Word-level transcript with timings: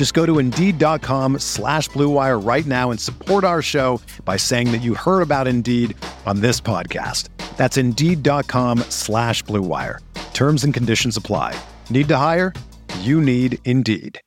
Just 0.00 0.14
go 0.14 0.24
to 0.24 0.38
Indeed.com 0.38 1.40
slash 1.40 1.90
BlueWire 1.90 2.42
right 2.42 2.64
now 2.64 2.90
and 2.90 2.98
support 2.98 3.44
our 3.44 3.60
show 3.60 4.00
by 4.24 4.38
saying 4.38 4.72
that 4.72 4.78
you 4.78 4.94
heard 4.94 5.20
about 5.20 5.46
Indeed 5.46 5.94
on 6.24 6.40
this 6.40 6.58
podcast. 6.58 7.28
That's 7.58 7.76
Indeed.com 7.76 8.78
slash 8.88 9.44
BlueWire. 9.44 9.98
Terms 10.32 10.64
and 10.64 10.72
conditions 10.72 11.18
apply. 11.18 11.54
Need 11.90 12.08
to 12.08 12.16
hire? 12.16 12.54
You 13.00 13.20
need 13.20 13.58
Indeed. 13.66 14.18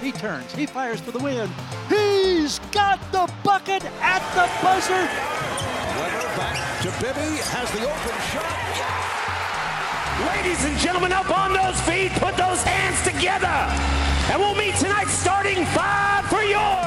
He 0.00 0.12
turns. 0.12 0.50
He 0.54 0.64
fires 0.64 1.00
for 1.00 1.10
the 1.10 1.18
win. 1.18 1.52
He's 1.90 2.58
got 2.72 2.98
the 3.12 3.30
bucket 3.44 3.84
at 4.00 4.22
the 4.34 4.48
buzzer. 4.64 5.10
Bibby. 7.00 7.40
Has 7.48 7.70
the 7.72 7.80
open 7.80 8.16
shot. 8.28 8.44
Ladies 10.36 10.64
and 10.66 10.76
gentlemen, 10.76 11.12
up 11.12 11.30
on 11.32 11.54
those 11.54 11.80
feet, 11.88 12.12
put 12.20 12.36
those 12.36 12.60
hands 12.62 13.00
together. 13.00 13.48
And 14.28 14.38
we'll 14.38 14.54
meet 14.54 14.76
tonight 14.76 15.08
starting 15.08 15.64
five 15.72 16.26
for 16.28 16.42
your 16.42 16.84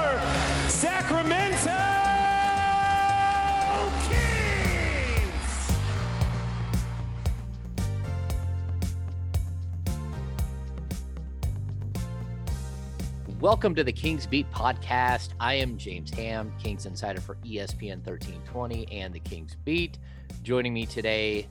Welcome 13.48 13.76
to 13.76 13.84
the 13.86 13.94
Kings 13.94 14.28
Beat 14.28 14.52
podcast. 14.52 15.30
I 15.40 15.54
am 15.54 15.78
James 15.78 16.14
Ham, 16.16 16.52
Kings 16.62 16.86
Insider 16.86 17.22
for 17.22 17.36
ESPN 17.46 18.06
1320 18.06 18.92
and 18.92 19.14
the 19.14 19.22
Kings 19.22 19.56
Beat. 19.64 20.00
Joining 20.44 20.74
me 20.74 20.86
today, 20.86 21.48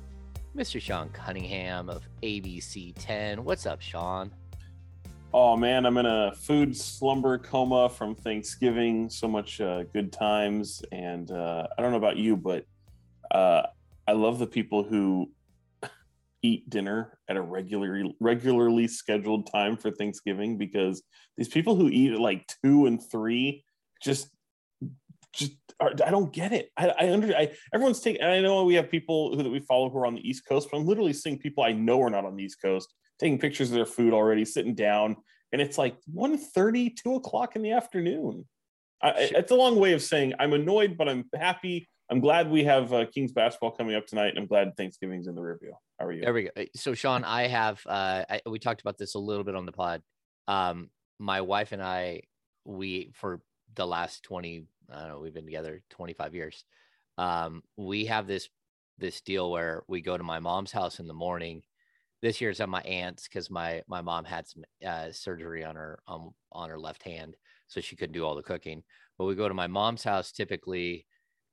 Mr. 0.55 0.78
Sean 0.78 1.08
Cunningham 1.08 1.89
of 1.89 2.06
ABC 2.22 2.92
10. 2.98 3.42
What's 3.44 3.64
up, 3.64 3.80
Sean? 3.80 4.30
Oh 5.33 5.56
man, 5.56 5.86
I'm 5.86 5.97
in 5.97 6.05
a 6.05 6.33
food 6.34 6.77
slumber 6.77 7.39
coma 7.39 7.89
from 7.89 8.14
Thanksgiving. 8.14 9.08
So 9.08 9.27
much 9.27 9.62
uh, 9.62 9.84
good 9.84 10.12
times, 10.12 10.84
and 10.92 11.30
uh, 11.30 11.67
I 11.78 11.80
don't 11.80 11.92
know 11.92 11.97
about 11.97 12.19
you, 12.19 12.36
but 12.36 12.67
uh, 13.30 13.62
I 14.06 14.12
love 14.12 14.39
the 14.39 14.47
people 14.47 14.84
who 14.84 15.30
eat 16.46 16.70
dinner 16.70 17.18
at 17.29 17.36
a 17.36 17.40
regularly 17.40 18.14
regularly 18.20 18.89
scheduled 18.89 19.51
time 19.51 19.77
for 19.77 19.90
Thanksgiving 19.90 20.57
because 20.57 21.02
these 21.36 21.48
people 21.48 21.77
who 21.77 21.89
eat 21.89 22.12
at 22.12 22.20
like 22.20 22.46
two 22.62 22.86
and 22.86 23.02
three 23.11 23.64
just 24.02 24.29
just 25.33 25.52
are, 25.80 25.92
I 26.05 26.11
don't 26.11 26.33
get 26.33 26.52
it. 26.52 26.70
I, 26.77 26.89
I 26.89 27.12
under 27.12 27.34
I 27.36 27.52
everyone's 27.74 28.01
taking. 28.01 28.23
I 28.23 28.40
know 28.40 28.64
we 28.64 28.74
have 28.74 28.90
people 28.90 29.36
who 29.36 29.42
that 29.42 29.51
we 29.51 29.61
follow 29.61 29.90
who 29.90 29.98
are 29.98 30.07
on 30.07 30.14
the 30.14 30.29
East 30.29 30.46
Coast, 30.48 30.68
but 30.70 30.79
I'm 30.79 30.86
literally 30.86 31.12
seeing 31.12 31.39
people 31.39 31.64
I 31.64 31.73
know 31.73 32.01
are 32.02 32.11
not 32.11 32.24
on 32.24 32.36
the 32.36 32.45
East 32.45 32.63
Coast 32.63 32.92
taking 33.18 33.39
pictures 33.39 33.70
of 33.70 33.77
their 33.77 33.86
food 33.86 34.13
already, 34.13 34.45
sitting 34.45 34.74
down, 34.74 35.17
and 35.52 35.61
it's 35.61 35.78
like 35.78 35.96
1.30, 36.14 36.96
2 36.96 37.14
o'clock 37.14 37.57
in 37.57 37.63
the 37.63 37.73
afternoon. 37.73 38.46
I, 39.02 39.13
it's 39.17 39.51
a 39.51 39.57
long 39.57 39.77
way 39.78 39.92
of 39.92 40.02
saying 40.02 40.34
I'm 40.39 40.52
annoyed, 40.52 40.96
but 40.96 41.08
I'm 41.08 41.24
happy. 41.34 41.89
I'm 42.08 42.20
glad 42.20 42.50
we 42.50 42.62
have 42.64 42.92
uh, 42.92 43.06
Kings 43.06 43.33
basketball 43.33 43.72
coming 43.72 43.96
up 43.96 44.06
tonight, 44.06 44.28
and 44.28 44.39
I'm 44.39 44.46
glad 44.46 44.77
Thanksgiving's 44.77 45.27
in 45.27 45.34
the 45.34 45.42
review. 45.42 45.72
How 45.98 46.06
are 46.06 46.12
you? 46.12 46.22
There 46.22 46.33
we 46.33 46.44
go. 46.44 46.50
So, 46.77 46.94
Sean, 46.94 47.24
I 47.24 47.48
have, 47.48 47.83
uh, 47.84 48.24
I, 48.30 48.40
we 48.46 48.61
talked 48.61 48.80
about 48.80 48.96
this 48.96 49.14
a 49.14 49.18
little 49.18 49.42
bit 49.42 49.56
on 49.56 49.67
the 49.67 49.72
pod. 49.72 50.02
Um, 50.46 50.90
my 51.18 51.40
wife 51.40 51.72
and 51.72 51.83
I, 51.83 52.22
we, 52.64 53.11
for 53.14 53.40
the 53.74 53.86
last 53.86 54.22
20, 54.22 54.66
I 54.92 55.00
don't 55.00 55.08
know, 55.08 55.18
we've 55.18 55.34
been 55.34 55.46
together 55.46 55.83
25 55.90 56.34
years. 56.34 56.64
Um, 57.18 57.62
we 57.77 58.05
have 58.05 58.28
this, 58.28 58.48
this 58.98 59.20
deal 59.20 59.50
where 59.50 59.83
we 59.89 60.00
go 60.00 60.16
to 60.16 60.22
my 60.22 60.39
mom's 60.39 60.72
house 60.72 61.00
in 61.00 61.08
the 61.08 61.14
morning. 61.14 61.62
This 62.22 62.40
year 62.40 62.50
it's 62.50 62.61
at 62.61 62.68
my 62.68 62.83
aunt's 62.83 63.27
because 63.27 63.50
my, 63.50 63.83
my 63.89 64.00
mom 64.00 64.24
had 64.24 64.46
some 64.46 64.62
uh, 64.86 65.11
surgery 65.11 65.64
on 65.64 65.74
her, 65.74 65.98
um, 66.06 66.30
on 66.52 66.68
her 66.68 66.78
left 66.78 67.02
hand. 67.02 67.34
So 67.66 67.80
she 67.80 67.96
couldn't 67.96 68.14
do 68.14 68.24
all 68.24 68.36
the 68.36 68.42
cooking, 68.42 68.84
but 69.18 69.24
we 69.24 69.34
go 69.34 69.48
to 69.48 69.55
my 69.55 69.66
mom's 69.66 70.05
house 70.05 70.30
typically 70.30 71.05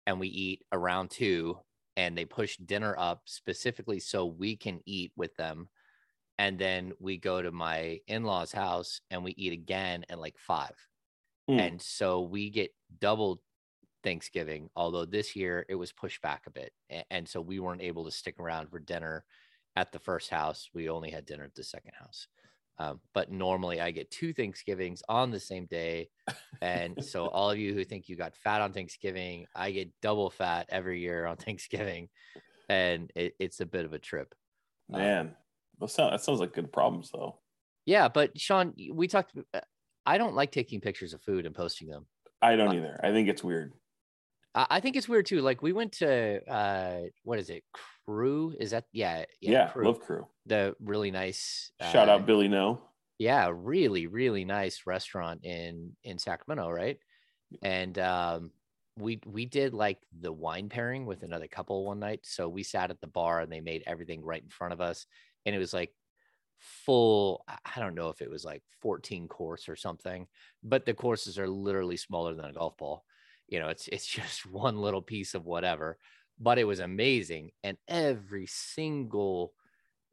and 0.06 0.20
we 0.20 0.28
eat 0.28 0.64
around 0.72 1.10
two 1.10 1.58
and 1.96 2.18
they 2.18 2.26
push 2.26 2.58
dinner 2.58 2.96
up 2.98 3.22
specifically 3.26 4.00
so 4.00 4.26
we 4.26 4.56
can 4.56 4.80
eat 4.86 5.12
with 5.16 5.36
them. 5.36 5.70
And 6.40 6.58
then 6.58 6.94
we 7.00 7.18
go 7.18 7.42
to 7.42 7.52
my 7.52 8.00
in 8.08 8.24
law's 8.24 8.52
house 8.52 9.02
and 9.12 9.24
we 9.24 9.34
eat 9.38 9.54
again 9.54 10.04
at 10.10 10.20
like 10.20 10.38
five. 10.38 10.76
Hmm. 11.48 11.60
And 11.60 11.82
so 11.82 12.22
we 12.22 12.50
get 12.50 12.74
double 13.00 13.42
Thanksgiving, 14.04 14.70
although 14.76 15.06
this 15.06 15.36
year 15.36 15.66
it 15.70 15.76
was 15.76 15.92
pushed 15.92 16.22
back 16.22 16.44
a 16.48 16.52
bit. 16.52 16.74
And 17.10 17.28
so 17.28 17.40
we 17.40 17.60
weren't 17.60 17.82
able 17.82 18.06
to 18.06 18.12
stick 18.12 18.40
around 18.40 18.70
for 18.70 18.80
dinner 18.80 19.24
at 19.76 19.92
the 19.92 20.00
first 20.00 20.30
house. 20.30 20.70
We 20.74 20.90
only 20.90 21.12
had 21.12 21.26
dinner 21.26 21.44
at 21.44 21.56
the 21.56 21.64
second 21.64 21.94
house. 22.00 22.28
Um, 22.80 23.00
but 23.14 23.32
normally 23.32 23.80
I 23.80 23.92
get 23.92 24.10
two 24.10 24.34
Thanksgivings 24.34 25.04
on 25.08 25.32
the 25.32 25.40
same 25.40 25.66
day. 25.68 26.10
And 26.62 27.04
so 27.06 27.28
all 27.28 27.52
of 27.52 27.58
you 27.58 27.74
who 27.74 27.84
think 27.84 28.10
you 28.10 28.16
got 28.16 28.36
fat 28.36 28.62
on 28.62 28.74
Thanksgiving, 28.74 29.46
I 29.56 29.72
get 29.72 29.92
double 30.02 30.30
fat 30.30 30.68
every 30.70 31.00
year 31.00 31.26
on 31.26 31.38
Thanksgiving. 31.38 32.10
And 32.70 33.12
it, 33.16 33.36
it's 33.40 33.60
a 33.60 33.66
bit 33.66 33.86
of 33.86 33.94
a 33.94 34.00
trip. 34.00 34.34
Um, 34.92 35.00
Man, 35.02 35.36
that 35.80 35.90
sounds, 35.90 36.12
that 36.12 36.22
sounds 36.24 36.40
like 36.40 36.54
good 36.54 36.72
problems 36.72 37.12
though. 37.14 37.40
Yeah, 37.86 38.08
but 38.08 38.40
Sean, 38.40 38.74
we 38.92 39.08
talked. 39.08 39.34
uh, 39.54 39.60
I 40.06 40.18
don't 40.18 40.36
like 40.36 40.52
taking 40.52 40.82
pictures 40.82 41.14
of 41.14 41.22
food 41.22 41.46
and 41.46 41.54
posting 41.56 41.88
them. 41.90 42.08
I 42.42 42.56
don't 42.56 42.70
Uh, 42.70 42.74
either. 42.74 43.00
I 43.04 43.12
think 43.12 43.30
it's 43.30 43.44
weird. 43.44 43.74
I, 44.56 44.68
I 44.72 44.80
think 44.80 44.96
it's 44.96 45.08
weird 45.08 45.26
too. 45.26 45.42
Like 45.42 45.62
we 45.62 45.74
went 45.74 45.92
to 45.94 46.42
uh, 46.50 47.02
what 47.24 47.40
is 47.40 47.50
it? 47.50 47.64
Kru? 48.06 48.54
Is 48.60 48.72
that 48.72 48.86
yeah? 48.92 49.26
Yeah, 49.42 49.70
Kru. 49.70 49.86
love 49.86 50.00
Kru. 50.00 50.26
The 50.46 50.76
really 50.80 51.12
nice. 51.12 51.72
Shout 51.92 52.10
uh, 52.10 52.14
out 52.14 52.26
Billy 52.26 52.50
Ngo. 52.50 52.80
yeah 53.20 53.50
really 53.54 54.08
really 54.08 54.44
nice 54.44 54.82
restaurant 54.86 55.46
in 55.46 55.92
in 56.04 56.18
sacramento 56.18 56.70
right 56.70 56.98
and 57.62 57.98
um 58.00 58.52
we 58.98 59.20
we 59.26 59.46
did 59.46 59.74
like 59.74 60.00
the 60.20 60.32
wine 60.32 60.70
pairing 60.70 61.06
with 61.06 61.24
another 61.24 61.48
couple 61.48 61.86
one 61.86 62.00
night 62.00 62.20
so 62.24 62.48
we 62.48 62.64
sat 62.64 62.90
at 62.90 63.00
the 63.02 63.08
bar 63.08 63.42
and 63.42 63.52
they 63.52 63.62
made 63.62 63.84
everything 63.86 64.24
right 64.24 64.44
in 64.44 64.50
front 64.50 64.74
of 64.74 64.82
us 64.82 65.06
and 65.46 65.56
it 65.56 65.60
was 65.60 65.74
like 65.74 65.92
full 66.60 67.44
i 67.48 67.58
I 67.76 67.80
don't 67.80 67.96
know 67.96 68.10
if 68.10 68.22
it 68.22 68.30
was 68.30 68.46
like 68.46 68.62
14 68.82 69.28
course 69.28 69.68
or 69.68 69.76
something 69.76 70.28
but 70.64 70.86
the 70.86 70.94
courses 70.94 71.40
are 71.40 71.48
literally 71.48 71.98
smaller 71.98 72.34
than 72.34 72.46
a 72.46 72.54
golf 72.54 72.78
ball 72.78 73.04
you 73.48 73.60
know 73.60 73.70
it's 73.70 73.88
it's 73.88 74.06
just 74.20 74.46
one 74.46 74.78
little 74.78 75.02
piece 75.02 75.34
of 75.34 75.46
whatever 75.46 75.98
but 76.40 76.58
it 76.58 76.66
was 76.66 76.80
amazing 76.80 77.52
and 77.64 77.78
every 77.88 78.46
single 78.48 79.54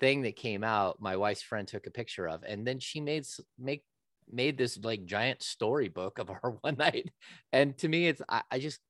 thing 0.01 0.23
that 0.23 0.35
came 0.35 0.65
out 0.65 1.01
my 1.01 1.17
wife's 1.17 1.43
friend 1.43 1.69
took 1.69 1.87
a 1.87 1.91
picture 1.91 2.27
of 2.27 2.43
and 2.43 2.67
then 2.67 2.81
she 2.81 3.01
made 3.01 3.27
make 3.59 3.85
made 4.33 4.57
this 4.57 4.79
like 4.83 5.05
giant 5.05 5.43
storybook 5.43 6.19
of 6.19 6.31
our 6.31 6.57
one 6.63 6.77
night. 6.77 7.11
And 7.53 7.77
to 7.79 7.89
me 7.89 8.09
it's 8.09 8.23
i, 8.29 8.43
I 8.51 8.59
just 8.59 8.81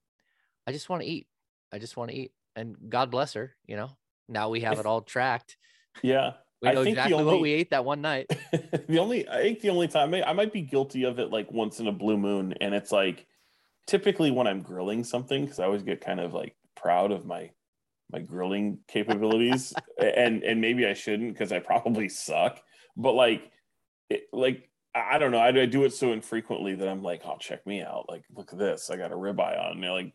i 0.67 0.73
just 0.73 0.89
want 0.89 1.03
to 1.03 1.09
eat. 1.09 1.27
I 1.73 1.79
just 1.79 1.97
want 1.97 2.11
to 2.11 2.17
eat. 2.17 2.33
And 2.57 2.77
god 2.89 3.11
bless 3.11 3.35
her 3.35 3.55
you 3.67 3.77
know? 3.77 3.91
Now 4.29 4.49
we 4.49 4.61
have 4.61 4.79
it 4.79 4.87
all 4.87 5.03
tracked. 5.03 5.57
Yeah. 6.03 6.35
we 6.63 6.69
I 6.69 6.75
know 6.75 6.83
exactly 6.83 7.25
what 7.25 7.41
we 7.41 7.53
ate 7.53 7.71
that 7.71 7.85
one 7.85 8.01
night. 8.01 8.31
The 8.87 8.99
only 9.01 9.29
I 9.29 9.43
think 9.43 9.61
the 9.61 9.71
only 9.71 9.89
time 9.89 10.15
I, 10.15 10.23
I 10.23 10.33
might 10.33 10.53
be 10.53 10.63
guilty 10.63 11.03
of 11.05 11.19
it 11.19 11.31
like 11.31 11.51
once 11.51 11.81
in 11.81 11.89
a 11.89 11.93
blue 11.93 12.17
moon, 12.17 12.55
and 12.61 12.75
it's 12.75 12.93
like 12.93 13.27
typically 13.87 14.31
when 14.31 14.47
I'm 14.47 14.63
grilling 14.63 15.03
something 15.03 15.45
because 15.45 15.59
I 15.59 15.65
always 15.65 15.83
get 15.83 16.01
kind 16.01 16.21
of 16.21 16.33
like 16.33 16.55
proud 16.77 17.11
of 17.11 17.27
my 17.27 17.51
my 18.13 18.21
grilling 18.21 18.79
capabilities, 18.89 19.73
and 19.99 20.43
and 20.43 20.61
maybe 20.61 20.87
I 20.87 20.95
shouldn't 20.95 21.33
because 21.33 21.53
I 21.53 21.59
probably 21.61 22.09
suck, 22.09 22.61
but 22.97 23.13
like 23.15 23.51
it, 24.09 24.25
like. 24.33 24.67
I 24.95 25.15
I 25.15 25.19
don't 25.19 25.31
know. 25.31 25.39
I, 25.39 25.51
I, 25.51 25.67
do 25.67 25.85
it 25.85 25.93
so 25.93 26.13
infrequently 26.13 26.75
that 26.75 26.89
I'm 26.89 27.01
like, 27.01 27.23
oh, 27.25 27.37
check 27.39 27.65
me 27.65 27.81
out. 27.81 28.07
Like, 28.09 28.25
look 28.35 28.53
at 28.53 28.59
this. 28.59 28.91
I 28.91 28.97
got 28.97 29.13
a 29.13 29.15
ribeye 29.15 29.71
on. 29.71 29.81
You 29.81 29.93
like, 29.93 30.13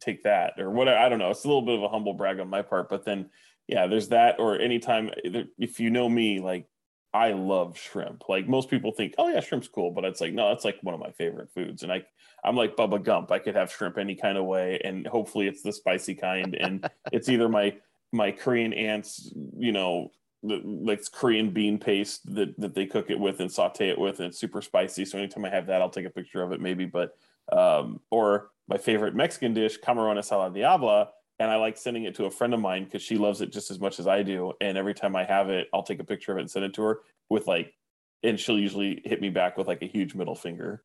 take 0.00 0.24
that 0.24 0.54
or 0.58 0.70
whatever. 0.70 0.98
I 0.98 1.08
don't 1.08 1.20
know. 1.20 1.30
It's 1.30 1.44
a 1.44 1.46
little 1.46 1.62
bit 1.62 1.76
of 1.76 1.84
a 1.84 1.88
humble 1.88 2.14
brag 2.14 2.40
on 2.40 2.50
my 2.50 2.62
part, 2.62 2.88
but 2.88 3.04
then, 3.04 3.30
yeah, 3.68 3.86
there's 3.86 4.08
that. 4.08 4.40
Or 4.40 4.58
anytime, 4.58 5.10
if 5.22 5.78
you 5.78 5.90
know 5.90 6.08
me, 6.08 6.40
like, 6.40 6.66
I 7.14 7.32
love 7.32 7.78
shrimp. 7.78 8.28
Like 8.28 8.48
most 8.48 8.68
people 8.68 8.92
think, 8.92 9.14
oh 9.18 9.28
yeah, 9.28 9.40
shrimp's 9.40 9.68
cool, 9.68 9.90
but 9.90 10.04
it's 10.04 10.20
like 10.20 10.32
no, 10.32 10.52
it's 10.52 10.64
like 10.64 10.78
one 10.82 10.94
of 10.94 11.00
my 11.00 11.10
favorite 11.12 11.50
foods. 11.50 11.82
And 11.82 11.92
I, 11.92 12.04
I'm 12.44 12.56
like 12.56 12.76
Bubba 12.76 13.02
Gump. 13.02 13.32
I 13.32 13.38
could 13.38 13.56
have 13.56 13.72
shrimp 13.72 13.98
any 13.98 14.14
kind 14.14 14.36
of 14.36 14.44
way, 14.44 14.80
and 14.84 15.06
hopefully 15.06 15.48
it's 15.48 15.62
the 15.62 15.72
spicy 15.72 16.14
kind. 16.14 16.54
And 16.54 16.88
it's 17.12 17.28
either 17.28 17.48
my 17.48 17.76
my 18.12 18.30
Korean 18.30 18.72
aunts, 18.72 19.32
you 19.58 19.72
know, 19.72 20.10
like 20.42 21.00
Korean 21.10 21.50
bean 21.50 21.78
paste 21.78 22.32
that, 22.34 22.58
that 22.60 22.74
they 22.74 22.86
cook 22.86 23.10
it 23.10 23.18
with 23.18 23.40
and 23.40 23.50
saute 23.50 23.88
it 23.88 23.98
with, 23.98 24.20
and 24.20 24.28
it's 24.28 24.38
super 24.38 24.62
spicy. 24.62 25.04
So 25.04 25.18
anytime 25.18 25.44
I 25.44 25.50
have 25.50 25.66
that, 25.66 25.82
I'll 25.82 25.90
take 25.90 26.06
a 26.06 26.10
picture 26.10 26.42
of 26.42 26.52
it, 26.52 26.60
maybe. 26.60 26.86
But 26.86 27.16
um, 27.50 28.00
or 28.10 28.50
my 28.68 28.78
favorite 28.78 29.14
Mexican 29.14 29.54
dish, 29.54 29.78
camarones 29.80 30.30
a 30.30 30.36
la 30.36 30.50
diabla, 30.50 31.08
and 31.38 31.50
I 31.50 31.56
like 31.56 31.76
sending 31.76 32.04
it 32.04 32.16
to 32.16 32.24
a 32.24 32.30
friend 32.30 32.52
of 32.52 32.60
mine 32.60 32.84
because 32.84 33.02
she 33.02 33.16
loves 33.16 33.40
it 33.40 33.52
just 33.52 33.70
as 33.70 33.78
much 33.78 34.00
as 34.00 34.06
I 34.06 34.22
do. 34.22 34.52
And 34.60 34.76
every 34.76 34.94
time 34.94 35.14
I 35.14 35.24
have 35.24 35.50
it, 35.50 35.68
I'll 35.72 35.84
take 35.84 36.00
a 36.00 36.04
picture 36.04 36.32
of 36.32 36.38
it 36.38 36.42
and 36.42 36.50
send 36.50 36.64
it 36.64 36.74
to 36.74 36.82
her 36.82 37.00
with 37.28 37.46
like, 37.46 37.74
and 38.22 38.38
she'll 38.38 38.58
usually 38.58 39.00
hit 39.04 39.20
me 39.20 39.30
back 39.30 39.56
with 39.56 39.68
like 39.68 39.82
a 39.82 39.86
huge 39.86 40.14
middle 40.14 40.34
finger. 40.34 40.82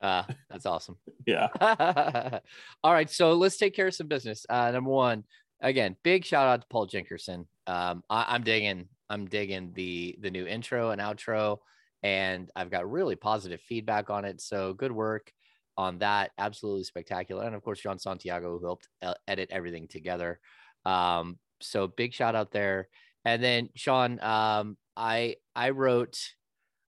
Uh, 0.00 0.24
that's 0.48 0.64
awesome. 0.64 0.96
yeah. 1.26 1.48
All 2.82 2.92
right. 2.92 3.10
So 3.10 3.34
let's 3.34 3.58
take 3.58 3.74
care 3.74 3.88
of 3.88 3.94
some 3.94 4.06
business. 4.06 4.46
Uh, 4.48 4.70
number 4.70 4.90
one, 4.90 5.24
again, 5.60 5.96
big 6.02 6.24
shout 6.24 6.46
out 6.46 6.62
to 6.62 6.66
Paul 6.68 6.86
Jinkerson. 6.86 7.46
Um, 7.66 8.02
I, 8.08 8.34
am 8.34 8.42
digging, 8.42 8.88
I'm 9.10 9.26
digging 9.26 9.72
the 9.74 10.16
the 10.20 10.30
new 10.30 10.46
intro 10.46 10.90
and 10.90 11.00
outro, 11.00 11.58
and 12.02 12.50
I've 12.56 12.70
got 12.70 12.90
really 12.90 13.16
positive 13.16 13.60
feedback 13.60 14.08
on 14.08 14.24
it. 14.24 14.40
So 14.40 14.72
good 14.72 14.92
work 14.92 15.32
on 15.76 15.98
that. 15.98 16.30
Absolutely 16.38 16.84
spectacular, 16.84 17.44
and 17.44 17.54
of 17.54 17.62
course 17.62 17.80
John 17.80 17.98
Santiago 17.98 18.58
who 18.58 18.66
helped 18.66 18.88
uh, 19.02 19.14
edit 19.26 19.48
everything 19.50 19.88
together. 19.88 20.40
Um, 20.84 21.38
so 21.60 21.86
big 21.86 22.12
shout 22.12 22.34
out 22.34 22.52
there. 22.52 22.88
And 23.24 23.42
then 23.42 23.70
Sean, 23.74 24.20
um, 24.22 24.76
I 24.96 25.36
I 25.54 25.70
wrote. 25.70 26.18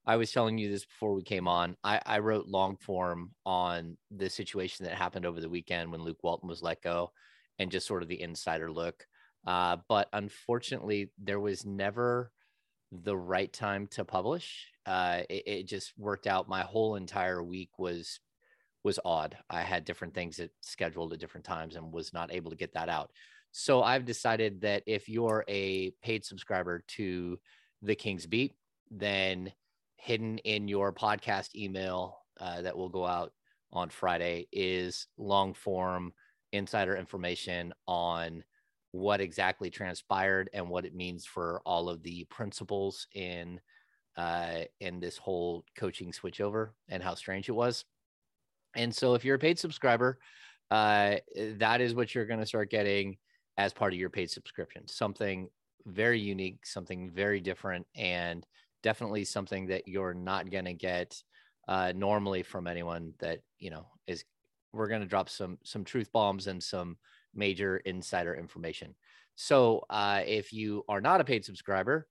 I 0.05 0.15
was 0.15 0.31
telling 0.31 0.57
you 0.57 0.71
this 0.71 0.85
before 0.85 1.13
we 1.13 1.21
came 1.21 1.49
on. 1.49 1.75
I, 1.83 1.99
I 2.05 2.19
wrote 2.19 2.47
long 2.47 2.77
form 2.77 3.31
on 3.45 3.97
the 4.09 4.29
situation 4.29 4.85
that 4.85 4.95
happened 4.95 5.25
over 5.25 5.41
the 5.41 5.49
weekend 5.49 5.91
when 5.91 6.01
Luke 6.01 6.23
Walton 6.23 6.47
was 6.47 6.61
let 6.61 6.81
go 6.81 7.11
and 7.59 7.69
just 7.69 7.85
sort 7.85 8.03
of 8.03 8.07
the 8.07 8.21
insider 8.21 8.71
look. 8.71 9.05
Uh, 9.45 9.77
but 9.89 10.07
unfortunately, 10.13 11.11
there 11.21 11.41
was 11.41 11.65
never 11.65 12.31
the 12.91 13.17
right 13.17 13.51
time 13.51 13.87
to 13.87 14.05
publish. 14.05 14.67
Uh, 14.85 15.21
it, 15.29 15.43
it, 15.45 15.67
just 15.67 15.93
worked 15.97 16.27
out. 16.27 16.47
My 16.47 16.61
whole 16.61 16.95
entire 16.95 17.43
week 17.43 17.71
was 17.77 18.19
was 18.87 18.99
odd. 19.03 19.37
I 19.49 19.63
had 19.63 19.83
different 19.83 20.13
things 20.13 20.37
that 20.37 20.49
scheduled 20.61 21.11
at 21.11 21.19
different 21.19 21.45
times 21.45 21.75
and 21.75 21.91
was 21.91 22.13
not 22.13 22.31
able 22.31 22.51
to 22.51 22.55
get 22.55 22.73
that 22.73 22.87
out. 22.87 23.11
So 23.51 23.83
I've 23.83 24.05
decided 24.05 24.61
that 24.61 24.83
if 24.85 25.09
you're 25.09 25.43
a 25.49 25.91
paid 26.01 26.23
subscriber 26.23 26.85
to 26.95 27.37
the 27.81 27.95
King's 27.95 28.25
Beat, 28.25 28.55
then 28.89 29.51
hidden 29.97 30.37
in 30.37 30.69
your 30.69 30.93
podcast 30.93 31.53
email 31.53 32.19
uh, 32.39 32.61
that 32.61 32.77
will 32.77 32.87
go 32.87 33.05
out 33.05 33.33
on 33.73 33.89
Friday 33.89 34.47
is 34.53 35.07
long 35.17 35.53
form 35.53 36.13
insider 36.53 36.95
information 36.95 37.73
on 37.89 38.41
what 38.91 39.19
exactly 39.19 39.69
transpired 39.69 40.49
and 40.53 40.69
what 40.69 40.85
it 40.85 40.95
means 40.95 41.25
for 41.25 41.61
all 41.65 41.89
of 41.89 42.01
the 42.03 42.23
principals 42.29 43.05
in 43.13 43.59
uh, 44.15 44.61
in 44.79 45.01
this 45.01 45.17
whole 45.17 45.65
coaching 45.75 46.13
switchover 46.13 46.69
and 46.87 47.03
how 47.03 47.15
strange 47.15 47.49
it 47.49 47.51
was. 47.51 47.83
And 48.77 48.93
so, 48.95 49.13
if 49.15 49.25
you're 49.25 49.35
a 49.35 49.39
paid 49.39 49.59
subscriber, 49.59 50.19
uh, 50.71 51.15
that 51.57 51.81
is 51.81 51.95
what 51.95 52.13
you're 52.13 52.25
going 52.25 52.39
to 52.39 52.45
start 52.45 52.69
getting 52.69 53.17
as 53.57 53.73
part 53.73 53.93
of 53.93 53.99
your 53.99 54.09
paid 54.09 54.29
subscription. 54.29 54.87
Something 54.87 55.49
very 55.85 56.19
unique, 56.19 56.65
something 56.65 57.09
very 57.09 57.41
different, 57.41 57.87
and 57.95 58.45
definitely 58.83 59.25
something 59.25 59.67
that 59.67 59.87
you're 59.87 60.13
not 60.13 60.51
going 60.51 60.65
to 60.65 60.73
get 60.73 61.21
uh, 61.67 61.91
normally 61.95 62.43
from 62.43 62.67
anyone 62.67 63.13
that 63.19 63.39
you 63.59 63.69
know 63.69 63.87
is 64.05 64.23
we're 64.73 64.87
going 64.87 65.01
to 65.01 65.07
drop 65.07 65.29
some 65.29 65.57
some 65.63 65.83
truth 65.83 66.11
bombs 66.13 66.47
and 66.47 66.61
some 66.61 66.97
major 67.33 67.77
insider 67.77 68.35
information. 68.35 68.95
So 69.35 69.85
uh, 69.89 70.21
if 70.25 70.53
you 70.53 70.83
are 70.89 71.01
not 71.01 71.21
a 71.21 71.25
paid 71.25 71.45
subscriber, 71.45 72.07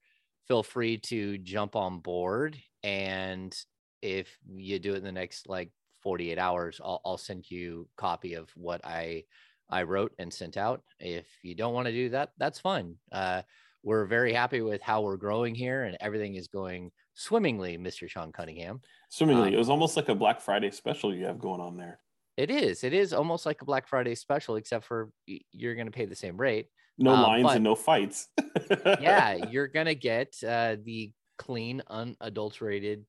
feel 0.47 0.63
free 0.63 0.99
to 0.99 1.39
jump 1.39 1.75
on 1.75 1.99
board. 1.99 2.57
And 2.83 3.57
if 4.03 4.37
you 4.47 4.79
do 4.79 4.93
it 4.93 4.99
in 4.99 5.05
the 5.05 5.13
next 5.13 5.49
like 5.49 5.71
48 6.07 6.39
hours, 6.39 6.81
I'll, 6.85 7.01
I'll 7.05 7.19
send 7.19 7.51
you 7.51 7.89
copy 7.97 8.35
of 8.35 8.49
what 8.55 8.81
I 8.85 9.25
I 9.69 9.83
wrote 9.83 10.13
and 10.21 10.33
sent 10.33 10.57
out. 10.57 10.85
If 11.01 11.27
you 11.43 11.57
don't 11.57 11.75
want 11.75 11.87
to 11.87 11.93
do 11.93 12.11
that, 12.11 12.31
that's 12.39 12.61
fine. 12.61 12.95
Uh, 13.11 13.43
we're 13.83 14.05
very 14.05 14.33
happy 14.33 14.61
with 14.61 14.81
how 14.81 15.03
we're 15.03 15.17
growing 15.17 15.53
here, 15.53 15.83
and 15.83 15.97
everything 16.01 16.37
is 16.37 16.47
going 16.47 16.93
swimmingly, 17.15 17.77
Mr. 17.77 18.09
Sean 18.09 18.31
Cunningham. 18.31 18.83
Swimmingly, 19.09 19.49
um, 19.49 19.55
it 19.55 19.59
was 19.59 19.69
almost 19.69 19.97
like 19.97 20.09
a 20.09 20.15
Black 20.15 20.41
Friday 20.41 20.71
special 20.71 21.13
you 21.13 21.25
have 21.25 21.41
going 21.41 21.61
on 21.61 21.77
there. 21.77 21.99
It 22.37 22.53
is. 22.53 22.85
It 22.85 22.93
is 22.93 23.13
almost 23.13 23.45
like 23.45 23.61
a 23.63 23.65
Black 23.65 23.89
Friday 23.89 24.15
special, 24.15 24.55
except 24.55 24.85
for 24.85 25.11
you're 25.51 25.75
going 25.75 25.89
to 25.89 25.93
pay 25.93 26.05
the 26.05 26.15
same 26.15 26.37
rate. 26.37 26.69
No 26.99 27.17
uh, 27.17 27.23
lines 27.23 27.51
and 27.51 27.65
no 27.65 27.75
fights. 27.75 28.29
yeah, 29.01 29.49
you're 29.51 29.67
going 29.67 29.87
to 29.87 29.97
get 29.97 30.37
uh, 30.47 30.77
the 30.85 31.11
clean, 31.37 31.83
unadulterated, 31.91 33.05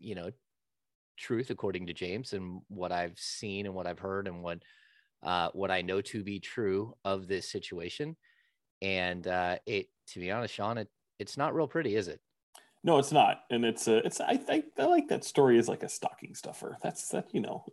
you 0.00 0.16
know, 0.16 0.30
truth 1.16 1.50
according 1.50 1.86
to 1.86 1.92
James 1.92 2.32
and 2.32 2.60
what 2.68 2.92
I've 2.92 3.18
seen 3.18 3.66
and 3.66 3.74
what 3.74 3.86
I've 3.86 3.98
heard 3.98 4.28
and 4.28 4.42
what 4.42 4.62
uh, 5.22 5.48
what 5.52 5.70
I 5.70 5.80
know 5.82 6.00
to 6.02 6.22
be 6.22 6.38
true 6.38 6.94
of 7.04 7.26
this 7.26 7.48
situation. 7.48 8.16
And 8.82 9.26
uh, 9.26 9.56
it, 9.64 9.86
to 10.08 10.20
be 10.20 10.30
honest, 10.30 10.52
Sean, 10.52 10.76
it, 10.76 10.88
it's 11.18 11.38
not 11.38 11.54
real 11.54 11.66
pretty, 11.66 11.96
is 11.96 12.08
it? 12.08 12.20
No, 12.82 12.98
it's 12.98 13.12
not. 13.12 13.40
And 13.50 13.64
it's 13.64 13.88
a, 13.88 14.04
it's 14.04 14.20
I 14.20 14.36
think 14.36 14.66
I 14.78 14.84
like 14.84 15.08
that 15.08 15.24
story 15.24 15.58
is 15.58 15.68
like 15.68 15.82
a 15.82 15.88
stocking 15.88 16.34
stuffer. 16.34 16.76
That's 16.82 17.08
that 17.08 17.28
you 17.32 17.40
know 17.40 17.64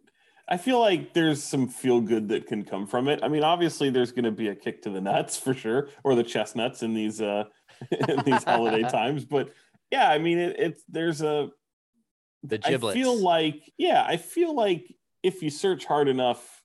I 0.52 0.58
feel 0.58 0.80
like 0.80 1.14
there's 1.14 1.42
some 1.42 1.70
feel 1.70 2.02
good 2.02 2.28
that 2.28 2.46
can 2.46 2.66
come 2.66 2.86
from 2.86 3.08
it. 3.08 3.22
I 3.24 3.30
mean, 3.30 3.44
obviously, 3.44 3.90
there's 3.90 4.12
going 4.12 4.26
to 4.26 4.32
be 4.32 4.50
a 4.50 4.56
kick 4.56 4.82
to 4.84 4.90
the 4.90 5.00
nuts 5.00 5.38
for 5.40 5.54
sure, 5.54 5.90
or 6.04 6.14
the 6.14 6.24
chestnuts 6.24 6.84
in 6.84 6.94
these 6.94 7.22
uh, 7.22 7.46
in 8.10 8.24
these 8.26 8.44
holiday 8.44 8.84
times. 8.90 9.26
But 9.26 9.54
yeah, 9.92 10.10
I 10.10 10.18
mean, 10.18 10.38
it, 10.38 10.56
it's 10.60 10.84
there's 10.90 11.22
a 11.22 11.50
the 12.44 12.58
giblets. 12.58 12.98
I 12.98 13.00
feel 13.00 13.18
like 13.18 13.72
yeah, 13.78 14.04
I 14.08 14.18
feel 14.18 14.56
like 14.56 14.96
if 15.24 15.44
you 15.44 15.50
search 15.50 15.86
hard 15.86 16.08
enough, 16.08 16.64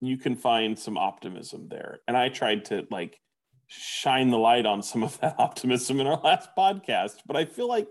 you 0.00 0.16
can 0.16 0.36
find 0.36 0.78
some 0.78 0.96
optimism 0.96 1.68
there. 1.68 2.00
And 2.08 2.16
I 2.16 2.28
tried 2.28 2.66
to 2.66 2.86
like 2.90 3.18
shine 3.66 4.30
the 4.30 4.38
light 4.38 4.66
on 4.66 4.82
some 4.82 5.02
of 5.02 5.18
that 5.20 5.34
optimism 5.38 6.00
in 6.00 6.06
our 6.06 6.20
last 6.20 6.50
podcast, 6.56 7.16
but 7.26 7.36
I 7.36 7.44
feel 7.44 7.68
like 7.68 7.88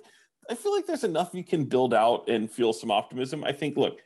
I 0.50 0.56
feel 0.56 0.74
like 0.74 0.86
there's 0.86 1.04
enough 1.04 1.32
you 1.34 1.44
can 1.44 1.66
build 1.66 1.94
out 1.94 2.30
and 2.30 2.50
feel 2.50 2.74
some 2.74 2.92
optimism. 2.92 3.44
I 3.44 3.52
think 3.52 3.78
look 3.78 4.00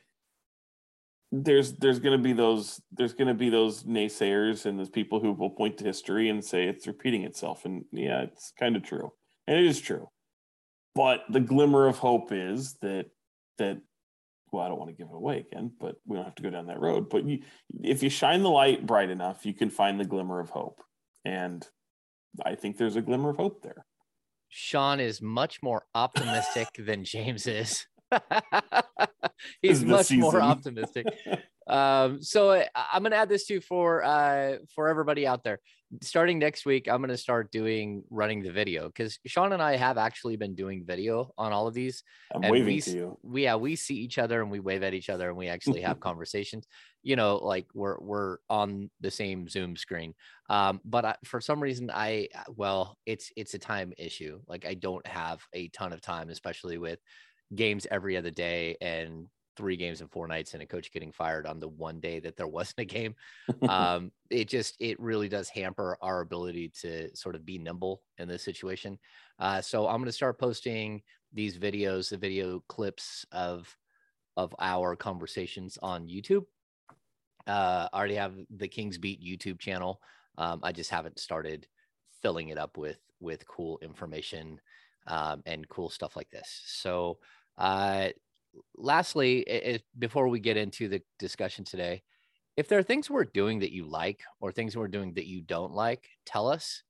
there's 1.32 1.72
there's 1.72 1.98
going 1.98 2.16
to 2.16 2.22
be 2.22 2.34
those 2.34 2.80
there's 2.92 3.14
going 3.14 3.28
to 3.28 3.34
be 3.34 3.48
those 3.48 3.84
naysayers 3.84 4.66
and 4.66 4.78
those 4.78 4.90
people 4.90 5.18
who 5.18 5.32
will 5.32 5.50
point 5.50 5.78
to 5.78 5.84
history 5.84 6.28
and 6.28 6.44
say 6.44 6.64
it's 6.64 6.86
repeating 6.86 7.24
itself 7.24 7.64
and 7.64 7.86
yeah 7.90 8.20
it's 8.20 8.52
kind 8.60 8.76
of 8.76 8.82
true 8.82 9.10
and 9.48 9.58
it 9.58 9.64
is 9.64 9.80
true 9.80 10.06
but 10.94 11.20
the 11.30 11.40
glimmer 11.40 11.86
of 11.86 11.96
hope 11.96 12.32
is 12.32 12.74
that 12.82 13.06
that 13.58 13.78
well 14.50 14.64
i 14.64 14.68
don't 14.68 14.78
want 14.78 14.90
to 14.90 14.96
give 14.96 15.08
it 15.08 15.16
away 15.16 15.44
again 15.50 15.70
but 15.80 15.96
we 16.06 16.16
don't 16.16 16.24
have 16.24 16.34
to 16.34 16.42
go 16.42 16.50
down 16.50 16.66
that 16.66 16.80
road 16.80 17.08
but 17.08 17.24
you, 17.26 17.38
if 17.82 18.02
you 18.02 18.10
shine 18.10 18.42
the 18.42 18.50
light 18.50 18.86
bright 18.86 19.10
enough 19.10 19.44
you 19.46 19.54
can 19.54 19.70
find 19.70 19.98
the 19.98 20.04
glimmer 20.04 20.40
of 20.40 20.50
hope 20.50 20.82
and 21.24 21.68
i 22.44 22.54
think 22.54 22.76
there's 22.76 22.96
a 22.96 23.02
glimmer 23.02 23.30
of 23.30 23.36
hope 23.36 23.62
there 23.62 23.84
sean 24.48 25.00
is 25.00 25.22
much 25.22 25.62
more 25.62 25.84
optimistic 25.94 26.68
than 26.78 27.04
james 27.04 27.46
is 27.46 27.86
He's 29.62 29.84
much 29.84 30.06
season. 30.06 30.20
more 30.20 30.40
optimistic. 30.40 31.06
um, 31.66 32.22
so 32.22 32.52
I, 32.52 32.68
I'm 32.74 33.02
gonna 33.02 33.16
add 33.16 33.28
this 33.28 33.46
too 33.46 33.60
for 33.60 34.04
uh, 34.04 34.56
for 34.74 34.88
everybody 34.88 35.26
out 35.26 35.44
there. 35.44 35.60
Starting 36.02 36.38
next 36.38 36.64
week, 36.64 36.88
I'm 36.88 37.00
gonna 37.00 37.16
start 37.16 37.52
doing 37.52 38.02
running 38.10 38.42
the 38.42 38.50
video 38.50 38.86
because 38.86 39.18
Sean 39.26 39.52
and 39.52 39.62
I 39.62 39.76
have 39.76 39.98
actually 39.98 40.36
been 40.36 40.54
doing 40.54 40.84
video 40.86 41.32
on 41.36 41.52
all 41.52 41.66
of 41.66 41.74
these. 41.74 42.02
I'm 42.34 42.42
waving 42.42 42.66
we, 42.66 42.80
to 42.80 42.90
you. 42.90 43.18
We 43.22 43.42
yeah, 43.44 43.56
we 43.56 43.76
see 43.76 43.96
each 43.96 44.18
other 44.18 44.40
and 44.40 44.50
we 44.50 44.60
wave 44.60 44.82
at 44.82 44.94
each 44.94 45.10
other 45.10 45.28
and 45.28 45.36
we 45.36 45.48
actually 45.48 45.82
have 45.82 46.00
conversations. 46.00 46.66
You 47.02 47.16
know, 47.16 47.36
like 47.36 47.66
we're 47.74 47.98
we're 48.00 48.38
on 48.48 48.90
the 49.00 49.10
same 49.10 49.48
Zoom 49.48 49.76
screen. 49.76 50.14
Um, 50.48 50.80
but 50.84 51.04
I, 51.04 51.16
for 51.24 51.40
some 51.40 51.60
reason, 51.60 51.90
I 51.92 52.28
well, 52.48 52.96
it's 53.06 53.30
it's 53.36 53.54
a 53.54 53.58
time 53.58 53.92
issue. 53.98 54.40
Like 54.46 54.66
I 54.66 54.74
don't 54.74 55.06
have 55.06 55.40
a 55.52 55.68
ton 55.68 55.92
of 55.92 56.00
time, 56.00 56.30
especially 56.30 56.78
with 56.78 56.98
games 57.54 57.86
every 57.90 58.16
other 58.16 58.30
day 58.30 58.76
and 58.80 59.26
three 59.62 59.76
games 59.76 60.00
in 60.00 60.08
four 60.08 60.26
nights 60.26 60.54
and 60.54 60.62
a 60.62 60.66
coach 60.66 60.90
getting 60.90 61.12
fired 61.12 61.46
on 61.46 61.60
the 61.60 61.68
one 61.68 62.00
day 62.00 62.18
that 62.18 62.36
there 62.36 62.48
wasn't 62.58 62.80
a 62.80 62.84
game 62.84 63.14
um, 63.68 64.10
it 64.28 64.48
just 64.48 64.74
it 64.80 64.98
really 64.98 65.28
does 65.28 65.48
hamper 65.48 65.96
our 66.02 66.20
ability 66.20 66.68
to 66.80 67.14
sort 67.14 67.36
of 67.36 67.44
be 67.44 67.58
nimble 67.58 68.02
in 68.18 68.26
this 68.26 68.42
situation 68.42 68.98
uh, 69.38 69.60
so 69.60 69.86
i'm 69.86 69.98
going 69.98 70.06
to 70.06 70.12
start 70.12 70.38
posting 70.38 71.00
these 71.32 71.58
videos, 71.58 72.10
the 72.10 72.16
video 72.16 72.62
clips 72.68 73.24
of 73.32 73.76
of 74.36 74.54
our 74.58 74.96
conversations 74.96 75.78
on 75.82 76.08
YouTube. 76.08 76.44
Uh, 77.46 77.88
I 77.92 77.98
already 77.98 78.14
have 78.14 78.34
the 78.50 78.68
Kings 78.68 78.96
Beat 78.98 79.22
YouTube 79.22 79.58
channel. 79.58 80.00
Um, 80.38 80.60
I 80.62 80.72
just 80.72 80.90
haven't 80.90 81.18
started 81.18 81.66
filling 82.22 82.48
it 82.48 82.58
up 82.58 82.76
with 82.76 82.98
with 83.20 83.46
cool 83.46 83.78
information 83.82 84.60
um, 85.06 85.42
and 85.46 85.68
cool 85.68 85.90
stuff 85.90 86.16
like 86.16 86.30
this. 86.30 86.62
So, 86.66 87.18
uh, 87.58 88.08
lastly, 88.76 89.40
it, 89.40 89.82
before 89.98 90.28
we 90.28 90.40
get 90.40 90.56
into 90.56 90.88
the 90.88 91.02
discussion 91.18 91.64
today, 91.64 92.02
if 92.56 92.68
there 92.68 92.78
are 92.78 92.82
things 92.82 93.08
we're 93.08 93.24
doing 93.24 93.60
that 93.60 93.72
you 93.72 93.86
like 93.86 94.20
or 94.40 94.52
things 94.52 94.76
we're 94.76 94.88
doing 94.88 95.14
that 95.14 95.26
you 95.26 95.40
don't 95.40 95.72
like, 95.72 96.08
tell 96.26 96.48
us. 96.48 96.82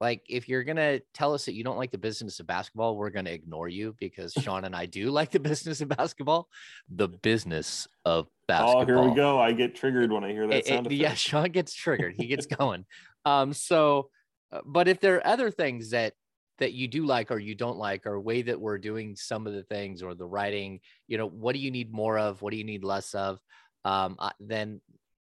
Like, 0.00 0.22
if 0.28 0.48
you're 0.48 0.64
going 0.64 0.76
to 0.76 1.00
tell 1.12 1.34
us 1.34 1.44
that 1.44 1.54
you 1.54 1.62
don't 1.62 1.76
like 1.76 1.90
the 1.90 1.98
business 1.98 2.40
of 2.40 2.46
basketball, 2.46 2.96
we're 2.96 3.10
going 3.10 3.26
to 3.26 3.32
ignore 3.32 3.68
you 3.68 3.94
because 3.98 4.32
Sean 4.40 4.64
and 4.64 4.74
I 4.74 4.86
do 4.86 5.10
like 5.10 5.30
the 5.30 5.40
business 5.40 5.80
of 5.80 5.88
basketball. 5.88 6.48
The 6.88 7.08
business 7.08 7.86
of 8.04 8.26
basketball. 8.48 8.82
Oh, 8.82 8.86
here 8.86 9.00
we 9.00 9.14
go. 9.14 9.40
I 9.40 9.52
get 9.52 9.74
triggered 9.74 10.10
when 10.10 10.24
I 10.24 10.32
hear 10.32 10.46
that 10.46 10.56
it, 10.56 10.66
sound. 10.66 10.86
It, 10.86 10.94
yeah, 10.94 11.14
Sean 11.14 11.50
gets 11.50 11.74
triggered. 11.74 12.14
He 12.16 12.26
gets 12.26 12.46
going. 12.58 12.86
um, 13.24 13.52
so, 13.52 14.10
uh, 14.52 14.60
but 14.64 14.88
if 14.88 15.00
there 15.00 15.16
are 15.16 15.26
other 15.26 15.50
things 15.50 15.90
that 15.90 16.14
that 16.58 16.72
you 16.72 16.86
do 16.86 17.04
like 17.04 17.30
or 17.30 17.38
you 17.38 17.54
don't 17.54 17.78
like 17.78 18.06
or 18.06 18.20
way 18.20 18.42
that 18.42 18.60
we're 18.60 18.78
doing 18.78 19.16
some 19.16 19.46
of 19.46 19.52
the 19.52 19.64
things 19.64 20.02
or 20.02 20.14
the 20.14 20.26
writing 20.26 20.80
you 21.08 21.18
know 21.18 21.28
what 21.28 21.54
do 21.54 21.58
you 21.58 21.70
need 21.70 21.92
more 21.92 22.18
of? 22.18 22.42
What 22.42 22.52
do 22.52 22.56
you 22.56 22.64
need 22.64 22.84
less 22.84 23.14
of? 23.14 23.38
Um, 23.84 24.16
then 24.40 24.80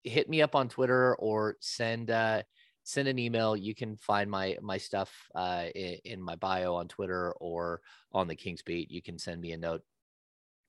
hit 0.04 0.30
me 0.30 0.42
up 0.42 0.56
on 0.56 0.70
twitter 0.70 1.16
or 1.16 1.58
send 1.60 2.10
uh, 2.10 2.42
send 2.84 3.08
an 3.08 3.20
email. 3.20 3.56
You 3.56 3.76
can 3.76 3.98
find 3.98 4.30
my 4.30 4.58
my 4.62 4.78
stuff 4.78 5.12
uh, 5.36 5.66
in, 5.76 5.98
in 6.06 6.22
my 6.22 6.36
bio 6.36 6.76
on 6.76 6.88
twitter 6.88 7.34
or 7.34 7.82
on 8.12 8.28
the 8.28 8.36
kings 8.36 8.62
beat. 8.62 8.90
You 8.90 9.02
can 9.02 9.20
send 9.20 9.42
me 9.42 9.52
a 9.52 9.58
note. 9.58 9.82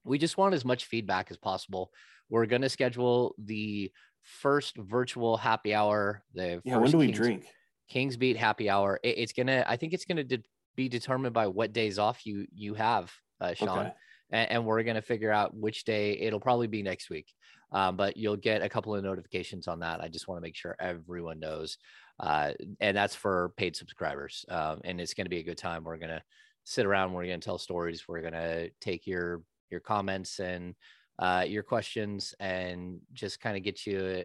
We 0.03 0.17
just 0.17 0.37
want 0.37 0.53
as 0.53 0.65
much 0.65 0.85
feedback 0.85 1.31
as 1.31 1.37
possible. 1.37 1.91
We're 2.29 2.45
going 2.45 2.61
to 2.61 2.69
schedule 2.69 3.35
the 3.37 3.91
first 4.23 4.75
virtual 4.77 5.37
happy 5.37 5.73
hour 5.73 6.23
the 6.33 6.61
yeah 6.63 6.77
when 6.77 6.91
do 6.91 6.97
we 6.97 7.07
kings, 7.07 7.17
drink 7.17 7.47
Kings 7.89 8.17
Beat 8.17 8.37
Happy 8.37 8.69
Hour. 8.69 8.99
It, 9.03 9.17
it's 9.17 9.33
gonna. 9.33 9.65
I 9.67 9.75
think 9.75 9.93
it's 9.93 10.05
gonna 10.05 10.23
de- 10.23 10.43
be 10.75 10.87
determined 10.87 11.33
by 11.33 11.47
what 11.47 11.73
days 11.73 11.99
off 11.99 12.25
you 12.25 12.45
you 12.53 12.73
have, 12.75 13.11
uh, 13.41 13.53
Sean. 13.53 13.79
Okay. 13.79 13.93
And, 14.31 14.51
and, 14.51 14.65
we're 14.65 14.83
gonna 14.83 15.01
figure 15.01 15.31
out 15.31 15.55
which 15.55 15.83
day. 15.83 16.13
It'll 16.19 16.39
probably 16.39 16.67
be 16.67 16.83
next 16.83 17.09
week, 17.09 17.33
um, 17.71 17.97
but 17.97 18.15
you'll 18.15 18.37
get 18.37 18.61
a 18.61 18.69
couple 18.69 18.95
of 18.95 19.03
notifications 19.03 19.67
on 19.67 19.79
that. 19.79 20.01
I 20.01 20.07
just 20.07 20.27
want 20.27 20.37
to 20.37 20.43
make 20.43 20.55
sure 20.55 20.75
everyone 20.79 21.39
knows, 21.39 21.77
uh, 22.19 22.53
and 22.79 22.95
that's 22.95 23.15
for 23.15 23.53
paid 23.57 23.75
subscribers. 23.75 24.45
Um, 24.49 24.81
and 24.83 25.01
it's 25.01 25.15
gonna 25.15 25.29
be 25.29 25.39
a 25.39 25.43
good 25.43 25.57
time. 25.57 25.83
We're 25.83 25.97
gonna 25.97 26.23
sit 26.63 26.85
around. 26.85 27.13
We're 27.13 27.23
gonna 27.23 27.39
tell 27.39 27.57
stories. 27.57 28.07
We're 28.07 28.21
gonna 28.21 28.69
take 28.79 29.07
your 29.07 29.41
your 29.71 29.79
comments 29.79 30.39
and 30.39 30.75
uh, 31.17 31.45
your 31.47 31.63
questions 31.63 32.33
and 32.39 32.99
just 33.13 33.39
kind 33.41 33.57
of 33.57 33.63
get 33.63 33.85
you 33.85 34.23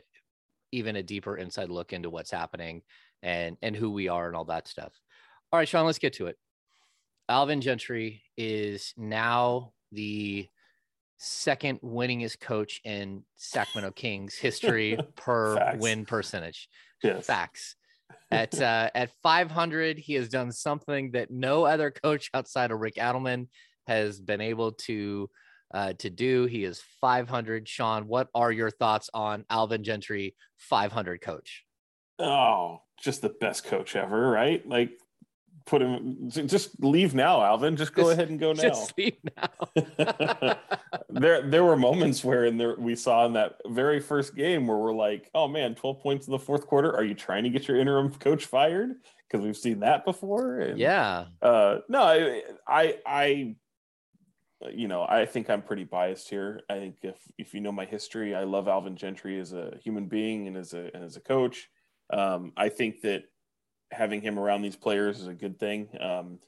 even 0.72 0.96
a 0.96 1.02
deeper 1.02 1.36
inside 1.36 1.70
look 1.70 1.92
into 1.92 2.10
what's 2.10 2.30
happening 2.30 2.82
and 3.24 3.56
and 3.62 3.74
who 3.74 3.90
we 3.90 4.06
are 4.06 4.28
and 4.28 4.36
all 4.36 4.44
that 4.44 4.68
stuff. 4.68 4.92
All 5.50 5.58
right, 5.58 5.66
Sean, 5.66 5.86
let's 5.86 5.98
get 5.98 6.12
to 6.14 6.26
it. 6.26 6.36
Alvin 7.28 7.60
Gentry 7.60 8.22
is 8.36 8.92
now 8.96 9.72
the 9.90 10.46
second 11.16 11.80
winningest 11.80 12.38
coach 12.38 12.80
in 12.84 13.24
Sacramento 13.36 13.92
Kings 13.96 14.34
history 14.34 14.98
per 15.16 15.56
Facts. 15.56 15.78
win 15.80 16.04
percentage. 16.04 16.68
Yes. 17.02 17.26
Facts. 17.26 17.76
At 18.30 18.60
uh, 18.60 18.90
at 18.94 19.10
500, 19.22 19.98
he 19.98 20.14
has 20.14 20.28
done 20.28 20.52
something 20.52 21.12
that 21.12 21.30
no 21.30 21.64
other 21.64 21.90
coach 21.90 22.30
outside 22.34 22.70
of 22.70 22.80
Rick 22.80 22.96
Adelman 22.96 23.48
has 23.86 24.20
been 24.20 24.40
able 24.40 24.72
to 24.72 25.30
uh, 25.72 25.92
to 25.98 26.10
do. 26.10 26.44
He 26.44 26.64
is 26.64 26.82
500. 27.00 27.66
Sean, 27.68 28.06
what 28.06 28.28
are 28.34 28.52
your 28.52 28.70
thoughts 28.70 29.08
on 29.14 29.44
Alvin 29.48 29.84
Gentry, 29.84 30.34
500 30.58 31.20
coach? 31.20 31.64
Oh, 32.18 32.82
just 33.00 33.22
the 33.22 33.28
best 33.28 33.64
coach 33.64 33.96
ever, 33.96 34.30
right? 34.30 34.66
Like 34.66 34.98
put 35.66 35.82
him 35.82 36.28
just 36.28 36.82
leave 36.82 37.14
now, 37.14 37.42
Alvin. 37.42 37.76
Just 37.76 37.94
go 37.94 38.02
just, 38.02 38.12
ahead 38.12 38.30
and 38.30 38.38
go 38.38 38.52
now. 38.54 38.62
Just 38.62 38.96
leave 38.96 39.16
now. 39.36 40.56
there 41.08 41.42
there 41.42 41.64
were 41.64 41.76
moments 41.76 42.24
where 42.24 42.44
in 42.44 42.58
there 42.58 42.76
we 42.78 42.94
saw 42.94 43.26
in 43.26 43.32
that 43.34 43.56
very 43.66 44.00
first 44.00 44.34
game 44.34 44.66
where 44.66 44.76
we're 44.76 44.94
like, 44.94 45.30
oh 45.34 45.48
man, 45.48 45.74
12 45.74 46.00
points 46.00 46.26
in 46.26 46.32
the 46.32 46.38
fourth 46.38 46.66
quarter. 46.66 46.94
Are 46.94 47.04
you 47.04 47.14
trying 47.14 47.44
to 47.44 47.50
get 47.50 47.68
your 47.68 47.78
interim 47.78 48.12
coach 48.12 48.46
fired? 48.46 48.92
Because 49.28 49.44
we've 49.44 49.56
seen 49.56 49.80
that 49.80 50.04
before. 50.04 50.60
And, 50.60 50.78
yeah. 50.78 51.26
Uh 51.40 51.78
no, 51.88 52.02
I 52.02 52.42
I 52.66 52.98
I 53.06 53.56
you 54.72 54.88
know, 54.88 55.04
I 55.06 55.26
think 55.26 55.50
I'm 55.50 55.62
pretty 55.62 55.84
biased 55.84 56.28
here. 56.30 56.62
I 56.70 56.74
think 56.74 56.96
if 57.02 57.16
if 57.38 57.54
you 57.54 57.60
know 57.60 57.72
my 57.72 57.84
history, 57.84 58.34
I 58.34 58.44
love 58.44 58.68
Alvin 58.68 58.96
Gentry 58.96 59.38
as 59.40 59.52
a 59.52 59.74
human 59.82 60.06
being 60.06 60.46
and 60.46 60.56
as 60.56 60.72
a 60.74 60.90
and 60.94 61.04
as 61.04 61.16
a 61.16 61.20
coach. 61.20 61.68
Um, 62.12 62.52
I 62.56 62.68
think 62.68 63.02
that 63.02 63.24
having 63.90 64.20
him 64.20 64.38
around 64.38 64.62
these 64.62 64.76
players 64.76 65.20
is 65.20 65.26
a 65.26 65.34
good 65.34 65.58
thing. 65.58 65.88
Um, 66.00 66.38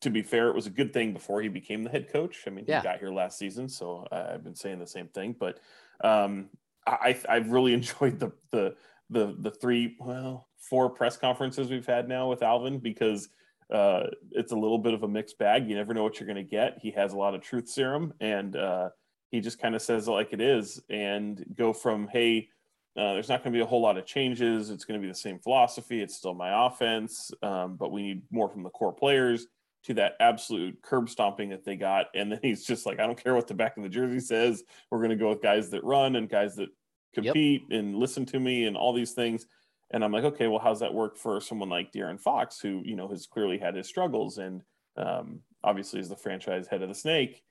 to 0.00 0.10
be 0.10 0.22
fair, 0.22 0.48
it 0.48 0.54
was 0.54 0.66
a 0.66 0.70
good 0.70 0.92
thing 0.92 1.12
before 1.12 1.40
he 1.40 1.48
became 1.48 1.84
the 1.84 1.90
head 1.90 2.10
coach. 2.12 2.44
I 2.46 2.50
mean, 2.50 2.64
yeah. 2.66 2.80
he 2.80 2.84
got 2.84 2.98
here 2.98 3.10
last 3.10 3.38
season, 3.38 3.68
so 3.68 4.06
I've 4.10 4.44
been 4.44 4.54
saying 4.54 4.78
the 4.78 4.86
same 4.86 5.08
thing. 5.08 5.34
But 5.38 5.60
um, 6.02 6.50
I, 6.86 7.18
I've 7.28 7.50
really 7.50 7.72
enjoyed 7.74 8.18
the 8.18 8.32
the 8.50 8.76
the 9.10 9.36
the 9.38 9.50
three 9.50 9.96
well 10.00 10.48
four 10.58 10.90
press 10.90 11.16
conferences 11.16 11.70
we've 11.70 11.86
had 11.86 12.08
now 12.08 12.28
with 12.28 12.42
Alvin 12.42 12.78
because 12.78 13.28
uh, 13.72 14.04
it's 14.32 14.52
a 14.52 14.56
little 14.56 14.78
bit 14.78 14.94
of 14.94 15.02
a 15.02 15.08
mixed 15.08 15.38
bag. 15.38 15.68
You 15.68 15.76
never 15.76 15.94
know 15.94 16.02
what 16.02 16.18
you're 16.18 16.26
going 16.26 16.36
to 16.36 16.42
get. 16.42 16.78
He 16.80 16.90
has 16.92 17.12
a 17.12 17.16
lot 17.16 17.34
of 17.34 17.40
truth 17.40 17.68
serum, 17.68 18.12
and 18.20 18.56
uh, 18.56 18.90
he 19.30 19.40
just 19.40 19.60
kind 19.60 19.74
of 19.74 19.82
says 19.82 20.08
it 20.08 20.12
like 20.12 20.32
it 20.32 20.40
is, 20.40 20.80
and 20.88 21.44
go 21.54 21.72
from 21.72 22.08
hey 22.08 22.48
uh, 22.96 23.12
there's 23.12 23.28
not 23.28 23.42
going 23.42 23.52
to 23.52 23.56
be 23.56 23.62
a 23.62 23.66
whole 23.66 23.82
lot 23.82 23.98
of 23.98 24.06
changes. 24.06 24.70
It's 24.70 24.84
going 24.84 24.98
to 25.00 25.04
be 25.04 25.10
the 25.10 25.18
same 25.18 25.38
philosophy. 25.38 26.00
It's 26.00 26.16
still 26.16 26.34
my 26.34 26.66
offense, 26.66 27.30
um, 27.42 27.76
but 27.76 27.92
we 27.92 28.02
need 28.02 28.22
more 28.30 28.48
from 28.48 28.62
the 28.62 28.70
core 28.70 28.92
players 28.92 29.46
to 29.84 29.94
that 29.94 30.14
absolute 30.18 30.80
curb 30.82 31.08
stomping 31.08 31.50
that 31.50 31.64
they 31.64 31.76
got. 31.76 32.06
And 32.14 32.32
then 32.32 32.40
he's 32.42 32.64
just 32.64 32.86
like, 32.86 32.98
I 32.98 33.06
don't 33.06 33.22
care 33.22 33.34
what 33.34 33.46
the 33.46 33.54
back 33.54 33.76
of 33.76 33.82
the 33.82 33.88
jersey 33.88 34.20
says. 34.20 34.64
We're 34.90 34.98
going 34.98 35.10
to 35.10 35.16
go 35.16 35.28
with 35.28 35.42
guys 35.42 35.70
that 35.70 35.84
run 35.84 36.16
and 36.16 36.28
guys 36.28 36.56
that 36.56 36.70
compete 37.14 37.62
yep. 37.68 37.78
and 37.78 37.96
listen 37.96 38.24
to 38.26 38.40
me 38.40 38.64
and 38.64 38.76
all 38.76 38.92
these 38.92 39.12
things. 39.12 39.46
And 39.90 40.02
I'm 40.02 40.12
like, 40.12 40.24
okay, 40.24 40.48
well, 40.48 40.58
how's 40.58 40.80
that 40.80 40.94
work 40.94 41.16
for 41.16 41.40
someone 41.40 41.68
like 41.68 41.92
De'Aaron 41.92 42.20
Fox, 42.20 42.58
who 42.60 42.82
you 42.84 42.96
know 42.96 43.08
has 43.08 43.26
clearly 43.26 43.58
had 43.58 43.76
his 43.76 43.86
struggles 43.86 44.38
and 44.38 44.62
um, 44.96 45.40
obviously 45.62 46.00
is 46.00 46.08
the 46.08 46.16
franchise 46.16 46.66
head 46.66 46.82
of 46.82 46.88
the 46.88 46.94
snake. 46.94 47.42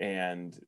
And 0.00 0.58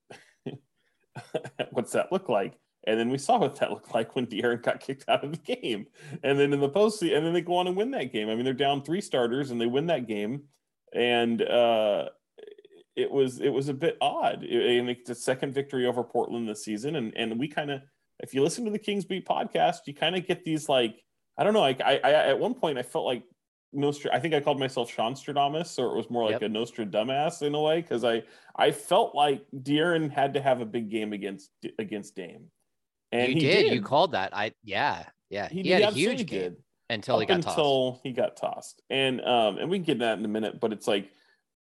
what's 1.71 1.93
that 1.93 2.13
look 2.13 2.29
like? 2.29 2.55
And 2.87 2.99
then 2.99 3.11
we 3.11 3.19
saw 3.19 3.39
what 3.39 3.57
that 3.57 3.71
looked 3.73 3.95
like 3.95 4.15
when 4.15 4.27
De'Aaron 4.27 4.63
got 4.63 4.81
kicked 4.81 5.09
out 5.09 5.25
of 5.25 5.33
the 5.33 5.57
game. 5.57 5.87
And 6.23 6.39
then 6.39 6.53
in 6.53 6.61
the 6.61 6.69
post, 6.69 7.03
and 7.03 7.25
then 7.25 7.33
they 7.33 7.41
go 7.41 7.57
on 7.57 7.67
and 7.67 7.77
win 7.77 7.91
that 7.93 8.13
game. 8.13 8.29
I 8.29 8.35
mean, 8.35 8.45
they're 8.45 8.55
down 8.55 8.83
three 8.83 9.01
starters 9.01 9.51
and 9.51 9.61
they 9.61 9.67
win 9.67 9.87
that 9.87 10.07
game. 10.07 10.45
And 10.93 11.41
uh, 11.43 12.09
it 12.97 13.11
was 13.11 13.41
it 13.41 13.51
was 13.51 13.69
a 13.69 13.75
bit 13.75 13.97
odd. 14.01 14.43
and 14.43 14.91
it's 14.91 15.09
the 15.09 15.15
second 15.15 15.55
victory 15.55 15.87
over 15.87 16.03
Portland 16.03 16.49
this 16.49 16.65
season. 16.65 16.97
And 16.97 17.17
and 17.17 17.39
we 17.39 17.49
kind 17.49 17.71
of, 17.71 17.83
if 18.19 18.35
you 18.35 18.43
listen 18.43 18.65
to 18.65 18.71
the 18.71 18.79
Kings 18.79 19.05
Beat 19.05 19.27
podcast, 19.27 19.81
you 19.87 19.95
kind 19.95 20.17
of 20.17 20.27
get 20.27 20.45
these 20.45 20.69
like, 20.69 21.03
I 21.39 21.45
don't 21.45 21.53
know, 21.53 21.61
like 21.61 21.81
I, 21.81 22.01
I 22.03 22.13
at 22.29 22.39
one 22.39 22.55
point 22.55 22.79
I 22.79 22.83
felt 22.83 23.07
like 23.07 23.23
Nostra. 23.73 24.11
I 24.13 24.19
think 24.19 24.35
I 24.35 24.41
called 24.41 24.59
myself 24.59 24.91
Sean 24.91 25.15
Stradamus, 25.15 25.79
or 25.79 25.95
it 25.95 25.97
was 25.97 26.11
more 26.11 26.25
like 26.25 26.33
yep. 26.33 26.43
a 26.43 26.49
Nostra 26.49 26.85
dumbass 26.85 27.43
in 27.43 27.55
a 27.55 27.61
way 27.61 27.81
because 27.81 28.03
I 28.05 28.25
I 28.57 28.73
felt 28.73 29.15
like 29.15 29.45
De'Aaron 29.55 30.11
had 30.11 30.35
to 30.35 30.43
have 30.43 30.61
a 30.61 30.67
big 30.67 30.91
game 30.91 31.13
against 31.13 31.51
against 31.79 32.17
Dame 32.17 32.51
and 33.13 33.35
you 33.35 33.41
did. 33.41 33.63
did. 33.65 33.75
You 33.75 33.83
called 33.83 34.13
that. 34.13 34.35
I 34.35 34.53
yeah 34.63 35.05
yeah. 35.29 35.49
He, 35.49 35.63
he 35.63 35.71
had 35.71 35.83
a 35.83 35.91
huge 35.91 36.27
game 36.27 36.57
until 36.89 37.19
he 37.19 37.27
got 37.27 37.35
until 37.37 37.93
tossed. 37.93 38.01
he 38.03 38.13
got 38.13 38.37
tossed. 38.37 38.83
And 38.91 39.21
um 39.21 39.59
and 39.59 39.71
we 39.71 39.79
can 39.79 39.85
get 39.85 39.99
that 40.01 40.19
in 40.19 40.25
a 40.25 40.29
minute, 40.29 40.61
but 40.61 40.73
it's 40.73 40.89
like 40.89 41.11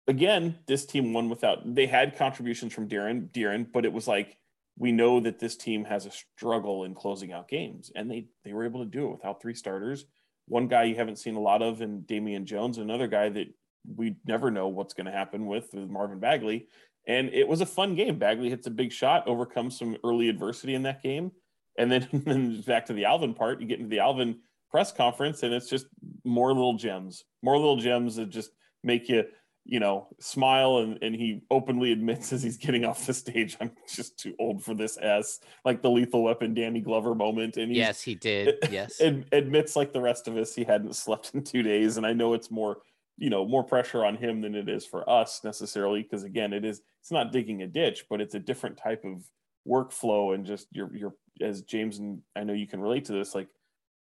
again, 0.08 0.58
this 0.68 0.86
team 0.86 1.14
won 1.14 1.30
without. 1.30 1.76
They 1.76 1.88
had 1.88 2.18
contributions 2.18 2.74
from 2.74 2.88
De'Aaron, 2.88 3.30
De'Aaron, 3.30 3.68
but 3.72 3.86
it 3.86 3.94
was 3.94 4.08
like 4.08 4.38
we 4.78 4.92
know 4.92 5.20
that 5.20 5.40
this 5.40 5.56
team 5.56 5.86
has 5.86 6.06
a 6.06 6.12
struggle 6.12 6.86
in 6.86 6.96
closing 6.96 7.32
out 7.34 7.48
games, 7.48 7.92
and 7.96 8.10
they 8.10 8.28
they 8.44 8.54
were 8.54 8.66
able 8.66 8.84
to 8.84 8.90
do 8.90 9.08
it 9.08 9.12
without 9.12 9.42
three 9.42 9.54
starters. 9.56 10.06
One 10.48 10.68
guy 10.68 10.84
you 10.84 10.96
haven't 10.96 11.20
seen 11.20 11.36
a 11.36 11.40
lot 11.40 11.62
of, 11.62 11.82
in 11.82 12.02
Damian 12.02 12.46
Jones. 12.46 12.78
Another 12.78 13.08
guy 13.08 13.30
that 13.30 13.48
we 13.96 14.16
never 14.26 14.52
know 14.52 14.68
what's 14.68 14.94
going 14.94 15.06
to 15.06 15.12
happen 15.12 15.46
with, 15.46 15.70
with 15.74 15.90
Marvin 15.90 16.20
Bagley. 16.20 16.68
And 17.08 17.30
it 17.30 17.48
was 17.48 17.62
a 17.62 17.66
fun 17.66 17.96
game. 17.96 18.20
Bagley 18.20 18.50
hits 18.50 18.68
a 18.68 18.72
big 18.72 18.92
shot, 18.92 19.28
overcomes 19.28 19.78
some 19.78 19.98
early 20.04 20.30
adversity 20.30 20.76
in 20.76 20.84
that 20.84 21.02
game. 21.02 21.32
And 21.78 21.92
then, 21.92 22.08
then 22.14 22.62
back 22.62 22.86
to 22.88 22.94
the 22.94 23.06
Alvin 23.06 23.34
part, 23.34 23.62
you 23.62 23.68
get 23.68 23.80
into 23.80 23.90
the 23.90 24.00
Alvin 24.00 24.40
press 24.70 24.92
conference, 24.92 25.44
and 25.44 25.54
it's 25.54 25.70
just 25.70 25.88
more 26.24 26.54
little 26.54 26.76
gems, 26.76 27.26
more 27.42 27.58
little 27.58 27.78
gems 27.78 28.16
that 28.16 28.30
just 28.30 28.52
make 28.84 29.10
you, 29.10 29.26
you 29.66 29.80
know, 29.80 30.08
smile. 30.20 30.78
And, 30.78 30.98
and 31.02 31.14
he 31.14 31.42
openly 31.52 31.92
admits 31.92 32.32
as 32.32 32.42
he's 32.42 32.58
getting 32.58 32.86
off 32.86 33.06
the 33.06 33.14
stage, 33.14 33.58
I'm 33.60 33.72
just 33.94 34.18
too 34.18 34.36
old 34.40 34.64
for 34.64 34.74
this 34.74 34.98
S, 35.02 35.40
like 35.66 35.82
the 35.82 35.90
lethal 35.90 36.24
weapon 36.24 36.54
Danny 36.54 36.80
Glover 36.80 37.16
moment. 37.16 37.58
And 37.58 37.76
yes, 37.76 38.02
he 38.02 38.16
did. 38.16 38.56
Yes. 38.72 39.02
admits 39.02 39.76
like 39.76 39.92
the 39.92 40.02
rest 40.02 40.28
of 40.28 40.38
us, 40.38 40.56
he 40.56 40.64
hadn't 40.64 40.96
slept 40.96 41.32
in 41.34 41.44
two 41.44 41.64
days. 41.64 41.98
And 41.98 42.06
I 42.06 42.14
know 42.14 42.34
it's 42.34 42.50
more 42.50 42.78
you 43.22 43.30
know 43.30 43.46
more 43.46 43.64
pressure 43.64 44.04
on 44.04 44.18
him 44.18 44.42
than 44.42 44.56
it 44.56 44.68
is 44.68 44.84
for 44.86 45.08
us 45.08 45.42
necessarily 45.44 46.02
because 46.02 46.24
again 46.24 46.54
it 46.54 46.66
is 46.66 46.82
it's 47.00 47.12
not 47.12 47.32
digging 47.32 47.62
a 47.62 47.68
ditch 47.68 48.06
but 48.10 48.20
it's 48.20 48.34
a 48.34 48.40
different 48.40 48.78
type 48.78 49.06
of 49.06 49.24
workflow 49.68 50.34
and 50.34 50.44
just 50.46 50.68
your 50.72 50.94
your 50.96 51.14
as 51.40 51.62
James 51.62 52.00
and 52.00 52.22
I 52.36 52.44
know 52.44 52.54
you 52.54 52.68
can 52.68 52.82
relate 52.82 53.06
to 53.06 53.14
this 53.14 53.36
like 53.36 53.48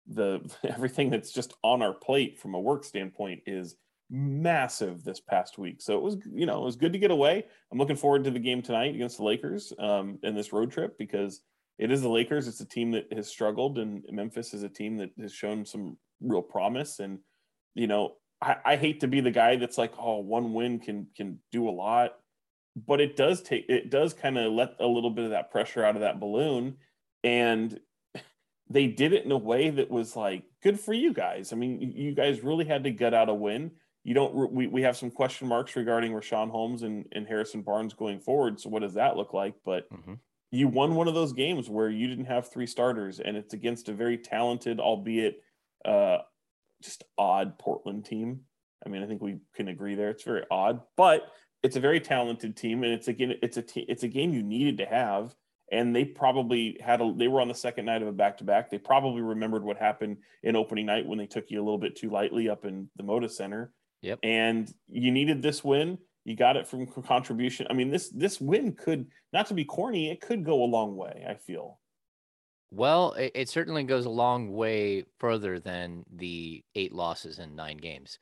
the 0.07 0.41
everything 0.65 1.11
that's 1.11 1.33
just 1.33 1.53
on 1.63 1.83
our 1.83 1.93
plate 1.93 2.39
from 2.39 2.55
a 2.55 2.61
work 2.61 2.83
standpoint 2.83 3.43
is 3.45 3.77
massive 4.11 5.05
this 5.05 5.21
past 5.21 5.57
week. 5.57 5.81
So 5.81 5.97
it 5.97 6.03
was, 6.03 6.17
you 6.35 6.47
know, 6.47 6.63
it 6.63 6.65
was 6.65 6.77
good 6.77 6.93
to 6.93 6.99
get 6.99 7.13
away. 7.13 7.45
I'm 7.71 7.79
looking 7.79 7.97
forward 7.97 8.25
to 8.25 8.31
the 8.31 8.41
game 8.41 8.61
tonight 8.61 8.95
against 8.95 9.19
the 9.19 9.25
Lakers 9.25 9.73
um, 9.79 10.19
in 10.25 10.35
this 10.35 10.53
road 10.53 10.73
trip 10.73 10.99
because 10.99 11.43
it 11.79 11.93
is 11.93 12.03
the 12.03 12.09
Lakers. 12.09 12.49
It's 12.49 12.61
a 12.61 12.67
team 12.67 12.91
that 12.91 13.13
has 13.13 13.29
struggled, 13.29 13.79
and 13.79 14.05
Memphis 14.11 14.53
is 14.53 14.65
a 14.65 14.69
team 14.69 14.97
that 14.97 15.11
has 15.21 15.33
shown 15.33 15.65
some 15.65 15.97
real 16.21 16.43
promise. 16.43 16.99
And 16.99 17.21
you 17.75 17.87
know, 17.87 18.17
I, 18.43 18.57
I 18.65 18.77
hate 18.77 19.01
to 19.01 19.09
be 19.09 19.21
the 19.21 19.31
guy 19.31 19.57
that's 19.57 19.79
like, 19.79 19.93
oh, 19.99 20.19
one 20.19 20.55
win 20.55 20.79
can 20.79 21.09
can 21.17 21.39
do 21.53 21.69
a 21.69 21.71
lot, 21.71 22.13
but 22.87 23.01
it 23.01 23.17
does 23.17 23.43
take 23.43 23.67
it 23.69 23.91
does 23.91 24.15
kind 24.15 24.39
of 24.39 24.53
let 24.53 24.77
a 24.81 24.87
little 24.87 25.11
bit 25.11 25.25
of 25.25 25.31
that 25.31 25.51
pressure 25.51 25.85
out 25.85 25.97
of 25.97 26.03
that 26.03 26.21
balloon, 26.21 26.77
and 27.23 27.79
they 28.69 28.87
did 28.87 29.13
it 29.13 29.25
in 29.25 29.33
a 29.33 29.39
way 29.39 29.69
that 29.71 29.91
was 29.91 30.17
like 30.17 30.45
good 30.63 30.79
for 30.79 30.93
you 30.93 31.13
guys. 31.13 31.53
I 31.53 31.57
mean, 31.57 31.93
you 31.95 32.15
guys 32.15 32.43
really 32.43 32.65
had 32.65 32.85
to 32.85 32.91
gut 32.91 33.15
out 33.15 33.29
a 33.29 33.35
win. 33.35 33.73
You 34.05 34.15
don't. 34.15 34.53
We, 34.53 34.67
we 34.67 34.83
have 34.83 34.97
some 34.97 35.11
question 35.11 35.47
marks 35.47 35.77
regarding 35.77 36.13
Richaun 36.13 36.51
Holmes 36.51 36.83
and, 36.83 37.05
and 37.13 37.27
Harrison 37.27 37.63
Barnes 37.63 37.93
going 37.93 38.21
forward. 38.21 38.59
So 38.61 38.71
what 38.71 38.83
does 38.83 38.95
that 38.95 39.17
look 39.17 39.35
like? 39.35 39.55
But 39.65 39.93
mm-hmm. 39.93 40.15
you 40.51 40.69
won 40.69 40.95
one 40.95 41.09
of 41.09 41.15
those 41.15 41.35
games 41.35 41.69
where 41.69 41.91
you 41.91 42.07
didn't 42.07 42.25
have 42.25 42.51
three 42.51 42.67
starters, 42.67 43.21
and 43.21 43.37
it's 43.37 43.53
against 43.53 43.91
a 43.91 43.93
very 43.93 44.17
talented, 44.17 44.81
albeit 44.81 45.43
uh, 45.85 46.19
just 46.83 47.05
odd 47.19 47.59
Portland 47.59 48.05
team. 48.05 48.41
I 48.85 48.89
mean, 48.89 49.03
I 49.03 49.07
think 49.07 49.21
we 49.21 49.39
can 49.55 49.69
agree 49.69 49.95
there. 49.95 50.11
It's 50.11 50.25
very 50.25 50.45
odd, 50.51 50.81
but 50.97 51.31
it's 51.63 51.77
a 51.77 51.81
very 51.81 52.01
talented 52.01 52.57
team, 52.57 52.83
and 52.83 52.93
it's 52.93 53.09
again, 53.09 53.35
it's 53.43 53.57
a 53.57 53.63
t- 53.63 53.87
it's 53.89 54.03
a 54.03 54.09
game 54.09 54.33
you 54.33 54.43
needed 54.43 54.79
to 54.79 54.87
have. 54.87 55.35
And 55.73 55.95
they 55.95 56.05
probably 56.05 56.79
had 56.81 57.01
a. 57.01 57.15
They 57.17 57.29
were 57.29 57.41
on 57.41 57.47
the 57.47 57.55
second 57.55 57.85
night 57.85 58.03
of 58.03 58.09
a 58.09 58.13
back 58.13 58.39
to 58.39 58.45
back. 58.45 58.71
They 58.71 58.79
probably 58.79 59.23
remembered 59.23 59.63
what 59.63 59.77
happened 59.77 60.17
in 60.43 60.57
opening 60.57 60.87
night 60.87 61.07
when 61.07 61.19
they 61.19 61.27
took 61.27 61.49
you 61.49 61.59
a 61.61 61.65
little 61.65 61.79
bit 61.79 61.95
too 61.95 62.11
lightly 62.11 62.49
up 62.49 62.65
in 62.65 62.91
the 62.97 63.05
Moda 63.05 63.31
Center. 63.31 63.73
Yep. 64.03 64.19
And 64.25 64.73
you 64.89 65.13
needed 65.13 65.43
this 65.43 65.63
win. 65.63 65.99
You 66.25 66.37
got 66.37 66.57
it 66.57 66.67
from 66.67 66.87
contribution. 66.87 67.67
I 67.71 67.75
mean, 67.75 67.91
this 67.91 68.09
this 68.11 68.41
win 68.41 68.73
could 68.73 69.07
not 69.33 69.47
to 69.47 69.55
be 69.55 69.65
corny. 69.65 70.11
It 70.11 70.21
could 70.21 70.45
go 70.45 70.65
a 70.65 70.67
long 70.67 70.97
way. 70.97 71.25
I 71.29 71.35
feel. 71.35 71.80
Well, 72.71 73.13
it, 73.15 73.33
it, 73.35 73.49
certainly 73.49 73.83
goes 73.83 74.07
a 74.07 74.11
long 74.11 74.53
way 74.53 75.05
further 75.19 75.59
than 75.59 76.05
the 76.15 76.63
eight 76.77 76.93
losses 76.93 77.41
in 77.41 77.57
nine 77.57 77.79
games. 77.79 78.19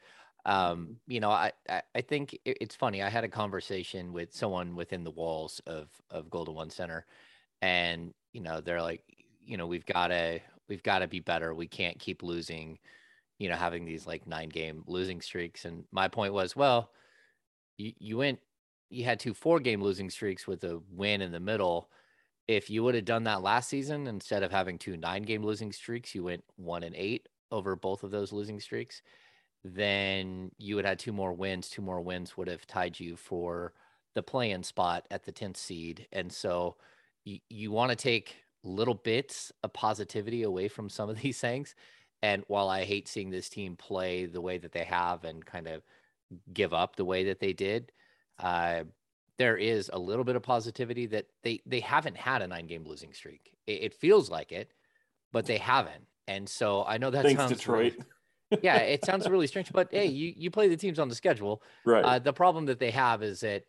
Um, 0.46 0.96
you 1.06 1.20
know, 1.20 1.30
I, 1.30 1.52
I, 1.68 1.82
I 1.94 2.00
think 2.00 2.32
it, 2.46 2.56
it's 2.60 2.74
funny. 2.74 3.02
I 3.02 3.10
had 3.10 3.24
a 3.24 3.28
conversation 3.28 4.12
with 4.12 4.34
someone 4.34 4.74
within 4.74 5.04
the 5.04 5.10
walls 5.10 5.60
of, 5.66 5.88
of 6.10 6.30
Golden 6.30 6.54
One 6.54 6.70
Center, 6.70 7.04
and, 7.60 8.14
you 8.32 8.40
know, 8.40 8.62
they're 8.62 8.80
like, 8.80 9.02
you 9.44 9.58
know, 9.58 9.66
we've 9.66 9.84
got 9.84 10.08
to, 10.08 10.40
we've 10.68 10.82
got 10.82 11.00
to 11.00 11.08
be 11.08 11.20
better. 11.20 11.54
We 11.54 11.66
can't 11.66 11.98
keep 11.98 12.22
losing, 12.22 12.78
you 13.38 13.50
know, 13.50 13.56
having 13.56 13.84
these 13.84 14.06
like 14.06 14.26
nine 14.26 14.48
game 14.48 14.82
losing 14.86 15.20
streaks. 15.20 15.66
And 15.66 15.84
my 15.92 16.08
point 16.08 16.32
was, 16.32 16.56
well, 16.56 16.90
you, 17.76 17.92
you 17.98 18.16
went, 18.16 18.38
you 18.88 19.04
had 19.04 19.20
two 19.20 19.34
four 19.34 19.60
game 19.60 19.82
losing 19.82 20.08
streaks 20.08 20.46
with 20.46 20.64
a 20.64 20.80
win 20.90 21.20
in 21.20 21.32
the 21.32 21.40
middle 21.40 21.90
if 22.48 22.70
you 22.70 22.82
would 22.82 22.94
have 22.94 23.04
done 23.04 23.24
that 23.24 23.42
last 23.42 23.68
season 23.68 24.06
instead 24.06 24.42
of 24.42 24.50
having 24.50 24.78
two 24.78 24.96
nine 24.96 25.22
game 25.22 25.44
losing 25.44 25.70
streaks, 25.70 26.14
you 26.14 26.24
went 26.24 26.42
one 26.56 26.82
and 26.82 26.96
eight 26.96 27.28
over 27.52 27.76
both 27.76 28.02
of 28.02 28.10
those 28.10 28.32
losing 28.32 28.58
streaks, 28.58 29.02
then 29.64 30.50
you 30.58 30.74
would 30.74 30.84
have 30.86 30.98
two 30.98 31.12
more 31.12 31.32
wins. 31.32 31.68
Two 31.68 31.82
more 31.82 32.00
wins 32.00 32.36
would 32.36 32.48
have 32.48 32.66
tied 32.66 32.98
you 32.98 33.16
for 33.16 33.74
the 34.14 34.22
play 34.22 34.50
in 34.50 34.62
spot 34.62 35.06
at 35.10 35.24
the 35.24 35.32
10th 35.32 35.56
seed. 35.56 36.06
And 36.12 36.32
so 36.32 36.76
you, 37.24 37.38
you 37.50 37.70
want 37.70 37.90
to 37.90 37.96
take 37.96 38.36
little 38.64 38.94
bits 38.94 39.52
of 39.62 39.72
positivity 39.72 40.42
away 40.42 40.68
from 40.68 40.88
some 40.88 41.10
of 41.10 41.20
these 41.22 41.40
things. 41.40 41.74
And 42.22 42.44
while 42.48 42.68
I 42.68 42.84
hate 42.84 43.08
seeing 43.08 43.30
this 43.30 43.48
team 43.48 43.76
play 43.76 44.26
the 44.26 44.40
way 44.40 44.58
that 44.58 44.72
they 44.72 44.84
have 44.84 45.24
and 45.24 45.44
kind 45.44 45.68
of 45.68 45.82
give 46.52 46.74
up 46.74 46.96
the 46.96 47.04
way 47.04 47.24
that 47.24 47.40
they 47.40 47.52
did, 47.52 47.92
uh, 48.38 48.84
there 49.38 49.57
is 49.57 49.90
a 49.92 49.98
little 49.98 50.24
bit 50.24 50.37
of 50.37 50.42
positivity 50.42 51.07
that 51.07 51.27
they 51.42 51.61
they 51.64 51.81
haven't 51.81 52.16
had 52.16 52.42
a 52.42 52.46
nine 52.46 52.66
game 52.66 52.85
losing 52.85 53.12
streak. 53.12 53.53
It, 53.66 53.83
it 53.83 53.94
feels 53.94 54.29
like 54.31 54.53
it, 54.53 54.72
but 55.33 55.46
they 55.46 55.59
haven't. 55.59 56.07
And 56.27 56.48
so 56.48 56.85
I 56.87 56.98
know 56.98 57.11
that 57.11 57.24
Thanks, 57.24 57.40
sounds 57.40 57.53
Detroit. 57.53 57.94
Really, 58.51 58.62
yeah, 58.62 58.77
it 58.79 59.05
sounds 59.05 59.29
really 59.29 59.46
strange, 59.46 59.72
but 59.72 59.88
hey, 59.90 60.07
you 60.07 60.33
you 60.37 60.51
play 60.51 60.68
the 60.68 60.77
teams 60.77 60.98
on 60.98 61.09
the 61.09 61.14
schedule. 61.14 61.62
Right. 61.85 62.05
Uh, 62.05 62.18
the 62.18 62.33
problem 62.33 62.66
that 62.66 62.79
they 62.79 62.90
have 62.90 63.22
is 63.22 63.40
that 63.40 63.64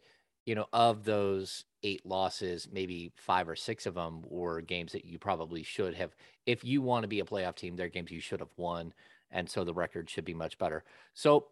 you 0.46 0.56
know 0.56 0.66
of 0.74 1.04
those 1.04 1.66
eight 1.84 2.06
losses, 2.06 2.68
maybe 2.72 3.12
five 3.16 3.48
or 3.48 3.56
six 3.56 3.86
of 3.86 3.94
them 3.94 4.24
were 4.28 4.62
games 4.62 4.92
that 4.92 5.06
you 5.06 5.20
probably 5.20 5.64
should 5.64 5.94
have. 5.94 6.16
If 6.46 6.64
you 6.64 6.82
want 6.82 7.04
to 7.04 7.08
be 7.08 7.20
a 7.20 7.26
playoff 7.26 7.56
team, 7.56 7.76
they're 7.76 7.90
games 7.90 8.12
you 8.12 8.20
should 8.20 8.40
have 8.40 8.50
won, 8.58 8.94
and 9.32 9.50
so 9.50 9.64
the 9.64 9.74
record 9.74 10.10
should 10.10 10.26
be 10.26 10.34
much 10.34 10.58
better. 10.58 10.84
So 11.14 11.48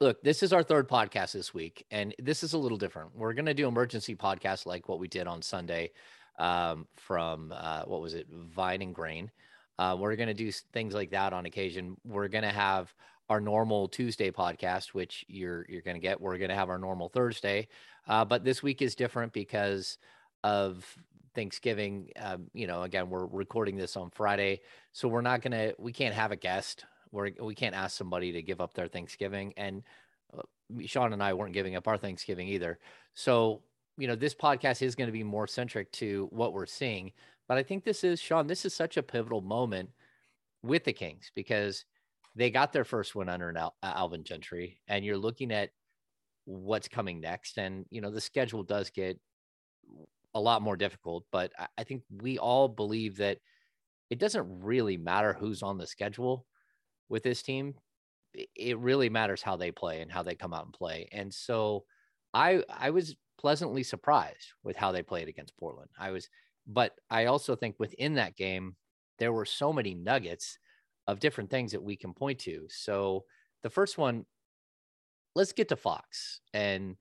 look, 0.00 0.22
this 0.22 0.42
is 0.42 0.52
our 0.52 0.62
third 0.62 0.88
podcast 0.88 1.32
this 1.32 1.52
week, 1.52 1.84
and 1.90 2.14
this 2.18 2.42
is 2.42 2.52
a 2.52 2.58
little 2.58 2.78
different. 2.78 3.16
We're 3.16 3.32
going 3.32 3.46
to 3.46 3.54
do 3.54 3.66
emergency 3.66 4.14
podcast 4.14 4.66
like 4.66 4.88
what 4.88 5.00
we 5.00 5.08
did 5.08 5.26
on 5.26 5.42
Sunday 5.42 5.90
um, 6.38 6.86
from 6.96 7.52
uh, 7.56 7.82
what 7.84 8.00
was 8.00 8.14
it, 8.14 8.26
Vine 8.30 8.82
and 8.82 8.94
Grain. 8.94 9.30
Uh, 9.78 9.96
we're 9.98 10.16
going 10.16 10.28
to 10.28 10.34
do 10.34 10.50
things 10.72 10.94
like 10.94 11.10
that 11.10 11.32
on 11.32 11.46
occasion. 11.46 11.96
We're 12.04 12.28
going 12.28 12.44
to 12.44 12.50
have 12.50 12.92
our 13.28 13.40
normal 13.40 13.88
Tuesday 13.88 14.30
podcast, 14.30 14.88
which 14.88 15.24
you're 15.28 15.66
you're 15.68 15.82
going 15.82 15.96
to 15.96 16.00
get. 16.00 16.20
We're 16.20 16.38
going 16.38 16.50
to 16.50 16.56
have 16.56 16.70
our 16.70 16.78
normal 16.78 17.08
Thursday, 17.08 17.68
uh, 18.06 18.24
but 18.24 18.44
this 18.44 18.62
week 18.62 18.82
is 18.82 18.94
different 18.94 19.32
because 19.32 19.98
of 20.44 20.86
Thanksgiving. 21.34 22.10
Um, 22.18 22.48
you 22.54 22.66
know, 22.66 22.82
again, 22.82 23.10
we're 23.10 23.26
recording 23.26 23.76
this 23.76 23.96
on 23.96 24.10
Friday, 24.10 24.60
so 24.92 25.08
we're 25.08 25.20
not 25.20 25.42
gonna 25.42 25.72
we 25.78 25.92
can't 25.92 26.14
have 26.14 26.32
a 26.32 26.36
guest 26.36 26.84
we're, 27.10 27.30
we 27.40 27.54
can't 27.54 27.74
ask 27.74 27.96
somebody 27.96 28.32
to 28.32 28.42
give 28.42 28.60
up 28.60 28.74
their 28.74 28.88
Thanksgiving. 28.88 29.54
And 29.56 29.82
uh, 30.36 30.42
Sean 30.86 31.12
and 31.12 31.22
I 31.22 31.32
weren't 31.32 31.54
giving 31.54 31.76
up 31.76 31.88
our 31.88 31.96
Thanksgiving 31.96 32.48
either. 32.48 32.78
So, 33.14 33.62
you 33.96 34.06
know, 34.06 34.16
this 34.16 34.34
podcast 34.34 34.82
is 34.82 34.94
going 34.94 35.08
to 35.08 35.12
be 35.12 35.24
more 35.24 35.46
centric 35.46 35.90
to 35.92 36.28
what 36.30 36.52
we're 36.52 36.66
seeing. 36.66 37.12
But 37.48 37.58
I 37.58 37.62
think 37.62 37.84
this 37.84 38.04
is, 38.04 38.20
Sean, 38.20 38.46
this 38.46 38.64
is 38.64 38.74
such 38.74 38.96
a 38.96 39.02
pivotal 39.02 39.40
moment 39.40 39.90
with 40.62 40.84
the 40.84 40.92
Kings 40.92 41.32
because 41.34 41.84
they 42.36 42.50
got 42.50 42.72
their 42.72 42.84
first 42.84 43.14
win 43.14 43.28
under 43.28 43.56
Al- 43.56 43.74
Alvin 43.82 44.22
Gentry. 44.22 44.80
And 44.86 45.04
you're 45.04 45.16
looking 45.16 45.50
at 45.50 45.70
what's 46.44 46.88
coming 46.88 47.20
next. 47.20 47.58
And, 47.58 47.86
you 47.90 48.00
know, 48.00 48.10
the 48.10 48.20
schedule 48.20 48.62
does 48.62 48.90
get 48.90 49.18
a 50.34 50.40
lot 50.40 50.62
more 50.62 50.76
difficult. 50.76 51.24
But 51.32 51.52
I, 51.58 51.66
I 51.78 51.84
think 51.84 52.02
we 52.10 52.38
all 52.38 52.68
believe 52.68 53.16
that 53.16 53.38
it 54.10 54.18
doesn't 54.18 54.62
really 54.62 54.96
matter 54.96 55.32
who's 55.32 55.62
on 55.62 55.78
the 55.78 55.86
schedule 55.86 56.46
with 57.08 57.22
this 57.22 57.42
team, 57.42 57.74
it 58.54 58.78
really 58.78 59.08
matters 59.08 59.42
how 59.42 59.56
they 59.56 59.70
play 59.70 60.00
and 60.00 60.10
how 60.12 60.22
they 60.22 60.34
come 60.34 60.52
out 60.54 60.64
and 60.64 60.72
play. 60.74 61.08
And 61.12 61.32
so 61.32 61.84
I 62.34 62.62
I 62.68 62.90
was 62.90 63.16
pleasantly 63.38 63.82
surprised 63.82 64.52
with 64.62 64.76
how 64.76 64.92
they 64.92 65.02
played 65.02 65.28
against 65.28 65.56
Portland. 65.56 65.90
I 65.98 66.10
was 66.10 66.28
but 66.66 66.92
I 67.10 67.26
also 67.26 67.56
think 67.56 67.76
within 67.78 68.14
that 68.14 68.36
game 68.36 68.76
there 69.18 69.32
were 69.32 69.44
so 69.46 69.72
many 69.72 69.94
nuggets 69.94 70.58
of 71.06 71.20
different 71.20 71.50
things 71.50 71.72
that 71.72 71.82
we 71.82 71.96
can 71.96 72.12
point 72.12 72.38
to. 72.40 72.66
So 72.68 73.24
the 73.62 73.70
first 73.70 73.98
one 73.98 74.26
let's 75.34 75.52
get 75.52 75.68
to 75.68 75.76
Fox 75.76 76.40
and 76.52 76.96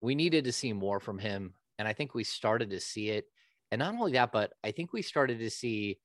we 0.00 0.14
needed 0.14 0.44
to 0.44 0.52
see 0.52 0.72
more 0.72 1.00
from 1.00 1.18
him 1.18 1.54
and 1.78 1.88
I 1.88 1.92
think 1.92 2.14
we 2.14 2.24
started 2.24 2.70
to 2.70 2.80
see 2.80 3.10
it. 3.10 3.26
And 3.70 3.80
not 3.80 3.94
only 3.94 4.12
that, 4.12 4.32
but 4.32 4.52
I 4.62 4.70
think 4.70 4.92
we 4.92 5.02
started 5.02 5.38
to 5.38 5.50
see 5.50 5.98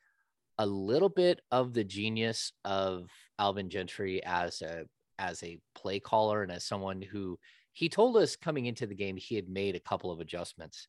a 0.58 0.66
little 0.66 1.10
bit 1.10 1.42
of 1.52 1.74
the 1.74 1.84
genius 1.84 2.52
of 2.66 3.10
Alvin 3.40 3.70
Gentry 3.70 4.24
as 4.24 4.62
a 4.62 4.86
as 5.20 5.42
a 5.44 5.60
play 5.76 6.00
caller 6.00 6.44
and 6.44 6.52
as 6.52 6.66
someone 6.66 7.02
who 7.02 7.38
he 7.74 7.90
told 7.90 8.18
us 8.18 8.36
coming 8.36 8.66
into 8.66 8.86
the 8.88 8.96
game 8.96 9.18
he 9.18 9.36
had 9.36 9.50
made 9.50 9.76
a 9.76 9.80
couple 9.80 10.12
of 10.12 10.20
adjustments. 10.20 10.88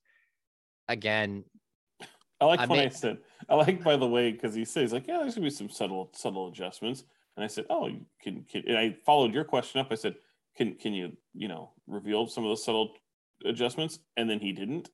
Again, 0.88 1.44
I 2.40 2.44
like 2.44 2.60
I 2.60 2.66
when 2.66 2.80
I 2.80 2.88
said 2.88 3.18
I 3.48 3.54
like 3.56 3.82
by 3.82 3.96
the 3.96 4.08
way 4.08 4.32
because 4.32 4.54
he 4.54 4.64
says 4.64 4.92
like 4.92 5.06
yeah 5.06 5.18
there's 5.18 5.34
gonna 5.34 5.46
be 5.46 5.50
some 5.50 5.70
subtle 5.70 6.10
subtle 6.14 6.48
adjustments 6.48 7.04
and 7.36 7.44
I 7.44 7.48
said 7.48 7.66
oh 7.68 7.90
can 8.22 8.44
can 8.44 8.62
and 8.66 8.78
I 8.78 8.96
followed 9.04 9.34
your 9.34 9.44
question 9.44 9.80
up 9.80 9.88
I 9.90 9.96
said 9.96 10.14
can 10.56 10.74
can 10.74 10.94
you 10.94 11.16
you 11.34 11.48
know 11.48 11.72
reveal 11.86 12.26
some 12.26 12.44
of 12.44 12.50
those 12.50 12.64
subtle 12.64 12.94
adjustments 13.44 13.98
and 14.16 14.28
then 14.28 14.40
he 14.40 14.52
didn't. 14.52 14.90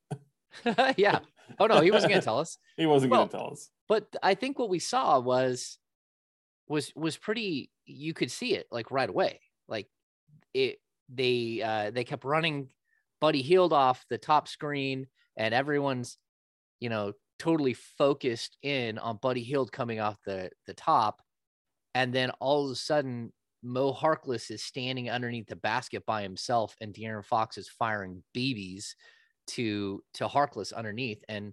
yeah. 0.97 1.21
Oh 1.59 1.67
no, 1.67 1.81
he 1.81 1.91
wasn't 1.91 2.13
gonna 2.13 2.23
tell 2.23 2.39
us. 2.39 2.59
he 2.77 2.87
wasn't 2.87 3.11
well, 3.11 3.27
gonna 3.27 3.45
tell 3.45 3.53
us. 3.53 3.71
But 3.89 4.07
I 4.23 4.35
think 4.35 4.59
what 4.59 4.71
we 4.71 4.79
saw 4.79 5.19
was 5.21 5.79
was 6.69 6.93
was 6.97 7.17
pretty 7.17 7.71
you 7.85 8.15
could 8.15 8.31
see 8.31 8.55
it 8.55 8.67
like 8.71 8.91
right 8.91 9.09
away. 9.09 9.41
Like 9.69 9.89
it 10.55 10.79
they 11.09 11.63
uh 11.63 11.91
they 11.91 12.05
kept 12.05 12.25
running 12.25 12.69
Buddy 13.21 13.43
Hield 13.43 13.73
off 13.73 14.05
the 14.09 14.19
top 14.19 14.49
screen 14.49 15.07
and 15.37 15.53
everyone's 15.53 16.19
you 16.81 16.89
know 16.89 17.13
totally 17.39 17.75
focused 17.75 18.57
in 18.63 18.99
on 18.99 19.19
Buddy 19.21 19.43
Hield 19.43 19.71
coming 19.71 20.01
off 20.01 20.17
the 20.25 20.51
the 20.67 20.75
top 20.75 21.21
and 21.95 22.13
then 22.13 22.31
all 22.41 22.65
of 22.65 22.71
a 22.71 22.77
sudden 22.77 23.33
Mo 23.65 23.93
Harkless 23.93 24.51
is 24.51 24.63
standing 24.63 25.11
underneath 25.11 25.47
the 25.47 25.57
basket 25.57 26.05
by 26.05 26.23
himself, 26.23 26.77
and 26.81 26.93
De'Aaron 26.93 27.25
Fox 27.25 27.57
is 27.57 27.69
firing 27.69 28.23
BBs 28.37 28.95
to 29.49 30.03
to 30.15 30.27
Harkless 30.27 30.73
underneath, 30.73 31.23
and 31.29 31.53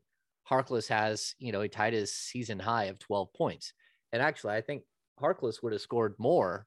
Harkless 0.49 0.87
has 0.87 1.35
you 1.39 1.51
know 1.51 1.61
he 1.61 1.69
tied 1.69 1.93
his 1.93 2.13
season 2.13 2.59
high 2.59 2.85
of 2.85 2.99
12 2.99 3.33
points. 3.33 3.73
And 4.13 4.21
actually, 4.21 4.53
I 4.53 4.61
think 4.61 4.83
Harkless 5.21 5.63
would 5.63 5.73
have 5.73 5.81
scored 5.81 6.15
more 6.17 6.65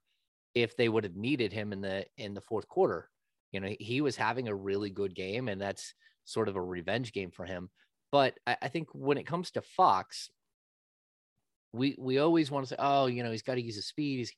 if 0.55 0.75
they 0.77 0.89
would 0.89 1.03
have 1.03 1.15
needed 1.15 1.53
him 1.53 1.73
in 1.73 1.81
the 1.81 2.05
in 2.17 2.33
the 2.33 2.41
fourth 2.41 2.67
quarter. 2.67 3.09
You 3.51 3.59
know, 3.59 3.73
he 3.79 4.01
was 4.01 4.15
having 4.15 4.47
a 4.47 4.55
really 4.55 4.89
good 4.89 5.15
game, 5.15 5.47
and 5.47 5.61
that's 5.61 5.93
sort 6.25 6.49
of 6.49 6.55
a 6.55 6.61
revenge 6.61 7.13
game 7.13 7.31
for 7.31 7.45
him. 7.45 7.69
But 8.11 8.37
I, 8.47 8.57
I 8.63 8.67
think 8.69 8.89
when 8.93 9.17
it 9.17 9.27
comes 9.27 9.51
to 9.51 9.61
Fox, 9.61 10.29
we 11.73 11.95
we 11.99 12.17
always 12.17 12.49
want 12.49 12.65
to 12.65 12.69
say, 12.69 12.75
oh, 12.79 13.05
you 13.07 13.23
know, 13.23 13.31
he's 13.31 13.43
got 13.43 13.55
to 13.55 13.61
use 13.61 13.75
his 13.75 13.87
speed. 13.87 14.17
He's 14.17 14.33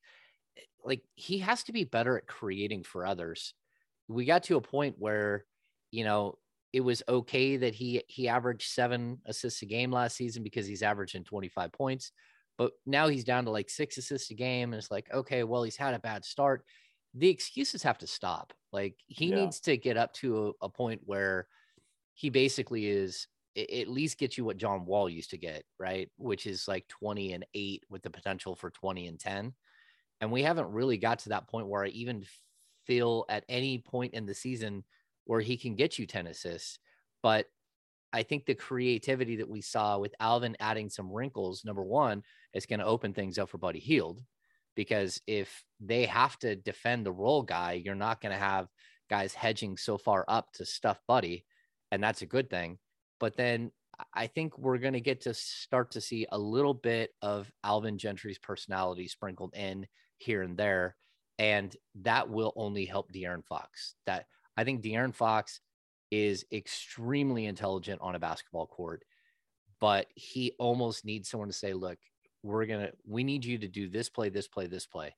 like 0.84 1.02
he 1.16 1.40
has 1.40 1.64
to 1.64 1.74
be 1.74 1.84
better 1.84 2.18
at 2.18 2.28
creating 2.28 2.84
for 2.84 3.06
others. 3.06 3.54
We 4.08 4.26
got 4.26 4.44
to 4.44 4.58
a 4.58 4.62
point 4.62 4.96
where, 4.98 5.46
you 5.92 6.04
know, 6.04 6.38
it 6.78 6.84
was 6.84 7.02
okay 7.10 7.58
that 7.58 7.74
he 7.74 8.04
he 8.08 8.28
averaged 8.28 8.70
seven 8.70 9.20
assists 9.26 9.64
a 9.64 9.66
game 9.66 9.92
last 9.92 10.16
season 10.16 10.44
because 10.44 10.68
he's 10.68 10.84
averaging 10.84 11.24
25 11.24 11.72
points. 11.72 12.12
But 12.56 12.74
now 12.86 13.08
he's 13.08 13.24
down 13.24 13.46
to 13.46 13.52
like 13.52 13.72
six 13.72 13.98
assists 13.98 14.30
a 14.30 14.36
game. 14.36 14.72
And 14.72 14.80
it's 14.80 14.92
like, 14.92 15.12
okay, 15.12 15.44
well, 15.44 15.64
he's 15.64 15.76
had 15.76 15.96
a 15.96 16.00
bad 16.00 16.24
start. 16.24 16.64
The 17.16 17.30
excuses 17.30 17.82
have 17.82 17.98
to 17.98 18.06
stop. 18.06 18.54
Like 18.72 18.94
he 19.08 19.26
yeah. 19.26 19.38
needs 19.38 19.60
to 19.62 19.76
get 19.76 19.98
up 19.98 20.14
to 20.16 20.54
a, 20.62 20.66
a 20.66 20.70
point 20.70 21.02
where 21.04 21.48
he 22.14 22.30
basically 22.30 22.86
is 22.86 23.28
at 23.58 23.88
least 23.88 24.20
get 24.20 24.38
you 24.38 24.46
what 24.46 24.58
John 24.58 24.86
Wall 24.86 25.10
used 25.10 25.32
to 25.32 25.38
get, 25.40 25.64
right? 25.80 26.12
Which 26.18 26.46
is 26.46 26.68
like 26.68 26.88
20 26.90 27.34
and 27.34 27.46
8 27.56 27.86
with 27.90 28.04
the 28.04 28.12
potential 28.12 28.56
for 28.56 28.70
20 28.70 29.08
and 29.08 29.20
10. 29.20 29.52
And 30.22 30.32
we 30.32 30.44
haven't 30.44 30.70
really 30.70 31.00
got 31.00 31.18
to 31.20 31.30
that 31.30 31.48
point 31.48 31.66
where 31.66 31.86
I 31.86 31.88
even 31.88 32.24
feel 32.86 33.26
at 33.30 33.46
any 33.50 33.80
point 33.80 34.14
in 34.14 34.28
the 34.28 34.36
season 34.36 34.84
where 35.28 35.42
he 35.42 35.58
can 35.58 35.76
get 35.76 36.00
you 36.00 36.08
10 36.08 36.28
assists. 36.28 36.80
But 37.22 37.46
I 38.12 38.24
think 38.24 38.46
the 38.46 38.56
creativity 38.56 39.36
that 39.38 39.50
we 39.50 39.62
saw 39.62 40.00
with 40.00 40.16
Alvin 40.20 40.58
adding 40.60 40.90
some 40.90 41.12
wrinkles, 41.12 41.64
number 41.66 41.84
one, 41.84 42.24
is 42.54 42.66
going 42.66 42.80
to 42.80 42.86
open 42.86 43.14
things 43.14 43.38
up 43.38 43.50
for 43.50 43.58
Buddy 43.58 43.80
Hield. 43.80 44.22
Because 44.76 45.22
if 45.28 45.64
they 45.80 46.06
have 46.06 46.38
to 46.40 46.56
defend 46.56 47.06
the 47.06 47.12
role 47.12 47.44
guy, 47.44 47.74
you're 47.74 47.96
not 47.96 48.22
going 48.22 48.32
to 48.32 48.40
have 48.40 48.68
guys 49.10 49.34
hedging 49.34 49.76
so 49.78 49.98
far 49.98 50.24
up 50.28 50.52
to 50.54 50.66
stuff 50.66 51.00
Buddy. 51.08 51.46
And 51.92 52.02
that's 52.02 52.22
a 52.22 52.28
good 52.28 52.50
thing. 52.50 52.78
But 53.20 53.36
then 53.36 53.72
I 54.14 54.28
think 54.28 54.58
we're 54.58 54.78
going 54.78 54.94
to 54.94 55.02
get 55.02 55.22
to 55.22 55.34
start 55.34 55.92
to 55.92 56.02
see 56.02 56.28
a 56.32 56.38
little 56.38 56.74
bit 56.74 57.12
of 57.22 57.52
Alvin 57.64 57.98
Gentry's 57.98 58.38
personality 58.38 59.08
sprinkled 59.08 59.56
in 59.56 59.88
here 60.18 60.44
and 60.44 60.56
there. 60.56 60.96
And 61.40 61.76
that 62.02 62.30
will 62.30 62.54
only 62.56 62.86
help 62.86 63.12
De'Aaron 63.12 63.46
Fox. 63.46 63.96
That 64.06 64.26
I 64.58 64.64
think 64.64 64.82
De'Aaron 64.82 65.14
Fox 65.14 65.62
is 66.12 66.46
extremely 66.52 67.46
intelligent 67.46 68.02
on 68.02 68.16
a 68.16 68.20
basketball 68.20 68.66
court, 68.66 69.04
but 69.80 70.08
he 70.16 70.54
almost 70.58 71.06
needs 71.06 71.30
someone 71.30 71.50
to 71.50 71.54
say, 71.54 71.74
look, 71.74 72.00
we're 72.44 72.66
going 72.66 72.88
to, 72.88 72.92
we 73.06 73.24
need 73.24 73.46
you 73.46 73.58
to 73.60 73.68
do 73.68 73.90
this 73.90 74.10
play, 74.10 74.30
this 74.30 74.48
play, 74.48 74.68
this 74.68 74.86
play. 74.86 75.16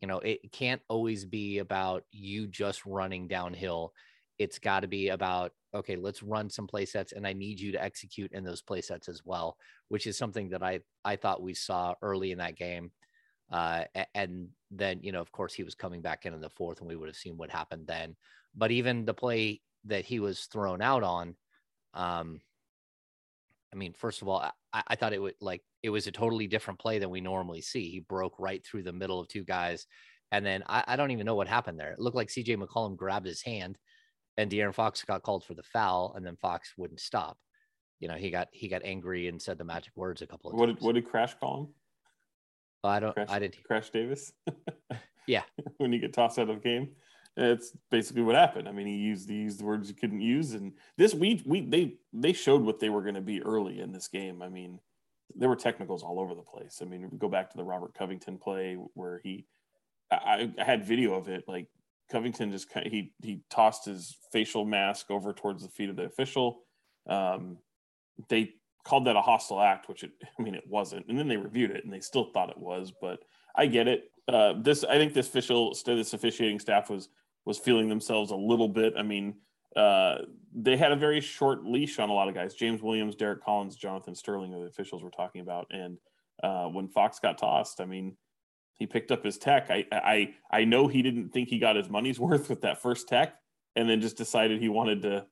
You 0.00 0.08
know, 0.08 0.18
it 0.18 0.50
can't 0.50 0.80
always 0.88 1.24
be 1.24 1.58
about 1.58 2.04
you 2.10 2.46
just 2.46 2.84
running 2.86 3.28
downhill. 3.28 3.92
It's 4.38 4.58
got 4.58 4.80
to 4.80 4.88
be 4.88 5.10
about, 5.10 5.52
okay, 5.74 5.96
let's 5.96 6.22
run 6.22 6.48
some 6.48 6.66
play 6.66 6.86
sets 6.86 7.12
and 7.12 7.26
I 7.26 7.34
need 7.34 7.60
you 7.60 7.72
to 7.72 7.82
execute 7.82 8.32
in 8.32 8.42
those 8.42 8.62
play 8.62 8.80
sets 8.80 9.08
as 9.08 9.20
well, 9.24 9.58
which 9.88 10.06
is 10.06 10.16
something 10.16 10.48
that 10.50 10.62
I, 10.62 10.80
I 11.04 11.16
thought 11.16 11.42
we 11.42 11.52
saw 11.52 11.94
early 12.00 12.32
in 12.32 12.38
that 12.38 12.56
game. 12.56 12.90
Uh, 13.52 13.84
and 14.14 14.48
then, 14.70 15.00
you 15.02 15.12
know, 15.12 15.20
of 15.20 15.32
course, 15.32 15.52
he 15.52 15.64
was 15.64 15.74
coming 15.74 16.00
back 16.00 16.24
in 16.24 16.32
in 16.32 16.40
the 16.40 16.48
fourth, 16.48 16.78
and 16.78 16.88
we 16.88 16.96
would 16.96 17.08
have 17.08 17.16
seen 17.16 17.36
what 17.36 17.50
happened 17.50 17.86
then. 17.86 18.16
But 18.54 18.70
even 18.70 19.04
the 19.04 19.14
play 19.14 19.60
that 19.84 20.04
he 20.04 20.20
was 20.20 20.46
thrown 20.46 20.82
out 20.82 21.02
on, 21.02 21.36
um, 21.94 22.40
I 23.72 23.76
mean, 23.76 23.92
first 23.92 24.22
of 24.22 24.28
all, 24.28 24.40
I, 24.72 24.82
I 24.86 24.96
thought 24.96 25.12
it 25.12 25.22
would 25.22 25.34
like 25.40 25.62
it 25.82 25.90
was 25.90 26.06
a 26.06 26.12
totally 26.12 26.46
different 26.46 26.80
play 26.80 26.98
than 26.98 27.10
we 27.10 27.20
normally 27.20 27.60
see. 27.60 27.90
He 27.90 28.00
broke 28.00 28.34
right 28.38 28.64
through 28.64 28.82
the 28.82 28.92
middle 28.92 29.20
of 29.20 29.28
two 29.28 29.44
guys, 29.44 29.86
and 30.32 30.44
then 30.44 30.64
I, 30.66 30.84
I 30.86 30.96
don't 30.96 31.12
even 31.12 31.26
know 31.26 31.36
what 31.36 31.48
happened 31.48 31.78
there. 31.78 31.92
It 31.92 32.00
looked 32.00 32.16
like 32.16 32.30
C.J. 32.30 32.56
McCollum 32.56 32.96
grabbed 32.96 33.26
his 33.26 33.42
hand, 33.42 33.78
and 34.36 34.50
De'Aaron 34.50 34.74
Fox 34.74 35.04
got 35.04 35.22
called 35.22 35.44
for 35.44 35.54
the 35.54 35.62
foul, 35.62 36.12
and 36.16 36.26
then 36.26 36.36
Fox 36.36 36.72
wouldn't 36.76 37.00
stop. 37.00 37.38
You 38.00 38.08
know, 38.08 38.14
he 38.14 38.30
got 38.30 38.48
he 38.52 38.68
got 38.68 38.82
angry 38.84 39.28
and 39.28 39.40
said 39.40 39.58
the 39.58 39.64
magic 39.64 39.92
words 39.94 40.22
a 40.22 40.26
couple 40.26 40.50
of 40.50 40.56
what 40.56 40.66
times. 40.66 40.78
Did, 40.78 40.84
what 40.84 40.94
did 40.94 41.08
Crash 41.08 41.34
call 41.38 41.60
him? 41.60 41.68
I 42.82 43.00
don't. 43.00 43.14
Crash, 43.14 43.28
I 43.30 43.38
didn't. 43.38 43.62
Crash 43.64 43.90
Davis. 43.90 44.32
yeah. 45.26 45.42
when 45.76 45.92
you 45.92 46.00
get 46.00 46.12
tossed 46.12 46.38
out 46.38 46.48
of 46.48 46.62
the 46.62 46.68
game. 46.68 46.90
It's 47.36 47.76
basically 47.90 48.22
what 48.22 48.34
happened. 48.34 48.68
I 48.68 48.72
mean, 48.72 48.86
he 48.86 48.96
used 48.96 49.28
he 49.28 49.36
used 49.36 49.60
the 49.60 49.64
words 49.64 49.88
you 49.88 49.94
couldn't 49.94 50.20
use, 50.20 50.52
and 50.52 50.72
this 50.98 51.14
we 51.14 51.42
we 51.46 51.60
they 51.60 51.94
they 52.12 52.32
showed 52.32 52.62
what 52.62 52.80
they 52.80 52.88
were 52.88 53.02
going 53.02 53.14
to 53.14 53.20
be 53.20 53.42
early 53.42 53.80
in 53.80 53.92
this 53.92 54.08
game. 54.08 54.42
I 54.42 54.48
mean, 54.48 54.80
there 55.34 55.48
were 55.48 55.56
technicals 55.56 56.02
all 56.02 56.18
over 56.18 56.34
the 56.34 56.42
place. 56.42 56.80
I 56.82 56.84
mean, 56.84 57.08
go 57.18 57.28
back 57.28 57.50
to 57.50 57.56
the 57.56 57.64
Robert 57.64 57.94
Covington 57.94 58.38
play 58.38 58.74
where 58.94 59.20
he, 59.22 59.46
I, 60.10 60.50
I 60.58 60.64
had 60.64 60.84
video 60.84 61.14
of 61.14 61.28
it. 61.28 61.44
Like 61.46 61.68
Covington 62.10 62.50
just 62.50 62.66
he 62.84 63.12
he 63.22 63.42
tossed 63.48 63.84
his 63.84 64.16
facial 64.32 64.64
mask 64.64 65.10
over 65.10 65.32
towards 65.32 65.62
the 65.62 65.68
feet 65.68 65.90
of 65.90 65.96
the 65.96 66.04
official. 66.04 66.62
Um, 67.08 67.58
they 68.28 68.54
called 68.84 69.06
that 69.06 69.16
a 69.16 69.22
hostile 69.22 69.60
act, 69.60 69.88
which 69.88 70.02
it 70.02 70.10
I 70.38 70.42
mean 70.42 70.54
it 70.54 70.64
wasn't, 70.66 71.06
and 71.08 71.18
then 71.18 71.28
they 71.28 71.36
reviewed 71.36 71.70
it 71.70 71.84
and 71.84 71.92
they 71.92 72.00
still 72.00 72.24
thought 72.24 72.50
it 72.50 72.58
was. 72.58 72.92
But 73.00 73.20
I 73.54 73.66
get 73.66 73.88
it. 73.88 74.10
Uh, 74.26 74.54
this 74.60 74.84
I 74.84 74.96
think 74.96 75.14
this 75.14 75.28
official 75.28 75.76
this 75.86 76.12
officiating 76.12 76.58
staff 76.58 76.90
was 76.90 77.08
was 77.44 77.58
feeling 77.58 77.88
themselves 77.88 78.30
a 78.30 78.36
little 78.36 78.68
bit. 78.68 78.94
I 78.96 79.02
mean, 79.02 79.34
uh, 79.76 80.18
they 80.54 80.76
had 80.76 80.92
a 80.92 80.96
very 80.96 81.20
short 81.20 81.64
leash 81.64 81.98
on 81.98 82.10
a 82.10 82.12
lot 82.12 82.28
of 82.28 82.34
guys. 82.34 82.54
James 82.54 82.82
Williams, 82.82 83.14
Derek 83.14 83.42
Collins, 83.42 83.76
Jonathan 83.76 84.14
Sterling 84.14 84.50
the 84.50 84.66
officials 84.66 85.02
we're 85.02 85.10
talking 85.10 85.40
about. 85.40 85.66
And 85.70 85.98
uh, 86.42 86.66
when 86.66 86.88
Fox 86.88 87.18
got 87.20 87.38
tossed, 87.38 87.80
I 87.80 87.86
mean, 87.86 88.16
he 88.74 88.86
picked 88.86 89.12
up 89.12 89.24
his 89.24 89.38
tech. 89.38 89.70
I, 89.70 89.84
I 89.92 90.34
I 90.50 90.64
know 90.64 90.88
he 90.88 91.02
didn't 91.02 91.30
think 91.30 91.48
he 91.48 91.58
got 91.58 91.76
his 91.76 91.90
money's 91.90 92.18
worth 92.28 92.48
with 92.48 92.62
that 92.62 92.82
first 92.82 93.08
tech, 93.08 93.34
and 93.76 93.88
then 93.88 94.00
just 94.00 94.16
decided 94.16 94.60
he 94.60 94.68
wanted 94.68 95.02
to 95.02 95.26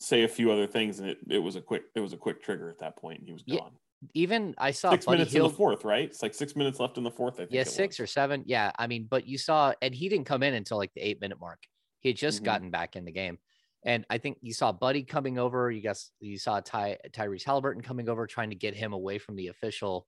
say 0.00 0.24
a 0.24 0.28
few 0.28 0.50
other 0.50 0.66
things, 0.66 0.98
and 0.98 1.08
it, 1.08 1.18
it 1.28 1.38
was 1.38 1.56
a 1.56 1.60
quick 1.60 1.84
it 1.94 2.00
was 2.00 2.12
a 2.12 2.16
quick 2.18 2.42
trigger 2.42 2.68
at 2.68 2.80
that 2.80 2.96
point, 2.96 3.20
and 3.20 3.26
he 3.26 3.32
was 3.32 3.44
gone. 3.44 3.72
Even 4.14 4.54
I 4.56 4.70
saw 4.70 4.90
six 4.90 5.06
minutes 5.06 5.32
Hield, 5.32 5.46
in 5.46 5.50
the 5.52 5.56
fourth, 5.56 5.84
right? 5.84 6.04
It's 6.04 6.22
like 6.22 6.34
six 6.34 6.56
minutes 6.56 6.80
left 6.80 6.96
in 6.96 7.04
the 7.04 7.10
fourth. 7.10 7.34
I 7.34 7.38
think. 7.38 7.52
Yeah, 7.52 7.64
six 7.64 7.98
was. 7.98 8.04
or 8.04 8.06
seven. 8.06 8.44
Yeah, 8.46 8.72
I 8.78 8.86
mean, 8.86 9.06
but 9.08 9.26
you 9.26 9.36
saw, 9.36 9.74
and 9.82 9.94
he 9.94 10.08
didn't 10.08 10.26
come 10.26 10.42
in 10.42 10.54
until 10.54 10.78
like 10.78 10.92
the 10.94 11.06
eight 11.06 11.20
minute 11.20 11.38
mark. 11.40 11.62
He 12.00 12.08
had 12.08 12.16
just 12.16 12.38
mm-hmm. 12.38 12.44
gotten 12.46 12.70
back 12.70 12.96
in 12.96 13.04
the 13.04 13.12
game. 13.12 13.38
And 13.84 14.04
I 14.10 14.18
think 14.18 14.38
you 14.42 14.52
saw 14.52 14.72
Buddy 14.72 15.02
coming 15.02 15.38
over. 15.38 15.70
You 15.70 15.82
guys, 15.82 16.10
you 16.18 16.38
saw 16.38 16.60
Ty, 16.60 16.98
Tyrese 17.12 17.44
Halliburton 17.44 17.82
coming 17.82 18.08
over, 18.08 18.26
trying 18.26 18.50
to 18.50 18.56
get 18.56 18.74
him 18.74 18.92
away 18.92 19.18
from 19.18 19.36
the 19.36 19.48
official, 19.48 20.06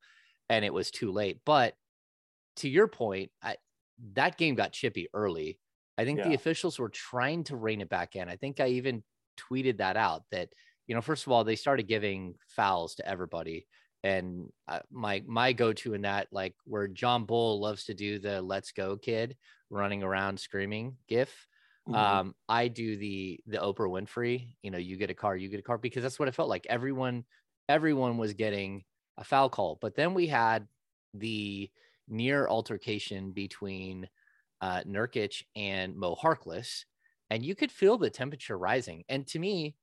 and 0.48 0.64
it 0.64 0.72
was 0.72 0.90
too 0.90 1.10
late. 1.12 1.40
But 1.44 1.74
to 2.56 2.68
your 2.68 2.88
point, 2.88 3.30
I, 3.42 3.56
that 4.14 4.36
game 4.36 4.54
got 4.54 4.72
chippy 4.72 5.08
early. 5.14 5.58
I 5.96 6.04
think 6.04 6.18
yeah. 6.18 6.28
the 6.28 6.34
officials 6.34 6.78
were 6.78 6.88
trying 6.88 7.44
to 7.44 7.56
rein 7.56 7.80
it 7.80 7.88
back 7.88 8.16
in. 8.16 8.28
I 8.28 8.36
think 8.36 8.60
I 8.60 8.68
even 8.68 9.02
tweeted 9.38 9.78
that 9.78 9.96
out 9.96 10.22
that 10.32 10.48
you 10.86 10.94
know, 10.94 11.00
first 11.00 11.26
of 11.26 11.32
all, 11.32 11.44
they 11.44 11.56
started 11.56 11.88
giving 11.88 12.34
fouls 12.48 12.96
to 12.96 13.08
everybody, 13.08 13.66
and 14.04 14.50
uh, 14.68 14.80
my 14.90 15.22
my 15.26 15.52
go 15.52 15.72
to 15.72 15.94
in 15.94 16.02
that 16.02 16.28
like 16.32 16.54
where 16.64 16.88
John 16.88 17.24
Bull 17.24 17.60
loves 17.60 17.84
to 17.84 17.94
do 17.94 18.18
the 18.18 18.42
"Let's 18.42 18.72
go, 18.72 18.96
kid" 18.96 19.36
running 19.70 20.02
around 20.02 20.38
screaming 20.38 20.96
gif 21.08 21.46
Mm-hmm. 21.88 21.96
Um, 21.96 22.34
I 22.48 22.68
do 22.68 22.96
the 22.96 23.40
the 23.46 23.58
Oprah 23.58 23.90
Winfrey, 23.90 24.48
you 24.62 24.70
know, 24.70 24.78
you 24.78 24.96
get 24.96 25.10
a 25.10 25.14
car, 25.14 25.36
you 25.36 25.48
get 25.48 25.60
a 25.60 25.64
car, 25.64 25.78
because 25.78 26.02
that's 26.02 26.18
what 26.18 26.28
it 26.28 26.34
felt 26.34 26.48
like. 26.48 26.66
Everyone, 26.68 27.24
everyone 27.68 28.18
was 28.18 28.34
getting 28.34 28.84
a 29.18 29.24
foul 29.24 29.48
call. 29.48 29.78
But 29.80 29.96
then 29.96 30.14
we 30.14 30.28
had 30.28 30.68
the 31.14 31.70
near 32.08 32.46
altercation 32.46 33.32
between 33.32 34.08
uh, 34.60 34.82
Nurkic 34.86 35.42
and 35.56 35.96
Mo 35.96 36.14
Harkless, 36.14 36.84
and 37.30 37.44
you 37.44 37.56
could 37.56 37.72
feel 37.72 37.98
the 37.98 38.10
temperature 38.10 38.56
rising. 38.56 39.02
And 39.08 39.26
to 39.28 39.40
me, 39.40 39.74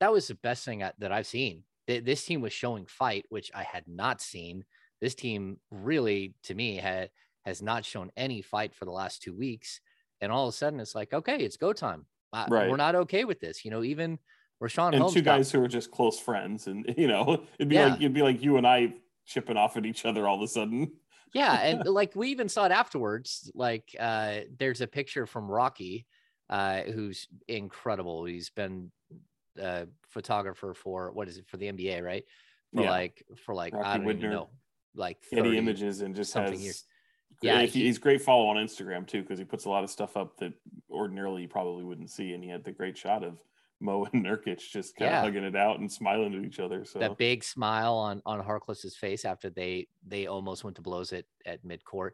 that 0.00 0.12
was 0.12 0.26
the 0.26 0.34
best 0.34 0.64
thing 0.64 0.80
that 0.80 1.12
I've 1.12 1.26
seen. 1.26 1.62
This 1.88 2.24
team 2.24 2.40
was 2.40 2.52
showing 2.52 2.86
fight, 2.86 3.24
which 3.28 3.50
I 3.54 3.64
had 3.64 3.84
not 3.88 4.20
seen. 4.20 4.64
This 5.00 5.14
team 5.14 5.58
really, 5.70 6.34
to 6.44 6.54
me, 6.54 6.76
had 6.76 7.10
has 7.44 7.62
not 7.62 7.84
shown 7.84 8.10
any 8.16 8.42
fight 8.42 8.74
for 8.74 8.84
the 8.84 8.90
last 8.90 9.22
two 9.22 9.34
weeks 9.34 9.80
and 10.20 10.32
all 10.32 10.48
of 10.48 10.54
a 10.54 10.56
sudden 10.56 10.80
it's 10.80 10.94
like, 10.94 11.12
okay, 11.12 11.36
it's 11.36 11.56
go 11.56 11.72
time. 11.72 12.06
right. 12.34 12.70
We're 12.70 12.76
not 12.76 12.94
okay 12.94 13.24
with 13.24 13.40
this. 13.40 13.64
You 13.64 13.70
know, 13.70 13.82
even 13.82 14.18
Richaun 14.62 14.88
and 14.88 14.98
Holmes 14.98 15.14
two 15.14 15.22
guys 15.22 15.52
got... 15.52 15.58
who 15.58 15.64
are 15.64 15.68
just 15.68 15.90
close 15.90 16.18
friends, 16.18 16.66
and 16.66 16.94
you 16.96 17.08
know, 17.08 17.44
it'd 17.58 17.68
be 17.68 17.76
yeah. 17.76 17.88
like 17.88 18.00
it'd 18.00 18.14
be 18.14 18.22
like 18.22 18.42
you 18.42 18.56
and 18.56 18.66
I 18.66 18.94
chipping 19.26 19.56
off 19.56 19.76
at 19.76 19.86
each 19.86 20.04
other 20.04 20.26
all 20.26 20.36
of 20.36 20.42
a 20.42 20.48
sudden. 20.48 20.92
yeah, 21.34 21.60
and 21.60 21.86
like 21.86 22.14
we 22.14 22.28
even 22.28 22.48
saw 22.48 22.66
it 22.66 22.72
afterwards. 22.72 23.50
Like 23.54 23.94
uh, 23.98 24.40
there's 24.58 24.80
a 24.80 24.86
picture 24.86 25.26
from 25.26 25.50
Rocky, 25.50 26.06
uh, 26.50 26.82
who's 26.82 27.28
incredible. 27.46 28.24
He's 28.24 28.50
been 28.50 28.90
a 29.58 29.88
photographer 30.08 30.74
for 30.74 31.12
what 31.12 31.28
is 31.28 31.38
it 31.38 31.46
for 31.48 31.56
the 31.56 31.66
NBA, 31.66 32.02
right? 32.02 32.24
For 32.74 32.82
yeah. 32.82 32.90
like 32.90 33.22
for 33.44 33.54
like 33.54 33.72
Rocky 33.74 33.88
I 33.88 33.96
don't 33.98 34.06
Widner, 34.06 34.16
even 34.18 34.30
know, 34.30 34.50
like 34.94 35.22
30 35.32 35.56
images 35.58 36.00
and 36.00 36.14
just 36.14 36.34
has 36.34 36.60
years 36.60 36.84
Yeah, 37.42 37.62
he- 37.62 37.84
he's 37.84 37.98
great 37.98 38.22
follow 38.22 38.46
on 38.46 38.56
Instagram 38.56 39.06
too 39.06 39.22
because 39.22 39.38
he 39.38 39.44
puts 39.44 39.64
a 39.64 39.70
lot 39.70 39.84
of 39.84 39.90
stuff 39.90 40.16
up 40.16 40.36
that 40.38 40.52
ordinarily 40.90 41.42
you 41.42 41.48
probably 41.48 41.84
wouldn't 41.84 42.10
see, 42.10 42.32
and 42.32 42.42
he 42.42 42.50
had 42.50 42.64
the 42.64 42.72
great 42.72 42.96
shot 42.98 43.22
of 43.24 43.38
Mo 43.80 44.04
and 44.12 44.24
Nurkic 44.24 44.58
just 44.58 44.96
kind 44.96 45.10
Yeah. 45.10 45.18
of 45.20 45.24
hugging 45.26 45.44
it 45.44 45.54
out 45.56 45.78
and 45.78 45.90
smiling 45.90 46.34
at 46.34 46.44
each 46.44 46.58
other. 46.60 46.84
So 46.84 46.98
that 46.98 47.16
big 47.16 47.44
smile 47.44 47.94
on 47.94 48.20
on 48.26 48.42
Harkless's 48.42 48.96
face 48.96 49.24
after 49.24 49.50
they 49.50 49.88
they 50.06 50.26
almost 50.26 50.64
went 50.64 50.76
to 50.76 50.82
blows 50.82 51.12
at 51.12 51.24
at 51.46 51.64
midcourt. 51.64 52.10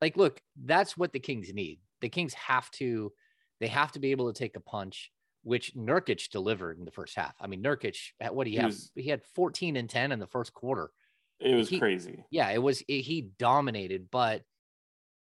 Like, 0.00 0.16
look, 0.16 0.40
that's 0.56 0.96
what 0.96 1.12
the 1.12 1.20
Kings 1.20 1.52
need. 1.52 1.80
The 2.00 2.08
Kings 2.08 2.32
have 2.34 2.70
to 2.72 3.12
they 3.58 3.66
have 3.66 3.92
to 3.92 3.98
be 3.98 4.12
able 4.12 4.32
to 4.32 4.38
take 4.38 4.56
a 4.56 4.60
punch, 4.60 5.10
which 5.42 5.74
Nurkic 5.74 6.28
delivered 6.30 6.78
in 6.78 6.84
the 6.84 6.90
first 6.90 7.16
half. 7.16 7.34
I 7.40 7.46
mean, 7.46 7.62
Nurkic, 7.62 7.96
at 8.20 8.34
what 8.34 8.44
do 8.44 8.50
you 8.50 8.58
He 8.58 8.62
have? 8.62 8.70
was- 8.70 8.90
he 8.94 9.08
had 9.08 9.22
14 9.34 9.76
and 9.76 9.88
10 9.88 10.12
in 10.12 10.18
the 10.18 10.26
first 10.26 10.52
quarter. 10.52 10.90
it 11.38 11.54
was 11.54 11.68
he- 11.68 11.78
crazy. 11.78 12.24
Yeah, 12.30 12.50
it 12.50 12.62
was 12.62 12.82
it, 12.86 13.00
he 13.02 13.22
dominated, 13.38 14.10
but 14.10 14.42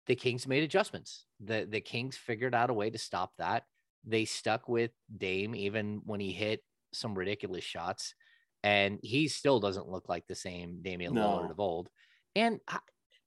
the 0.07 0.15
Kings 0.15 0.47
made 0.47 0.63
adjustments. 0.63 1.25
The 1.39 1.65
the 1.69 1.79
Kings 1.81 2.17
figured 2.17 2.53
out 2.55 2.69
a 2.69 2.73
way 2.73 2.89
to 2.89 2.97
stop 2.97 3.31
that. 3.37 3.63
They 4.03 4.25
stuck 4.25 4.67
with 4.67 4.91
Dame 5.15 5.55
even 5.55 6.01
when 6.05 6.19
he 6.19 6.31
hit 6.33 6.61
some 6.93 7.13
ridiculous 7.17 7.63
shots, 7.63 8.15
and 8.63 8.99
he 9.03 9.27
still 9.29 9.59
doesn't 9.61 9.87
look 9.87 10.09
like 10.09 10.25
the 10.27 10.35
same 10.35 10.81
Damian 10.81 11.13
No. 11.13 11.21
Lillard 11.21 11.51
of 11.51 11.59
old. 11.59 11.89
And 12.35 12.59
I, 12.67 12.79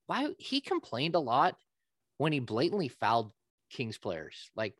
why 0.05 0.29
he 0.37 0.61
complained 0.61 1.15
a 1.15 1.19
lot 1.19 1.55
when 2.17 2.33
he 2.33 2.39
blatantly 2.39 2.89
fouled 2.89 3.31
Kings 3.71 3.97
players. 3.97 4.51
Like 4.55 4.75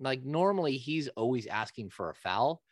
like 0.00 0.24
normally 0.24 0.76
he's 0.76 1.08
always 1.08 1.46
asking 1.46 1.90
for 1.90 2.10
a 2.10 2.14
foul, 2.14 2.62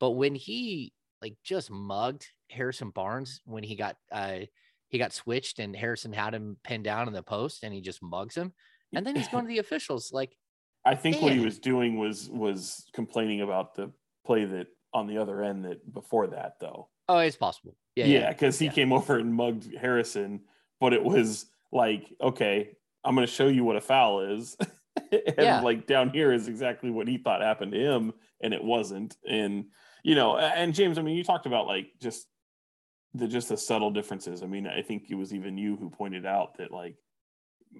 but 0.00 0.12
when 0.12 0.34
he 0.34 0.92
like 1.22 1.36
just 1.42 1.70
mugged 1.70 2.26
Harrison 2.50 2.90
Barnes 2.90 3.40
when 3.44 3.62
he 3.62 3.76
got 3.76 3.96
uh 4.12 4.40
he 4.88 4.98
got 4.98 5.12
switched 5.12 5.58
and 5.58 5.74
Harrison 5.74 6.12
had 6.12 6.34
him 6.34 6.56
pinned 6.62 6.84
down 6.84 7.08
in 7.08 7.14
the 7.14 7.22
post 7.22 7.64
and 7.64 7.74
he 7.74 7.80
just 7.80 8.02
mugs 8.02 8.36
him. 8.36 8.52
And 8.94 9.04
then 9.04 9.16
he's 9.16 9.28
going 9.28 9.44
to 9.44 9.48
the 9.48 9.58
officials 9.58 10.12
like, 10.12 10.36
I 10.84 10.94
think 10.94 11.20
what 11.20 11.32
he 11.32 11.40
was 11.40 11.58
doing 11.58 11.98
was 11.98 12.30
was 12.30 12.86
complaining 12.92 13.40
about 13.40 13.74
the 13.74 13.90
play 14.24 14.44
that 14.44 14.68
on 14.94 15.06
the 15.06 15.18
other 15.18 15.42
end 15.42 15.64
that 15.64 15.92
before 15.92 16.28
that 16.28 16.54
though. 16.60 16.88
oh, 17.08 17.18
it's 17.18 17.36
possible. 17.36 17.76
Yeah. 17.96 18.06
Yeah, 18.06 18.32
because 18.32 18.58
he 18.58 18.66
yeah. 18.66 18.72
came 18.72 18.92
over 18.92 19.18
and 19.18 19.34
mugged 19.34 19.74
Harrison, 19.74 20.42
but 20.80 20.92
it 20.92 21.02
was 21.02 21.46
like, 21.72 22.12
okay, 22.20 22.70
I'm 23.04 23.14
going 23.14 23.26
to 23.26 23.32
show 23.32 23.48
you 23.48 23.64
what 23.64 23.76
a 23.76 23.80
foul 23.80 24.20
is. 24.20 24.56
and 25.12 25.34
Yeah. 25.38 25.60
like 25.60 25.86
down 25.86 26.10
here 26.10 26.32
is 26.32 26.48
exactly 26.48 26.90
what 26.90 27.08
he 27.08 27.18
thought 27.18 27.40
happened 27.42 27.72
to 27.72 27.78
him, 27.78 28.12
and 28.40 28.52
it 28.54 28.62
wasn't. 28.62 29.16
And 29.28 29.66
you 30.04 30.14
know, 30.14 30.36
and 30.38 30.74
James, 30.74 30.98
I 30.98 31.02
mean, 31.02 31.16
you 31.16 31.24
talked 31.24 31.46
about 31.46 31.66
like 31.66 31.88
just 32.00 32.26
the 33.14 33.26
just 33.28 33.48
the 33.48 33.56
subtle 33.56 33.90
differences. 33.90 34.42
I 34.42 34.46
mean, 34.46 34.66
I 34.66 34.82
think 34.82 35.04
it 35.08 35.14
was 35.14 35.32
even 35.34 35.58
you 35.58 35.76
who 35.76 35.90
pointed 35.90 36.26
out 36.26 36.58
that 36.58 36.70
like 36.70 36.96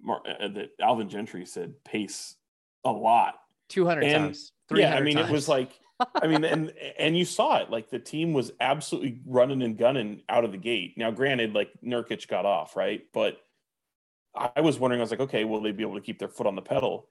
Mar- 0.02 0.22
uh, 0.26 0.48
that 0.48 0.70
Alvin 0.80 1.08
Gentry 1.08 1.46
said 1.46 1.74
pace 1.84 2.36
a 2.84 2.90
lot 2.92 3.34
200 3.68 4.04
And- 4.04 4.24
times. 4.24 4.52
yeah, 4.70 4.88
I 4.94 4.98
300 4.98 5.04
mean, 5.04 5.18
it 5.18 5.30
was 5.30 5.48
like, 5.48 5.78
I 6.14 6.26
mean, 6.26 6.44
and 6.44 6.72
and 6.98 7.16
you 7.16 7.24
saw 7.24 7.58
it. 7.58 7.70
Like 7.70 7.90
the 7.90 7.98
team 7.98 8.32
was 8.32 8.52
absolutely 8.60 9.20
running 9.26 9.62
and 9.62 9.78
gunning 9.78 10.22
out 10.28 10.44
of 10.44 10.52
the 10.52 10.58
gate. 10.58 10.94
Now, 10.98 11.10
granted, 11.10 11.54
like 11.54 11.70
Nurkic 11.84 12.28
got 12.28 12.44
off, 12.44 12.76
right? 12.76 13.02
But 13.14 13.38
I 14.34 14.60
was 14.60 14.78
wondering, 14.78 15.00
I 15.00 15.04
was 15.04 15.10
like, 15.10 15.20
okay, 15.20 15.44
will 15.44 15.62
they 15.62 15.72
be 15.72 15.82
able 15.82 15.94
to 15.94 16.00
keep 16.02 16.18
their 16.18 16.28
foot 16.28 16.46
on 16.46 16.56
the 16.56 16.62
pedal? 16.62 17.08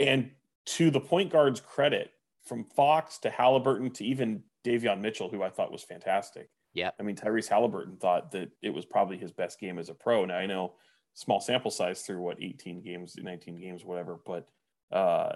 And 0.00 0.30
to 0.66 0.90
the 0.90 1.00
point 1.00 1.32
guard's 1.32 1.60
credit, 1.60 2.10
from 2.44 2.64
Fox 2.64 3.18
to 3.18 3.30
Halliburton 3.30 3.90
to 3.92 4.04
even 4.04 4.42
Davion 4.64 5.00
Mitchell, 5.00 5.28
who 5.28 5.42
I 5.42 5.50
thought 5.50 5.70
was 5.70 5.82
fantastic. 5.82 6.48
Yeah. 6.72 6.90
I 6.98 7.02
mean, 7.02 7.14
Tyrese 7.14 7.48
Halliburton 7.48 7.96
thought 7.98 8.30
that 8.32 8.50
it 8.62 8.70
was 8.70 8.86
probably 8.86 9.18
his 9.18 9.32
best 9.32 9.60
game 9.60 9.78
as 9.78 9.90
a 9.90 9.94
pro. 9.94 10.24
Now 10.24 10.36
I 10.36 10.46
know 10.46 10.74
small 11.14 11.40
sample 11.40 11.70
size 11.70 12.02
through 12.02 12.20
what 12.20 12.42
18 12.42 12.82
games, 12.82 13.16
19 13.18 13.60
games, 13.60 13.84
whatever, 13.84 14.18
but 14.24 14.48
uh 14.90 15.34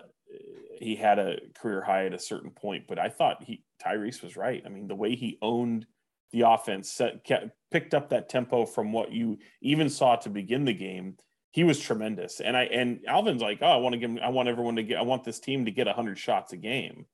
he 0.79 0.97
had 0.97 1.19
a 1.19 1.37
career 1.55 1.83
high 1.83 2.07
at 2.07 2.15
a 2.15 2.19
certain 2.19 2.51
point, 2.51 2.85
but 2.89 2.99
I 2.99 3.11
thought 3.11 3.45
he 3.45 3.63
Tyrese 3.85 4.23
was 4.23 4.37
right. 4.37 4.63
I 4.65 4.69
mean, 4.71 4.89
the 4.89 4.95
way 4.95 5.15
he 5.15 5.39
owned 5.43 5.87
the 6.33 6.43
offense, 6.43 6.91
set, 6.91 7.25
kept, 7.25 7.51
picked 7.71 7.93
up 7.93 8.09
that 8.09 8.31
tempo 8.31 8.65
from 8.65 8.93
what 8.93 9.13
you 9.13 9.37
even 9.61 9.91
saw 9.91 10.17
to 10.17 10.31
begin 10.31 10.65
the 10.65 10.73
game. 10.73 11.19
He 11.53 11.65
was 11.65 11.79
tremendous, 11.79 12.41
and 12.41 12.57
I 12.57 12.65
and 12.65 13.01
Alvin's 13.07 13.43
like, 13.43 13.59
oh, 13.61 13.67
I 13.67 13.77
want 13.77 13.93
to 13.93 13.99
give, 13.99 14.11
him, 14.11 14.19
I 14.23 14.31
want 14.31 14.49
everyone 14.49 14.77
to 14.77 14.83
get, 14.83 14.99
I 14.99 15.03
want 15.03 15.23
this 15.23 15.39
team 15.39 15.67
to 15.67 15.71
get 15.71 15.87
hundred 15.87 16.19
shots 16.19 16.53
a 16.53 16.57
game. 16.57 17.07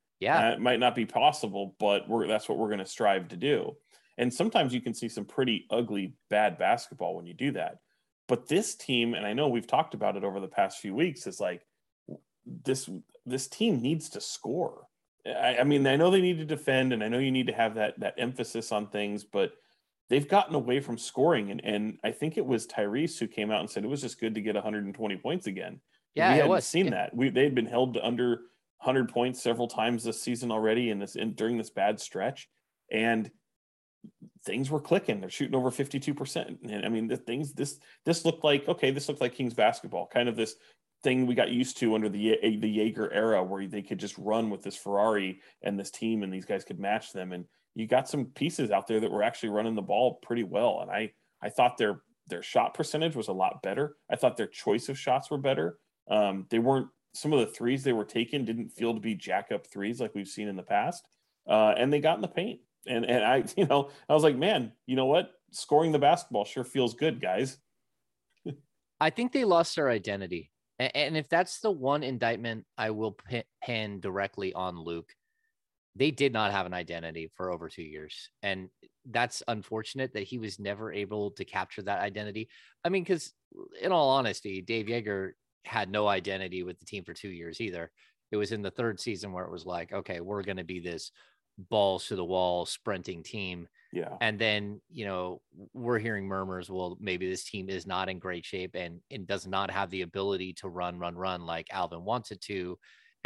yeah. 0.49 0.53
it 0.53 0.61
might 0.61 0.81
not 0.81 0.95
be 0.95 1.07
possible, 1.07 1.75
but 1.79 2.09
we're 2.09 2.27
that's 2.27 2.49
what 2.49 2.57
we're 2.57 2.69
going 2.69 2.79
to 2.79 2.87
strive 2.87 3.29
to 3.29 3.37
do. 3.37 3.77
And 4.17 4.33
sometimes 4.33 4.73
you 4.73 4.81
can 4.81 4.95
see 4.95 5.09
some 5.09 5.25
pretty 5.25 5.67
ugly, 5.71 6.15
bad 6.31 6.59
basketball 6.59 7.15
when 7.15 7.27
you 7.27 7.35
do 7.35 7.53
that. 7.53 7.79
But 8.27 8.49
this 8.49 8.75
team, 8.75 9.15
and 9.15 9.27
I 9.27 9.33
know 9.33 9.49
we've 9.49 9.67
talked 9.67 9.95
about 9.95 10.17
it 10.17 10.25
over 10.25 10.41
the 10.41 10.49
past 10.49 10.81
few 10.81 10.95
weeks, 10.95 11.27
is 11.27 11.41
like 11.41 11.63
this 12.47 12.89
this 13.27 13.49
team 13.49 13.81
needs 13.81 14.09
to 14.11 14.21
score. 14.21 14.87
I, 15.27 15.59
I 15.59 15.65
mean, 15.65 15.87
I 15.87 15.97
know 15.97 16.11
they 16.11 16.21
need 16.21 16.39
to 16.39 16.45
defend, 16.45 16.93
and 16.93 17.03
I 17.03 17.09
know 17.09 17.19
you 17.19 17.33
need 17.33 17.49
to 17.49 17.53
have 17.53 17.75
that 17.75 17.99
that 18.01 18.15
emphasis 18.19 18.71
on 18.71 18.89
things, 18.89 19.25
but 19.25 19.53
they've 20.11 20.29
gotten 20.29 20.55
away 20.55 20.81
from 20.81 20.99
scoring. 20.99 21.51
And 21.51 21.61
and 21.65 21.99
I 22.05 22.13
think 22.13 22.37
it 22.37 22.47
was 22.47 22.67
Tyrese 22.67 23.19
who 23.19 23.27
came 23.29 23.51
out 23.51 23.61
and 23.61 23.71
said 23.71 23.85
it 23.85 23.89
was 23.89 24.01
just 24.03 24.21
good 24.21 24.35
to 24.35 24.41
get 24.41 24.55
120 24.55 25.17
points 25.17 25.47
again. 25.47 25.81
Yeah, 26.15 26.31
we 26.31 26.37
hadn't 26.37 26.51
was. 26.51 26.67
seen 26.67 26.87
Yeah. 26.87 26.91
that. 26.93 27.17
We 27.17 27.31
they'd 27.31 27.55
been 27.55 27.67
held 27.67 27.95
to 27.95 28.05
under 28.07 28.43
100 28.81 29.09
points 29.09 29.43
several 29.43 29.69
times 29.69 30.05
this 30.05 30.21
season 30.21 30.51
already 30.51 30.91
in 30.91 30.99
this 30.99 31.17
in 31.17 31.35
during 31.35 31.59
this 31.59 31.71
bad 31.71 32.01
stretch, 32.01 32.49
and 32.91 33.31
things 34.45 34.71
were 34.71 34.81
clicking. 34.81 35.21
They're 35.21 35.31
shooting 35.31 35.55
over 35.55 35.71
52 35.71 36.15
percent, 36.15 36.59
and 36.63 36.85
I 36.85 36.89
mean 36.89 37.09
the 37.09 37.17
things 37.17 37.53
this 37.53 37.79
this 38.05 38.25
looked 38.25 38.45
like 38.45 38.67
okay, 38.69 38.91
this 38.91 39.09
looked 39.09 39.21
like 39.21 39.35
Kings 39.35 39.55
basketball, 39.55 40.07
kind 40.07 40.29
of 40.29 40.37
this 40.37 40.55
thing 41.05 41.27
we 41.27 41.35
got 41.35 41.51
used 41.51 41.79
to 41.79 41.95
under 41.95 42.09
the 42.09 42.39
the 42.43 42.79
Joerger 42.79 43.09
era 43.13 43.43
where 43.45 43.67
they 43.67 43.83
could 43.83 43.99
just 43.99 44.17
run 44.19 44.51
with 44.51 44.63
this 44.63 44.77
Ferrari 44.77 45.41
and 45.63 45.79
this 45.79 45.91
team, 45.91 46.23
and 46.23 46.33
these 46.33 46.45
guys 46.45 46.65
could 46.65 46.81
match 46.81 47.13
them, 47.13 47.33
and 47.33 47.45
you 47.75 47.87
got 47.87 48.09
some 48.09 48.27
pieces 48.27 48.71
out 48.71 48.87
there 48.87 49.01
that 49.01 49.11
were 49.11 49.23
actually 49.23 49.51
running 49.51 49.75
the 49.75 49.83
ball 49.83 50.19
pretty 50.23 50.45
well, 50.45 50.81
and 50.83 50.91
I 50.91 51.13
I 51.43 51.51
thought 51.51 51.79
their 51.79 52.03
their 52.29 52.43
shot 52.43 52.75
percentage 52.75 53.17
was 53.17 53.29
a 53.29 53.33
lot 53.33 53.63
better. 53.63 53.97
I 54.11 54.17
thought 54.17 54.37
their 54.37 54.47
choice 54.47 54.89
of 54.89 54.99
shots 54.99 55.31
were 55.31 55.39
better. 55.39 55.79
Um, 56.11 56.47
they 56.51 56.59
weren't 56.59 56.89
some 57.15 57.33
of 57.33 57.41
the 57.41 57.47
threes 57.47 57.83
they 57.83 57.93
were 57.93 58.05
taking 58.05 58.45
didn't 58.45 58.69
feel 58.69 58.95
to 58.95 59.01
be 59.01 59.15
jack 59.15 59.51
up 59.53 59.67
threes 59.67 60.01
like 60.01 60.15
we've 60.15 60.29
seen 60.29 60.49
in 60.49 60.57
the 60.57 60.63
past. 60.63 61.07
Uh, 61.49 61.75
and 61.77 61.93
they 61.93 62.01
got 62.01 62.17
in 62.17 62.23
the 62.23 62.29
paint. 62.29 62.61
And 62.87 63.05
and 63.05 63.25
I, 63.25 63.45
you 63.57 63.67
know, 63.67 63.91
I 64.09 64.15
was 64.15 64.23
like, 64.23 64.37
man, 64.37 64.73
you 64.87 64.97
know 64.97 65.07
what? 65.07 65.31
Scoring 65.51 65.93
the 65.93 65.99
basketball 65.99 66.45
sure 66.45 66.65
feels 66.65 66.95
good, 66.95 67.21
guys. 67.21 67.59
I 69.01 69.11
think 69.11 69.33
they 69.33 69.45
lost 69.45 69.77
their 69.77 69.91
identity. 69.91 70.51
And 70.79 71.17
if 71.17 71.29
that's 71.29 71.59
the 71.59 71.73
one 71.73 72.05
indictment 72.05 72.65
I 72.77 72.91
will 72.91 73.19
pin, 73.65 73.99
directly 73.99 74.53
on 74.53 74.79
Luke, 74.79 75.13
they 75.99 76.11
did 76.11 76.33
not 76.33 76.53
have 76.53 76.67
an 76.67 76.75
identity 76.75 77.31
for 77.35 77.51
over 77.51 77.69
two 77.69 77.83
years. 77.83 78.31
And 78.43 78.71
that's 79.11 79.43
unfortunate 79.49 80.13
that 80.15 80.23
he 80.25 80.39
was 80.39 80.59
never 80.59 80.93
able 80.93 81.31
to 81.33 81.45
capture 81.45 81.83
that 81.83 82.01
identity. 82.01 82.49
I 82.85 82.89
mean, 82.89 83.03
because 83.03 83.35
in 83.81 83.93
all 83.93 84.11
honesty, 84.11 84.63
Dave 84.63 84.87
Joerger 84.87 85.33
had 85.65 85.91
no 85.91 86.07
identity 86.07 86.63
with 86.63 86.79
the 86.79 86.85
team 86.87 87.05
for 87.05 87.15
two 87.15 87.31
years 87.31 87.61
either. 87.61 87.91
It 88.31 88.37
was 88.37 88.53
in 88.53 88.63
the 88.63 88.71
third 88.71 89.01
season 89.01 89.33
where 89.33 89.45
it 89.45 89.51
was 89.51 89.67
like, 89.67 89.93
okay, 89.93 90.21
we're 90.21 90.43
going 90.43 90.59
to 90.59 90.65
be 90.65 90.81
this 90.81 91.11
balls 91.71 92.07
to 92.07 92.15
the 92.17 92.25
wall 92.25 92.65
sprinting 92.67 93.23
team 93.25 93.67
Yeah. 93.93 94.17
and 94.21 94.39
then 94.39 94.81
you 94.89 95.05
know 95.05 95.43
we're 95.73 95.99
hearing 95.99 96.25
murmurs 96.29 96.71
well 96.71 96.97
maybe 97.01 97.29
this 97.29 97.45
team 97.51 97.69
is 97.69 97.85
not 97.85 98.09
in 98.09 98.21
great 98.21 98.45
shape 98.45 98.77
and 98.77 99.01
and 99.11 99.27
does 99.27 99.45
not 99.45 99.69
have 99.73 99.91
the 99.91 100.03
ability 100.03 100.53
to 100.61 100.69
run 100.69 101.01
run 101.01 101.17
run 101.17 101.47
like 101.47 101.67
alvin 101.73 102.05
wants 102.05 102.31
it 102.31 102.41
to 102.43 102.79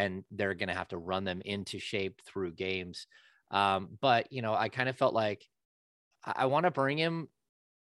and 0.02 0.24
they're 0.30 0.54
going 0.54 0.68
to 0.68 0.74
have 0.74 0.88
to 0.88 0.98
run 0.98 1.24
them 1.24 1.40
into 1.44 1.78
shape 1.78 2.20
through 2.26 2.52
games 2.52 3.06
um 3.50 3.88
but 4.00 4.32
you 4.32 4.42
know 4.42 4.54
i 4.54 4.68
kind 4.68 4.88
of 4.88 4.96
felt 4.96 5.14
like 5.14 5.44
i, 6.24 6.32
I 6.36 6.46
want 6.46 6.64
to 6.64 6.70
bring 6.70 6.98
him 6.98 7.28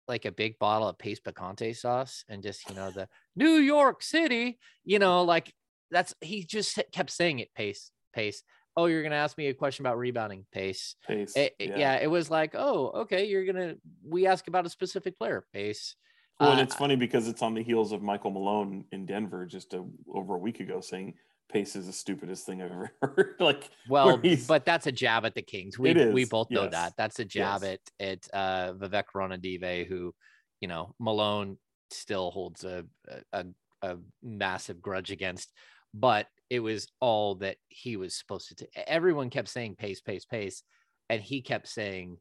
like 0.08 0.24
a 0.24 0.32
big 0.32 0.58
bottle 0.58 0.88
of 0.88 0.98
Pace 0.98 1.20
picante 1.20 1.74
sauce 1.76 2.24
and 2.28 2.42
just 2.42 2.68
you 2.68 2.74
know 2.74 2.90
the 2.90 3.08
new 3.36 3.54
york 3.74 4.02
city 4.02 4.58
you 4.84 4.98
know 4.98 5.22
like 5.22 5.52
that's 5.90 6.14
he 6.20 6.44
just 6.44 6.78
kept 6.92 7.10
saying 7.10 7.38
it 7.38 7.54
pace 7.54 7.90
pace 8.12 8.42
oh 8.76 8.86
you're 8.86 9.02
going 9.02 9.12
to 9.12 9.16
ask 9.16 9.36
me 9.38 9.46
a 9.48 9.54
question 9.54 9.86
about 9.86 9.98
rebounding 9.98 10.44
pace 10.52 10.96
Pace. 11.06 11.32
it, 11.36 11.54
it- 11.58 11.76
yeah. 11.76 11.98
it 12.00 12.10
was 12.10 12.30
like, 12.30 12.54
oh, 12.54 12.90
okay, 13.02 13.26
you're 13.26 13.44
gonna. 13.44 13.74
We 14.02 14.26
ask 14.26 14.48
about 14.48 14.64
a 14.66 14.70
specific 14.70 15.18
player, 15.18 15.44
pace. 15.52 15.94
Well, 16.40 16.52
and 16.52 16.60
Uh, 16.60 16.62
it's 16.64 16.74
funny 16.74 16.96
because 16.96 17.28
it's 17.28 17.42
on 17.42 17.52
the 17.54 17.62
heels 17.62 17.92
of 17.92 18.00
Michael 18.02 18.30
Malone 18.30 18.84
in 18.90 19.04
Denver 19.06 19.44
just 19.46 19.74
a, 19.74 19.84
over 20.12 20.34
a 20.34 20.38
week 20.38 20.60
ago 20.60 20.80
saying 20.80 21.14
pace 21.52 21.76
is 21.76 21.86
the 21.86 21.92
stupidest 21.92 22.46
thing 22.46 22.62
I've 22.62 22.72
ever 22.72 22.90
heard. 23.02 23.34
like, 23.40 23.70
well, 23.88 24.20
but 24.48 24.64
that's 24.64 24.86
a 24.86 24.92
jab 24.92 25.24
at 25.24 25.34
the 25.34 25.42
Kings. 25.42 25.78
We 25.78 25.92
we 25.92 26.22
is, 26.22 26.28
both 26.28 26.50
know 26.50 26.64
yes, 26.64 26.72
that. 26.72 26.92
That's 26.96 27.18
a 27.18 27.24
jab 27.24 27.62
yes. 27.62 27.78
at 28.00 28.06
at 28.08 28.28
uh, 28.32 28.74
Vivek 28.74 29.04
Ranadive, 29.14 29.86
who, 29.86 30.14
you 30.60 30.68
know, 30.68 30.94
Malone 30.98 31.58
still 31.90 32.30
holds 32.30 32.64
a 32.64 32.84
a, 33.32 33.46
a 33.82 33.96
massive 34.22 34.80
grudge 34.80 35.10
against. 35.10 35.52
But 35.94 36.26
it 36.48 36.60
was 36.60 36.88
all 37.00 37.34
that 37.36 37.56
he 37.68 37.96
was 37.96 38.14
supposed 38.14 38.48
to. 38.48 38.54
T- 38.54 38.66
Everyone 38.86 39.30
kept 39.30 39.48
saying 39.48 39.76
pace, 39.76 40.00
pace, 40.00 40.24
pace, 40.24 40.62
and 41.10 41.20
he 41.20 41.42
kept 41.42 41.68
saying, 41.68 42.16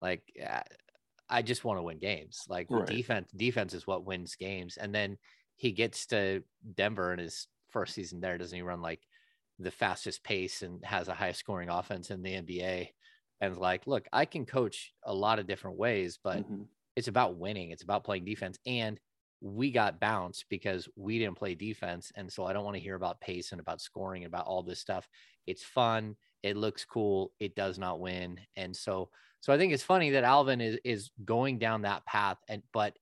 like, 0.00 0.22
"Ah, 0.48 0.62
I 1.30 1.42
just 1.42 1.64
want 1.64 1.78
to 1.78 1.82
win 1.82 1.98
games. 1.98 2.42
Like 2.48 2.66
Right. 2.68 2.86
defense, 2.86 3.30
defense 3.30 3.72
is 3.72 3.86
what 3.86 4.04
wins 4.04 4.34
games. 4.34 4.76
And 4.76 4.94
then 4.94 5.16
he 5.56 5.72
gets 5.72 6.06
to 6.06 6.42
Denver 6.74 7.12
and 7.12 7.20
his 7.20 7.46
first 7.70 7.94
season 7.94 8.20
there. 8.20 8.38
Doesn't 8.38 8.56
he 8.56 8.62
run 8.62 8.82
like 8.82 9.00
the 9.58 9.70
fastest 9.70 10.24
pace 10.24 10.62
and 10.62 10.84
has 10.84 11.08
a 11.08 11.14
high 11.14 11.32
scoring 11.32 11.68
offense 11.68 12.10
in 12.10 12.22
the 12.22 12.34
NBA? 12.34 12.92
And 13.40 13.56
like, 13.56 13.86
look, 13.86 14.06
I 14.12 14.24
can 14.26 14.44
coach 14.46 14.92
a 15.04 15.14
lot 15.14 15.38
of 15.38 15.46
different 15.46 15.78
ways, 15.78 16.18
but 16.22 16.44
Mhm. 16.44 16.68
it's 16.96 17.08
about 17.08 17.36
winning. 17.36 17.70
It's 17.70 17.82
about 17.82 18.04
playing 18.04 18.24
defense. 18.24 18.58
And 18.66 19.00
we 19.40 19.70
got 19.70 20.00
bounced 20.00 20.44
because 20.50 20.86
we 20.96 21.18
didn't 21.18 21.38
play 21.38 21.54
defense. 21.54 22.12
And 22.14 22.30
so 22.30 22.44
I 22.44 22.52
don't 22.52 22.64
want 22.64 22.76
to 22.76 22.82
hear 22.82 22.94
about 22.94 23.20
pace 23.22 23.52
and 23.52 23.60
about 23.60 23.80
scoring 23.80 24.24
and 24.24 24.30
about 24.32 24.46
all 24.46 24.62
this 24.62 24.80
stuff. 24.80 25.08
It's 25.46 25.64
fun. 25.64 26.16
It 26.42 26.56
looks 26.58 26.84
cool. 26.84 27.32
It 27.40 27.54
does 27.54 27.78
not 27.78 28.00
win. 28.00 28.40
And 28.56 28.76
so, 28.76 29.10
so 29.40 29.52
I 29.52 29.56
think 29.56 29.72
it's 29.72 29.82
funny 29.82 30.10
that 30.10 30.24
Alvin 30.24 30.60
is 30.60 30.78
is 30.84 31.10
going 31.24 31.58
down 31.58 31.82
that 31.82 32.04
path. 32.04 32.36
And 32.48 32.62
but 32.72 32.98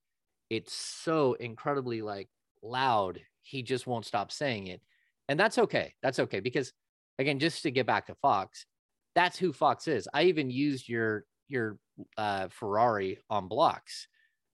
it's 0.50 0.72
so 0.72 1.34
incredibly 1.34 2.02
like 2.02 2.28
loud. 2.62 3.20
He 3.48 3.62
just 3.62 3.86
won't 3.86 4.04
stop 4.04 4.30
saying 4.30 4.66
it. 4.66 4.82
And 5.28 5.40
that's 5.40 5.58
okay. 5.58 5.94
That's 6.02 6.18
okay. 6.18 6.40
Because 6.40 6.72
again, 7.18 7.38
just 7.38 7.62
to 7.62 7.70
get 7.70 7.86
back 7.86 8.06
to 8.06 8.14
Fox, 8.16 8.66
that's 9.14 9.38
who 9.38 9.52
Fox 9.52 9.88
is. 9.88 10.06
I 10.12 10.24
even 10.24 10.50
used 10.50 10.88
your 10.88 11.24
your 11.48 11.78
uh, 12.16 12.48
Ferrari 12.48 13.18
on 13.30 13.48
blocks, 13.48 14.06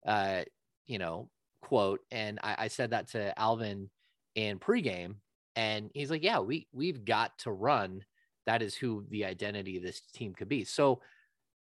uh, 0.07 0.43
you 0.87 0.99
know, 0.99 1.29
quote, 1.61 2.01
and 2.11 2.39
I, 2.43 2.55
I 2.59 2.69
said 2.69 2.91
that 2.91 3.09
to 3.11 3.39
Alvin 3.39 3.91
in 4.37 4.59
pregame, 4.59 5.17
and 5.57 5.91
he's 5.93 6.11
like, 6.11 6.23
"Yeah, 6.23 6.39
we 6.39 6.69
we've 6.73 7.05
got 7.05 7.37
to 7.41 7.51
run. 7.51 8.05
That 8.47 8.63
is 8.63 8.75
who 8.75 9.05
the 9.11 9.25
identity 9.25 9.77
of 9.77 9.83
this 9.83 10.01
team 10.15 10.35
could 10.35 10.49
be." 10.49 10.65
So, 10.65 11.01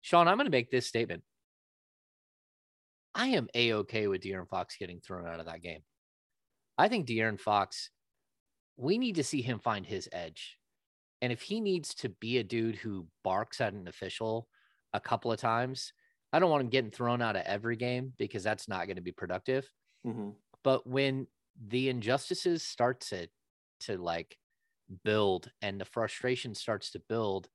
Sean, 0.01 0.27
I'm 0.27 0.37
going 0.37 0.45
to 0.45 0.51
make 0.51 0.71
this 0.71 0.87
statement. 0.87 1.23
I 3.13 3.27
am 3.29 3.47
a 3.53 3.73
okay 3.73 4.07
with 4.07 4.21
De'Aaron 4.21 4.47
Fox 4.47 4.75
getting 4.77 4.99
thrown 4.99 5.27
out 5.27 5.39
of 5.39 5.45
that 5.45 5.61
game. 5.61 5.81
I 6.79 6.89
think 6.89 7.07
De'Aaron 7.07 7.39
Fox, 7.39 7.91
we 8.77 8.97
need 8.97 9.15
to 9.15 9.23
see 9.23 9.41
him 9.43 9.59
find 9.59 9.85
his 9.85 10.09
edge. 10.11 10.59
And 11.21 11.33
if 11.33 11.43
he 11.43 11.61
needs 11.61 11.95
to 11.95 12.09
be 12.09 12.37
a 12.37 12.43
dude 12.45 12.77
who 12.77 13.07
barks 13.23 13.61
at 13.61 13.73
an 13.73 13.87
official 13.87 14.49
a 14.93 15.01
couple 15.01 15.31
of 15.31 15.39
times, 15.39 15.93
I 16.33 16.39
don't 16.39 16.51
want 16.51 16.61
him 16.63 16.69
getting 16.69 16.91
thrown 16.91 17.21
out 17.21 17.37
of 17.37 17.43
every 17.45 17.77
game 17.77 18.13
because 18.17 18.43
that's 18.43 18.69
not 18.69 18.87
going 18.87 18.97
to 18.97 19.03
be 19.03 19.13
productive. 19.13 19.71
Mhm. 20.05 20.35
But 20.63 20.87
when 20.87 21.27
the 21.55 21.89
injustices 21.89 22.63
start 22.63 23.01
to 23.01 23.29
to 23.81 23.97
like 23.97 24.37
build 25.03 25.51
and 25.61 25.81
the 25.81 25.85
frustration 25.85 26.55
starts 26.55 26.91
to 26.91 26.99
build, 26.99 27.49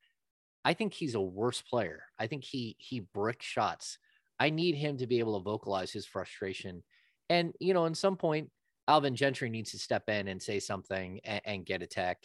I 0.64 0.74
think 0.74 0.94
he's 0.94 1.14
a 1.14 1.20
worse 1.20 1.62
player. 1.62 2.06
I 2.18 2.26
think 2.26 2.44
he 2.44 2.76
he 2.78 3.00
brick 3.00 3.42
shots. 3.42 3.98
I 4.40 4.50
need 4.50 4.76
him 4.76 4.98
to 4.98 5.06
be 5.06 5.20
able 5.20 5.38
to 5.38 5.44
vocalize 5.44 5.92
his 5.92 6.06
frustration. 6.06 6.84
And 7.30 7.54
you 7.60 7.74
know, 7.74 7.86
in 7.86 7.94
some 7.94 8.16
point, 8.16 8.52
Alvin 8.86 9.16
Gentry 9.16 9.48
needs 9.48 9.70
to 9.72 9.78
step 9.78 10.08
in 10.08 10.28
and 10.28 10.42
say 10.42 10.60
something 10.60 11.20
and, 11.24 11.40
and 11.44 11.66
get 11.66 11.82
a 11.82 11.86
tech. 11.86 12.18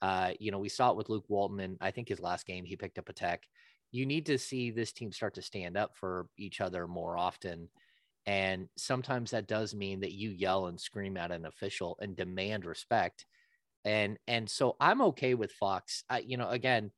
Uh, 0.00 0.32
you 0.40 0.50
know, 0.50 0.58
we 0.58 0.68
saw 0.68 0.90
it 0.90 0.96
with 0.96 1.08
Luke 1.08 1.24
Walton, 1.28 1.60
and 1.60 1.78
I 1.80 1.90
think 1.90 2.08
his 2.08 2.20
last 2.20 2.46
game 2.46 2.64
he 2.64 2.76
picked 2.76 2.98
up 2.98 3.08
a 3.08 3.12
tech. 3.12 3.44
You 3.92 4.04
need 4.04 4.26
to 4.26 4.38
see 4.38 4.70
this 4.70 4.92
team 4.92 5.12
start 5.12 5.34
to 5.34 5.42
stand 5.42 5.76
up 5.76 5.94
for 5.94 6.26
each 6.36 6.60
other 6.60 6.86
more 6.88 7.16
often. 7.16 7.68
And 8.26 8.68
sometimes 8.76 9.30
that 9.30 9.48
does 9.48 9.74
mean 9.74 10.00
that 10.00 10.12
you 10.12 10.30
yell 10.30 10.66
and 10.66 10.80
scream 10.80 11.16
at 11.16 11.30
an 11.30 11.44
official 11.44 11.98
and 12.00 12.16
demand 12.16 12.64
respect. 12.64 13.26
And 13.84 14.18
and 14.28 14.48
so 14.48 14.76
I'm 14.80 15.02
okay 15.02 15.34
with 15.34 15.52
Fox. 15.52 16.04
I, 16.08 16.18
you 16.20 16.36
know, 16.36 16.48
again, 16.48 16.90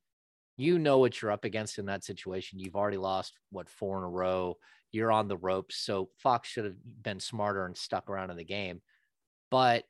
you 0.56 0.78
know 0.78 0.98
what 0.98 1.20
you're 1.20 1.32
up 1.32 1.44
against 1.44 1.78
in 1.78 1.86
that 1.86 2.04
situation. 2.04 2.58
You've 2.58 2.76
already 2.76 2.98
lost 2.98 3.38
what 3.50 3.68
four 3.68 3.98
in 3.98 4.04
a 4.04 4.08
row. 4.08 4.56
You're 4.92 5.12
on 5.12 5.28
the 5.28 5.36
ropes. 5.36 5.76
So 5.76 6.10
Fox 6.18 6.48
should 6.48 6.64
have 6.64 6.76
been 7.02 7.20
smarter 7.20 7.66
and 7.66 7.76
stuck 7.76 8.08
around 8.08 8.30
in 8.30 8.36
the 8.36 8.44
game. 8.44 8.80
But 9.54 9.84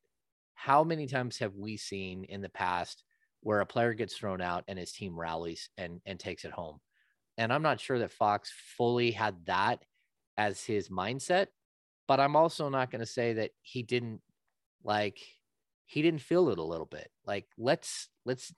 how 0.52 0.84
many 0.84 1.06
times 1.06 1.38
have 1.38 1.56
we 1.56 1.78
seen 1.78 2.24
in 2.24 2.42
the 2.42 2.50
past 2.50 3.02
where 3.40 3.62
a 3.62 3.66
player 3.66 3.94
gets 3.94 4.14
thrown 4.14 4.42
out 4.42 4.62
and 4.68 4.78
his 4.78 4.92
team 4.92 5.18
rallies 5.18 5.70
and 5.78 6.02
and 6.04 6.20
takes 6.20 6.44
it 6.44 6.50
home? 6.50 6.80
And 7.38 7.50
I'm 7.50 7.62
not 7.62 7.80
sure 7.80 7.98
that 8.00 8.12
Fox 8.12 8.52
fully 8.76 9.10
had 9.10 9.46
that 9.46 9.82
as 10.36 10.62
his 10.62 10.90
mindset, 10.90 11.46
but 12.06 12.20
I'm 12.20 12.36
also 12.36 12.68
not 12.68 12.90
going 12.90 13.00
to 13.00 13.06
say 13.06 13.32
that 13.32 13.52
he 13.62 13.82
didn't 13.82 14.20
like 14.82 15.18
he 15.86 16.02
didn't 16.02 16.20
feel 16.20 16.50
it 16.50 16.58
a 16.58 16.62
little 16.62 16.84
bit. 16.84 17.10
Like 17.26 17.46
let's 17.56 18.10
let's 18.26 18.52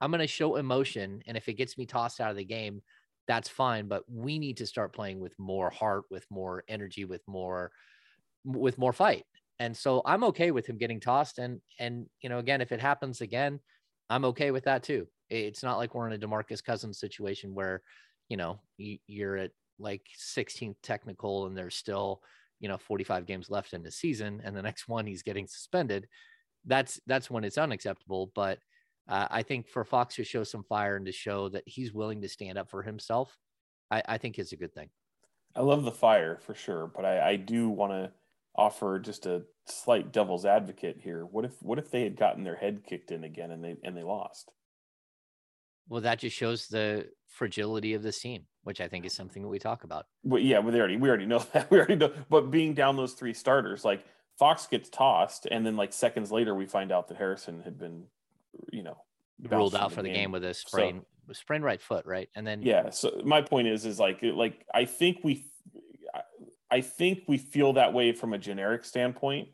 I'm 0.00 0.10
going 0.10 0.22
to 0.22 0.26
show 0.26 0.56
emotion 0.56 1.22
and 1.28 1.36
if 1.36 1.48
it 1.48 1.54
gets 1.54 1.78
me 1.78 1.86
tossed 1.86 2.20
out 2.20 2.32
of 2.32 2.36
the 2.36 2.44
game, 2.44 2.82
that's 3.28 3.48
fine, 3.48 3.86
but 3.86 4.02
we 4.10 4.40
need 4.40 4.56
to 4.56 4.66
start 4.66 4.92
playing 4.92 5.20
with 5.20 5.38
more 5.38 5.70
heart, 5.70 6.02
with 6.10 6.26
more 6.32 6.64
energy, 6.66 7.04
with 7.04 7.22
more 7.28 7.70
with 8.44 8.76
more 8.76 8.92
fight. 8.92 9.24
And 9.62 9.76
so 9.76 10.02
I'm 10.04 10.24
okay 10.24 10.50
with 10.50 10.66
him 10.66 10.76
getting 10.76 10.98
tossed 10.98 11.38
and 11.38 11.60
and 11.78 12.06
you 12.20 12.28
know 12.28 12.38
again 12.38 12.60
if 12.60 12.72
it 12.72 12.80
happens 12.80 13.20
again, 13.20 13.60
I'm 14.10 14.24
okay 14.24 14.50
with 14.50 14.64
that 14.64 14.82
too. 14.82 15.06
It's 15.30 15.62
not 15.62 15.78
like 15.78 15.94
we're 15.94 16.08
in 16.08 16.20
a 16.20 16.26
DeMarcus 16.26 16.64
Cousins 16.64 16.98
situation 16.98 17.54
where, 17.54 17.80
you 18.28 18.36
know, 18.36 18.58
you, 18.76 18.98
you're 19.06 19.36
at 19.36 19.52
like 19.78 20.02
16th 20.18 20.74
technical 20.82 21.46
and 21.46 21.56
there's 21.56 21.76
still, 21.76 22.22
you 22.58 22.68
know, 22.68 22.76
45 22.76 23.24
games 23.24 23.50
left 23.50 23.72
in 23.72 23.84
the 23.84 23.90
season 23.92 24.42
and 24.44 24.56
the 24.56 24.62
next 24.62 24.88
one 24.88 25.06
he's 25.06 25.22
getting 25.22 25.46
suspended. 25.46 26.08
That's 26.64 27.00
that's 27.06 27.30
when 27.30 27.44
it's 27.44 27.56
unacceptable, 27.56 28.32
but 28.34 28.58
uh, 29.08 29.28
I 29.30 29.44
think 29.44 29.68
for 29.68 29.84
Fox 29.84 30.16
to 30.16 30.24
show 30.24 30.42
some 30.42 30.64
fire 30.64 30.96
and 30.96 31.06
to 31.06 31.12
show 31.12 31.48
that 31.50 31.64
he's 31.66 31.94
willing 31.94 32.20
to 32.22 32.28
stand 32.28 32.58
up 32.58 32.68
for 32.68 32.82
himself, 32.82 33.36
I, 33.92 34.02
I 34.08 34.18
think 34.18 34.40
is 34.40 34.52
a 34.52 34.56
good 34.56 34.74
thing. 34.74 34.90
I 35.54 35.60
love 35.60 35.84
the 35.84 35.92
fire 35.92 36.40
for 36.42 36.54
sure, 36.54 36.90
but 36.94 37.04
I, 37.04 37.30
I 37.30 37.36
do 37.36 37.68
want 37.68 37.92
to 37.92 38.12
offer 38.54 38.98
just 38.98 39.26
a 39.26 39.42
slight 39.66 40.12
devil's 40.12 40.44
advocate 40.44 40.98
here. 41.02 41.24
What 41.24 41.44
if 41.44 41.60
what 41.62 41.78
if 41.78 41.90
they 41.90 42.02
had 42.02 42.16
gotten 42.16 42.44
their 42.44 42.56
head 42.56 42.82
kicked 42.86 43.10
in 43.10 43.24
again 43.24 43.50
and 43.50 43.62
they 43.64 43.76
and 43.84 43.96
they 43.96 44.02
lost? 44.02 44.50
Well, 45.88 46.00
that 46.02 46.20
just 46.20 46.36
shows 46.36 46.68
the 46.68 47.08
fragility 47.28 47.94
of 47.94 48.02
this 48.02 48.20
team, 48.20 48.46
which 48.62 48.80
I 48.80 48.88
think 48.88 49.04
is 49.04 49.14
something 49.14 49.42
that 49.42 49.48
we 49.48 49.58
talk 49.58 49.84
about. 49.84 50.06
Well, 50.22 50.40
yeah, 50.40 50.60
we 50.60 50.72
already 50.78 50.96
we 50.96 51.08
already 51.08 51.26
know 51.26 51.38
that 51.52 51.70
we 51.70 51.78
already 51.78 51.96
know. 51.96 52.12
But 52.28 52.50
being 52.50 52.74
down 52.74 52.96
those 52.96 53.14
three 53.14 53.34
starters, 53.34 53.84
like 53.84 54.04
Fox 54.38 54.66
gets 54.66 54.88
tossed, 54.88 55.46
and 55.50 55.66
then 55.66 55.76
like 55.76 55.92
seconds 55.92 56.30
later, 56.30 56.54
we 56.54 56.66
find 56.66 56.92
out 56.92 57.08
that 57.08 57.16
Harrison 57.16 57.62
had 57.62 57.78
been, 57.78 58.04
you 58.72 58.82
know, 58.82 58.96
Ruled 59.50 59.74
out 59.74 59.92
for 59.92 60.02
the 60.02 60.12
game 60.12 60.30
with 60.30 60.44
a 60.44 60.54
So- 60.54 60.68
sprain, 60.68 61.02
sprain 61.32 61.62
right 61.62 61.80
foot, 61.80 62.06
right? 62.06 62.28
And 62.36 62.46
then 62.46 62.62
Yeah. 62.62 62.90
So 62.90 63.20
my 63.24 63.42
point 63.42 63.66
is, 63.66 63.84
is 63.84 63.98
like, 63.98 64.20
like 64.22 64.64
I 64.72 64.84
think 64.84 65.18
we, 65.24 65.44
I- 66.72 66.76
I 66.76 66.80
think 66.80 67.24
we 67.28 67.38
feel 67.38 67.74
that 67.74 67.92
way 67.92 68.12
from 68.12 68.32
a 68.32 68.38
generic 68.38 68.84
standpoint, 68.84 69.50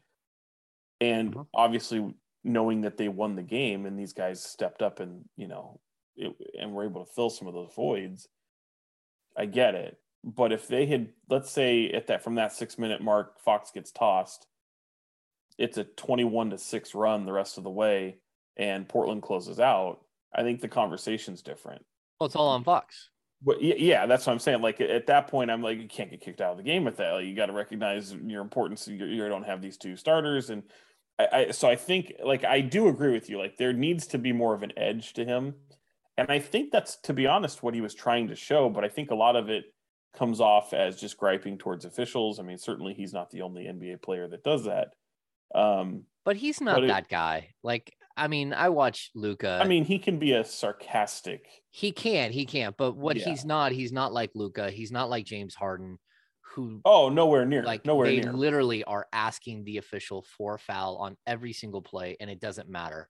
and 1.01 1.35
Mhm. 1.35 1.49
obviously 1.53 2.15
knowing 2.45 2.83
that 2.83 2.97
they 2.97 3.09
won 3.09 3.35
the 3.37 3.43
game 3.43 3.87
and 3.87 3.99
these 3.99 4.13
guys 4.13 4.43
stepped 4.43 4.83
up 4.83 5.01
and 5.01 5.29
you 5.37 5.49
know, 5.49 5.81
it, 6.17 6.35
and 6.59 6.73
were 6.73 6.85
able 6.85 7.05
to 7.05 7.13
fill 7.13 7.31
some 7.31 7.49
of 7.49 7.55
those 7.55 7.75
voids. 7.75 8.29
I 9.37 9.47
get 9.47 9.75
it, 9.75 10.01
but 10.25 10.53
if 10.53 10.67
they 10.69 10.87
had, 10.87 11.13
let's 11.29 11.51
say, 11.51 11.91
at 11.91 12.07
that 12.09 12.23
from 12.23 12.37
that 12.37 12.53
six 12.53 12.79
minute 12.79 13.01
mark, 13.03 13.39
Fox 13.41 13.71
gets 13.71 13.91
tossed. 13.93 14.47
It's 15.59 15.77
a 15.79 15.85
twenty-one 15.85 16.51
to 16.51 16.59
six 16.59 16.95
run 16.95 17.25
the 17.27 17.33
rest 17.33 17.59
of 17.59 17.65
the 17.65 17.71
way, 17.71 18.21
and 18.57 18.89
Portland 18.89 19.23
closes 19.23 19.59
out. 19.61 20.05
I 20.33 20.43
think 20.43 20.61
the 20.61 20.69
conversation's 20.69 21.43
different. 21.43 21.85
well, 22.21 22.27
it's 22.27 22.35
all 22.37 22.49
on 22.49 22.65
Fox. 22.65 23.11
But 23.41 23.63
yeah, 23.63 24.07
that's 24.07 24.27
what 24.27 24.33
I'm 24.33 24.39
saying. 24.41 24.63
Like 24.63 24.81
at 24.81 25.07
that 25.07 25.29
point, 25.29 25.51
I'm 25.51 25.63
like, 25.63 25.79
you 25.81 25.87
can't 25.87 26.11
get 26.11 26.21
kicked 26.21 26.41
out 26.41 26.53
of 26.53 26.57
the 26.57 26.65
game 26.65 26.85
with 26.85 26.97
that. 26.97 27.13
Like, 27.13 27.25
you 27.27 27.37
got 27.37 27.47
to 27.47 27.53
recognize 27.53 28.13
your 28.13 28.43
importance. 28.43 28.89
You, 28.89 29.05
you 29.05 29.29
don't 29.29 29.45
have 29.45 29.63
these 29.63 29.77
two 29.77 29.95
starters, 29.97 30.51
and 30.51 30.65
I, 31.21 31.29
I, 31.33 31.51
so 31.53 31.69
I 31.69 31.77
think 31.77 32.15
like 32.25 32.45
I 32.45 32.61
do 32.61 32.89
agree 32.89 33.13
with 33.13 33.31
you. 33.31 33.39
Like 33.39 33.57
there 33.57 33.73
needs 33.73 34.09
to 34.09 34.19
be 34.19 34.33
more 34.33 34.55
of 34.55 34.63
an 34.65 34.73
edge 34.77 35.13
to 35.15 35.25
him, 35.25 35.55
and 36.17 36.31
I 36.31 36.41
think 36.41 36.73
that's 36.73 36.97
to 37.03 37.13
be 37.13 37.29
honest 37.29 37.63
what 37.63 37.75
he 37.75 37.81
was 37.81 37.95
trying 37.95 38.29
to 38.29 38.35
show. 38.35 38.69
But 38.69 38.85
I 38.85 38.89
think 38.89 39.13
a 39.13 39.15
lot 39.17 39.37
of 39.37 39.49
it 39.49 39.67
comes 40.17 40.41
off 40.41 40.73
as 40.75 41.01
just 41.01 41.17
griping 41.17 41.59
towards 41.59 41.85
officials. 41.85 42.41
I 42.41 42.43
mean, 42.43 42.59
certainly 42.59 42.93
he's 42.93 43.13
not 43.13 43.31
the 43.31 43.43
only 43.43 43.65
NBA 43.67 44.03
player 44.03 44.27
that 44.29 44.43
does 44.43 44.65
that. 44.65 44.89
Um, 45.55 46.05
But 46.25 46.37
he's 46.37 46.61
not 46.61 46.75
But 46.77 46.85
it- 46.85 46.89
that 46.89 47.09
guy. 47.09 47.51
Like, 47.63 47.95
I 48.19 48.29
mean, 48.29 48.53
I 48.53 48.69
watch 48.69 49.11
Luka. 49.15 49.59
I 49.63 49.67
mean, 49.67 49.85
he 49.85 49.99
can 49.99 50.19
be 50.19 50.33
a 50.33 50.45
sarcastic. 50.45 51.47
he 51.71 51.93
can't, 51.93 52.33
he 52.33 52.45
can't. 52.45 52.77
But 52.77 52.97
what 52.97 53.17
Yeah. 53.17 53.25
he's 53.27 53.45
not, 53.45 53.73
he's 53.73 53.93
not 53.93 54.13
like 54.13 54.31
Luka. 54.35 54.71
He's 54.71 54.91
not 54.91 55.09
like 55.09 55.25
James 55.25 55.55
Harden, 55.55 55.99
who 56.41 56.81
Oh, 56.85 57.09
nowhere 57.09 57.45
near. 57.47 57.63
like 57.63 57.85
nowhere 57.87 58.09
they 58.09 58.21
near. 58.21 58.33
literally 58.33 58.83
are 58.85 59.07
asking 59.13 59.65
the 59.65 59.77
official 59.79 60.23
for 60.37 60.59
foul 60.59 60.97
on 60.97 61.17
every 61.27 61.53
single 61.53 61.83
play, 61.83 62.17
and 62.21 62.29
it 62.29 62.41
doesn't 62.41 62.69
matter. 62.69 63.09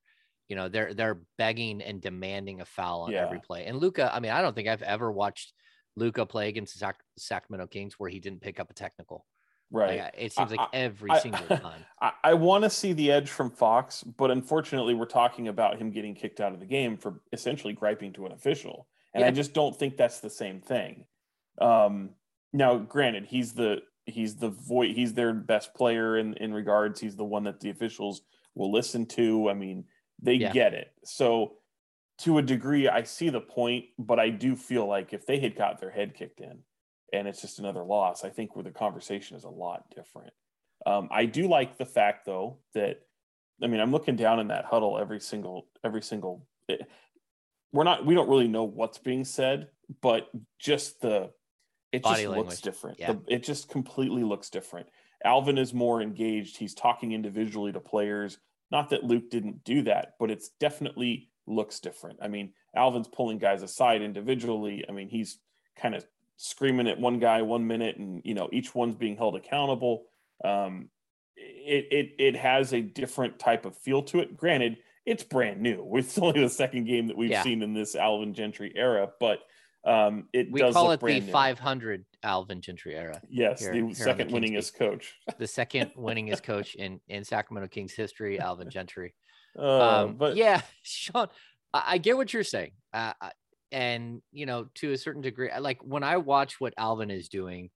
You 0.49 0.57
know, 0.57 0.69
they're 0.69 0.95
they're 0.95 1.21
begging 1.37 1.83
and 1.83 2.01
demanding 2.01 2.61
a 2.61 2.65
foul 2.65 3.03
on 3.03 3.15
every 3.15 3.41
play. 3.41 3.67
And 3.67 3.79
Luka, 3.79 4.15
I 4.15 4.21
mean, 4.21 4.33
I 4.33 4.43
don't 4.43 4.55
think 4.55 4.69
I've 4.69 4.83
ever 4.83 5.11
watched 5.13 5.53
Luka 5.97 6.25
play 6.27 6.49
against 6.49 6.75
the 6.75 6.79
Sac- 6.81 7.03
Sacramento 7.19 7.67
Kings 7.69 7.95
where 7.99 8.11
he 8.11 8.19
didn't 8.21 8.41
pick 8.41 8.59
up 8.61 8.71
a 8.71 8.75
technical. 8.75 9.25
Right. 9.71 10.01
Like, 10.01 10.15
it 10.17 10.33
seems 10.33 10.51
like 10.51 10.61
I- 10.61 10.69
every 10.73 11.11
I- 11.11 11.19
single 11.21 11.47
time. 11.59 11.85
I, 12.01 12.13
I 12.25 12.35
want 12.35 12.65
to 12.65 12.71
see 12.71 12.93
the 12.93 13.11
edge 13.11 13.31
from 13.31 13.51
Fox, 13.51 14.03
but 14.03 14.31
unfortunately, 14.31 14.95
we're 14.95 15.05
talking 15.07 15.49
about 15.49 15.79
him 15.79 15.91
getting 15.91 16.15
kicked 16.15 16.41
out 16.41 16.53
of 16.53 16.61
the 16.61 16.67
game 16.67 16.97
for 16.97 17.21
essentially 17.33 17.73
griping 17.73 18.13
to 18.15 18.27
an 18.27 18.33
official, 18.33 18.87
and 19.15 19.25
I 19.25 19.31
just 19.31 19.53
don't 19.55 19.75
think 19.77 19.97
that's 19.97 20.21
the 20.21 20.31
same 20.31 20.61
thing. 20.61 21.05
Um, 21.61 22.11
now 22.53 22.77
granted 22.79 23.27
he's 23.27 23.53
the 23.53 23.83
he's 24.07 24.37
the 24.37 24.49
voice 24.49 24.95
he's 24.97 25.13
their 25.13 25.35
best 25.35 25.75
player 25.75 26.17
in 26.17 26.33
in 26.39 26.55
regards 26.55 26.99
he's 26.99 27.15
the 27.17 27.25
one 27.25 27.45
that 27.45 27.61
the 27.61 27.69
officials 27.69 28.23
will 28.55 28.73
listen 28.73 29.05
to 29.05 29.51
i 29.51 29.53
mean 29.53 29.85
they 30.23 30.33
Yeah. 30.35 30.51
get 30.51 30.73
it 30.73 30.89
so 31.05 31.57
to 32.21 32.39
a 32.39 32.43
degree 32.43 32.89
i 32.89 33.03
see 33.03 33.29
the 33.29 33.43
point 33.43 33.85
but 33.99 34.19
i 34.19 34.31
do 34.31 34.57
feel 34.57 34.87
like 34.87 35.13
if 35.13 35.27
they 35.27 35.39
had 35.39 35.57
got 35.57 35.79
their 35.79 35.91
head 35.91 36.15
kicked 36.15 36.41
in 36.41 36.61
and 37.13 37.27
it's 37.29 37.41
just 37.41 37.59
another 37.59 37.83
loss 37.85 38.25
i 38.25 38.29
think 38.29 38.55
where 38.55 38.63
the 38.63 38.71
conversation 38.71 39.37
is 39.37 39.45
a 39.45 39.49
lot 39.49 39.85
different. 39.95 40.33
Um, 40.87 41.09
i 41.11 41.25
do 41.25 41.49
like 41.49 41.77
the 41.79 41.85
fact 41.87 42.25
though 42.27 42.59
that 42.75 43.01
i 43.63 43.67
mean 43.67 43.81
i'm 43.81 43.93
looking 43.93 44.17
down 44.17 44.41
in 44.41 44.49
that 44.49 44.65
huddle 44.65 44.99
every 44.99 45.21
single 45.21 45.67
every 45.85 46.03
single 46.03 46.47
eh, 46.69 46.77
we're 47.73 47.85
not 47.85 48.07
we 48.07 48.15
don't 48.15 48.29
really 48.29 48.49
know 48.49 48.65
what's 48.65 48.99
being 48.99 49.25
said 49.25 49.69
but 50.01 50.31
just 50.59 51.01
the 51.01 51.31
it 51.93 52.03
Body 52.03 52.23
just 52.23 52.29
language. 52.29 52.47
looks 52.49 52.61
different. 52.61 53.01
Yeah. 53.01 53.13
The- 53.13 53.35
it 53.35 53.43
just 53.43 53.71
completely 53.71 54.23
looks 54.23 54.51
different. 54.51 54.89
Alvin 55.25 55.57
is 55.57 55.73
more 55.73 56.03
engaged. 56.03 56.59
He's 56.59 56.75
talking 56.75 57.13
individually 57.13 57.73
to 57.73 57.81
players. 57.81 58.39
Not 58.71 58.91
that 58.91 59.05
luke 59.05 59.31
didn't 59.31 59.65
do 59.65 59.83
that 59.83 60.15
but 60.21 60.31
it's 60.31 60.51
definitely 60.61 61.31
looks 61.47 61.81
different. 61.81 62.19
I 62.23 62.29
mean 62.29 62.53
alvin's 62.77 63.09
pulling 63.09 63.39
guys 63.39 63.63
aside 63.63 64.03
individually. 64.03 64.85
I 64.89 64.93
mean 64.93 65.09
he's 65.09 65.39
kind 65.77 65.95
of 65.95 66.05
screaming 66.43 66.87
at 66.87 66.99
one 67.01 67.19
guy 67.19 67.43
one 67.43 67.67
minute 67.67 67.97
and 67.97 68.23
you 68.25 68.33
know 68.33 68.49
each 68.53 68.73
one's 68.75 68.95
being 68.95 69.17
held 69.17 69.35
accountable 69.35 70.05
um 70.45 70.89
it 71.37 71.87
it 71.91 72.11
it 72.19 72.37
has 72.37 72.73
a 72.73 72.81
different 72.81 73.39
type 73.41 73.65
of 73.67 73.77
feel 73.77 74.03
to 74.03 74.21
it 74.21 74.37
granted 74.37 74.77
it's 75.05 75.25
brand 75.25 75.61
new 75.61 75.85
it's 75.97 76.17
only 76.17 76.41
the 76.41 76.49
second 76.49 76.85
game 76.85 77.09
that 77.09 77.17
we've 77.17 77.31
Yeah. 77.31 77.43
seen 77.43 77.61
in 77.61 77.75
this 77.75 77.97
alvin 77.97 78.35
gentry 78.35 78.73
era 78.77 79.09
but 79.19 79.41
um 79.85 80.29
it 80.33 80.51
We 80.53 80.61
does 80.61 80.75
call 80.75 80.93
it 80.93 81.01
the 81.01 81.21
new. 81.21 81.33
500 81.33 82.05
Alvin 82.23 82.61
Gentry 82.61 82.95
era. 82.97 83.21
yes 83.29 83.61
here- 83.61 83.71
the 83.71 83.77
here 83.79 83.83
on 83.85 83.89
the 83.91 83.95
second 83.97 84.29
Kings 84.29 84.51
winningest 84.51 84.75
coach 84.79 85.15
The 85.39 85.47
second 85.49 85.91
winningest 85.97 86.43
coach 86.45 86.75
in 86.77 87.01
in 87.09 87.25
Sacramento 87.25 87.69
Kings 87.69 87.95
history, 87.95 88.39
Alvin 88.41 88.71
Gentry. 88.71 89.15
uh, 89.59 90.03
um, 90.05 90.17
but 90.17 90.37
yeah, 90.37 90.63
Sean, 90.83 91.29
I, 91.73 91.83
I 91.95 91.99
get 91.99 92.17
what 92.17 92.33
you're 92.33 92.43
saying, 92.45 92.73
uh, 92.93 93.13
I- 93.21 93.33
and 93.73 94.23
you 94.33 94.47
know, 94.47 94.69
to 94.77 94.93
a 94.93 94.99
certain 94.99 95.23
degree, 95.23 95.51
like 95.59 95.79
when 95.83 96.03
I 96.03 96.17
watch 96.19 96.61
what 96.61 96.75
Alvin 96.77 97.11
is 97.11 97.29
doing, 97.29 97.71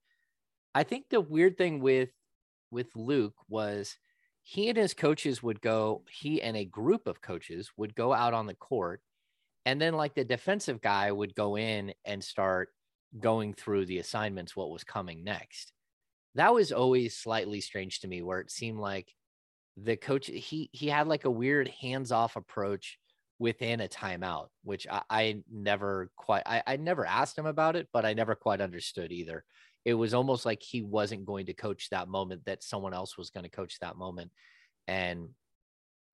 I 0.75 0.85
think 0.85 1.07
the 1.09 1.21
weird 1.21 1.57
thing 1.59 1.81
with 1.81 2.11
with 2.71 2.95
Luke 2.95 3.35
was 3.49 3.97
he 4.43 4.69
and 4.69 4.79
his 4.79 4.95
coaches 4.95 5.43
would 5.43 5.61
go, 5.61 6.05
he 6.11 6.43
and 6.43 6.57
a 6.57 6.65
group 6.65 7.07
of 7.07 7.21
coaches 7.21 7.71
would 7.77 7.95
go 7.95 8.13
out 8.13 8.35
on 8.35 8.47
the 8.47 8.55
court, 8.55 9.01
and 9.65 9.81
then 9.81 9.95
like 9.95 10.15
the 10.15 10.25
defensive 10.25 10.81
guy 10.81 11.13
would 11.13 11.35
go 11.35 11.57
in 11.57 11.93
and 12.05 12.25
start 12.25 12.71
going 13.19 13.53
through 13.55 13.87
the 13.87 13.99
assignments, 13.99 14.57
what 14.57 14.71
was 14.71 14.85
coming 14.85 15.23
next. 15.23 15.73
That 16.35 16.55
was 16.55 16.73
always 16.73 17.17
slightly 17.17 17.61
strange 17.61 18.01
to 18.01 18.09
me, 18.09 18.23
where 18.23 18.41
it 18.41 18.51
seemed 18.51 18.79
like 18.79 19.15
the 19.77 19.97
coach 19.97 20.27
he 20.27 20.71
he 20.73 20.89
had 20.89 21.07
like 21.07 21.25
a 21.25 21.31
weird 21.31 21.69
hands-off 21.69 22.37
approach 22.37 22.99
within 23.43 23.81
a 23.81 23.89
timeout 23.89 24.47
which 24.63 24.87
i, 24.91 25.03
I 25.11 25.43
never 25.51 26.11
quite 26.17 26.45
I, 26.47 26.63
I 26.67 26.77
never 26.77 27.05
asked 27.05 27.37
him 27.37 27.47
about 27.47 27.77
it 27.77 27.89
but 27.93 28.07
i 28.07 28.15
never 28.15 28.35
quite 28.35 28.61
understood 28.61 29.13
either. 29.13 29.45
It 29.85 29.95
was 29.95 30.15
almost 30.15 30.47
like 30.47 30.63
he 30.63 30.81
wasn't 30.81 31.27
going 31.27 31.47
to 31.47 31.55
coach 31.55 31.91
that 31.91 32.07
moment 32.07 32.45
that 32.45 32.63
someone 32.63 32.95
else 32.95 33.19
was 33.19 33.31
going 33.31 33.43
to 33.43 33.51
coach 33.51 33.81
that 33.81 33.97
moment. 33.97 34.31
And 34.87 35.31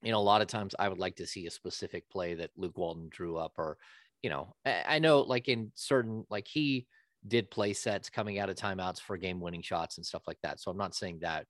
you 0.03 0.11
know 0.11 0.21
a 0.21 0.31
lot 0.31 0.43
of 0.43 0.49
times 0.49 0.75
i 0.79 0.89
would 0.89 0.99
like 0.99 1.17
to 1.17 1.27
see 1.27 1.47
a 1.47 1.51
specific 1.51 2.09
play 2.09 2.35
that 2.35 2.51
luke 2.57 2.79
walton 2.79 3.09
drew 3.11 3.37
up 3.37 3.53
or 3.59 3.77
you 4.23 4.31
know 4.31 4.55
i, 4.65 4.99
know 4.99 5.21
like 5.23 5.49
in 5.49 5.73
certain 5.75 6.25
like 6.31 6.47
he 6.47 6.87
did 7.27 7.51
play 7.51 7.73
sets 7.73 8.09
coming 8.09 8.39
out 8.39 8.49
of 8.49 8.57
timeouts 8.57 9.01
for 9.01 9.17
game 9.17 9.41
winning 9.41 9.63
shots 9.63 9.97
and 9.97 10.07
stuff 10.07 10.23
like 10.27 10.39
that. 10.43 10.61
So 10.61 10.71
i'm 10.71 10.77
not 10.77 10.95
saying 10.95 11.21
that. 11.23 11.47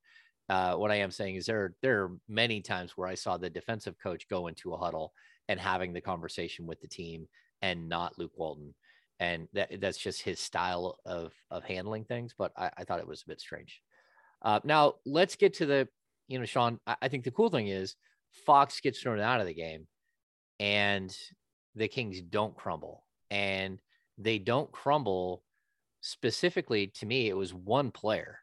Uh, 0.49 0.75
what 0.77 0.91
I 0.91 0.95
am 0.97 1.11
saying 1.11 1.37
is 1.37 1.45
there 1.45 1.75
there 1.83 2.05
are 2.05 2.13
many 2.27 2.63
times 2.63 2.97
where 2.97 3.07
I 3.07 3.15
saw 3.15 3.37
the 3.37 3.51
defensive 3.51 3.97
coach 4.03 4.27
go 4.31 4.47
into 4.47 4.73
a 4.73 4.79
huddle 4.79 5.13
and 5.49 5.59
having 5.59 5.93
the 5.93 6.01
conversation 6.01 6.67
with 6.67 6.81
the 6.81 6.89
team 6.89 7.27
and 7.63 7.89
not 7.89 8.19
Luke 8.19 8.33
Walton, 8.37 8.75
and 9.21 9.49
that 9.53 9.81
that's 9.81 9.99
just 9.99 10.23
his 10.23 10.39
style 10.39 10.99
of 11.05 11.33
of 11.51 11.65
handling 11.65 12.05
things. 12.05 12.35
But 12.37 12.53
I, 12.57 12.71
I 12.77 12.85
thought 12.85 13.01
it 13.01 13.09
was 13.09 13.23
a 13.23 13.29
bit 13.29 13.41
strange. 13.41 13.83
Uh, 14.43 14.61
now 14.65 14.95
let's 15.05 15.37
get 15.37 15.55
to 15.55 15.67
the 15.67 15.89
you 16.29 16.39
know 16.39 16.45
Sean. 16.45 16.79
I, 16.87 16.97
I 17.03 17.09
think 17.09 17.25
the 17.25 17.31
cool 17.31 17.51
thing 17.51 17.69
is 17.69 17.97
Fox 18.47 18.81
gets 18.81 19.01
thrown 19.01 19.21
out 19.21 19.41
of 19.41 19.47
the 19.47 19.55
game, 19.55 19.87
and 20.61 21.15
the 21.75 21.89
Kings 21.89 22.21
don't 22.21 22.57
crumble, 22.57 23.05
and 23.31 23.81
they 24.19 24.39
don't 24.39 24.71
crumble 24.71 25.43
specifically 26.01 26.89
to 26.89 27.07
me. 27.07 27.29
It 27.29 27.37
was 27.37 27.55
one 27.55 27.91
player. 27.91 28.41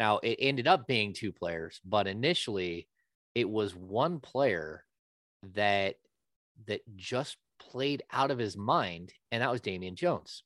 Now 0.00 0.18
it 0.22 0.38
ended 0.40 0.66
up 0.66 0.86
being 0.86 1.12
two 1.12 1.32
players, 1.32 1.80
but 1.84 2.06
initially 2.06 2.88
it 3.34 3.48
was 3.48 3.74
one 3.74 4.20
player 4.20 4.84
that 5.54 5.96
that 6.66 6.80
just 6.96 7.36
played 7.58 8.02
out 8.12 8.30
of 8.30 8.38
his 8.38 8.56
mind, 8.56 9.12
and 9.30 9.42
that 9.42 9.50
was 9.50 9.60
Damian 9.60 9.96
Jones. 9.96 10.42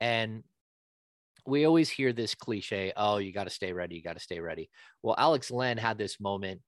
And 0.00 0.42
we 1.46 1.64
always 1.64 1.90
hear 1.90 2.12
this 2.12 2.34
cliche, 2.34 2.92
oh, 2.96 3.18
you 3.18 3.32
got 3.32 3.44
to 3.44 3.50
stay 3.50 3.72
ready, 3.72 3.96
you 3.96 4.02
got 4.02 4.14
to 4.14 4.20
stay 4.20 4.40
ready. 4.40 4.70
Well, 5.02 5.14
Alex 5.18 5.50
Len 5.50 5.76
had 5.76 5.98
this 5.98 6.18
moment 6.20 6.60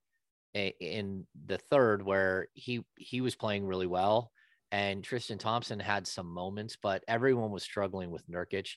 in 0.55 1.27
the 1.47 1.59
third 1.59 2.03
where 2.03 2.49
he 2.55 2.83
he 2.97 3.21
was 3.21 3.35
playing 3.35 3.67
really 3.67 3.87
well 3.87 4.33
and 4.73 5.05
Tristan 5.05 5.39
Thompson 5.39 5.79
had 5.79 6.07
some 6.07 6.27
moments, 6.27 6.77
but 6.81 7.05
everyone 7.07 7.51
was 7.51 7.63
struggling 7.63 8.11
with 8.11 8.29
Nurkic. 8.29 8.71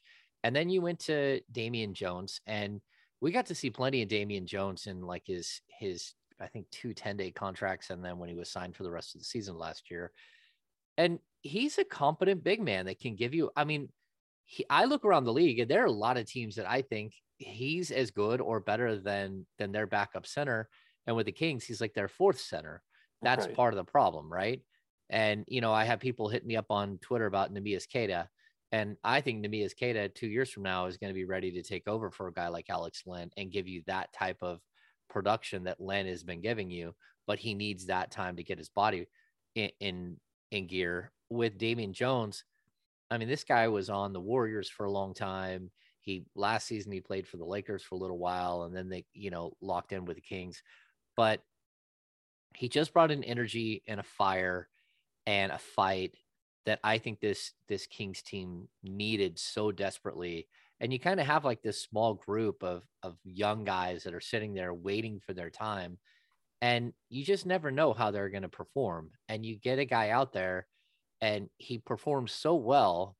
And 0.43 0.55
then 0.55 0.69
you 0.69 0.81
went 0.81 0.99
to 1.01 1.41
Damian 1.51 1.93
Jones 1.93 2.41
and 2.45 2.81
we 3.21 3.31
got 3.31 3.47
to 3.47 3.55
see 3.55 3.69
plenty 3.69 4.01
of 4.01 4.09
Damian 4.09 4.47
Jones 4.47 4.87
in 4.87 5.01
like 5.01 5.23
his 5.25 5.61
his 5.79 6.13
I 6.41 6.47
think 6.47 6.69
two 6.71 6.93
10 6.93 7.17
day 7.17 7.31
contracts 7.31 7.89
and 7.89 8.03
then 8.03 8.17
when 8.17 8.29
he 8.29 8.35
was 8.35 8.49
signed 8.49 8.75
for 8.75 8.83
the 8.83 8.91
rest 8.91 9.15
of 9.15 9.21
the 9.21 9.25
season 9.25 9.57
last 9.57 9.91
year. 9.91 10.11
And 10.97 11.19
he's 11.41 11.77
a 11.77 11.83
competent 11.83 12.43
big 12.43 12.61
man 12.61 12.85
that 12.85 12.99
can 12.99 13.15
give 13.15 13.33
you 13.33 13.51
I 13.55 13.63
mean 13.63 13.89
he, 14.45 14.65
I 14.69 14.85
look 14.85 15.05
around 15.05 15.25
the 15.25 15.33
league 15.33 15.59
and 15.59 15.69
there 15.69 15.83
are 15.83 15.87
a 15.87 15.91
lot 15.91 16.17
of 16.17 16.25
teams 16.25 16.55
that 16.55 16.69
I 16.69 16.81
think 16.81 17.13
he's 17.37 17.91
as 17.91 18.11
good 18.11 18.41
or 18.41 18.59
better 18.59 18.97
than 18.97 19.45
than 19.57 19.71
their 19.71 19.87
backup 19.87 20.25
center 20.25 20.69
and 21.07 21.15
with 21.15 21.25
the 21.25 21.31
Kings 21.31 21.63
he's 21.63 21.81
like 21.81 21.93
their 21.93 22.07
fourth 22.07 22.39
center. 22.39 22.81
That's 23.21 23.45
Right. 23.45 23.55
part 23.55 23.73
of 23.73 23.77
the 23.77 23.91
problem, 23.91 24.31
right? 24.31 24.61
And 25.09 25.45
you 25.47 25.61
know, 25.61 25.73
I 25.73 25.85
have 25.85 25.99
people 25.99 26.29
hitting 26.29 26.47
me 26.47 26.55
up 26.55 26.69
on 26.69 26.99
Twitter 26.99 27.25
about 27.25 27.53
Neemias 27.53 27.89
Queta 27.89 28.29
and 28.71 28.97
I 29.03 29.21
think 29.21 29.43
Neemias 29.43 29.75
Queta 29.77 30.09
two 30.09 30.27
years 30.27 30.49
from 30.49 30.63
now 30.63 30.85
is 30.85 30.97
going 30.97 31.09
to 31.09 31.15
be 31.15 31.25
ready 31.25 31.51
to 31.53 31.63
take 31.63 31.87
over 31.87 32.11
for 32.11 32.27
a 32.27 32.33
guy 32.33 32.49
like 32.49 32.69
Alex 32.69 33.03
Len 33.05 33.31
and 33.35 33.51
give 33.51 33.67
you 33.67 33.81
that 33.87 34.13
type 34.13 34.37
of 34.41 34.59
production 35.09 35.63
that 35.65 35.81
Len 35.81 36.07
has 36.07 36.23
been 36.23 36.41
giving 36.41 36.69
you, 36.69 36.95
but 37.27 37.39
he 37.39 37.53
needs 37.53 37.85
that 37.85 38.11
time 38.11 38.35
to 38.37 38.43
get 38.43 38.57
his 38.57 38.69
body 38.69 39.07
in 39.55 39.69
in, 39.79 40.17
in 40.51 40.67
gear. 40.67 41.11
With 41.29 41.57
Damian 41.59 41.93
Jones, 41.93 42.43
I 43.11 43.17
mean, 43.17 43.27
this 43.27 43.43
guy 43.43 43.67
was 43.67 43.89
on 43.89 44.13
the 44.13 44.19
Warriors 44.19 44.69
for 44.69 44.85
a 44.85 44.91
long 44.91 45.13
time. 45.13 45.71
He 46.01 46.25
last 46.35 46.67
season 46.67 46.91
he 46.91 47.01
played 47.01 47.27
for 47.27 47.37
the 47.37 47.45
Lakers 47.45 47.83
for 47.83 47.95
a 47.95 47.99
little 47.99 48.17
while, 48.17 48.63
and 48.63 48.75
then 48.75 48.89
they, 48.89 49.05
you 49.13 49.29
know, 49.29 49.53
locked 49.61 49.91
in 49.91 50.05
with 50.05 50.15
the 50.15 50.21
Kings. 50.21 50.63
But 51.15 51.41
he 52.55 52.69
just 52.69 52.93
brought 52.93 53.11
an 53.11 53.23
energy 53.23 53.83
and 53.87 53.99
a 53.99 54.03
fire 54.03 54.67
and 55.27 55.51
a 55.51 55.57
fight 55.57 56.15
that 56.65 56.79
I 56.83 56.97
think 56.97 57.19
this 57.19 57.53
this 57.67 57.87
Kings 57.87 58.21
team 58.21 58.67
needed 58.83 59.39
so 59.39 59.71
desperately. 59.71 60.47
And 60.81 60.93
you 60.93 60.99
kind 60.99 61.19
of 61.19 61.25
have 61.25 61.43
like 61.43 61.61
this 61.61 61.81
small 61.81 62.13
group 62.13 62.63
of 62.63 62.83
of 63.03 63.17
young 63.23 63.63
guys 63.63 64.03
that 64.03 64.13
are 64.13 64.21
sitting 64.21 64.53
there 64.53 64.73
waiting 64.73 65.19
for 65.19 65.33
their 65.33 65.49
time. 65.49 65.97
And 66.61 66.93
you 67.09 67.23
just 67.23 67.45
never 67.45 67.71
know 67.71 67.93
how 67.93 68.11
they're 68.11 68.29
going 68.29 68.43
to 68.43 68.49
perform. 68.49 69.11
And 69.27 69.45
you 69.45 69.57
get 69.57 69.79
a 69.79 69.85
guy 69.85 70.09
out 70.09 70.33
there 70.33 70.67
and 71.21 71.49
he 71.57 71.77
performs 71.79 72.31
so 72.31 72.55
well 72.55 73.15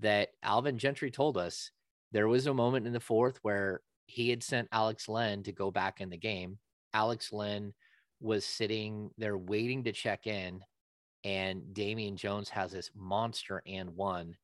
that 0.00 0.30
Alvin 0.42 0.78
Gentry 0.78 1.10
told 1.10 1.36
us 1.36 1.70
there 2.12 2.28
was 2.28 2.46
a 2.46 2.54
moment 2.54 2.86
in 2.86 2.92
the 2.92 3.00
fourth 3.00 3.38
where 3.42 3.80
he 4.06 4.30
had 4.30 4.42
sent 4.42 4.68
Alex 4.72 5.08
Len 5.08 5.42
to 5.42 5.52
go 5.52 5.70
back 5.70 6.00
in 6.00 6.08
the 6.08 6.16
game. 6.16 6.58
Alex 6.94 7.32
Len 7.32 7.74
was 8.20 8.44
sitting 8.44 9.10
there 9.18 9.36
waiting 9.36 9.84
to 9.84 9.92
check 9.92 10.26
in, 10.26 10.60
and 11.24 11.74
Damian 11.74 12.16
Jones 12.16 12.48
has 12.48 12.72
this 12.72 12.90
monster 12.96 13.62
and 13.66 13.90
one. 13.90 14.34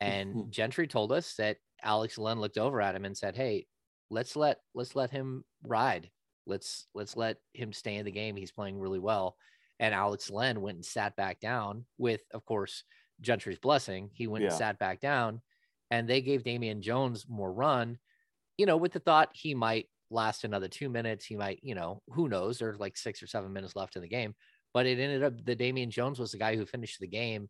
And 0.00 0.46
Gentry 0.52 0.86
told 0.86 1.10
us 1.10 1.34
that 1.34 1.56
Alex 1.82 2.18
Len 2.18 2.40
looked 2.40 2.58
over 2.58 2.80
at 2.80 2.94
him 2.94 3.04
and 3.04 3.16
said, 3.16 3.36
Hey, 3.36 3.66
let's 4.10 4.36
let 4.36 4.58
let's 4.74 4.96
let 4.96 5.10
him 5.10 5.44
ride. 5.62 6.10
Let's 6.46 6.86
let's 6.94 7.16
let 7.16 7.36
him 7.54 7.72
stay 7.72 7.96
in 7.96 8.04
the 8.04 8.12
game. 8.12 8.36
He's 8.36 8.52
playing 8.52 8.78
really 8.78 8.98
well. 8.98 9.36
And 9.80 9.94
Alex 9.94 10.30
Len 10.30 10.60
went 10.60 10.76
and 10.76 10.84
sat 10.84 11.14
back 11.14 11.38
down 11.40 11.84
with, 11.98 12.22
of 12.32 12.44
course, 12.44 12.82
Gentry's 13.20 13.58
blessing. 13.58 14.10
He 14.12 14.26
went 14.26 14.44
and 14.44 14.52
sat 14.52 14.78
back 14.78 15.00
down 15.00 15.40
and 15.90 16.08
they 16.08 16.20
gave 16.20 16.42
Damian 16.42 16.82
Jones 16.82 17.26
more 17.28 17.52
run, 17.52 17.98
you 18.56 18.66
know, 18.66 18.76
with 18.76 18.92
the 18.92 18.98
thought 18.98 19.30
he 19.32 19.54
might 19.54 19.86
last 20.10 20.44
another 20.44 20.68
two 20.68 20.88
minutes. 20.88 21.24
He 21.24 21.36
might, 21.36 21.60
you 21.62 21.74
know, 21.74 22.02
who 22.08 22.28
knows? 22.28 22.58
There's 22.58 22.80
like 22.80 22.96
six 22.96 23.22
or 23.22 23.26
seven 23.26 23.52
minutes 23.52 23.76
left 23.76 23.96
in 23.96 24.02
the 24.02 24.08
game. 24.08 24.34
But 24.74 24.86
it 24.86 24.98
ended 24.98 25.22
up 25.22 25.44
the 25.44 25.54
Damian 25.54 25.90
Jones 25.90 26.18
was 26.18 26.32
the 26.32 26.38
guy 26.38 26.56
who 26.56 26.66
finished 26.66 27.00
the 27.00 27.06
game 27.06 27.48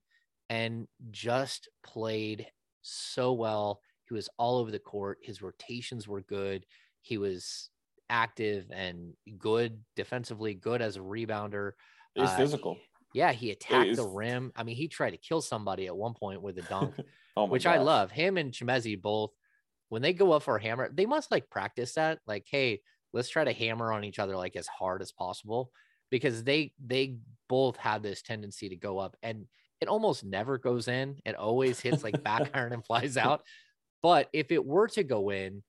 and 0.48 0.86
just 1.10 1.68
played 1.82 2.46
so 2.82 3.32
well. 3.32 3.80
He 4.08 4.14
was 4.14 4.28
all 4.38 4.58
over 4.58 4.70
the 4.70 4.78
court. 4.78 5.18
His 5.22 5.42
rotations 5.42 6.08
were 6.08 6.22
good. 6.22 6.64
He 7.02 7.18
was 7.18 7.70
active 8.10 8.70
and 8.72 9.14
good 9.38 9.84
defensively, 9.96 10.54
good 10.54 10.80
as 10.80 10.96
a 10.96 11.00
rebounder. 11.00 11.72
He's 12.14 12.24
Uh, 12.24 12.36
physical. 12.36 12.78
Yeah, 13.14 13.32
he 13.32 13.50
attacked 13.50 13.96
the 13.96 14.06
rim. 14.06 14.52
I 14.56 14.62
mean, 14.62 14.76
he 14.76 14.88
tried 14.88 15.10
to 15.10 15.16
kill 15.18 15.40
somebody 15.40 15.86
at 15.86 15.96
one 15.96 16.14
point 16.14 16.42
with 16.42 16.58
a 16.58 16.62
dunk, 16.68 16.94
Oh 17.36 17.46
which 17.46 17.66
I 17.66 17.78
love. 17.78 18.10
Him 18.10 18.36
and 18.36 18.52
Chimezie 18.52 19.00
both, 19.00 19.32
when 19.88 20.02
they 20.02 20.12
go 20.12 20.32
up 20.32 20.42
for 20.42 20.56
a 20.56 20.62
hammer, 20.62 20.90
they 20.92 21.06
must 21.06 21.30
like 21.30 21.50
practice 21.50 21.94
that. 21.94 22.20
Like, 22.26 22.46
hey, 22.50 22.80
let's 23.12 23.28
try 23.28 23.44
to 23.44 23.52
hammer 23.52 23.92
on 23.92 24.04
each 24.04 24.18
other 24.18 24.36
like 24.36 24.56
as 24.56 24.66
hard 24.66 25.02
as 25.02 25.12
possible 25.12 25.70
because 26.10 26.44
they 26.44 26.72
they 26.84 27.18
both 27.48 27.76
have 27.76 28.02
this 28.02 28.22
tendency 28.22 28.68
to 28.70 28.76
go 28.76 28.98
up 28.98 29.16
and 29.22 29.46
it 29.80 29.88
almost 29.88 30.24
never 30.24 30.58
goes 30.58 30.88
in. 30.88 31.18
It 31.24 31.36
always 31.36 31.80
hits 31.80 32.02
like 32.02 32.22
back 32.22 32.50
iron 32.54 32.72
and 32.72 32.84
flies 32.84 33.16
out. 33.16 33.42
But 34.02 34.28
if 34.32 34.52
it 34.52 34.64
were 34.64 34.88
to 34.88 35.02
go 35.02 35.30
in, 35.30 35.62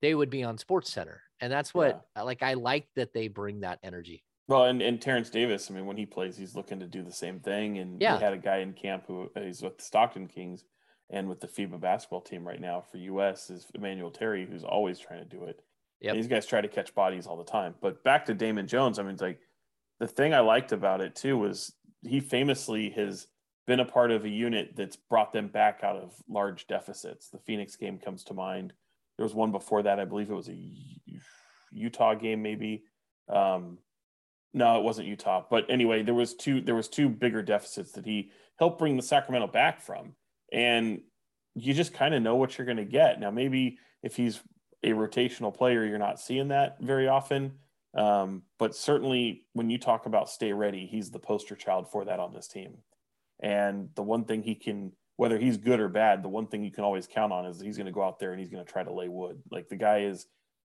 they 0.00 0.14
would 0.14 0.30
be 0.30 0.42
on 0.42 0.58
SportsCenter. 0.58 1.18
And 1.40 1.52
that's 1.52 1.74
what 1.74 2.06
uh, 2.16 2.24
like 2.24 2.42
I 2.42 2.54
like 2.54 2.86
that 2.96 3.12
they 3.12 3.28
bring 3.28 3.60
that 3.60 3.78
energy. 3.82 4.24
Well, 4.48 4.64
and, 4.64 4.82
and 4.82 5.00
Terrence 5.00 5.30
Davis, 5.30 5.70
I 5.70 5.74
mean, 5.74 5.86
when 5.86 5.96
he 5.96 6.04
plays, 6.06 6.36
he's 6.36 6.54
looking 6.54 6.80
to 6.80 6.86
do 6.86 7.02
the 7.02 7.12
same 7.12 7.40
thing. 7.40 7.78
And 7.78 8.00
Yeah. 8.00 8.16
we 8.16 8.22
had 8.22 8.32
a 8.32 8.38
guy 8.38 8.58
in 8.58 8.72
camp 8.72 9.04
who 9.06 9.30
uh, 9.36 9.40
he's 9.40 9.62
with 9.62 9.78
the 9.78 9.84
Stockton 9.84 10.26
Kings 10.26 10.64
and 11.10 11.28
with 11.28 11.40
the 11.40 11.46
FIBA 11.46 11.80
basketball 11.80 12.20
team 12.20 12.46
right 12.46 12.60
now 12.60 12.80
for 12.80 12.98
US 12.98 13.50
is 13.50 13.66
Emmanuel 13.74 14.10
Terry, 14.10 14.46
who's 14.46 14.64
always 14.64 14.98
trying 14.98 15.20
to 15.20 15.28
do 15.28 15.44
it. 15.44 15.60
Yep. 16.00 16.10
And 16.14 16.18
these 16.18 16.28
guys 16.28 16.46
try 16.46 16.60
to 16.60 16.68
catch 16.68 16.94
bodies 16.94 17.26
all 17.26 17.36
the 17.36 17.44
time. 17.44 17.74
But 17.80 18.02
back 18.02 18.24
to 18.26 18.34
Damian 18.34 18.66
Jones, 18.66 18.98
I 18.98 19.02
mean, 19.02 19.12
it's 19.12 19.22
like 19.22 19.38
the 20.00 20.08
thing 20.08 20.34
I 20.34 20.40
liked 20.40 20.72
about 20.72 21.00
it 21.00 21.14
too 21.14 21.38
was 21.38 21.72
he 22.02 22.18
famously 22.18 22.90
has 22.90 23.28
been 23.66 23.80
a 23.80 23.84
part 23.84 24.10
of 24.10 24.24
a 24.24 24.28
unit 24.28 24.74
that's 24.76 24.96
brought 24.96 25.32
them 25.32 25.48
back 25.48 25.80
out 25.82 25.96
of 25.96 26.12
large 26.28 26.66
deficits. 26.66 27.28
The 27.28 27.38
Phoenix 27.38 27.76
game 27.76 27.98
comes 27.98 28.24
to 28.24 28.34
mind. 28.34 28.72
There 29.16 29.24
was 29.24 29.34
one 29.34 29.52
before 29.52 29.82
that, 29.82 30.00
I 30.00 30.04
believe 30.04 30.30
it 30.30 30.34
was 30.34 30.48
a 30.48 30.58
Utah 31.70 32.14
game, 32.14 32.42
maybe. 32.42 32.84
Um, 33.28 33.78
no, 34.54 34.78
it 34.78 34.82
wasn't 34.82 35.08
Utah, 35.08 35.44
but 35.48 35.64
anyway, 35.70 36.02
there 36.02 36.14
was 36.14 36.34
two 36.34 36.60
there 36.60 36.74
was 36.74 36.88
two 36.88 37.08
bigger 37.08 37.42
deficits 37.42 37.92
that 37.92 38.04
he 38.04 38.30
helped 38.58 38.78
bring 38.78 38.96
the 38.96 39.02
Sacramento 39.02 39.46
back 39.46 39.80
from, 39.80 40.14
and 40.52 41.00
you 41.54 41.72
just 41.72 41.94
kind 41.94 42.14
of 42.14 42.22
know 42.22 42.36
what 42.36 42.58
you're 42.58 42.66
going 42.66 42.76
to 42.76 42.84
get. 42.84 43.18
Now, 43.18 43.30
maybe 43.30 43.78
if 44.02 44.16
he's 44.16 44.40
a 44.82 44.90
rotational 44.90 45.54
player, 45.54 45.84
you're 45.84 45.98
not 45.98 46.20
seeing 46.20 46.48
that 46.48 46.76
very 46.80 47.08
often, 47.08 47.52
um, 47.94 48.42
but 48.58 48.74
certainly 48.74 49.46
when 49.52 49.70
you 49.70 49.78
talk 49.78 50.06
about 50.06 50.28
stay 50.28 50.52
ready, 50.52 50.86
he's 50.86 51.10
the 51.10 51.18
poster 51.18 51.56
child 51.56 51.90
for 51.90 52.04
that 52.04 52.20
on 52.20 52.34
this 52.34 52.48
team. 52.48 52.78
And 53.42 53.88
the 53.96 54.02
one 54.02 54.24
thing 54.24 54.42
he 54.42 54.54
can, 54.54 54.92
whether 55.16 55.38
he's 55.38 55.56
good 55.56 55.80
or 55.80 55.88
bad, 55.88 56.22
the 56.22 56.28
one 56.28 56.46
thing 56.46 56.62
you 56.64 56.70
can 56.70 56.84
always 56.84 57.06
count 57.06 57.32
on 57.32 57.44
is 57.44 57.60
he's 57.60 57.76
going 57.76 57.86
to 57.86 57.92
go 57.92 58.02
out 58.02 58.18
there 58.20 58.30
and 58.32 58.40
he's 58.40 58.50
going 58.50 58.64
to 58.64 58.70
try 58.70 58.82
to 58.82 58.92
lay 58.92 59.08
wood. 59.08 59.42
Like 59.50 59.68
the 59.68 59.76
guy 59.76 60.02
is 60.02 60.26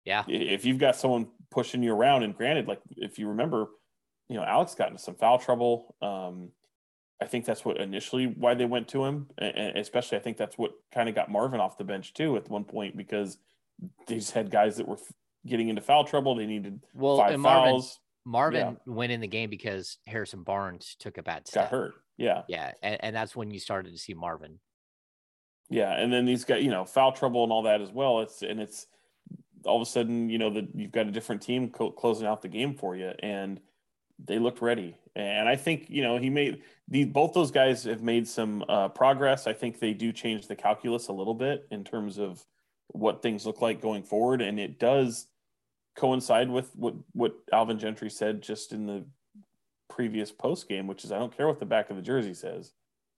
Yeah. 0.04 0.24
if 0.28 0.64
you've 0.64 0.78
got 0.78 0.94
someone 0.96 1.28
pushing 1.50 1.82
you 1.82 1.92
around, 1.94 2.22
and 2.22 2.36
granted, 2.36 2.68
like 2.68 2.80
if 2.96 3.18
you 3.18 3.28
remember, 3.28 3.68
you 4.28 4.36
know, 4.36 4.44
Alex 4.44 4.74
got 4.74 4.88
into 4.88 5.02
some 5.02 5.14
foul 5.16 5.38
trouble. 5.38 5.94
Um, 6.02 6.50
I 7.20 7.24
think 7.24 7.46
that's 7.46 7.64
what 7.64 7.78
initially 7.78 8.26
why 8.26 8.54
they 8.54 8.64
went 8.66 8.86
to 8.88 9.04
him, 9.04 9.28
and 9.38 9.76
especially 9.76 10.18
I 10.18 10.20
think 10.20 10.36
that's 10.36 10.56
what 10.56 10.72
kind 10.94 11.08
of 11.08 11.14
got 11.16 11.30
Marvin 11.30 11.58
off 11.58 11.76
the 11.76 11.82
bench 11.84 12.14
too 12.14 12.36
at 12.36 12.48
one 12.48 12.64
point 12.64 12.96
because 12.96 13.38
they 14.06 14.16
just 14.16 14.32
had 14.32 14.50
guys 14.50 14.76
that 14.76 14.86
were 14.86 14.98
getting 15.44 15.68
into 15.68 15.82
foul 15.82 16.04
trouble. 16.04 16.36
They 16.36 16.46
needed 16.46 16.80
Well, 16.94 17.16
five 17.16 17.32
and 17.32 17.42
Marvin, 17.42 17.72
fouls, 17.72 17.98
Marvin 18.24 18.76
went 18.86 19.10
in 19.10 19.20
the 19.20 19.26
game 19.26 19.50
because 19.50 19.98
Harrison 20.06 20.42
Barnes 20.44 20.94
took 21.00 21.18
a 21.18 21.22
bad 21.22 21.48
step. 21.48 21.64
got 21.64 21.70
hurt. 21.70 21.94
Yeah, 22.18 22.42
Yeah, 22.48 22.72
and, 22.82 23.02
and 23.02 23.16
that's 23.16 23.34
when 23.34 23.50
you 23.50 23.58
started 23.60 23.92
to 23.92 23.98
see 23.98 24.12
Marvin. 24.12 24.58
yeah, 25.70 25.92
and 25.92 26.12
then 26.12 26.24
these 26.26 26.44
guys, 26.44 26.62
you 26.62 26.70
know, 26.70 26.84
foul 26.84 27.12
trouble 27.12 27.44
and 27.44 27.52
all 27.52 27.62
that 27.62 27.80
as 27.80 27.90
well. 27.90 28.20
It's 28.20 28.42
and 28.42 28.60
it's 28.60 28.86
all 29.64 29.76
of 29.76 29.82
a 29.82 29.90
sudden, 29.90 30.28
you 30.28 30.38
know, 30.38 30.50
that 30.50 30.68
you've 30.74 30.92
got 30.92 31.06
a 31.06 31.10
different 31.10 31.42
team 31.42 31.70
co- 31.70 31.90
closing 31.90 32.26
out 32.26 32.42
the 32.42 32.48
game 32.48 32.74
for 32.74 32.96
you, 32.96 33.12
and 33.20 33.60
they 34.24 34.38
looked 34.38 34.60
ready. 34.60 34.96
And 35.14 35.48
I 35.48 35.56
think 35.56 35.86
you 35.88 36.02
know 36.02 36.16
he 36.18 36.30
made 36.30 36.62
these 36.88 37.06
both 37.06 37.34
those 37.34 37.50
guys 37.50 37.84
have 37.84 38.02
made 38.02 38.26
some 38.26 38.64
uh, 38.68 38.88
progress. 38.88 39.46
I 39.46 39.52
think 39.52 39.78
they 39.78 39.92
do 39.94 40.12
change 40.12 40.46
the 40.46 40.56
calculus 40.56 41.08
a 41.08 41.12
little 41.12 41.34
bit 41.34 41.66
in 41.70 41.84
terms 41.84 42.18
of 42.18 42.44
what 42.88 43.22
things 43.22 43.44
look 43.46 43.60
like 43.60 43.80
going 43.80 44.02
forward, 44.02 44.40
and 44.42 44.58
it 44.58 44.78
does 44.78 45.26
coincide 45.96 46.48
with 46.50 46.74
what 46.76 46.94
what 47.12 47.34
Alvin 47.52 47.78
Gentry 47.78 48.10
said 48.10 48.42
just 48.42 48.72
in 48.72 48.86
the 48.86 49.04
previous 49.88 50.30
post 50.30 50.68
game, 50.68 50.86
which 50.86 51.04
is 51.04 51.12
I 51.12 51.18
don't 51.18 51.36
care 51.36 51.48
what 51.48 51.58
the 51.58 51.66
back 51.66 51.90
of 51.90 51.96
the 51.96 52.02
jersey 52.02 52.34
says. 52.34 52.72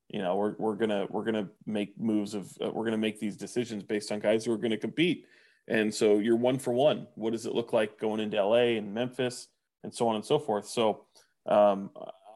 You 0.09 0.21
know, 0.21 0.37
we're 0.37 0.55
we're 0.59 0.75
gonna 0.75 1.07
we're 1.11 1.25
gonna 1.25 1.49
make 1.67 1.99
moves 2.01 2.35
of 2.35 2.51
uh, 2.65 2.71
we're 2.71 2.85
gonna 2.85 2.99
make 2.99 3.21
these 3.21 3.37
decisions 3.37 3.83
based 3.83 4.11
on 4.11 4.19
guys 4.19 4.45
who 4.45 4.53
are 4.53 4.59
gonna 4.59 4.77
compete. 4.77 5.27
And 5.69 5.95
so 5.95 6.19
you're 6.19 6.37
one 6.37 6.59
for 6.59 6.73
one. 6.73 7.07
What 7.15 7.33
does 7.33 7.47
it 7.47 7.55
look 7.55 7.73
like 7.73 7.99
going 7.99 8.21
into 8.21 8.43
LA 8.43 8.77
and 8.77 8.93
Memphis 8.93 9.49
and 9.85 9.95
so 9.95 10.09
on 10.09 10.17
and 10.17 10.25
so 10.25 10.39
forth? 10.39 10.67
So 10.67 11.05
um, 11.47 11.91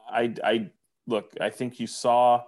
I 0.09 0.33
I 0.43 0.71
look. 1.07 1.33
I 1.41 1.49
think 1.49 1.79
you 1.79 1.87
saw. 1.87 2.43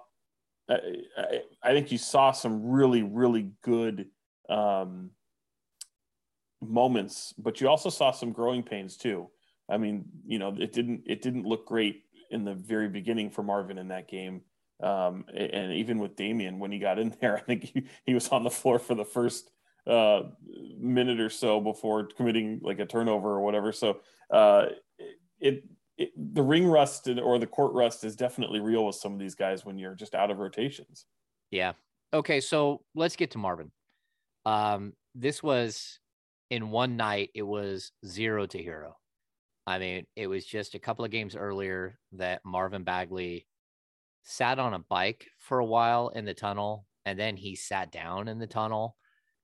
I, 0.69 0.79
I, 1.17 1.41
I 1.63 1.71
think 1.71 1.91
you 1.91 1.97
saw 1.97 2.31
some 2.31 2.69
really 2.69 3.03
really 3.03 3.51
good 3.63 4.07
um, 4.49 5.11
moments, 6.61 7.33
but 7.37 7.59
you 7.59 7.67
also 7.67 7.89
saw 7.89 8.11
some 8.11 8.31
growing 8.31 8.63
pains 8.63 8.95
too. 8.95 9.29
I 9.69 9.77
mean, 9.77 10.05
you 10.25 10.39
know, 10.39 10.55
it 10.57 10.73
didn't 10.73 11.03
it 11.05 11.21
didn't 11.21 11.45
look 11.45 11.65
great 11.65 12.03
in 12.31 12.43
the 12.43 12.53
very 12.53 12.89
beginning 12.89 13.29
for 13.29 13.43
Marvin 13.43 13.77
in 13.77 13.89
that 13.89 14.07
game. 14.07 14.41
Um, 14.81 15.25
and 15.35 15.73
even 15.73 15.97
with 15.97 16.15
Damian, 16.15 16.59
when 16.59 16.71
he 16.71 16.79
got 16.79 16.99
in 16.99 17.15
there, 17.19 17.37
I 17.37 17.41
think 17.41 17.63
he, 17.63 17.87
he 18.05 18.13
was 18.13 18.29
on 18.29 18.43
the 18.43 18.49
floor 18.49 18.79
for 18.79 18.95
the 18.95 19.05
first 19.05 19.49
uh, 19.87 20.23
minute 20.77 21.19
or 21.19 21.29
so 21.29 21.59
before 21.59 22.07
committing 22.17 22.59
like 22.63 22.79
a 22.79 22.85
turnover 22.85 23.29
or 23.29 23.41
whatever. 23.41 23.71
So 23.71 23.99
uh, 24.31 24.67
it, 25.39 25.63
it 25.97 26.11
the 26.15 26.43
ring 26.43 26.67
rust 26.67 27.07
or 27.07 27.39
the 27.39 27.47
court 27.47 27.73
rust 27.73 28.03
is 28.03 28.15
definitely 28.15 28.59
real 28.59 28.85
with 28.85 28.95
some 28.95 29.13
of 29.13 29.19
these 29.19 29.35
guys 29.35 29.65
when 29.65 29.77
you're 29.77 29.95
just 29.95 30.13
out 30.13 30.29
of 30.29 30.37
rotations. 30.37 31.05
Yeah. 31.51 31.73
Okay, 32.13 32.39
so 32.39 32.81
let's 32.95 33.15
get 33.15 33.31
to 33.31 33.37
Marvin. 33.37 33.71
Um, 34.45 34.93
this 35.15 35.41
was 35.41 35.99
in 36.49 36.69
one 36.69 36.95
night, 36.95 37.31
it 37.33 37.41
was 37.41 37.91
zero 38.05 38.45
to 38.45 38.57
hero. 38.57 38.95
I 39.67 39.79
mean, 39.79 40.07
it 40.17 40.27
was 40.27 40.47
just 40.47 40.75
a 40.75 40.79
couple 40.79 41.05
of 41.05 41.11
games 41.11 41.37
earlier 41.37 41.99
that 42.13 42.45
Marvin 42.45 42.85
Bagley 42.85 43.47
sat 44.23 44.59
on 44.59 44.73
a 44.73 44.79
bike 44.79 45.27
for 45.39 45.59
a 45.59 45.65
while 45.65 46.09
in 46.09 46.25
the 46.25 46.33
tunnel, 46.33 46.87
and 47.05 47.19
then 47.19 47.37
he 47.37 47.55
sat 47.55 47.91
down 47.91 48.27
in 48.27 48.39
the 48.39 48.47
tunnel 48.47 48.97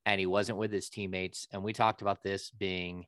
and 0.05 0.19
he 0.19 0.25
wasn't 0.27 0.57
with 0.59 0.71
his 0.71 0.89
teammates. 0.89 1.47
And 1.51 1.63
we 1.63 1.73
talked 1.73 2.01
about 2.01 2.23
this 2.23 2.51
being 2.51 3.07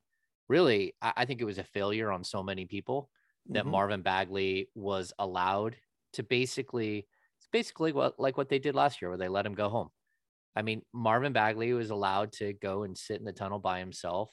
really, 0.49 0.95
I, 1.01 1.13
I 1.18 1.26
think 1.26 1.41
it 1.41 1.45
was 1.45 1.57
a 1.59 1.63
failure 1.63 2.11
on 2.11 2.24
so 2.24 2.43
many 2.43 2.66
people 2.66 3.11
that 3.53 3.66
Mhm. 3.66 3.72
Marvin 3.72 4.01
Bagley 4.03 4.70
was 4.76 5.13
allowed 5.20 5.78
to 6.13 6.24
basically 6.24 7.07
it's 7.38 7.47
basically 7.51 7.91
what 7.93 8.20
like 8.20 8.38
what 8.38 8.49
they 8.49 8.59
did 8.59 8.76
last 8.76 9.01
year 9.01 9.09
where 9.09 9.18
they 9.18 9.30
let 9.30 9.45
him 9.45 9.55
go 9.55 9.70
home. 9.70 9.91
I 10.55 10.61
mean, 10.61 10.84
Marvin 10.93 11.34
Bagley 11.34 11.74
was 11.74 11.89
allowed 11.89 12.32
to 12.34 12.53
go 12.53 12.84
and 12.84 12.97
sit 12.97 13.20
in 13.20 13.26
the 13.26 13.34
tunnel 13.34 13.59
by 13.59 13.80
himself 13.80 14.32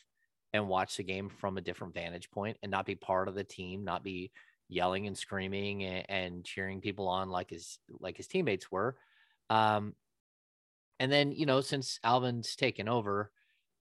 and 0.53 0.69
watch 0.69 0.97
the 0.97 1.03
game 1.03 1.29
from 1.29 1.57
a 1.57 1.63
different 1.63 1.95
vantage 1.95 2.31
point 2.31 2.57
and 2.63 2.71
not 2.71 2.87
be 2.87 2.95
part 2.95 3.29
of 3.29 3.35
the 3.35 3.45
team, 3.45 3.85
not 3.85 4.05
be 4.05 4.31
yelling 4.69 5.07
and 5.07 5.17
screaming 5.17 5.85
and, 5.85 6.07
and 6.09 6.45
cheering 6.45 6.81
people 6.81 7.09
on 7.09 7.31
like 7.31 7.51
his 7.51 7.79
like 8.01 8.17
his 8.17 8.27
teammates 8.27 8.71
were. 8.71 8.97
Um, 9.51 9.95
and 10.99 11.11
then 11.11 11.33
you 11.33 11.47
know, 11.47 11.61
since 11.61 11.99
Alvin's 12.05 12.57
taken 12.57 12.89
over, 12.89 13.31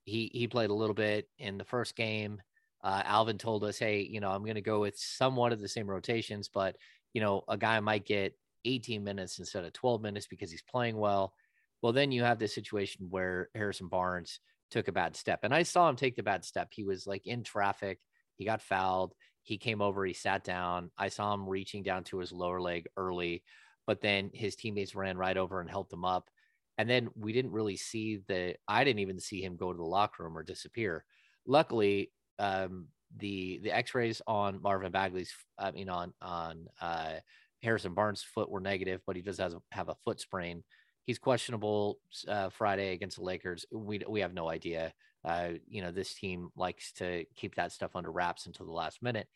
he 0.06 0.32
he 0.34 0.48
played 0.48 0.70
a 0.70 0.76
little 0.76 0.96
bit 0.96 1.30
in 1.38 1.58
the 1.58 1.66
first 1.66 1.96
game. 1.96 2.42
Uh, 2.84 3.04
Alvin 3.06 3.38
told 3.38 3.64
us, 3.64 3.78
"Hey, 3.78 4.02
you 4.02 4.20
know, 4.20 4.32
I'm 4.32 4.44
going 4.44 4.56
to 4.56 4.62
go 4.62 4.80
with 4.82 4.98
somewhat 4.98 5.52
of 5.54 5.60
the 5.60 5.68
same 5.68 5.90
rotations, 5.90 6.50
but 6.50 6.78
you 7.14 7.22
know, 7.22 7.44
a 7.48 7.58
guy 7.58 7.80
might 7.80 8.06
get 8.06 8.38
18 8.66 9.04
minutes 9.04 9.40
instead 9.40 9.66
of 9.66 9.74
12 9.74 10.02
minutes 10.02 10.28
because 10.28 10.52
he's 10.52 10.64
playing 10.64 10.98
well." 10.98 11.34
Well, 11.82 11.94
then 11.94 12.12
you 12.12 12.24
have 12.24 12.38
this 12.40 12.54
situation 12.54 13.08
where 13.10 13.50
Harrison 13.56 13.88
Barnes 13.88 14.40
took 14.72 14.88
a 14.88 14.92
bad 14.94 15.16
step, 15.16 15.42
and 15.44 15.54
I 15.54 15.64
saw 15.64 15.88
him 15.88 15.96
take 15.96 16.16
the 16.16 16.24
bad 16.24 16.44
step. 16.44 16.70
He 16.72 16.84
was 16.84 17.06
like 17.06 17.28
in 17.28 17.44
traffic, 17.44 18.00
he 18.38 18.46
got 18.46 18.62
fouled. 18.62 19.14
He 19.44 19.58
came 19.58 19.82
over, 19.82 20.06
he 20.06 20.14
sat 20.14 20.44
down. 20.44 20.92
I 20.98 21.10
saw 21.10 21.34
him 21.34 21.50
reaching 21.50 21.84
down 21.84 22.04
to 22.06 22.20
his 22.20 22.32
lower 22.32 22.62
leg 22.62 22.88
early, 22.96 23.44
but 23.88 24.02
then 24.02 24.30
his 24.34 24.56
teammates 24.56 24.96
ran 24.96 25.18
right 25.18 25.38
over 25.38 25.62
and 25.62 25.70
helped 25.70 25.92
him 25.92 26.06
up. 26.06 26.30
And 26.78 26.90
then 26.90 27.10
we 27.16 27.34
didn't 27.34 27.52
really 27.52 27.76
see 27.76 28.22
the, 28.28 28.56
I 28.68 28.84
didn't 28.84 29.00
even 29.00 29.20
see 29.20 29.44
him 29.44 29.56
go 29.56 29.72
to 29.72 29.78
the 29.78 29.84
locker 29.84 30.24
room 30.24 30.38
or 30.38 30.44
disappear. 30.44 31.06
Luckily, 31.46 32.12
um, 32.40 32.88
the 33.18 33.60
the 33.64 33.76
X-rays 33.76 34.22
on 34.26 34.62
Marvin 34.62 34.92
Bagley's, 34.92 35.34
I 35.58 35.72
mean 35.72 35.90
on 35.90 36.14
on 36.22 36.68
uh, 36.80 37.16
Harrison 37.62 37.94
Barnes' 37.94 38.24
foot 38.24 38.50
were 38.50 38.62
negative, 38.62 39.02
but 39.06 39.16
he 39.16 39.22
does 39.22 39.38
have, 39.40 39.54
have 39.72 39.90
a 39.90 39.96
foot 40.04 40.20
sprain. 40.20 40.64
He's 41.06 41.20
questionable 41.20 41.99
uh, 42.28 42.49
Friday 42.49 42.93
against 42.93 43.18
the 43.18 43.24
Lakers. 43.24 43.66
We 43.72 44.02
we 44.08 44.22
have 44.22 44.34
no 44.34 44.49
idea. 44.49 44.93
Uh, 45.24 45.49
you 45.68 45.82
know, 45.82 45.91
this 45.91 46.14
team 46.14 46.49
likes 46.56 46.93
to 46.93 47.26
keep 47.36 47.56
that 47.56 47.72
stuff 47.72 47.95
under 47.95 48.12
wraps 48.12 48.45
until 48.45 48.66
the 48.66 48.72
last 48.72 49.02
minute. 49.04 49.28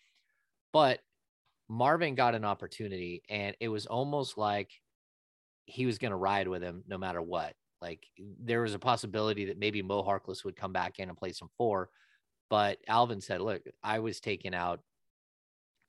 But 0.74 1.00
Marvin 1.68 2.16
got 2.16 2.36
an 2.36 2.46
opportunity, 2.46 3.24
and 3.30 3.56
it 3.60 3.70
was 3.70 3.86
almost 3.86 4.38
like 4.38 4.72
he 5.66 5.86
was 5.86 5.98
going 5.98 6.12
to 6.12 6.18
ride 6.18 6.48
with 6.48 6.62
him 6.62 6.84
no 6.88 6.98
matter 6.98 7.22
what. 7.22 7.54
Like 7.82 8.06
there 8.40 8.62
was 8.62 8.74
a 8.74 8.80
possibility 8.80 9.46
that 9.46 9.60
maybe 9.60 9.82
Mo 9.82 10.04
Harkless 10.04 10.44
would 10.44 10.56
come 10.56 10.74
back 10.74 11.00
in 11.00 11.10
and 11.10 11.18
play 11.18 11.32
some 11.32 11.50
four, 11.58 11.90
but 12.50 12.78
Alvin 12.88 13.22
said, 13.22 13.42
"Look, 13.42 13.64
I 13.84 14.00
was 14.00 14.20
taken 14.20 14.54
out. 14.54 14.82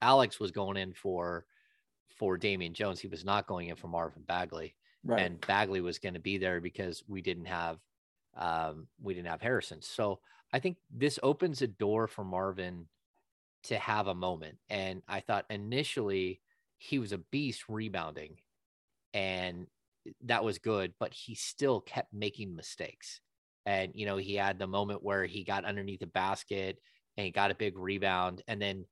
Alex 0.02 0.38
was 0.40 0.50
going 0.50 0.76
in 0.76 0.92
for 0.94 1.46
for 2.18 2.36
Damian 2.36 2.74
Jones. 2.74 3.00
He 3.00 3.08
was 3.08 3.24
not 3.24 3.46
going 3.46 3.68
in 3.68 3.76
for 3.76 3.88
Marvin 3.88 4.22
Bagley, 4.26 4.74
Right. 5.04 5.22
and 5.22 5.40
Bagley 5.46 5.80
was 5.80 5.98
going 5.98 6.14
to 6.14 6.20
be 6.20 6.38
there 6.38 6.60
because 6.60 7.04
we 7.06 7.22
didn't 7.22 7.46
have 7.46 7.78
um, 8.36 8.86
we 9.00 9.14
didn't 9.14 9.28
have 9.28 9.40
Harrison. 9.40 9.80
So 9.80 10.20
I 10.52 10.58
think 10.58 10.76
this 10.90 11.18
opens 11.22 11.62
a 11.62 11.66
door 11.66 12.06
for 12.06 12.24
Marvin 12.24 12.86
to 13.64 13.78
have 13.78 14.08
a 14.08 14.14
moment. 14.14 14.58
And 14.68 15.02
I 15.08 15.20
thought 15.20 15.46
initially 15.48 16.40
he 16.78 16.98
was 16.98 17.12
a 17.12 17.18
beast 17.18 17.64
rebounding, 17.68 18.36
and 19.14 19.66
that 20.24 20.44
was 20.44 20.58
good, 20.58 20.92
but 21.00 21.14
he 21.14 21.34
still 21.34 21.80
kept 21.80 22.12
making 22.12 22.54
mistakes. 22.54 23.20
And 23.64 23.92
you 23.94 24.06
know, 24.06 24.16
he 24.18 24.34
had 24.34 24.58
the 24.58 24.66
moment 24.66 25.02
where 25.02 25.24
he 25.24 25.42
got 25.42 25.64
underneath 25.64 26.00
the 26.00 26.06
basket 26.06 26.78
and 27.16 27.24
he 27.24 27.30
got 27.32 27.50
a 27.50 27.54
big 27.56 27.78
rebound, 27.78 28.42
and 28.46 28.60
then 28.60 28.84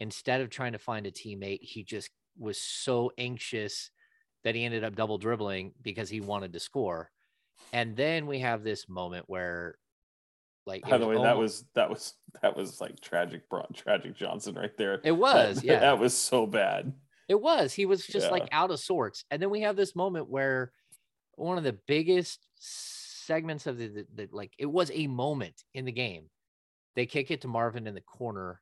instead 0.00 0.40
of 0.40 0.50
trying 0.50 0.72
to 0.72 0.78
find 0.78 1.06
a 1.06 1.10
teammate, 1.10 1.62
he 1.62 1.82
just 1.82 2.10
was 2.38 2.58
so 2.58 3.12
anxious 3.18 3.90
that 4.44 4.54
he 4.54 4.64
ended 4.64 4.84
up 4.84 4.94
double 4.94 5.18
dribbling 5.18 5.72
because 5.82 6.08
he 6.08 6.20
wanted 6.20 6.52
to 6.52 6.60
score. 6.60 7.10
And 7.72 7.96
then 7.96 8.26
we 8.26 8.40
have 8.40 8.62
this 8.62 8.88
moment 8.88 9.24
where, 9.26 9.78
like, 10.66 10.82
By 10.88 10.98
the 10.98 11.06
way, 11.06 11.16
that 11.22 11.36
was 11.36 11.64
that 11.74 11.88
was 11.88 12.14
that 12.42 12.56
was 12.56 12.80
like 12.80 13.00
tragic, 13.00 13.42
tragic 13.74 14.16
Johnson 14.16 14.54
right 14.54 14.76
there. 14.76 15.00
It 15.04 15.12
was, 15.12 15.56
That- 15.56 15.64
yeah. 15.64 15.80
that 15.80 15.98
was 15.98 16.16
so 16.16 16.46
bad. 16.46 16.92
It 17.28 17.40
was. 17.40 17.72
He 17.72 17.86
was 17.86 18.06
just 18.06 18.30
like 18.30 18.48
out 18.52 18.70
of 18.70 18.80
sorts. 18.80 19.24
And 19.30 19.40
then 19.40 19.48
we 19.48 19.62
have 19.62 19.76
this 19.76 19.96
moment 19.96 20.28
where 20.28 20.72
one 21.36 21.56
of 21.56 21.64
the 21.64 21.78
biggest 21.86 22.46
segments 22.58 23.66
of 23.66 23.78
the, 23.78 23.88
the, 23.88 24.06
the 24.14 24.28
like 24.30 24.52
it 24.58 24.66
was 24.66 24.90
a 24.92 25.06
moment 25.06 25.64
in 25.72 25.86
the 25.86 25.92
game. 25.92 26.28
They 26.96 27.06
kick 27.06 27.30
it 27.30 27.40
to 27.40 27.48
Marvin 27.48 27.86
in 27.86 27.94
the 27.94 28.02
corner 28.02 28.60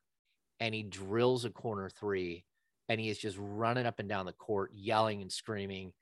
and 0.59 0.73
he 0.73 0.83
drills 0.83 1.43
a 1.45 1.49
corner 1.49 1.89
three 1.89 2.45
and 2.89 2.99
he 2.99 3.09
is 3.09 3.17
just 3.17 3.37
running 3.39 3.85
up 3.85 3.99
and 3.99 4.09
down 4.09 4.25
the 4.25 4.33
court 4.33 4.71
yelling 4.73 5.21
and 5.21 5.31
screaming. 5.31 5.93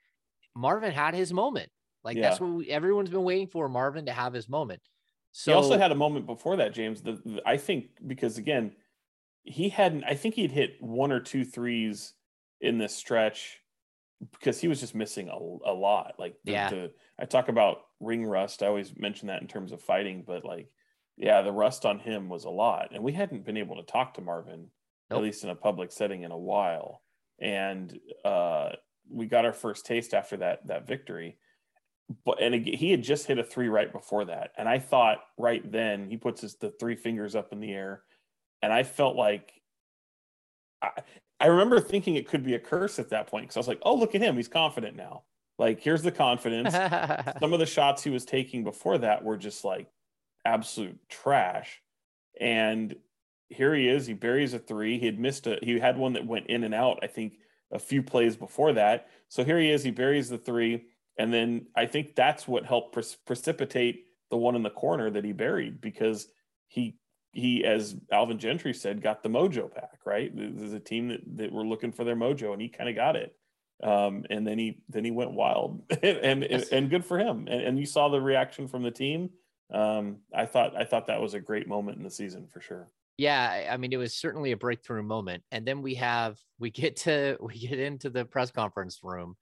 Marvin 0.55 0.91
had 0.91 1.13
his 1.13 1.31
moment. 1.33 1.69
Like 2.03 2.19
that's 2.19 2.39
what 2.39 2.49
we, 2.51 2.69
everyone's 2.69 3.09
been 3.09 3.23
waiting 3.23 3.47
for 3.47 3.69
Marvin 3.69 4.05
to 4.07 4.11
have 4.11 4.33
his 4.33 4.49
moment. 4.49 4.81
So 5.33 5.51
he 5.51 5.55
also 5.55 5.77
had 5.77 5.91
a 5.91 5.95
moment 5.95 6.25
before 6.25 6.57
that, 6.57 6.73
James. 6.73 7.01
The, 7.01 7.13
the- 7.23 7.41
I 7.45 7.57
think 7.57 7.91
because 8.05 8.37
again, 8.37 8.73
he 9.43 9.69
hadn't. 9.69 10.03
I 10.03 10.15
think 10.15 10.35
he'd 10.35 10.51
hit 10.51 10.75
one 10.81 11.11
or 11.11 11.19
two 11.19 11.45
threes 11.45 12.13
in 12.59 12.77
this 12.77 12.95
stretch 12.95 13.59
because 14.33 14.59
he 14.59 14.67
was 14.67 14.79
just 14.79 14.93
missing 14.93 15.29
a, 15.29 15.35
a 15.69 15.73
lot. 15.73 16.15
Like 16.19 16.35
the, 16.43 16.51
Yeah. 16.51 16.69
the, 16.69 16.91
I 17.19 17.25
talk 17.25 17.49
about 17.49 17.77
ring 17.99 18.25
rust. 18.25 18.61
I 18.61 18.67
always 18.67 18.93
mention 18.97 19.27
that 19.27 19.41
in 19.41 19.47
terms 19.47 19.71
of 19.71 19.81
fighting, 19.81 20.23
but 20.25 20.43
like, 20.45 20.69
yeah, 21.17 21.41
the 21.41 21.51
rust 21.51 21.85
on 21.85 21.97
him 21.99 22.29
was 22.29 22.45
a 22.45 22.49
lot, 22.49 22.89
and 22.93 23.03
we 23.03 23.13
hadn't 23.13 23.45
been 23.45 23.57
able 23.57 23.77
to 23.77 23.83
talk 23.83 24.13
to 24.15 24.21
Marvin 24.21 24.67
Nope. 25.11 25.19
at 25.19 25.23
least 25.23 25.43
in 25.43 25.49
a 25.49 25.55
public 25.55 25.91
setting 25.91 26.23
in 26.23 26.31
a 26.31 26.37
while, 26.37 27.01
and 27.39 27.97
uh, 28.25 28.69
we 29.09 29.27
got 29.27 29.45
our 29.45 29.53
first 29.53 29.85
taste 29.85 30.13
after 30.13 30.37
that 30.37 30.65
that 30.67 30.87
victory 30.87 31.37
but 32.25 32.41
and 32.41 32.55
again, 32.55 32.75
he 32.75 32.91
had 32.91 33.03
just 33.03 33.27
hit 33.27 33.39
a 33.39 33.43
three 33.43 33.69
right 33.69 33.91
before 33.91 34.25
that, 34.25 34.51
and 34.57 34.67
I 34.67 34.79
thought 34.79 35.19
right 35.37 35.69
then 35.69 36.09
he 36.09 36.17
puts 36.17 36.41
his 36.41 36.55
the 36.55 36.71
three 36.79 36.95
fingers 36.95 37.35
up 37.35 37.51
in 37.51 37.59
the 37.59 37.71
air, 37.71 38.03
and 38.61 38.73
I 38.73 38.83
felt 38.83 39.15
like 39.15 39.53
I, 40.81 40.89
I 41.39 41.47
remember 41.47 41.79
thinking 41.79 42.15
it 42.15 42.27
could 42.27 42.43
be 42.43 42.55
a 42.55 42.59
curse 42.59 42.99
at 42.99 43.09
that 43.09 43.27
point 43.27 43.45
because 43.45 43.57
I 43.57 43.59
was 43.59 43.67
like, 43.67 43.81
oh 43.83 43.95
look 43.95 44.15
at 44.15 44.21
him, 44.21 44.35
he's 44.35 44.47
confident 44.47 44.95
now. 44.95 45.23
Like 45.57 45.81
here's 45.81 46.01
the 46.01 46.11
confidence. 46.11 46.73
Some 47.39 47.53
of 47.53 47.59
the 47.59 47.65
shots 47.65 48.03
he 48.03 48.09
was 48.09 48.25
taking 48.25 48.63
before 48.63 48.97
that 48.99 49.23
were 49.23 49.37
just 49.37 49.63
like 49.63 49.87
absolute 50.45 50.97
trash, 51.09 51.81
and 52.39 52.95
here 53.51 53.73
he 53.75 53.87
is. 53.87 54.05
He 54.05 54.13
buries 54.13 54.53
a 54.53 54.59
three. 54.59 54.99
He 54.99 55.05
had 55.05 55.19
missed 55.19 55.47
a. 55.47 55.59
He 55.61 55.79
had 55.79 55.97
one 55.97 56.13
that 56.13 56.25
went 56.25 56.47
in 56.47 56.63
and 56.63 56.73
out. 56.73 56.99
I 57.03 57.07
think 57.07 57.33
a 57.71 57.79
few 57.79 58.03
plays 58.03 58.35
before 58.35 58.73
that. 58.73 59.07
So 59.29 59.43
here 59.43 59.59
he 59.59 59.71
is. 59.71 59.83
He 59.83 59.91
buries 59.91 60.29
the 60.29 60.37
three. 60.37 60.85
And 61.17 61.33
then 61.33 61.67
I 61.75 61.85
think 61.85 62.15
that's 62.15 62.47
what 62.47 62.65
helped 62.65 62.93
pre- 62.93 63.03
precipitate 63.25 64.05
the 64.29 64.37
one 64.37 64.55
in 64.55 64.63
the 64.63 64.69
corner 64.69 65.09
that 65.09 65.25
he 65.25 65.33
buried 65.33 65.81
because 65.81 66.27
he 66.67 66.97
he 67.33 67.63
as 67.63 67.95
Alvin 68.11 68.39
Gentry 68.39 68.73
said 68.73 69.01
got 69.01 69.23
the 69.23 69.29
mojo 69.29 69.73
back 69.73 69.99
right. 70.05 70.31
There's 70.33 70.73
a 70.73 70.79
team 70.79 71.09
that 71.09 71.21
that 71.37 71.51
were 71.51 71.65
looking 71.65 71.91
for 71.91 72.03
their 72.03 72.15
mojo 72.15 72.53
and 72.53 72.61
he 72.61 72.69
kind 72.69 72.89
of 72.89 72.95
got 72.95 73.15
it. 73.15 73.35
Um, 73.83 74.25
and 74.29 74.45
then 74.45 74.57
he 74.57 74.81
then 74.89 75.05
he 75.05 75.11
went 75.11 75.31
wild 75.31 75.81
and 76.03 76.43
and, 76.43 76.65
and 76.71 76.89
good 76.89 77.05
for 77.05 77.19
him. 77.19 77.47
And, 77.49 77.61
and 77.61 77.79
you 77.79 77.85
saw 77.85 78.09
the 78.09 78.21
reaction 78.21 78.67
from 78.67 78.83
the 78.83 78.91
team. 78.91 79.31
Um, 79.73 80.17
I 80.33 80.45
thought 80.45 80.75
I 80.75 80.85
thought 80.85 81.07
that 81.07 81.21
was 81.21 81.33
a 81.33 81.39
great 81.39 81.67
moment 81.67 81.97
in 81.97 82.03
the 82.03 82.09
season 82.09 82.47
for 82.47 82.61
sure. 82.61 82.89
Yeah 83.21 83.69
i 83.71 83.77
mean 83.77 83.93
it 83.93 83.97
was 83.97 84.15
certainly 84.15 84.51
a 84.51 84.57
breakthrough 84.57 85.03
moment 85.03 85.43
and 85.51 85.65
then 85.67 85.83
we 85.83 85.95
have 85.95 86.39
we 86.59 86.71
get 86.71 86.95
to 86.95 87.37
we 87.39 87.53
get 87.59 87.79
into 87.79 88.09
the 88.09 88.25
press 88.25 88.51
conference 88.51 88.99
room 89.03 89.35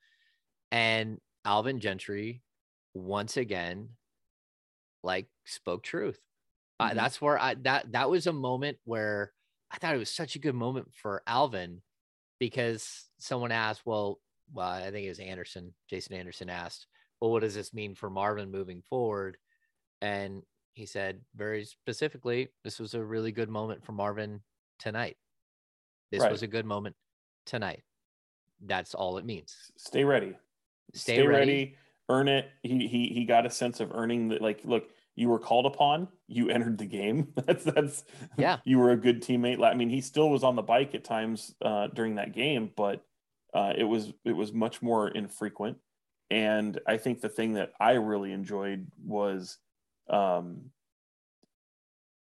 and 0.71 1.19
alvin 1.45 1.79
gentry 1.79 2.43
once 2.93 3.37
again 3.37 3.89
like 5.03 5.27
spoke 5.45 5.83
truth 5.83 6.19
I 6.79 6.91
Mhm. 6.91 6.95
that's 6.95 7.21
where 7.21 7.39
i 7.39 7.55
that 7.55 7.91
that 7.93 8.09
was 8.09 8.27
a 8.27 8.33
moment 8.33 8.79
where 8.83 9.33
i 9.71 9.77
thought 9.77 9.95
it 9.95 9.99
was 9.99 10.09
such 10.13 10.35
a 10.35 10.39
good 10.39 10.55
moment 10.55 10.93
for 10.93 11.23
alvin 11.27 11.81
because 12.39 13.09
someone 13.19 13.51
asked 13.51 13.85
well 13.85 14.21
well 14.53 14.69
i 14.69 14.91
think 14.91 15.05
it 15.05 15.09
was 15.09 15.19
anderson 15.19 15.73
jason 15.89 16.15
anderson 16.15 16.49
asked 16.49 16.87
well 17.21 17.31
what 17.31 17.41
does 17.41 17.55
this 17.55 17.73
mean 17.73 17.95
for 17.95 18.09
marvin 18.09 18.51
moving 18.51 18.81
forward 18.83 19.37
and 20.01 20.43
he 20.73 20.85
said 20.85 21.21
very 21.35 21.65
specifically, 21.65 22.49
this 22.63 22.79
was 22.79 22.93
a 22.93 23.03
really 23.03 23.31
good 23.31 23.49
moment 23.49 23.83
for 23.83 23.91
Marvin 23.91 24.41
tonight. 24.77 25.17
This 26.11 26.21
Right. 26.21 26.31
was 26.31 26.41
a 26.43 26.47
good 26.47 26.65
moment 26.65 26.95
tonight. 27.45 27.83
That's 28.61 28.93
all 28.95 29.17
it 29.17 29.25
means. 29.25 29.71
Stay 29.77 30.03
ready. 30.03 30.35
Stay, 30.93 31.25
ready. 31.25 31.75
earn 32.09 32.27
it. 32.27 32.49
He 32.63 32.87
he 32.87 33.07
he 33.09 33.25
got 33.25 33.45
a 33.45 33.49
sense 33.49 33.79
of 33.79 33.91
earning 33.93 34.29
that 34.29 34.41
like 34.41 34.61
look, 34.63 34.89
you 35.15 35.29
were 35.29 35.37
called 35.37 35.65
upon, 35.67 36.07
you 36.27 36.49
entered 36.49 36.77
the 36.77 36.85
game. 36.85 37.31
that's 37.45 37.63
that's 37.63 38.03
Yeah. 38.37 38.57
You 38.65 38.79
were 38.79 38.91
a 38.91 38.97
good 38.97 39.21
teammate. 39.21 39.63
I 39.63 39.75
mean, 39.75 39.89
he 39.89 40.01
still 40.01 40.29
was 40.29 40.43
on 40.43 40.55
the 40.55 40.63
bike 40.63 40.95
at 40.95 41.03
times 41.03 41.53
uh, 41.61 41.87
during 41.87 42.15
that 42.15 42.33
game, 42.33 42.71
but 42.75 43.05
uh, 43.53 43.73
it 43.77 43.83
was 43.83 44.13
it 44.25 44.31
was 44.33 44.51
much 44.53 44.81
more 44.81 45.09
infrequent. 45.09 45.77
And 46.31 46.79
I 46.87 46.97
think 46.97 47.21
the 47.21 47.29
thing 47.29 47.53
that 47.53 47.73
I 47.79 47.93
really 47.93 48.31
enjoyed 48.31 48.87
was 49.03 49.57
um 50.09 50.71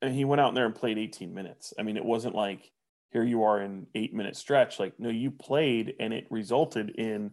and 0.01 0.15
he 0.15 0.25
went 0.25 0.41
out 0.41 0.51
in 0.51 0.55
there 0.55 0.67
and 0.67 0.75
played 0.75 0.97
18 0.97 1.35
minutes. 1.35 1.75
I 1.79 1.83
mean, 1.83 1.97
it 1.97 2.05
wasn't 2.05 2.35
like 2.35 2.71
here 3.11 3.25
you 3.25 3.43
are 3.45 3.61
in 3.61 3.87
8 3.95 4.15
minute 4.15 4.37
stretch 4.37 4.79
like 4.79 4.99
no, 4.99 5.09
you 5.09 5.31
played 5.31 5.95
and 5.99 6.13
it 6.13 6.27
resulted 6.31 6.91
in 6.91 7.33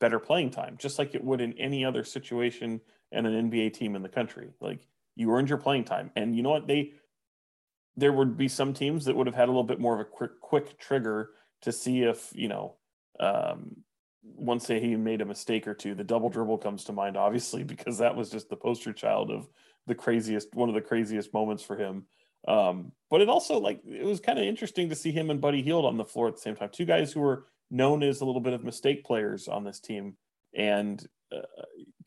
better 0.00 0.18
playing 0.18 0.50
time, 0.50 0.76
just 0.78 0.98
like 0.98 1.14
it 1.14 1.22
would 1.24 1.40
in 1.40 1.52
any 1.54 1.84
other 1.84 2.04
situation 2.04 2.80
and 3.12 3.26
an 3.26 3.50
NBA 3.50 3.72
team 3.72 3.94
in 3.94 4.02
the 4.02 4.08
country. 4.08 4.50
Like 4.60 4.86
you 5.14 5.30
earned 5.30 5.48
your 5.48 5.58
playing 5.58 5.84
time. 5.84 6.10
And 6.16 6.36
you 6.36 6.42
know 6.42 6.50
what? 6.50 6.66
They 6.66 6.92
there 7.96 8.12
would 8.12 8.36
be 8.36 8.48
some 8.48 8.72
teams 8.72 9.04
that 9.04 9.14
would 9.14 9.26
have 9.26 9.36
had 9.36 9.48
a 9.48 9.52
little 9.52 9.62
bit 9.62 9.78
more 9.78 9.94
of 9.94 10.00
a 10.00 10.04
quick 10.04 10.40
quick 10.40 10.78
trigger 10.78 11.30
to 11.62 11.72
see 11.72 12.02
if, 12.02 12.30
you 12.34 12.48
know, 12.48 12.76
um 13.20 13.76
once 14.24 14.66
say 14.66 14.80
he 14.80 14.94
made 14.96 15.20
a 15.20 15.26
mistake 15.26 15.66
or 15.66 15.74
two, 15.74 15.94
the 15.94 16.04
double 16.04 16.28
dribble 16.28 16.58
comes 16.58 16.84
to 16.84 16.92
mind, 16.92 17.16
obviously, 17.16 17.62
because 17.72 17.98
that 17.98 18.16
was 18.16 18.30
just 18.30 18.48
the 18.48 18.56
poster 18.56 18.92
child 18.92 19.30
of 19.30 19.48
the 19.86 19.94
craziest, 19.94 20.54
one 20.54 20.68
of 20.68 20.74
the 20.74 20.80
craziest 20.80 21.32
moments 21.34 21.62
for 21.62 21.76
him. 21.76 22.06
Um, 22.48 22.92
but 23.10 23.20
it 23.20 23.28
also 23.28 23.58
like 23.58 23.80
it 23.86 24.04
was 24.04 24.20
kind 24.20 24.38
of 24.38 24.44
interesting 24.44 24.88
to 24.88 24.96
see 24.96 25.12
him 25.12 25.30
and 25.30 25.40
Buddy 25.40 25.62
Hield 25.62 25.84
on 25.84 25.96
the 25.96 26.04
floor 26.04 26.28
at 26.28 26.34
the 26.34 26.40
same 26.40 26.56
time. 26.56 26.70
Two 26.72 26.84
guys 26.84 27.12
who 27.12 27.20
were 27.20 27.46
known 27.70 28.02
as 28.02 28.20
a 28.20 28.24
little 28.24 28.40
bit 28.40 28.52
of 28.52 28.64
mistake 28.64 29.04
players 29.04 29.48
on 29.48 29.64
this 29.64 29.80
team. 29.80 30.16
And 30.54 31.04
uh, 31.34 31.40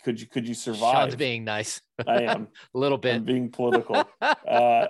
could 0.04 0.22
you 0.22 0.28
could 0.28 0.48
you 0.48 0.54
survive? 0.54 0.94
Sean's 0.94 1.16
being 1.16 1.44
nice. 1.44 1.82
I 2.06 2.22
am. 2.24 2.48
a 2.76 2.78
little 2.78 2.98
I'm 2.98 3.02
bit. 3.02 3.26
being 3.26 3.50
political. 3.50 4.08
uh, 4.22 4.88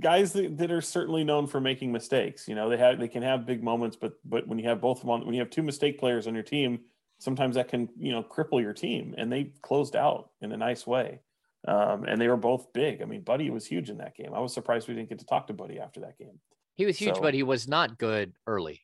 guys 0.00 0.32
that, 0.32 0.56
that 0.56 0.70
are 0.70 0.80
certainly 0.80 1.24
known 1.24 1.46
for 1.46 1.60
making 1.60 1.92
mistakes. 1.92 2.48
You 2.48 2.54
know, 2.54 2.70
they 2.70 2.78
have 2.78 2.98
they 2.98 3.08
can 3.08 3.22
have 3.22 3.44
big 3.44 3.62
moments, 3.62 3.96
but 3.96 4.14
but 4.24 4.48
when 4.48 4.58
you 4.58 4.68
have 4.68 4.80
both 4.80 5.00
of 5.00 5.06
them 5.06 5.26
when 5.26 5.34
you 5.34 5.40
have 5.40 5.50
two 5.50 5.62
mistake 5.62 5.98
players 5.98 6.26
on 6.26 6.34
your 6.34 6.42
team, 6.42 6.80
sometimes 7.18 7.56
that 7.56 7.68
can 7.68 7.88
you 7.98 8.12
know 8.12 8.22
cripple 8.22 8.62
your 8.62 8.72
team. 8.72 9.14
And 9.18 9.30
they 9.30 9.52
closed 9.62 9.94
out 9.94 10.30
in 10.40 10.52
a 10.52 10.56
nice 10.56 10.86
way. 10.86 11.20
Um, 11.66 12.04
and 12.04 12.20
they 12.20 12.28
were 12.28 12.36
both 12.36 12.72
big. 12.72 13.02
I 13.02 13.04
mean, 13.04 13.22
Buddy 13.22 13.50
was 13.50 13.66
huge 13.66 13.90
in 13.90 13.98
that 13.98 14.14
game. 14.16 14.32
I 14.34 14.38
was 14.40 14.54
surprised 14.54 14.86
we 14.88 14.94
didn't 14.94 15.08
get 15.08 15.18
to 15.18 15.26
talk 15.26 15.48
to 15.48 15.52
Buddy 15.52 15.78
after 15.80 16.00
that 16.00 16.16
game. 16.18 16.38
he 16.76 16.86
was 16.86 16.96
huge, 16.96 17.16
so- 17.16 17.20
but 17.20 17.34
he 17.34 17.42
was 17.42 17.66
not 17.66 17.98
good 17.98 18.32
early. 18.46 18.80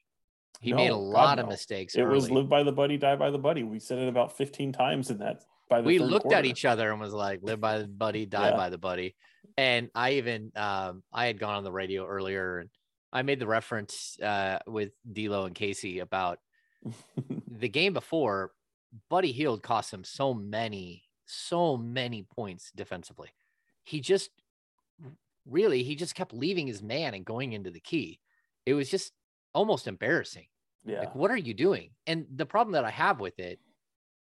He 0.61 0.72
made 0.72 0.87
a 0.87 0.91
No, 0.91 0.97
God, 0.97 1.09
lot 1.12 1.39
of 1.39 1.47
no. 1.47 1.51
mistakes. 1.51 1.95
It 1.95 2.03
was 2.05 2.31
live 2.31 2.49
by 2.49 2.62
the 2.64 2.72
buddy, 2.72 2.97
die 2.97 3.16
by 3.16 3.31
the 3.31 3.39
buddy. 3.39 3.62
We 3.62 3.79
said 3.79 3.99
it 3.99 4.09
about 4.09 4.37
15 4.37 4.72
times 4.72 5.11
in 5.11 5.18
that. 5.18 5.43
By 5.68 5.81
the 5.81 5.87
way. 5.87 5.93
we 5.95 5.99
looked 6.01 6.33
at 6.33 6.45
each 6.47 6.64
other 6.64 6.91
and 6.91 7.01
was 7.01 7.12
like, 7.12 7.41
live 7.43 7.61
by 7.61 7.79
the 7.79 7.87
buddy, 7.87 8.27
die 8.27 8.49
Yeah. 8.51 8.57
by 8.57 8.70
the 8.70 8.79
buddy. 8.79 9.14
And 9.57 9.91
I 9.95 10.12
even 10.12 10.51
um 10.57 11.03
I 11.12 11.27
had 11.27 11.39
gone 11.39 11.55
on 11.57 11.64
the 11.64 11.72
radio 11.72 12.05
earlier 12.07 12.59
and 12.59 12.70
I 13.12 13.22
made 13.22 13.39
the 13.39 13.47
reference 13.47 14.18
uh 14.20 14.59
with 14.66 14.91
D'Lo 15.11 15.45
and 15.45 15.55
Casey 15.55 16.01
about 16.01 16.39
the 17.49 17.68
game 17.68 17.93
before, 17.93 18.53
Buddy 19.09 19.33
Hield 19.33 19.62
cost 19.62 19.93
him 19.93 20.03
so 20.05 20.35
many 20.35 21.04
so 21.27 21.77
many 21.77 22.22
points 22.22 22.70
defensively. 22.75 23.31
He 23.83 24.01
just 24.01 24.31
really 25.47 25.83
he 25.83 25.95
just 25.95 26.14
kept 26.14 26.33
leaving 26.33 26.66
his 26.66 26.83
man 26.83 27.14
and 27.14 27.25
going 27.25 27.53
into 27.53 27.70
the 27.70 27.81
key. 27.81 28.20
It 28.66 28.75
was 28.75 28.91
just 28.91 29.12
almost 29.55 29.87
embarrassing. 29.87 30.47
Yeah. 30.87 31.01
Like, 31.01 31.14
what 31.14 31.31
are 31.31 31.37
you 31.37 31.55
doing? 31.55 31.91
And 32.07 32.27
the 32.35 32.47
problem 32.47 32.72
that 32.75 32.85
I 32.85 32.91
have 32.91 33.20
with 33.20 33.39
it 33.39 33.59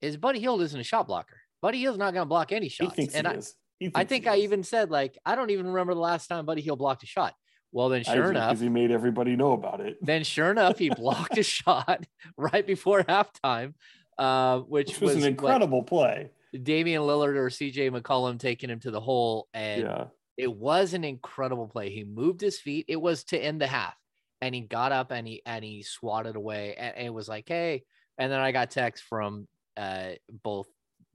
is 0.00 0.16
Buddy 0.16 0.40
Hield 0.40 0.60
isn't 0.62 0.78
a 0.78 0.84
shot 0.84 1.06
blocker. 1.06 1.40
Buddy 1.62 1.78
Hield's 1.78 1.98
not 1.98 2.12
going 2.12 2.22
to 2.22 2.28
block 2.28 2.52
any 2.52 2.66
he 2.66 2.70
shots. 2.70 2.94
thinks 2.94 3.14
and 3.14 3.26
he 3.26 3.32
I, 3.32 3.36
is. 3.36 3.54
He 3.78 3.90
I 3.94 4.04
think 4.04 4.24
he 4.24 4.30
I 4.30 4.34
is. 4.34 4.44
even 4.44 4.62
said 4.62 4.90
like 4.90 5.18
I 5.24 5.34
don't 5.34 5.50
even 5.50 5.66
remember 5.66 5.94
the 5.94 6.00
last 6.00 6.28
time 6.28 6.46
Buddy 6.46 6.62
Hield 6.62 6.78
blocked 6.78 7.02
a 7.02 7.06
shot. 7.06 7.34
Well, 7.72 7.88
then 7.88 8.04
sure 8.04 8.22
do, 8.24 8.30
enough, 8.30 8.50
'cause 8.52 8.60
he 8.60 8.68
made 8.68 8.92
everybody 8.92 9.34
know 9.34 9.50
about 9.52 9.80
it. 9.80 9.98
then 10.00 10.22
sure 10.22 10.50
enough, 10.52 10.78
he 10.78 10.90
blocked 10.90 11.36
a 11.38 11.42
shot 11.42 12.04
right 12.36 12.64
before 12.64 13.02
halftime, 13.02 13.74
uh, 14.16 14.60
which, 14.60 14.90
Which 14.90 15.00
was, 15.00 15.14
an 15.16 15.20
what, 15.22 15.28
incredible 15.30 15.82
play. 15.82 16.30
Damian 16.62 17.02
Lillard 17.02 17.36
or 17.36 17.48
CJ 17.50 17.90
McCollum 17.90 18.38
taking 18.38 18.70
him 18.70 18.80
to 18.80 18.90
the 18.90 19.00
hole. 19.00 19.48
And 19.54 19.82
Yeah. 19.82 20.04
it 20.36 20.52
was 20.52 20.94
an 20.94 21.04
incredible 21.04 21.68
play. 21.68 21.90
He 21.90 22.04
moved 22.04 22.40
his 22.40 22.58
feet. 22.58 22.86
It 22.88 23.00
was 23.00 23.24
to 23.24 23.38
end 23.38 23.60
the 23.60 23.66
half. 23.66 23.94
And 24.40 24.54
he 24.54 24.60
got 24.60 24.92
up 24.92 25.10
and 25.10 25.26
he 25.26 25.42
and 25.46 25.64
he 25.64 25.82
swatted 25.82 26.36
away. 26.36 26.74
And, 26.76 27.06
it 27.06 27.10
was 27.14 27.28
like, 27.28 27.48
hey. 27.48 27.84
And 28.18 28.30
then 28.30 28.40
I 28.40 28.52
got 28.52 28.70
text 28.70 29.04
from 29.04 29.48
uh 29.76 30.10
both 30.42 30.68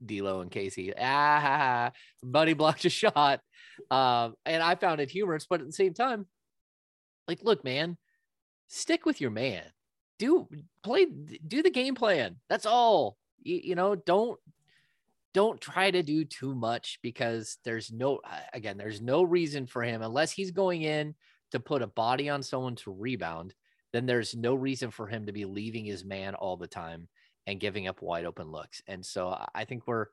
D'Lo 0.04 0.40
and 0.40 0.50
Casey. 0.50 0.92
Ah, 0.96 1.38
ha, 1.40 1.56
ha, 1.58 1.90
buddy 2.22 2.54
blocked 2.54 2.84
a 2.84 2.90
shot. 2.90 3.40
Um, 3.90 4.34
and 4.44 4.62
I 4.62 4.74
found 4.74 5.00
it 5.00 5.10
humorous, 5.10 5.46
but 5.48 5.60
at 5.60 5.66
the 5.66 5.72
same 5.72 5.94
time, 5.94 6.26
like, 7.28 7.40
look, 7.42 7.64
man, 7.64 7.96
stick 8.68 9.06
with 9.06 9.20
your 9.20 9.30
man. 9.30 9.62
Do 10.18 10.48
play, 10.82 11.06
do 11.06 11.62
the 11.62 11.70
game 11.70 11.94
plan. 11.94 12.36
That's 12.48 12.66
all. 12.66 13.16
You, 13.42 13.60
you 13.62 13.74
know, 13.74 13.94
don't 13.94 14.38
don't 15.32 15.60
try 15.60 15.90
to 15.90 16.02
do 16.02 16.24
too 16.24 16.54
much 16.54 16.98
because 17.02 17.58
there's 17.64 17.92
no 17.92 18.20
again, 18.52 18.76
there's 18.76 19.00
no 19.00 19.22
reason 19.22 19.66
for 19.66 19.82
him 19.82 20.02
unless 20.02 20.32
he's 20.32 20.50
going 20.50 20.82
in 20.82 21.14
to 21.52 21.60
put 21.60 21.82
a 21.82 21.86
body 21.86 22.28
on 22.28 22.42
someone 22.42 22.76
to 22.76 22.92
rebound. 22.92 23.54
Then 23.92 24.06
there's 24.06 24.36
no 24.36 24.54
reason 24.54 24.90
for 24.90 25.06
him 25.06 25.26
to 25.26 25.32
be 25.32 25.44
leaving 25.44 25.84
his 25.84 26.04
man 26.04 26.34
all 26.34 26.56
the 26.56 26.68
time 26.68 27.08
and 27.46 27.58
giving 27.58 27.88
up 27.88 28.02
wide 28.02 28.24
open 28.24 28.50
looks. 28.50 28.82
And 28.86 29.04
so 29.04 29.36
I- 29.54 29.64
think 29.64 29.86
we're 29.86 30.06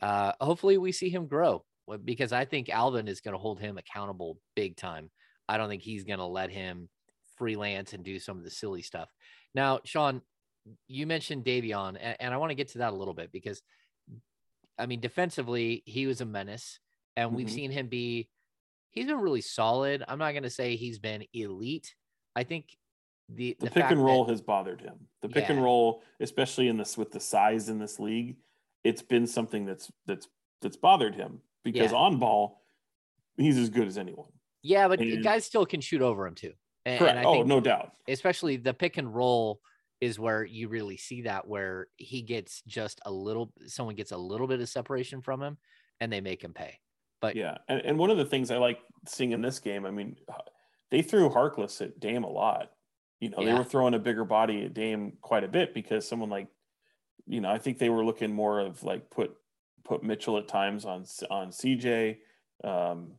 uh, 0.00 0.32
hopefully 0.40 0.78
we 0.78 0.92
see 0.92 1.10
him 1.10 1.26
grow 1.26 1.64
because 2.04 2.32
I 2.32 2.44
think 2.44 2.70
Alvin 2.70 3.08
is 3.08 3.20
going 3.20 3.34
to 3.34 3.38
hold 3.38 3.60
him 3.60 3.76
accountable 3.76 4.38
big 4.56 4.76
time. 4.76 5.10
I 5.48 5.58
don't 5.58 5.68
think 5.68 5.82
he's 5.82 6.04
going 6.04 6.20
to 6.20 6.26
let 6.26 6.50
him 6.50 6.88
freelance 7.36 7.92
and 7.92 8.04
do 8.04 8.18
some 8.18 8.38
of 8.38 8.44
the 8.44 8.50
silly 8.50 8.82
stuff. 8.82 9.10
Now, 9.54 9.80
Sean, 9.84 10.22
you 10.86 11.06
mentioned 11.06 11.44
Davion, 11.44 11.96
and, 12.00 12.16
and 12.20 12.34
I 12.34 12.36
want 12.36 12.50
to 12.50 12.54
get 12.54 12.68
to 12.68 12.78
that 12.78 12.92
a 12.92 12.96
little 12.96 13.14
bit 13.14 13.32
because, 13.32 13.60
I 14.80 14.86
mean, 14.86 15.00
defensively, 15.00 15.82
he 15.84 16.06
was 16.06 16.20
a 16.20 16.24
menace, 16.24 16.80
and 17.16 17.34
we've 17.34 17.46
Mhm. 17.46 17.50
seen 17.50 17.70
him 17.70 17.88
be. 17.88 18.30
He's 18.90 19.06
been 19.06 19.20
really 19.20 19.42
solid. 19.42 20.02
I'm 20.08 20.18
not 20.18 20.32
going 20.32 20.42
to 20.42 20.50
say 20.50 20.74
he's 20.74 20.98
been 20.98 21.24
elite. 21.32 21.94
I 22.34 22.42
think 22.44 22.76
the 23.28 23.56
The, 23.60 23.66
the 23.66 23.70
pick 23.72 23.90
and 23.90 24.02
roll 24.02 24.24
that- 24.24 24.32
has 24.32 24.40
bothered 24.40 24.80
him. 24.80 25.08
The 25.20 25.28
pick 25.28 25.48
and 25.50 25.62
roll, 25.62 26.02
especially 26.18 26.66
in 26.68 26.76
this 26.78 26.96
with 26.98 27.12
the 27.12 27.20
size 27.20 27.68
in 27.68 27.78
this 27.78 28.00
league, 28.00 28.38
it's 28.82 29.02
been 29.02 29.26
something 29.26 29.66
that's 29.66 29.92
that's 30.06 30.26
that's 30.62 30.76
bothered 30.76 31.14
him 31.14 31.42
because 31.62 31.92
Yeah. 31.92 31.98
on 31.98 32.18
ball, 32.18 32.62
he's 33.36 33.56
as 33.58 33.70
good 33.70 33.86
as 33.86 33.96
anyone. 33.98 34.32
yeah, 34.62 34.88
but 34.88 35.00
and- 35.00 35.22
guys 35.22 35.44
still 35.44 35.64
can 35.66 35.80
shoot 35.80 36.02
over 36.02 36.26
him 36.26 36.34
too. 36.34 36.52
And, 36.86 36.98
Correct. 36.98 37.16
and 37.18 37.26
oh, 37.26 37.42
no 37.42 37.60
doubt. 37.60 37.94
especially 38.08 38.56
the 38.56 38.74
pick 38.74 38.96
and 38.96 39.14
roll 39.14 39.60
is 40.00 40.18
where 40.18 40.44
you 40.44 40.68
really 40.68 40.96
see 40.96 41.22
that 41.22 41.46
where 41.46 41.88
he 41.96 42.22
gets 42.22 42.62
just 42.66 43.00
a 43.04 43.10
little 43.10 43.52
someone 43.66 43.94
gets 43.94 44.12
a 44.12 44.16
little 44.16 44.46
bit 44.46 44.60
of 44.60 44.68
separation 44.68 45.20
from 45.20 45.42
him 45.42 45.58
and 46.00 46.12
they 46.12 46.20
make 46.20 46.42
him 46.42 46.54
pay. 46.54 46.78
But 47.20 47.36
Yeah, 47.36 47.58
and, 47.68 47.80
and 47.84 47.98
one 47.98 48.10
of 48.10 48.16
the 48.16 48.24
things 48.24 48.50
I 48.50 48.56
like 48.56 48.78
seeing 49.06 49.32
in 49.32 49.42
this 49.42 49.58
game, 49.58 49.84
I 49.84 49.90
mean, 49.90 50.16
they 50.90 51.02
threw 51.02 51.28
Harkless 51.28 51.80
at 51.82 52.00
Dame 52.00 52.24
a 52.24 52.30
lot. 52.30 52.70
You 53.20 53.28
know, 53.28 53.44
they 53.44 53.52
were 53.52 53.64
throwing 53.64 53.92
a 53.92 53.98
bigger 53.98 54.24
body 54.24 54.64
at 54.64 54.72
Dame 54.72 55.12
quite 55.20 55.44
a 55.44 55.48
bit 55.48 55.74
because 55.74 56.08
someone 56.08 56.30
like, 56.30 56.48
you 57.26 57.42
know, 57.42 57.50
I 57.50 57.58
think 57.58 57.78
they 57.78 57.90
were 57.90 58.04
looking 58.04 58.32
more 58.32 58.60
of 58.60 58.82
like 58.82 59.10
put 59.10 59.36
put 59.84 60.02
Mitchell 60.02 60.38
at 60.38 60.48
times 60.48 60.86
on 60.86 61.04
on 61.30 61.50
CJ, 61.50 62.16
um, 62.64 63.12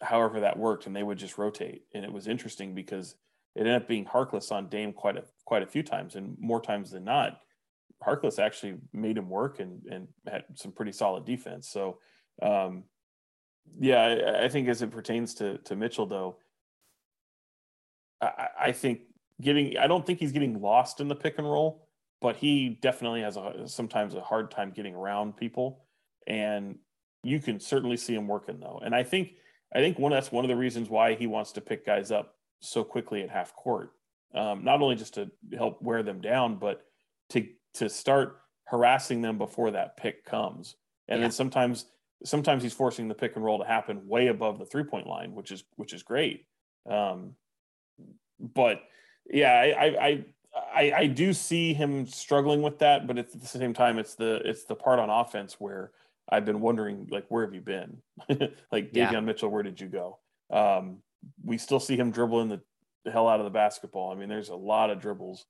however 0.00 0.40
that 0.40 0.58
worked, 0.58 0.86
and 0.86 0.96
they 0.96 1.02
would 1.02 1.18
just 1.18 1.36
rotate, 1.36 1.82
and 1.92 2.04
it 2.06 2.12
was 2.12 2.26
interesting 2.26 2.74
because 2.74 3.16
it 3.54 3.60
ended 3.60 3.82
up 3.82 3.88
being 3.88 4.04
Harkless 4.04 4.52
on 4.52 4.68
Dame 4.68 4.92
quite 4.92 5.16
a 5.16 5.24
quite 5.44 5.62
a 5.62 5.66
few 5.66 5.82
times, 5.82 6.16
and 6.16 6.36
more 6.38 6.60
times 6.60 6.90
than 6.90 7.04
not, 7.04 7.40
Harkless 8.04 8.38
actually 8.38 8.76
made 8.92 9.16
him 9.18 9.28
work 9.28 9.60
and 9.60 9.82
and 9.90 10.08
had 10.26 10.44
some 10.54 10.72
pretty 10.72 10.92
solid 10.92 11.24
defense. 11.24 11.68
So. 11.68 11.98
Um, 12.40 12.84
yeah, 13.78 14.00
I, 14.02 14.44
I 14.44 14.48
think 14.48 14.68
as 14.68 14.82
it 14.82 14.90
pertains 14.90 15.34
to 15.34 15.58
to 15.58 15.76
Mitchell, 15.76 16.06
though, 16.06 16.36
I, 18.20 18.48
I 18.60 18.72
think 18.72 19.00
getting 19.40 19.76
I 19.76 19.86
don't 19.86 20.06
think 20.06 20.18
he's 20.18 20.32
getting 20.32 20.60
lost 20.60 21.00
in 21.00 21.08
the 21.08 21.14
pick 21.14 21.38
and 21.38 21.50
roll, 21.50 21.88
but 22.20 22.36
he 22.36 22.78
definitely 22.80 23.22
has 23.22 23.36
a 23.36 23.66
sometimes 23.66 24.14
a 24.14 24.20
hard 24.20 24.50
time 24.50 24.72
getting 24.74 24.94
around 24.94 25.36
people, 25.36 25.84
and 26.26 26.78
you 27.22 27.40
can 27.40 27.60
certainly 27.60 27.96
see 27.96 28.14
him 28.14 28.26
working 28.26 28.60
though. 28.60 28.80
And 28.84 28.94
I 28.94 29.02
think 29.02 29.32
I 29.74 29.78
think 29.80 29.98
one 29.98 30.12
that's 30.12 30.32
one 30.32 30.44
of 30.44 30.48
the 30.48 30.56
reasons 30.56 30.88
why 30.88 31.14
he 31.14 31.26
wants 31.26 31.52
to 31.52 31.60
pick 31.60 31.84
guys 31.84 32.10
up 32.10 32.34
so 32.60 32.84
quickly 32.84 33.22
at 33.22 33.30
half 33.30 33.54
court, 33.54 33.92
um, 34.34 34.64
not 34.64 34.82
only 34.82 34.96
just 34.96 35.14
to 35.14 35.30
help 35.56 35.80
wear 35.82 36.02
them 36.02 36.20
down, 36.20 36.56
but 36.56 36.84
to 37.30 37.46
to 37.74 37.88
start 37.88 38.40
harassing 38.64 39.20
them 39.22 39.38
before 39.38 39.70
that 39.70 39.96
pick 39.96 40.24
comes. 40.24 40.76
And 41.08 41.18
Yeah. 41.18 41.24
then 41.24 41.30
sometimes 41.30 41.86
sometimes 42.24 42.62
he's 42.62 42.72
forcing 42.74 43.08
the 43.08 43.14
pick 43.14 43.36
and 43.36 43.44
roll 43.44 43.58
to 43.58 43.64
happen 43.64 44.06
way 44.06 44.28
above 44.28 44.58
the 44.58 44.66
three 44.66 44.84
point 44.84 45.06
line, 45.06 45.34
which 45.34 45.50
is 45.50 45.64
which 45.76 45.92
is 45.92 46.02
great. 46.02 46.46
Um, 46.88 47.34
but 48.40 48.82
yeah, 49.30 49.52
I, 49.52 49.66
I 49.66 50.06
I 50.06 50.24
I 50.74 50.92
I 50.96 51.06
do 51.06 51.32
see 51.32 51.74
him 51.74 52.06
struggling 52.06 52.62
with 52.62 52.78
that, 52.80 53.06
but 53.06 53.18
at 53.18 53.30
the 53.32 53.46
same 53.46 53.74
time, 53.74 53.98
it's 53.98 54.14
the 54.14 54.40
it's 54.44 54.64
the 54.64 54.74
part 54.74 54.98
on 54.98 55.10
offense 55.10 55.60
where 55.60 55.92
I've 56.28 56.44
been 56.44 56.60
wondering 56.60 57.06
like 57.10 57.26
where 57.28 57.44
have 57.44 57.54
you 57.54 57.60
been? 57.60 58.02
like 58.72 58.92
Yeah. 58.92 59.10
Davion 59.12 59.24
Mitchell, 59.24 59.50
where 59.50 59.62
did 59.62 59.80
you 59.80 59.88
go? 59.88 60.18
Um, 60.50 61.02
we 61.44 61.58
still 61.58 61.80
see 61.80 61.96
him 61.96 62.10
dribbling 62.10 62.48
the, 62.48 62.60
hell 63.10 63.28
out 63.28 63.40
of 63.40 63.44
the 63.44 63.50
basketball. 63.50 64.12
I 64.12 64.16
mean, 64.16 64.28
there's 64.28 64.50
a 64.50 64.56
lot 64.56 64.90
of 64.90 65.00
dribbles, 65.00 65.46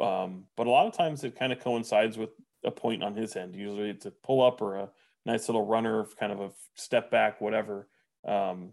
um, 0.00 0.44
but 0.56 0.66
a 0.66 0.70
lot 0.70 0.86
of 0.86 0.96
times 0.96 1.22
it 1.22 1.38
kind 1.38 1.52
of 1.52 1.60
coincides 1.60 2.18
with 2.18 2.30
a 2.64 2.70
point 2.70 3.04
on 3.04 3.14
his 3.14 3.36
end. 3.36 3.54
Usually 3.54 3.90
it's 3.90 4.06
a 4.06 4.10
pull 4.10 4.44
up 4.44 4.60
or 4.60 4.76
a 4.76 4.90
nice 5.24 5.48
little 5.48 5.64
runner, 5.64 6.04
kind 6.18 6.32
of 6.32 6.40
a 6.40 6.50
step 6.74 7.12
back, 7.12 7.40
whatever. 7.40 7.88
Um, 8.26 8.72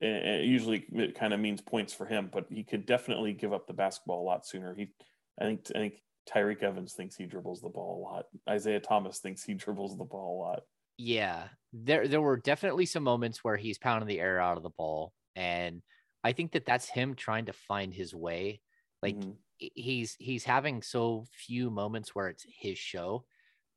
and, 0.00 0.16
and 0.16 0.48
usually 0.48 0.84
it 0.92 1.16
kind 1.18 1.32
of 1.34 1.40
means 1.40 1.60
points 1.60 1.92
for 1.92 2.06
him, 2.06 2.30
but 2.32 2.46
he 2.50 2.62
could 2.62 2.86
definitely 2.86 3.32
give 3.32 3.52
up 3.52 3.66
the 3.66 3.72
basketball 3.72 4.22
a 4.22 4.28
lot 4.28 4.46
sooner. 4.46 4.74
He, 4.74 4.92
I 5.40 5.44
think, 5.44 5.62
I 5.74 5.78
think 5.78 5.94
Tyreke 6.30 6.62
Evans 6.62 6.92
thinks 6.92 7.16
he 7.16 7.26
dribbles 7.26 7.62
the 7.62 7.68
ball 7.68 7.98
a 7.98 8.02
lot. 8.14 8.26
Isaiah 8.48 8.80
Thomas 8.80 9.18
thinks 9.18 9.42
he 9.42 9.54
dribbles 9.54 9.98
the 9.98 10.04
ball 10.04 10.38
a 10.38 10.40
lot. 10.40 10.62
yeah 10.98 11.48
there 11.72 12.06
there 12.06 12.20
were 12.20 12.36
definitely 12.36 12.86
some 12.86 13.02
moments 13.02 13.42
where 13.42 13.56
he's 13.56 13.78
pounding 13.78 14.06
the 14.06 14.20
air 14.20 14.40
out 14.40 14.56
of 14.56 14.62
the 14.62 14.70
ball 14.70 15.12
and 15.36 15.82
i 16.22 16.32
think 16.32 16.52
that 16.52 16.64
that's 16.66 16.88
him 16.88 17.14
trying 17.14 17.46
to 17.46 17.52
find 17.52 17.92
his 17.94 18.14
way 18.14 18.60
like 19.02 19.16
Mhm. 19.16 19.36
he's 19.58 20.16
he's 20.18 20.44
having 20.44 20.82
so 20.82 21.24
few 21.32 21.70
moments 21.70 22.14
where 22.14 22.28
it's 22.28 22.44
his 22.48 22.78
show 22.78 23.24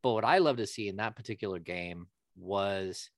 but 0.03 0.14
what 0.14 0.26
i 0.26 0.38
love 0.39 0.58
to 0.58 0.68
see 0.68 0.88
in 0.88 0.97
that 0.97 1.16
particular 1.16 1.60
game 1.60 2.08
was 2.36 3.10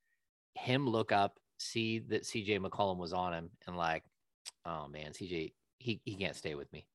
him 0.55 0.87
look 0.87 1.11
up 1.11 1.39
see 1.57 1.99
that 1.99 2.23
cj 2.23 2.59
mccollum 2.59 2.97
was 2.97 3.13
on 3.13 3.33
him 3.33 3.49
and 3.67 3.77
like 3.77 4.03
oh 4.65 4.87
man 4.87 5.11
cj 5.13 5.53
he, 5.79 6.01
he 6.05 6.15
can't 6.15 6.35
stay 6.35 6.55
with 6.55 6.71
me 6.73 6.85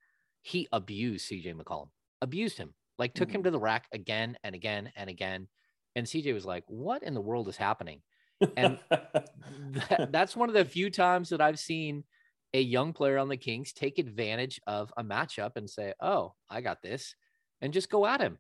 he 0.43 0.69
abused 0.73 1.31
cj 1.31 1.55
mccollum 1.55 1.89
abused 2.23 2.59
him 2.59 2.75
like 2.99 3.15
took 3.15 3.31
him 3.31 3.41
Mhm. 3.41 3.45
to 3.45 3.51
the 3.51 3.59
rack 3.59 3.89
again 3.93 4.37
and 4.45 4.55
again 4.55 4.93
and 4.97 5.11
again 5.11 5.49
and 5.97 6.07
cj 6.07 6.33
was 6.35 6.45
like 6.47 6.65
what 6.67 7.03
in 7.03 7.15
the 7.15 7.21
world 7.21 7.49
is 7.49 7.57
happening 7.57 8.03
And- 8.57 8.79
that, 8.91 10.09
that's 10.11 10.37
one 10.37 10.49
of 10.49 10.55
the 10.55 10.65
few 10.65 10.91
times 10.91 11.31
that 11.31 11.41
I've 11.41 11.59
seen 11.59 12.05
a 12.53 12.61
young 12.61 12.93
player 12.93 13.19
on 13.19 13.29
the 13.29 13.37
Kings 13.37 13.73
take 13.73 13.99
advantage 13.99 14.61
of 14.67 14.93
a 14.97 15.03
matchup 15.03 15.57
and 15.57 15.69
say, 15.69 15.93
"Oh, 16.01 16.35
I 16.49 16.61
got 16.61 16.83
this," 16.83 17.15
and 17.61 17.73
just 17.73 17.91
go 17.91 18.07
at 18.07 18.21
him. 18.21 18.39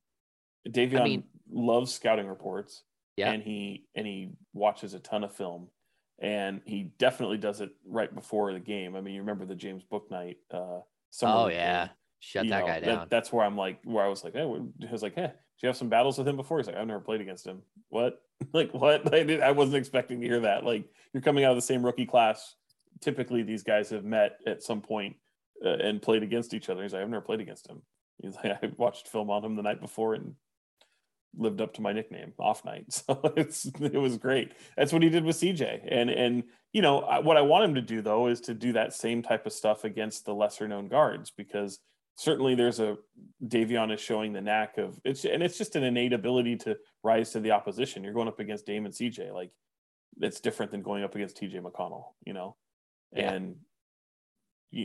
Davion 0.69 1.05
mean- 1.05 1.25
loves 1.51 1.93
scouting 1.93 2.29
reports. 2.29 2.85
Yeah. 3.17 3.31
And 3.31 3.43
he 3.43 3.87
and 3.95 4.07
he 4.07 4.31
watches 4.53 4.95
a 4.95 4.99
ton 5.01 5.25
of 5.25 5.35
film. 5.35 5.69
And 6.21 6.61
he 6.65 6.93
definitely 6.99 7.39
does 7.39 7.61
it 7.61 7.71
right 7.85 8.13
before 8.13 8.53
the 8.53 8.61
game. 8.61 8.95
I 8.95 9.01
mean, 9.01 9.15
you 9.15 9.21
remember 9.21 9.45
the 9.45 9.55
James 9.55 9.83
Bouknight 9.91 10.37
uh 10.53 10.81
Oh 11.23 11.49
yeah, 11.49 11.87
game. 11.87 11.95
Shut 12.25 12.49
that 12.49 12.61
know, 12.61 12.67
guy 12.67 12.81
down. 12.81 13.07
that's 13.11 13.33
where 13.33 13.45
I'm 13.45 13.57
like, 13.57 13.81
where 13.85 14.05
I 14.05 14.09
was 14.09 14.25
like, 14.25 14.33
hey, 14.33 14.43
I 14.43 14.93
was 14.93 15.03
like, 15.03 15.15
hey, 15.15 15.27
do 15.27 15.33
you 15.63 15.69
have 15.69 15.77
some 15.77 15.89
battles 15.89 16.17
with 16.19 16.27
him 16.27 16.37
before? 16.37 16.59
He's 16.59 16.67
like, 16.67 16.77
I've 16.77 16.87
never 16.87 17.01
played 17.01 17.21
against 17.21 17.47
him. 17.47 17.63
What? 17.91 18.21
like, 18.53 18.73
what? 18.73 19.13
I, 19.15 19.39
I 19.39 19.51
wasn't 19.51 19.77
expecting 19.77 20.21
to 20.21 20.27
hear 20.27 20.41
that. 20.41 20.65
Like, 20.65 20.87
you're 21.13 21.23
coming 21.23 21.45
out 21.45 21.51
of 21.51 21.57
the 21.57 21.63
same 21.63 21.85
rookie 21.85 22.07
class. 22.07 22.55
Typically, 23.01 23.43
these 23.43 23.63
guys 23.63 23.91
have 23.91 24.05
met 24.05 24.39
at 24.47 24.63
some 24.63 24.81
point, 24.81 25.17
uh, 25.65 25.69
and 25.69 26.01
played 26.01 26.23
against 26.23 26.55
each 26.55 26.69
other. 26.69 26.83
He's 26.83 26.93
like, 26.93 27.03
I've 27.03 27.11
never 27.11 27.25
played 27.25 27.41
against 27.41 27.69
him. 27.69 27.83
He's 28.23 28.37
like, 28.37 28.47
I 28.63 28.73
watched 28.77 29.09
film 29.09 29.31
on 29.31 29.45
him 29.45 29.57
the 29.57 29.63
night 29.63 29.81
before, 29.81 30.15
and 30.15 30.35
lived 31.37 31.61
up 31.61 31.75
to 31.75 31.83
my 31.83 31.93
nickname 31.93 32.33
off 32.39 32.65
night. 32.65 32.87
So 32.89 33.21
it's 33.37 33.67
it 33.67 34.01
was 34.01 34.17
great. 34.17 34.53
That's 34.77 34.93
what 34.93 35.03
he 35.03 35.11
did 35.11 35.25
with 35.25 35.37
CJ. 35.37 35.87
And 35.91 36.09
and 36.11 36.45
you 36.73 36.81
know 36.81 37.01
what 37.23 37.37
I 37.37 37.43
want 37.43 37.65
him 37.65 37.75
to 37.75 37.83
do 37.83 38.03
though 38.03 38.29
is 38.29 38.41
to 38.43 38.55
do 38.55 38.73
that 38.73 38.95
same 38.95 39.23
type 39.23 39.47
of 39.47 39.53
stuff 39.53 39.85
against 39.85 40.25
the 40.25 40.35
lesser 40.35 40.69
known 40.69 40.89
guards 40.89 41.31
because 41.31 41.81
certainly 42.17 42.55
there's 42.55 42.81
a 42.81 42.97
Davion 43.45 43.93
is 43.93 44.01
showing 44.01 44.33
the 44.33 44.41
knack 44.41 44.79
of 44.79 45.01
it's 45.05 45.25
and 45.25 45.43
it's 45.43 45.59
just 45.59 45.77
an 45.77 45.83
innate 45.83 46.13
ability 46.13 46.57
to 46.57 46.77
rise 47.03 47.31
to 47.33 47.41
the 47.41 47.51
opposition. 47.51 48.05
You're 48.05 48.15
going 48.15 48.29
up 48.29 48.41
against 48.41 48.67
Dame 48.67 48.87
and 48.87 48.95
CJ 48.95 49.33
like 49.33 49.51
it's 50.21 50.41
different 50.41 50.71
than 50.71 50.83
going 50.83 51.05
up 51.05 51.15
against 51.15 51.41
TJ 51.41 51.61
McConnell, 51.61 52.05
you 52.25 52.33
know. 52.33 52.57
Yeah. 53.13 53.33
And 53.33 53.57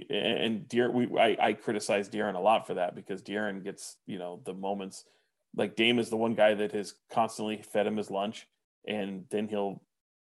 and 0.09 0.67
Deer, 0.67 0.91
we 0.91 1.07
I, 1.19 1.38
I 1.39 1.53
criticize 1.53 2.09
De'Aaron 2.09 2.36
a 2.36 2.39
lot 2.39 2.67
for 2.67 2.75
that 2.75 2.95
because 2.95 3.23
De'Aaron 3.23 3.63
gets 3.63 3.97
you 4.05 4.19
know 4.19 4.41
the 4.45 4.53
moments 4.53 5.05
like 5.55 5.75
Dame 5.75 5.99
is 5.99 6.09
the 6.09 6.17
one 6.17 6.36
guy 6.36 6.53
that 6.53 6.71
has 6.73 6.93
constantly 7.11 7.63
fed 7.63 7.88
him 7.88 7.97
his 7.97 8.11
lunch, 8.11 8.47
and 8.88 9.25
then 9.32 9.47
he'll 9.47 9.82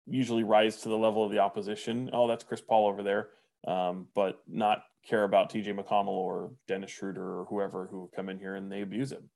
usually 0.06 0.44
rise 0.44 0.82
to 0.82 0.90
the 0.90 0.98
level 0.98 1.24
of 1.24 1.32
the 1.32 1.40
opposition. 1.40 2.10
Oh, 2.12 2.28
that's 2.28 2.44
Chris 2.44 2.62
Paul 2.62 2.88
over 2.88 3.04
there, 3.04 3.30
um, 3.66 4.08
but 4.14 4.42
not 4.48 4.84
care 5.08 5.24
about 5.24 5.52
TJ 5.52 5.78
McConnell 5.78 6.08
or 6.08 6.52
Dennis 6.68 6.92
Schroeder 6.92 7.40
or 7.40 7.46
whoever 7.46 7.88
who 7.88 8.10
come 8.16 8.30
in 8.30 8.40
here 8.40 8.56
and 8.56 8.72
they 8.72 8.82
abuse 8.82 9.12
him. 9.12 9.30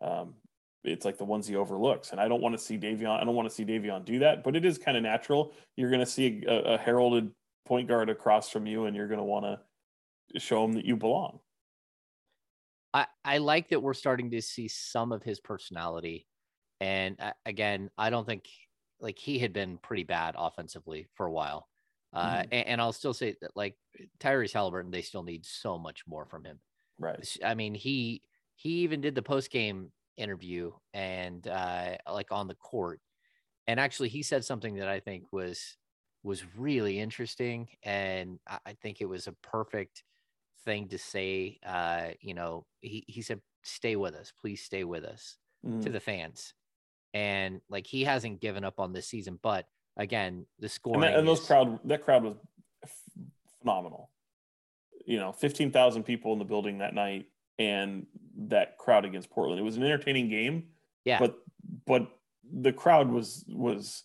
Um, 0.00 0.34
it's 0.84 1.04
like 1.04 1.16
the 1.16 1.24
ones 1.24 1.46
he 1.46 1.56
overlooks. 1.56 2.10
And 2.10 2.20
I 2.20 2.28
don't 2.28 2.42
want 2.42 2.58
to 2.58 2.62
see 2.62 2.76
Davion. 2.76 3.20
I 3.20 3.24
don't 3.24 3.34
want 3.34 3.48
to 3.48 3.54
see 3.54 3.64
Davion 3.64 4.04
do 4.04 4.18
that, 4.20 4.42
but 4.42 4.56
it 4.56 4.64
is 4.64 4.78
kind 4.78 4.96
of 4.96 5.02
natural. 5.02 5.52
You're 5.76 5.90
going 5.90 6.00
to 6.00 6.06
see 6.06 6.42
a, 6.46 6.74
a, 6.74 6.78
heralded 6.78 7.30
point 7.64 7.88
guard 7.88 8.10
across 8.10 8.50
from 8.50 8.66
you, 8.66 8.86
and 8.86 8.96
you're 8.96 9.06
going 9.06 9.18
to 9.18 9.24
want 9.24 9.44
to 9.44 10.40
show 10.40 10.64
him 10.64 10.72
that 10.72 10.84
you 10.84 10.96
belong. 10.96 11.38
I, 12.92 13.06
I 13.24 13.38
like 13.38 13.68
that 13.68 13.80
we're 13.80 13.94
starting 13.94 14.30
to 14.32 14.42
see 14.42 14.66
some 14.66 15.12
of 15.12 15.22
his 15.22 15.40
personality. 15.40 16.26
And 16.80 17.16
uh, 17.20 17.32
again, 17.46 17.90
I 17.96 18.10
don't 18.10 18.26
think 18.26 18.48
like 19.00 19.18
he 19.18 19.38
had 19.38 19.52
been 19.52 19.78
pretty 19.78 20.04
bad 20.04 20.34
offensively 20.36 21.06
for 21.14 21.26
a 21.26 21.32
while. 21.32 21.68
Uh, 22.12 22.36
mm-hmm. 22.36 22.48
and, 22.52 22.66
and, 22.66 22.80
I'll 22.80 22.92
still 22.92 23.14
say 23.14 23.36
that 23.40 23.56
like 23.56 23.74
Tyrese 24.20 24.52
Halliburton, 24.52 24.90
they 24.90 25.02
still 25.02 25.22
need 25.22 25.46
so 25.46 25.78
much 25.78 26.02
more 26.06 26.26
from 26.26 26.44
him. 26.44 26.58
Right. 26.98 27.26
I 27.44 27.54
mean, 27.54 27.74
he 27.74 28.22
he 28.56 28.70
even 28.80 29.00
did 29.00 29.14
the 29.14 29.22
post 29.22 29.50
game 29.50 29.90
interview 30.16 30.72
and 30.92 31.46
uh, 31.48 31.96
like 32.10 32.30
on 32.30 32.48
the 32.48 32.54
court, 32.54 33.00
and 33.66 33.80
actually 33.80 34.10
he 34.10 34.22
said 34.22 34.44
something 34.44 34.76
that 34.76 34.88
I 34.88 35.00
think 35.00 35.24
was 35.32 35.78
was 36.22 36.44
really 36.56 37.00
interesting, 37.00 37.68
and 37.82 38.38
I 38.46 38.74
think 38.82 39.00
it 39.00 39.08
was 39.08 39.26
a 39.26 39.32
perfect 39.42 40.04
thing 40.64 40.88
to 40.88 40.98
say. 40.98 41.58
Uh, 41.66 42.08
you 42.20 42.34
know, 42.34 42.66
he 42.80 43.04
he 43.08 43.22
said, 43.22 43.40
"Stay 43.62 43.96
with 43.96 44.14
us, 44.14 44.32
please 44.38 44.62
stay 44.62 44.84
with 44.84 45.04
us," 45.04 45.38
mm. 45.66 45.82
to 45.82 45.90
the 45.90 46.00
fans, 46.00 46.54
and 47.14 47.60
like 47.68 47.86
he 47.86 48.04
hasn't 48.04 48.40
given 48.40 48.64
up 48.64 48.78
on 48.78 48.92
this 48.92 49.08
season. 49.08 49.38
But 49.42 49.66
again, 49.96 50.46
the 50.58 50.68
scoring 50.68 51.02
and, 51.02 51.04
that, 51.04 51.18
and 51.18 51.28
those 51.28 51.40
crowd 51.40 51.78
that 51.84 52.04
crowd 52.04 52.24
was 52.24 52.36
phenomenal. 53.60 54.10
You 55.06 55.18
know, 55.18 55.32
fifteen 55.32 55.70
thousand 55.70 56.04
people 56.04 56.32
in 56.32 56.38
the 56.38 56.44
building 56.44 56.78
that 56.78 56.94
night, 56.94 57.26
and 57.58 58.06
that 58.48 58.78
crowd 58.78 59.04
against 59.04 59.30
Portland. 59.30 59.60
It 59.60 59.64
was 59.64 59.76
an 59.76 59.82
entertaining 59.82 60.28
game. 60.28 60.64
Yeah, 61.04 61.18
but 61.18 61.38
but 61.86 62.08
the 62.52 62.72
crowd 62.72 63.10
was 63.10 63.44
was 63.48 64.04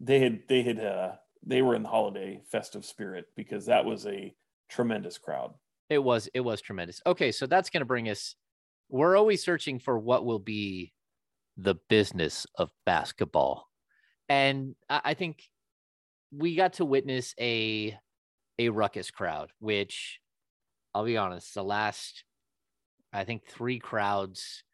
they 0.00 0.20
had 0.20 0.42
they 0.48 0.62
had 0.62 0.80
uh 0.80 1.12
they 1.44 1.62
were 1.62 1.74
in 1.74 1.82
the 1.82 1.88
holiday 1.88 2.42
festive 2.50 2.84
spirit 2.84 3.26
because 3.36 3.66
that 3.66 3.84
was 3.84 4.06
a 4.06 4.34
tremendous 4.68 5.18
crowd. 5.18 5.54
It 5.88 5.98
was 5.98 6.28
it 6.34 6.40
was 6.40 6.60
tremendous. 6.60 7.00
Okay, 7.06 7.32
so 7.32 7.46
that's 7.46 7.70
going 7.70 7.80
to 7.80 7.86
bring 7.86 8.08
us 8.08 8.34
we're 8.88 9.16
always 9.16 9.42
searching 9.42 9.78
for 9.78 9.98
what 9.98 10.24
will 10.24 10.38
be 10.38 10.92
the 11.56 11.74
business 11.88 12.46
of 12.56 12.70
basketball. 12.84 13.68
And 14.28 14.74
I 14.88 15.14
think 15.14 15.42
we 16.32 16.56
got 16.56 16.74
to 16.74 16.84
witness 16.84 17.34
a 17.40 17.96
a 18.58 18.68
ruckus 18.70 19.10
crowd, 19.10 19.50
which 19.58 20.20
I'll 20.94 21.04
be 21.04 21.16
honest, 21.16 21.54
the 21.54 21.62
last 21.62 22.24
I 23.12 23.24
think 23.24 23.46
three 23.46 23.78
crowds 23.78 24.64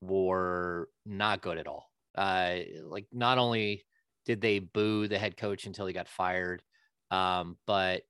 were 0.00 0.88
not 1.04 1.42
good 1.42 1.58
at 1.58 1.66
all. 1.66 1.90
Uh 2.16 2.60
like 2.84 3.06
not 3.12 3.38
only 3.38 3.84
did 4.24 4.40
they 4.40 4.58
boo 4.58 5.08
the 5.08 5.18
head 5.18 5.36
coach 5.36 5.66
until 5.66 5.86
he 5.86 5.92
got 5.92 6.08
fired, 6.08 6.62
um, 7.10 7.56
but 7.66 8.02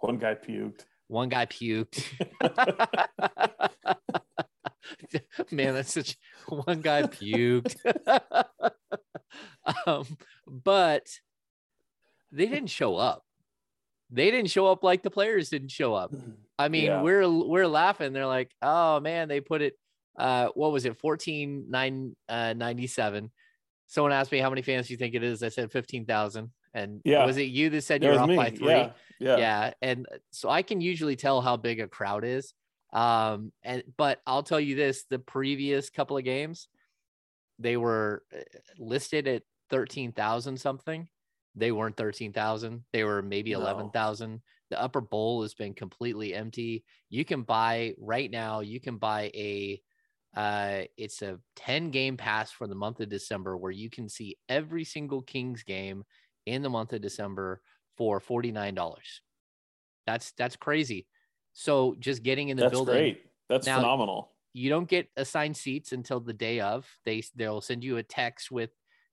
one 0.00 0.18
guy 0.18 0.34
puked. 0.34 0.84
One 1.08 1.28
guy 1.28 1.46
puked. 1.46 2.04
Man, 5.50 5.74
that's 5.74 5.94
such 5.94 6.16
one 6.48 6.80
guy 6.80 7.02
puked. 7.04 7.76
um, 9.86 10.06
but 10.46 11.06
they 12.30 12.46
didn't 12.46 12.70
show 12.70 12.96
up. 12.96 13.24
They 14.10 14.30
didn't 14.30 14.50
show 14.50 14.66
up 14.66 14.84
like 14.84 15.02
the 15.02 15.10
players 15.10 15.48
didn't 15.48 15.70
show 15.70 15.94
up. 15.94 16.12
I 16.58 16.68
mean, 16.68 16.84
yeah. 16.84 17.02
we're 17.02 17.28
we're 17.28 17.66
laughing. 17.66 18.12
They're 18.12 18.26
like, 18.26 18.50
oh 18.60 19.00
man, 19.00 19.28
they 19.28 19.40
put 19.40 19.62
it 19.62 19.74
uh 20.18 20.48
what 20.54 20.72
was 20.72 20.84
it 20.84 20.94
14 20.98 21.70
9 21.70 22.16
uh 22.28 22.52
97 22.52 23.30
someone 23.86 24.12
asked 24.12 24.30
me 24.30 24.40
how 24.40 24.50
many 24.50 24.60
fans 24.60 24.86
do 24.86 24.92
you 24.92 24.98
think 24.98 25.14
it 25.14 25.22
is 25.22 25.42
i 25.42 25.48
said 25.48 25.72
15000 25.72 26.50
and 26.74 27.00
yeah. 27.04 27.24
was 27.26 27.36
it 27.36 27.44
you 27.44 27.70
that 27.70 27.82
said 27.82 28.02
you're 28.02 28.18
off 28.18 28.28
me. 28.28 28.36
by 28.36 28.50
three? 28.50 28.68
Yeah. 28.68 28.92
yeah. 29.18 29.36
Yeah. 29.36 29.72
And 29.82 30.06
so 30.30 30.48
I 30.48 30.62
can 30.62 30.80
usually 30.80 31.16
tell 31.16 31.40
how 31.40 31.56
big 31.56 31.80
a 31.80 31.88
crowd 31.88 32.24
is. 32.24 32.54
Um, 32.92 33.52
and 33.62 33.82
but 33.96 34.20
I'll 34.26 34.42
tell 34.42 34.60
you 34.60 34.74
this 34.74 35.04
the 35.08 35.18
previous 35.18 35.90
couple 35.90 36.16
of 36.16 36.24
games, 36.24 36.68
they 37.58 37.76
were 37.76 38.22
uh, 38.34 38.40
listed 38.78 39.26
at 39.28 39.42
13,000 39.70 40.58
something. 40.58 41.08
They 41.54 41.72
weren't 41.72 41.96
13,000. 41.96 42.84
They 42.92 43.04
were 43.04 43.22
maybe 43.22 43.52
no. 43.52 43.60
11,000. 43.60 44.40
The 44.70 44.80
upper 44.80 45.00
bowl 45.00 45.42
has 45.42 45.54
been 45.54 45.74
completely 45.74 46.34
empty. 46.34 46.84
You 47.10 47.24
can 47.24 47.42
buy 47.42 47.94
right 47.98 48.30
now, 48.30 48.60
you 48.60 48.80
can 48.80 48.96
buy 48.96 49.30
a 49.34 49.80
uh, 50.34 50.84
it's 50.96 51.20
a 51.20 51.38
10 51.56 51.90
game 51.90 52.16
pass 52.16 52.50
for 52.50 52.66
the 52.66 52.74
month 52.74 53.00
of 53.00 53.10
December 53.10 53.56
where 53.56 53.70
you 53.70 53.90
can 53.90 54.08
see 54.08 54.38
every 54.48 54.84
single 54.84 55.20
Kings 55.20 55.62
game 55.62 56.04
in 56.46 56.62
the 56.62 56.70
month 56.70 56.94
of 56.94 57.02
December 57.02 57.60
for 57.98 58.18
$49. 58.18 58.94
That's 60.06 60.32
that's 60.32 60.56
crazy. 60.56 61.06
So 61.52 61.96
just 62.00 62.22
getting 62.22 62.48
in 62.48 62.56
the 62.56 62.70
building. 62.70 62.86
that's 62.86 62.96
building. 62.96 63.14
Great. 63.14 63.26
That's 63.48 63.66
now, 63.66 63.76
phenomenal. 63.76 64.31
You 64.52 64.68
don't 64.68 64.88
get 64.88 65.08
assigned 65.16 65.56
seats 65.56 65.92
until 65.92 66.20
the 66.20 66.32
day 66.32 66.60
of. 66.60 66.86
They 67.04 67.22
they'll 67.34 67.60
send 67.60 67.84
you 67.84 67.96
a 67.96 68.02
text 68.02 68.50
with 68.50 68.70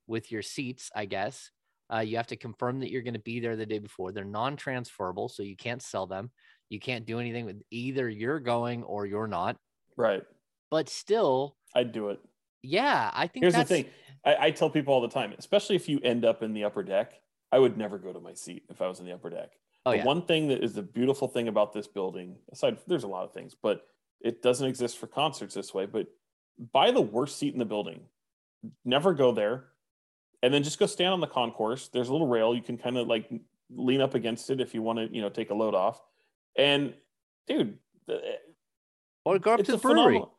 with 0.07 0.31
your 0.31 0.41
seats, 0.41 0.89
I 0.95 1.05
guess. 1.05 1.51
Uh, 1.91 1.99
you 1.99 2.17
have 2.17 2.27
to 2.27 2.35
confirm 2.35 2.79
that 2.79 2.91
you're 2.91 3.01
going 3.01 3.13
to 3.13 3.19
be 3.19 3.39
there 3.39 3.55
the 3.55 3.65
day 3.65 3.79
before. 3.79 4.11
They're 4.11 4.23
non-transferable, 4.23 5.29
so 5.29 5.41
you 5.41 5.55
can't 5.55 5.81
sell 5.81 6.05
them. 6.05 6.29
You 6.69 6.79
can't 6.79 7.05
do 7.05 7.19
anything 7.19 7.45
with 7.45 7.61
either 7.71 8.07
you're 8.07 8.39
going 8.39 8.83
or 8.83 9.07
you're 9.07 9.27
not. 9.27 9.57
Right. 9.97 10.21
But 10.69 10.87
still, 10.87 11.55
I'd 11.75 11.91
do 11.91 12.09
it. 12.09 12.19
Yeah, 12.61 13.09
I 13.13 13.27
think 13.27 13.43
here's 13.43 13.55
the 13.55 13.63
thing. 13.63 13.85
I, 14.25 14.35
I, 14.39 14.51
tell 14.51 14.69
people 14.69 14.93
all 14.93 15.01
the 15.01 15.07
time, 15.07 15.33
especially 15.37 15.77
if 15.77 15.87
you 15.87 15.99
end 16.03 16.25
up 16.25 16.43
in 16.43 16.53
the 16.53 16.65
upper 16.65 16.83
deck, 16.83 17.13
I 17.51 17.57
would 17.57 17.77
never 17.77 17.97
go 17.97 18.11
to 18.11 18.19
my 18.19 18.33
seat 18.33 18.63
if 18.69 18.81
I 18.81 18.87
was 18.87 18.99
in 18.99 19.05
the 19.05 19.13
upper 19.13 19.29
deck. 19.29 19.51
Oh, 19.85 19.91
the 19.91 19.97
yeah. 19.97 20.03
one 20.03 20.23
thing 20.23 20.49
that 20.49 20.63
is 20.63 20.73
the 20.73 20.81
beautiful 20.81 21.27
thing 21.27 21.47
about 21.47 21.73
this 21.73 21.87
building, 21.87 22.35
aside 22.51 22.77
there's 22.85 23.05
a 23.05 23.07
lot 23.07 23.23
of 23.23 23.33
things, 23.33 23.55
but 23.61 23.83
it 24.21 24.41
doesn't 24.41 24.67
exist 24.67 24.97
for 24.97 25.07
concerts 25.07 25.53
this 25.53 25.73
way. 25.73 25.85
But 25.85 26.07
buy 26.71 26.91
the 26.91 27.01
worst 27.01 27.37
seat 27.37 27.53
in 27.53 27.59
the 27.59 27.65
building. 27.65 28.01
Never 28.83 29.13
go 29.13 29.31
there. 29.31 29.65
And 30.41 30.53
then 30.53 30.63
just 30.63 30.79
go 30.79 30.85
stand 30.85 31.13
on 31.13 31.19
the 31.19 31.27
concourse. 31.27 31.89
There's 31.89 32.09
a 32.09 32.11
little 32.11 32.27
rail. 32.27 32.55
You 32.55 32.61
can 32.61 32.77
kind 32.77 32.97
of 32.97 33.07
like 33.07 33.29
lean 33.69 34.01
up 34.01 34.15
against 34.15 34.49
it 34.49 34.61
if 34.61 34.73
you 34.73 34.81
want 34.81 34.99
to, 34.99 35.13
you 35.13 35.21
know, 35.21 35.29
take 35.29 35.49
a 35.49 35.53
load 35.53 35.75
off. 35.75 36.01
And 36.55 36.93
dude, 37.47 37.77
eh, 38.09 38.15
or 39.25 39.39
go 39.39 39.53
up 39.53 39.63
to 39.63 39.71
the 39.71 39.77
brewery. 39.77 39.95
Phenomenal, 40.03 40.33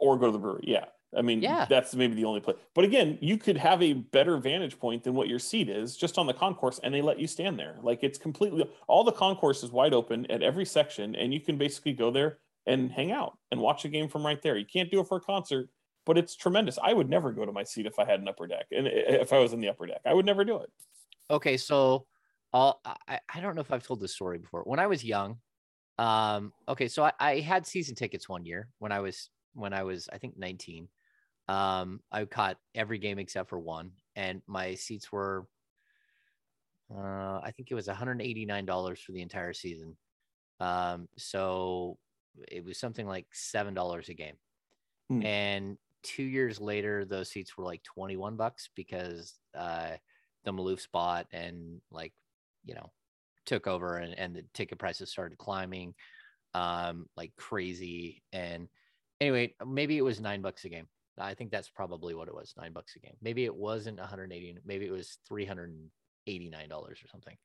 or 0.00 0.18
go 0.18 0.26
to 0.26 0.32
the 0.32 0.38
brewery. 0.38 0.64
Yeah. 0.64 0.86
I 1.16 1.22
mean, 1.22 1.40
yeah. 1.40 1.64
that's 1.64 1.94
maybe 1.94 2.14
the 2.14 2.26
only 2.26 2.40
place. 2.40 2.58
But 2.74 2.84
again, 2.84 3.16
you 3.22 3.38
could 3.38 3.56
have 3.56 3.82
a 3.82 3.94
better 3.94 4.36
vantage 4.36 4.78
point 4.78 5.04
than 5.04 5.14
what 5.14 5.26
your 5.26 5.38
seat 5.38 5.70
is 5.70 5.96
just 5.96 6.18
on 6.18 6.26
the 6.26 6.34
concourse, 6.34 6.80
and 6.82 6.92
they 6.92 7.00
let 7.00 7.18
you 7.18 7.26
stand 7.26 7.58
there. 7.58 7.76
Like 7.82 8.00
it's 8.02 8.18
completely 8.18 8.68
all 8.86 9.04
the 9.04 9.12
concourse 9.12 9.62
is 9.62 9.70
wide 9.70 9.94
open 9.94 10.30
at 10.30 10.42
every 10.42 10.66
section, 10.66 11.14
and 11.14 11.32
you 11.32 11.40
can 11.40 11.56
basically 11.56 11.94
go 11.94 12.10
there 12.10 12.38
and 12.68 12.90
hang 12.92 13.10
out 13.12 13.38
and 13.50 13.60
watch 13.60 13.84
a 13.84 13.88
game 13.88 14.08
from 14.08 14.24
right 14.24 14.40
there. 14.42 14.56
You 14.56 14.66
can't 14.66 14.90
do 14.90 15.00
it 15.00 15.08
for 15.08 15.16
a 15.16 15.20
concert, 15.20 15.68
but 16.06 16.18
it's 16.18 16.36
tremendous. 16.36 16.78
I 16.82 16.92
would 16.92 17.08
never 17.08 17.32
go 17.32 17.44
to 17.44 17.52
my 17.52 17.64
seat 17.64 17.86
if 17.86 17.98
I 17.98 18.04
had 18.04 18.20
an 18.20 18.28
upper 18.28 18.46
deck, 18.46 18.66
and 18.70 18.86
if 18.86 19.32
I 19.32 19.38
was 19.38 19.52
in 19.52 19.60
the 19.60 19.68
upper 19.68 19.86
deck, 19.86 20.00
I 20.06 20.14
would 20.14 20.26
never 20.26 20.44
do 20.44 20.58
it. 20.58 20.70
Okay, 21.30 21.56
so 21.56 22.06
I'll, 22.52 22.80
I 22.84 23.20
I 23.34 23.40
don't 23.40 23.54
know 23.54 23.60
if 23.60 23.72
I've 23.72 23.86
told 23.86 24.00
this 24.00 24.14
story 24.14 24.38
before. 24.38 24.62
When 24.62 24.78
I 24.78 24.86
was 24.86 25.04
young, 25.04 25.38
um, 25.98 26.52
okay, 26.68 26.88
so 26.88 27.04
I, 27.04 27.12
I 27.18 27.40
had 27.40 27.66
season 27.66 27.94
tickets 27.94 28.28
one 28.28 28.44
year 28.44 28.68
when 28.78 28.92
I 28.92 29.00
was 29.00 29.30
when 29.54 29.72
I 29.72 29.82
was 29.82 30.08
I 30.12 30.18
think 30.18 30.38
19 30.38 30.88
um, 31.48 32.00
I 32.12 32.24
caught 32.26 32.58
every 32.74 32.98
game 32.98 33.18
except 33.18 33.48
for 33.48 33.58
one, 33.58 33.92
and 34.14 34.42
my 34.46 34.74
seats 34.74 35.10
were, 35.10 35.46
uh, 36.94 37.40
I 37.42 37.52
think 37.56 37.70
it 37.70 37.74
was 37.74 37.88
$189 37.88 38.98
for 38.98 39.12
the 39.12 39.22
entire 39.22 39.54
season. 39.54 39.96
Um, 40.60 41.08
so 41.16 41.98
it 42.48 42.64
was 42.64 42.78
something 42.78 43.06
like 43.06 43.26
seven 43.32 43.74
dollars 43.74 44.08
a 44.08 44.14
game. 44.14 44.36
Hmm. 45.08 45.24
And 45.24 45.78
two 46.02 46.22
years 46.22 46.60
later, 46.60 47.04
those 47.04 47.30
seats 47.30 47.56
were 47.56 47.64
like 47.64 47.82
21 47.82 48.36
bucks 48.36 48.68
because 48.74 49.34
uh, 49.56 49.92
the 50.44 50.52
Maloof 50.52 50.80
spot 50.80 51.26
and 51.32 51.80
like, 51.90 52.12
you 52.64 52.74
know, 52.74 52.92
took 53.46 53.66
over 53.66 53.96
and, 53.96 54.18
and 54.18 54.34
the 54.34 54.44
ticket 54.54 54.78
prices 54.78 55.10
started 55.10 55.38
climbing 55.38 55.94
um, 56.54 57.06
like 57.16 57.32
crazy. 57.36 58.22
And 58.32 58.68
anyway, 59.20 59.54
maybe 59.66 59.96
it 59.96 60.04
was 60.04 60.20
nine 60.20 60.42
bucks 60.42 60.64
a 60.64 60.68
game. 60.68 60.86
I 61.18 61.34
think 61.34 61.50
that's 61.50 61.68
probably 61.68 62.14
what 62.14 62.28
it 62.28 62.34
was, 62.34 62.54
nine 62.56 62.72
bucks 62.72 62.94
a 62.94 63.00
game. 63.00 63.16
Maybe 63.20 63.44
it 63.44 63.54
wasn't 63.54 63.98
180, 63.98 64.58
maybe 64.64 64.86
it 64.86 64.92
was 64.92 65.18
$389 65.30 65.88
or 66.70 66.94
something. 67.10 67.36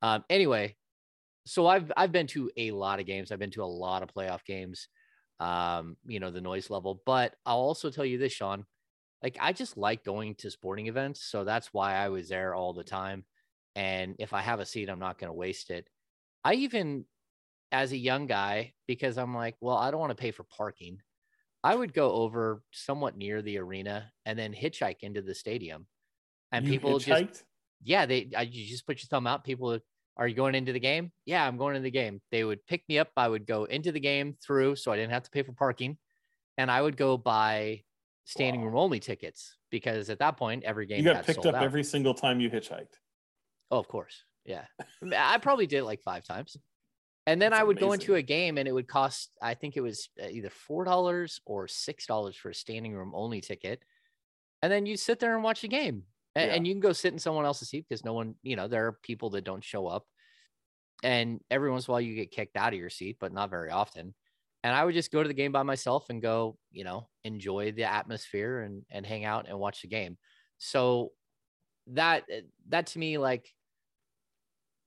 Um, 0.00 0.24
anyway, 0.28 0.76
so 1.44 1.66
I've 1.66 1.90
I've 1.96 2.12
been 2.12 2.26
to 2.28 2.50
a 2.56 2.70
lot 2.70 3.00
of 3.00 3.06
games. 3.06 3.32
I've 3.32 3.38
been 3.38 3.50
to 3.52 3.64
a 3.64 3.66
lot 3.66 4.02
of 4.02 4.12
playoff 4.14 4.44
games. 4.44 4.88
Um, 5.40 5.96
you 6.06 6.20
know, 6.20 6.30
the 6.30 6.40
noise 6.40 6.70
level. 6.70 7.02
But 7.04 7.34
I'll 7.44 7.56
also 7.56 7.90
tell 7.90 8.04
you 8.04 8.18
this, 8.18 8.32
Sean. 8.32 8.64
Like 9.22 9.36
I 9.40 9.52
just 9.52 9.76
like 9.76 10.04
going 10.04 10.36
to 10.36 10.50
sporting 10.50 10.86
events. 10.86 11.22
So 11.24 11.44
that's 11.44 11.72
why 11.72 11.94
I 11.94 12.08
was 12.08 12.28
there 12.28 12.54
all 12.54 12.72
the 12.72 12.84
time. 12.84 13.24
And 13.74 14.16
if 14.18 14.32
I 14.32 14.40
have 14.40 14.60
a 14.60 14.66
seat, 14.66 14.88
I'm 14.88 14.98
not 14.98 15.18
going 15.18 15.28
to 15.28 15.34
waste 15.34 15.70
it. 15.70 15.88
I 16.44 16.54
even 16.54 17.06
as 17.70 17.92
a 17.92 17.96
young 17.96 18.26
guy, 18.26 18.74
because 18.86 19.16
I'm 19.16 19.34
like, 19.34 19.56
well, 19.60 19.76
I 19.76 19.90
don't 19.90 20.00
want 20.00 20.10
to 20.10 20.20
pay 20.20 20.30
for 20.30 20.44
parking. 20.44 20.98
I 21.64 21.74
would 21.74 21.94
go 21.94 22.12
over 22.12 22.62
somewhat 22.72 23.16
near 23.16 23.40
the 23.40 23.58
arena 23.58 24.12
and 24.26 24.38
then 24.38 24.52
hitchhike 24.52 24.98
into 25.00 25.22
the 25.22 25.34
stadium. 25.34 25.86
And 26.50 26.66
You 26.66 26.72
people 26.72 26.98
just 26.98 27.44
yeah, 27.82 28.06
they 28.06 28.30
I, 28.36 28.42
you 28.42 28.68
just 28.68 28.86
put 28.86 29.02
your 29.02 29.08
thumb 29.08 29.26
out. 29.26 29.44
People, 29.44 29.68
would, 29.68 29.82
are 30.16 30.28
you 30.28 30.34
going 30.34 30.54
into 30.54 30.72
the 30.72 30.80
game? 30.80 31.10
Yeah, 31.24 31.46
I'm 31.46 31.56
going 31.56 31.74
into 31.76 31.84
the 31.84 31.90
game. 31.90 32.20
They 32.30 32.44
would 32.44 32.64
pick 32.66 32.84
me 32.88 32.98
up. 32.98 33.08
I 33.16 33.28
would 33.28 33.46
go 33.46 33.64
into 33.64 33.92
the 33.92 34.00
game 34.00 34.34
through, 34.44 34.76
so 34.76 34.92
I 34.92 34.96
didn't 34.96 35.12
have 35.12 35.22
to 35.24 35.30
pay 35.30 35.42
for 35.42 35.52
parking, 35.52 35.98
and 36.58 36.70
I 36.70 36.82
would 36.82 36.96
go 36.96 37.16
buy 37.16 37.82
standing 38.24 38.60
Wow. 38.60 38.68
room 38.68 38.76
only 38.76 39.00
tickets 39.00 39.56
because 39.70 40.08
at 40.10 40.18
that 40.20 40.36
point 40.36 40.62
every 40.64 40.86
game 40.86 40.98
You 41.04 41.12
got 41.12 41.24
picked 41.26 41.44
up 41.46 41.54
out. 41.56 41.62
every 41.64 41.82
single 41.82 42.14
time 42.14 42.40
you 42.40 42.48
hitchhiked. 42.50 42.94
Oh, 43.70 43.78
of 43.78 43.88
course, 43.88 44.24
yeah. 44.44 44.66
I 45.16 45.38
probably 45.38 45.66
did 45.66 45.78
it 45.78 45.84
like 45.84 46.02
five 46.02 46.24
times, 46.24 46.56
and 47.26 47.40
then 47.40 47.50
That's 47.52 47.60
I 47.60 47.64
would 47.64 47.80
go 47.80 47.92
into 47.92 48.14
a 48.16 48.22
game 48.22 48.58
and 48.58 48.68
it 48.68 48.72
would 48.72 48.86
cost. 48.86 49.30
I 49.40 49.54
think 49.54 49.76
it 49.76 49.80
was 49.80 50.10
uh, 50.22 50.26
either 50.28 50.50
four 50.50 50.84
dollars 50.84 51.40
or 51.46 51.66
six 51.68 52.06
dollars 52.06 52.36
for 52.36 52.50
a 52.50 52.54
standing 52.54 52.92
room 52.94 53.12
only 53.14 53.40
ticket, 53.40 53.82
and 54.60 54.70
then 54.70 54.84
you 54.86 54.96
sit 54.98 55.18
there 55.20 55.34
and 55.34 55.42
watch 55.42 55.62
the 55.62 55.68
game, 55.68 56.04
and, 56.34 56.50
Yeah. 56.50 56.52
and 56.52 56.66
you 56.66 56.72
can 56.74 56.80
go 56.80 56.92
sit 56.92 57.12
in 57.12 57.18
someone 57.18 57.44
else's 57.44 57.68
seat 57.70 57.86
because 57.88 58.04
no 58.04 58.14
one, 58.14 58.36
you 58.42 58.56
know, 58.56 58.68
there 58.68 58.86
are 58.86 58.92
people 58.92 59.30
that 59.30 59.44
don't 59.44 59.64
show 59.64 59.86
up, 59.86 60.06
and 61.02 61.40
every 61.50 61.70
once 61.70 61.86
in 61.88 61.90
a 61.90 61.92
while 61.92 62.00
you 62.00 62.14
get 62.14 62.30
kicked 62.30 62.56
out 62.56 62.72
of 62.72 62.78
your 62.78 62.90
seat, 62.90 63.16
but 63.20 63.32
not 63.32 63.50
very 63.50 63.70
often. 63.70 64.14
And 64.64 64.74
I 64.74 64.84
would 64.84 64.94
just 64.94 65.10
go 65.10 65.22
to 65.22 65.28
the 65.28 65.34
game 65.34 65.50
by 65.52 65.64
myself 65.64 66.08
and 66.10 66.22
go, 66.22 66.58
you 66.70 66.84
know, 66.84 67.08
enjoy 67.24 67.72
the 67.72 67.84
atmosphere 67.84 68.60
and 68.60 68.84
and 68.90 69.04
hang 69.06 69.24
out 69.24 69.48
and 69.48 69.58
watch 69.58 69.82
the 69.82 69.88
game. 69.88 70.18
So 70.58 71.12
that 71.88 72.24
eh, 72.30 72.42
that 72.68 72.86
to 72.88 72.98
me 72.98 73.18
like 73.18 73.54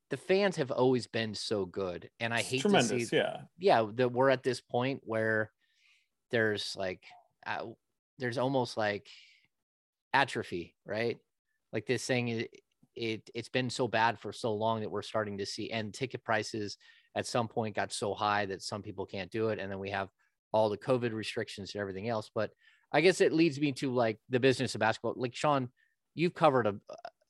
the 0.09 0.17
fans 0.17 0.55
have 0.57 0.71
always 0.71 1.07
been 1.07 1.33
so 1.33 1.65
good 1.65 2.09
and 2.19 2.33
i 2.33 2.39
It's 2.39 2.49
hate 2.49 2.61
to 2.69 2.79
see 2.79 3.07
yeah. 3.11 3.41
yeah 3.57 3.87
that 3.95 4.11
we're 4.11 4.29
at 4.29 4.43
this 4.43 4.61
point 4.61 5.01
where 5.03 5.51
there's 6.31 6.75
like 6.75 7.03
uh, 7.45 7.67
there's 8.19 8.37
almost 8.37 8.77
like 8.77 9.09
atrophy 10.13 10.75
right 10.85 11.19
like 11.75 11.85
this 11.85 12.05
thing 12.05 12.29
it, 12.29 12.49
it 12.95 13.29
it's 13.35 13.49
been 13.49 13.69
so 13.69 13.87
bad 13.87 14.17
for 14.17 14.31
so 14.31 14.53
long 14.53 14.79
that 14.79 14.89
we're 14.89 15.01
starting 15.01 15.37
to 15.37 15.45
see 15.45 15.69
and 15.69 15.93
ticket 15.93 16.23
prices 16.23 16.77
at 17.15 17.27
some 17.27 17.49
point 17.49 17.75
got 17.75 17.91
so 17.91 18.13
high 18.13 18.45
that 18.45 18.61
some 18.61 18.81
people 18.81 19.05
can't 19.05 19.29
do 19.29 19.49
it 19.49 19.59
and 19.59 19.69
then 19.69 19.77
we 19.77 19.89
have 19.89 20.09
all 20.53 20.69
the 20.69 20.77
covid 20.77 21.13
restrictions 21.13 21.75
and 21.75 21.81
everything 21.81 22.07
else. 22.09 22.31
But 22.33 22.51
i 22.91 23.01
guess 23.01 23.19
it 23.19 23.33
leads 23.33 23.59
me 23.59 23.73
to 23.73 23.93
like 23.93 24.17
the 24.29 24.39
business 24.39 24.73
of 24.73 24.79
basketball. 24.79 25.15
Like 25.17 25.35
sean 25.35 25.69
you've 26.15 26.33
covered 26.33 26.65
a 26.65 26.75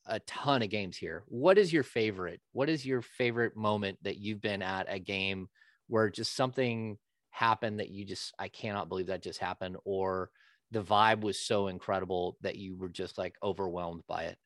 a 0.08 0.20
ton 0.22 0.62
of 0.62 0.70
games 0.70 0.96
here. 0.96 1.24
What 1.26 1.58
is 1.58 1.74
your 1.74 1.82
favorite? 1.82 2.40
What 2.52 2.70
is 2.70 2.86
your 2.86 3.02
favorite 3.02 3.58
moment 3.58 3.98
that 4.04 4.18
you've 4.18 4.42
been 4.42 4.62
at 4.62 4.86
a 4.88 5.00
game 5.00 5.50
where 5.88 6.12
just 6.12 6.36
something 6.36 7.00
happened 7.32 7.80
that 7.80 7.90
you 7.90 8.06
just 8.06 8.32
I 8.38 8.48
cannot 8.48 8.88
believe 8.88 9.08
that 9.08 9.24
just 9.24 9.40
happened 9.40 9.78
or 9.84 10.30
the 10.76 10.84
vibe 10.84 11.22
was 11.22 11.40
so 11.40 11.68
incredible 11.70 12.38
that 12.42 12.58
you 12.58 12.76
were 12.76 12.90
just 12.90 13.18
like 13.18 13.38
overwhelmed 13.42 14.04
by 14.10 14.24
it. 14.24 14.38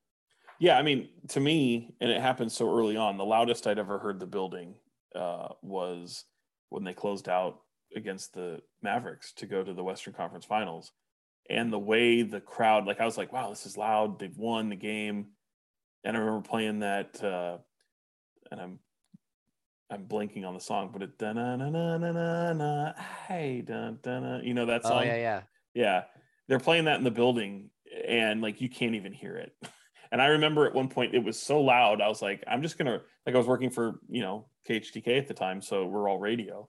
Yeah, 0.59 0.77
I 0.77 0.83
mean, 0.83 1.09
to 1.29 1.39
me, 1.39 1.95
and 1.99 2.11
it 2.11 2.21
happened 2.21 2.51
so 2.51 2.71
early 2.71 2.95
on, 2.95 3.17
the 3.17 3.25
loudest 3.25 3.65
I'd 3.65 3.79
ever 3.79 3.97
heard 3.97 4.19
the 4.19 4.27
building 4.27 4.75
uh, 5.15 5.47
was 5.63 6.25
when 6.69 6.83
they 6.83 6.93
closed 6.93 7.27
out 7.27 7.61
against 7.95 8.35
the 8.35 8.61
Mavericks 8.83 9.33
to 9.37 9.47
go 9.47 9.63
to 9.63 9.73
the 9.73 9.83
Western 9.83 10.13
Conference 10.13 10.45
Finals. 10.45 10.91
And 11.49 11.73
the 11.73 11.79
way 11.79 12.21
the 12.21 12.41
crowd, 12.41 12.85
like, 12.85 13.01
I 13.01 13.05
was 13.05 13.17
like, 13.17 13.33
wow, 13.33 13.49
this 13.49 13.65
is 13.65 13.75
loud. 13.75 14.19
They've 14.19 14.37
won 14.37 14.69
the 14.69 14.75
game. 14.75 15.29
And 16.03 16.15
I 16.15 16.19
remember 16.19 16.47
playing 16.47 16.81
that, 16.81 17.23
uh, 17.23 17.57
and 18.51 18.61
I'm 18.61 18.79
I'm 19.89 20.05
blanking 20.05 20.45
on 20.45 20.53
the 20.53 20.59
song, 20.59 20.91
but 20.93 21.01
it 21.01 21.17
da 21.17 21.33
na 21.33 21.55
na 21.55 21.71
na 21.71 21.97
na 21.97 22.11
na 22.11 22.53
na 22.53 22.93
hey 23.27 23.61
da 23.61 23.89
da 24.03 24.19
na 24.19 24.39
you 24.41 24.53
know 24.53 24.67
that 24.67 24.83
song 24.83 25.01
Oh 25.01 25.03
yeah, 25.03 25.15
yeah. 25.15 25.41
yeah 25.73 26.03
they're 26.49 26.59
playing 26.59 26.85
that 26.85 26.97
in 26.97 27.05
the 27.05 27.11
building 27.11 27.69
and 28.05 28.41
like 28.41 28.59
you 28.59 28.69
can't 28.69 28.95
even 28.95 29.13
hear 29.13 29.37
it. 29.37 29.53
And 30.11 30.19
i 30.19 30.25
remember 30.25 30.65
at 30.65 30.73
one 30.73 30.89
point 30.89 31.13
it 31.13 31.23
was 31.23 31.39
so 31.39 31.61
loud 31.61 32.01
i 32.01 32.07
was 32.07 32.19
like 32.19 32.43
i'm 32.47 32.63
just 32.63 32.79
gonna 32.79 32.99
like 33.27 33.35
i 33.35 33.37
was 33.37 33.45
working 33.45 33.69
for 33.69 33.99
you 34.09 34.23
know 34.23 34.47
khtk 34.67 35.19
at 35.19 35.27
the 35.27 35.35
time 35.35 35.61
so 35.61 35.85
we're 35.85 36.09
all 36.09 36.17
radio. 36.17 36.67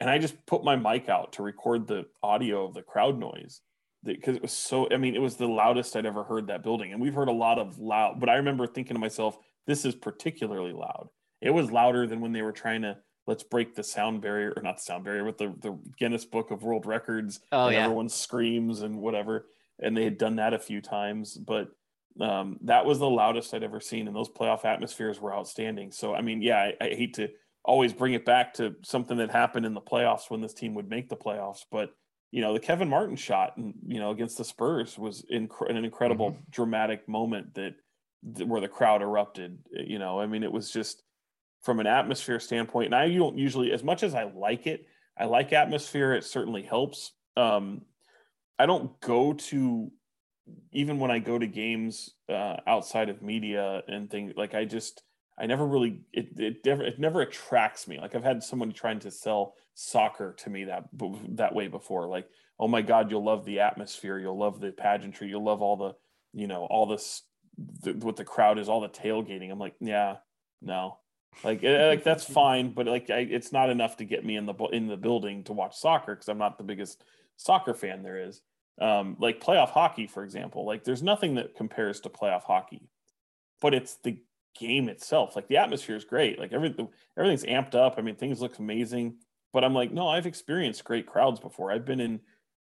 And 0.00 0.10
i 0.10 0.18
just 0.18 0.44
put 0.44 0.64
my 0.64 0.74
mic 0.74 1.08
out 1.08 1.34
to 1.34 1.44
record 1.44 1.86
the 1.86 2.06
audio 2.20 2.66
of 2.66 2.74
the 2.74 2.82
crowd 2.82 3.16
noise 3.16 3.60
because 4.02 4.34
it 4.34 4.42
was 4.42 4.50
so 4.50 4.88
i 4.90 4.96
mean 4.96 5.14
it 5.14 5.22
was 5.22 5.36
the 5.36 5.46
loudest 5.46 5.94
i'd 5.94 6.04
ever 6.04 6.24
heard 6.24 6.48
that 6.48 6.64
building. 6.64 6.90
And 6.92 7.00
we've 7.00 7.14
heard 7.14 7.28
a 7.28 7.32
lot 7.32 7.60
of 7.60 7.78
loud 7.78 8.18
but 8.18 8.28
i 8.28 8.34
remember 8.34 8.66
thinking 8.66 8.96
to 8.96 9.00
myself 9.00 9.38
this 9.70 9.84
is 9.84 9.94
particularly 9.94 10.72
loud. 10.72 11.08
It 11.40 11.50
was 11.50 11.70
louder 11.70 12.06
than 12.06 12.20
when 12.20 12.32
they 12.32 12.42
were 12.42 12.50
trying 12.50 12.82
to 12.82 12.96
let's 13.30 13.44
break 13.44 13.76
the 13.76 13.82
sound 13.84 14.20
barrier 14.20 14.52
or 14.56 14.62
not 14.62 14.78
the 14.78 14.82
sound 14.82 15.04
barrier 15.04 15.22
with 15.22 15.38
the, 15.38 15.54
the 15.60 15.78
guinness 15.96 16.24
book 16.24 16.50
of 16.50 16.64
world 16.64 16.84
records 16.84 17.38
Oh 17.52 17.66
and 17.66 17.76
yeah. 17.76 17.84
everyone 17.84 18.08
screams 18.08 18.82
and 18.82 18.98
whatever. 18.98 19.46
And 19.78 19.96
they 19.96 20.02
had 20.02 20.18
done 20.18 20.36
that 20.36 20.52
a 20.52 20.58
few 20.58 20.80
times, 20.80 21.38
but 21.38 21.68
um, 22.20 22.58
that 22.62 22.84
was 22.84 22.98
the 22.98 23.08
loudest 23.08 23.54
I'd 23.54 23.62
ever 23.62 23.78
seen. 23.78 24.08
And 24.08 24.16
those 24.16 24.28
playoff 24.28 24.64
atmospheres 24.64 25.20
were 25.20 25.32
outstanding. 25.32 25.92
So, 25.92 26.12
I 26.12 26.22
mean, 26.22 26.42
yeah, 26.42 26.56
I, 26.80 26.84
I 26.84 26.88
hate 26.88 27.14
to 27.14 27.28
always 27.64 27.92
bring 27.92 28.14
it 28.14 28.24
back 28.24 28.52
to 28.54 28.74
something 28.82 29.18
that 29.18 29.30
happened 29.30 29.64
in 29.64 29.74
the 29.74 29.80
playoffs 29.80 30.28
when 30.28 30.40
this 30.40 30.52
team 30.52 30.74
would 30.74 30.90
make 30.90 31.08
the 31.08 31.16
playoffs, 31.16 31.64
but 31.70 31.94
you 32.32 32.40
know, 32.42 32.52
the 32.52 32.60
Kevin 32.60 32.88
Martin 32.88 33.16
shot, 33.16 33.56
and 33.56 33.74
you 33.86 33.98
know, 33.98 34.10
against 34.10 34.38
the 34.38 34.44
Spurs 34.44 34.98
was 34.98 35.24
inc- 35.32 35.68
an 35.68 35.76
incredible 35.76 36.36
dramatic 36.50 37.08
moment 37.08 37.54
that 37.54 37.74
th- 38.36 38.46
where 38.48 38.60
the 38.60 38.68
crowd 38.68 39.02
erupted. 39.02 39.58
You 39.72 39.98
know, 39.98 40.20
I 40.20 40.26
mean, 40.26 40.44
it 40.44 40.52
was 40.52 40.70
just 40.70 41.02
from 41.62 41.80
an 41.80 41.86
atmosphere 41.86 42.40
standpoint. 42.40 42.86
And 42.86 42.94
I 42.94 43.12
don't 43.14 43.38
usually, 43.38 43.72
as 43.72 43.84
much 43.84 44.02
as 44.02 44.14
I 44.14 44.24
like 44.24 44.66
it, 44.66 44.86
I 45.18 45.24
like 45.24 45.52
atmosphere. 45.52 46.14
It 46.14 46.24
certainly 46.24 46.62
helps. 46.62 47.12
Um, 47.36 47.82
I 48.58 48.66
don't 48.66 48.98
go 49.00 49.32
to 49.32 49.90
even 50.72 50.98
when 50.98 51.10
I 51.10 51.18
go 51.18 51.38
to 51.38 51.46
games 51.46 52.10
uh, 52.28 52.56
outside 52.66 53.08
of 53.08 53.22
media 53.22 53.82
and 53.88 54.10
things 54.10 54.32
like 54.36 54.54
I 54.54 54.64
just 54.64 55.02
I 55.38 55.46
never 55.46 55.66
really 55.66 56.02
it 56.12 56.38
it 56.38 56.56
never 56.64 56.82
it 56.82 56.98
never 56.98 57.22
attracts 57.22 57.88
me. 57.88 57.98
Like 57.98 58.14
I've 58.14 58.24
had 58.24 58.42
someone 58.42 58.72
trying 58.72 59.00
to 59.00 59.10
sell 59.10 59.54
soccer 59.74 60.34
to 60.38 60.50
me 60.50 60.64
that 60.64 60.84
that 61.36 61.54
way 61.54 61.68
before. 61.68 62.08
Like 62.08 62.28
oh 62.58 62.68
my 62.68 62.82
god, 62.82 63.10
you'll 63.10 63.24
love 63.24 63.44
the 63.44 63.60
atmosphere, 63.60 64.18
you'll 64.18 64.38
love 64.38 64.60
the 64.60 64.72
pageantry, 64.72 65.28
you'll 65.28 65.44
love 65.44 65.62
all 65.62 65.76
the 65.76 65.94
you 66.32 66.46
know 66.46 66.66
all 66.66 66.86
this 66.86 67.22
the, 67.82 67.92
what 67.92 68.16
the 68.16 68.24
crowd 68.24 68.58
is, 68.58 68.68
all 68.68 68.80
the 68.80 68.88
tailgating. 68.88 69.50
I'm 69.50 69.58
like 69.58 69.74
yeah, 69.80 70.16
no, 70.60 70.98
like 71.44 71.64
eh, 71.64 71.88
like 71.88 72.04
that's 72.04 72.24
fine, 72.24 72.72
but 72.72 72.86
like 72.86 73.10
I, 73.10 73.20
it's 73.20 73.52
not 73.52 73.70
enough 73.70 73.96
to 73.98 74.04
get 74.04 74.24
me 74.24 74.36
in 74.36 74.46
the 74.46 74.54
in 74.72 74.86
the 74.86 74.96
building 74.96 75.44
to 75.44 75.52
watch 75.52 75.76
soccer 75.76 76.14
because 76.14 76.28
I'm 76.28 76.38
not 76.38 76.58
the 76.58 76.64
biggest 76.64 77.02
soccer 77.36 77.74
fan 77.74 78.02
there 78.02 78.18
is. 78.18 78.42
Um, 78.80 79.16
like 79.18 79.40
playoff 79.40 79.70
hockey, 79.70 80.06
for 80.06 80.24
example, 80.24 80.64
like 80.64 80.84
there's 80.84 81.02
nothing 81.02 81.34
that 81.34 81.54
compares 81.54 82.00
to 82.00 82.08
playoff 82.08 82.42
hockey, 82.42 82.88
but 83.60 83.74
it's 83.74 83.96
the 83.96 84.18
game 84.58 84.88
itself. 84.88 85.36
Like 85.36 85.48
the 85.48 85.58
atmosphere 85.58 85.96
is 85.96 86.04
great. 86.04 86.38
Like 86.38 86.52
everything, 86.52 86.88
everything's 87.16 87.44
amped 87.44 87.74
up. 87.74 87.94
I 87.98 88.02
mean, 88.02 88.16
things 88.16 88.40
look 88.40 88.58
amazing. 88.58 89.16
But 89.52 89.64
I'm 89.64 89.74
like, 89.74 89.92
no, 89.92 90.08
I've 90.08 90.26
experienced 90.26 90.84
great 90.84 91.06
crowds 91.06 91.40
before. 91.40 91.72
I've 91.72 91.84
been 91.84 92.00
in, 92.00 92.20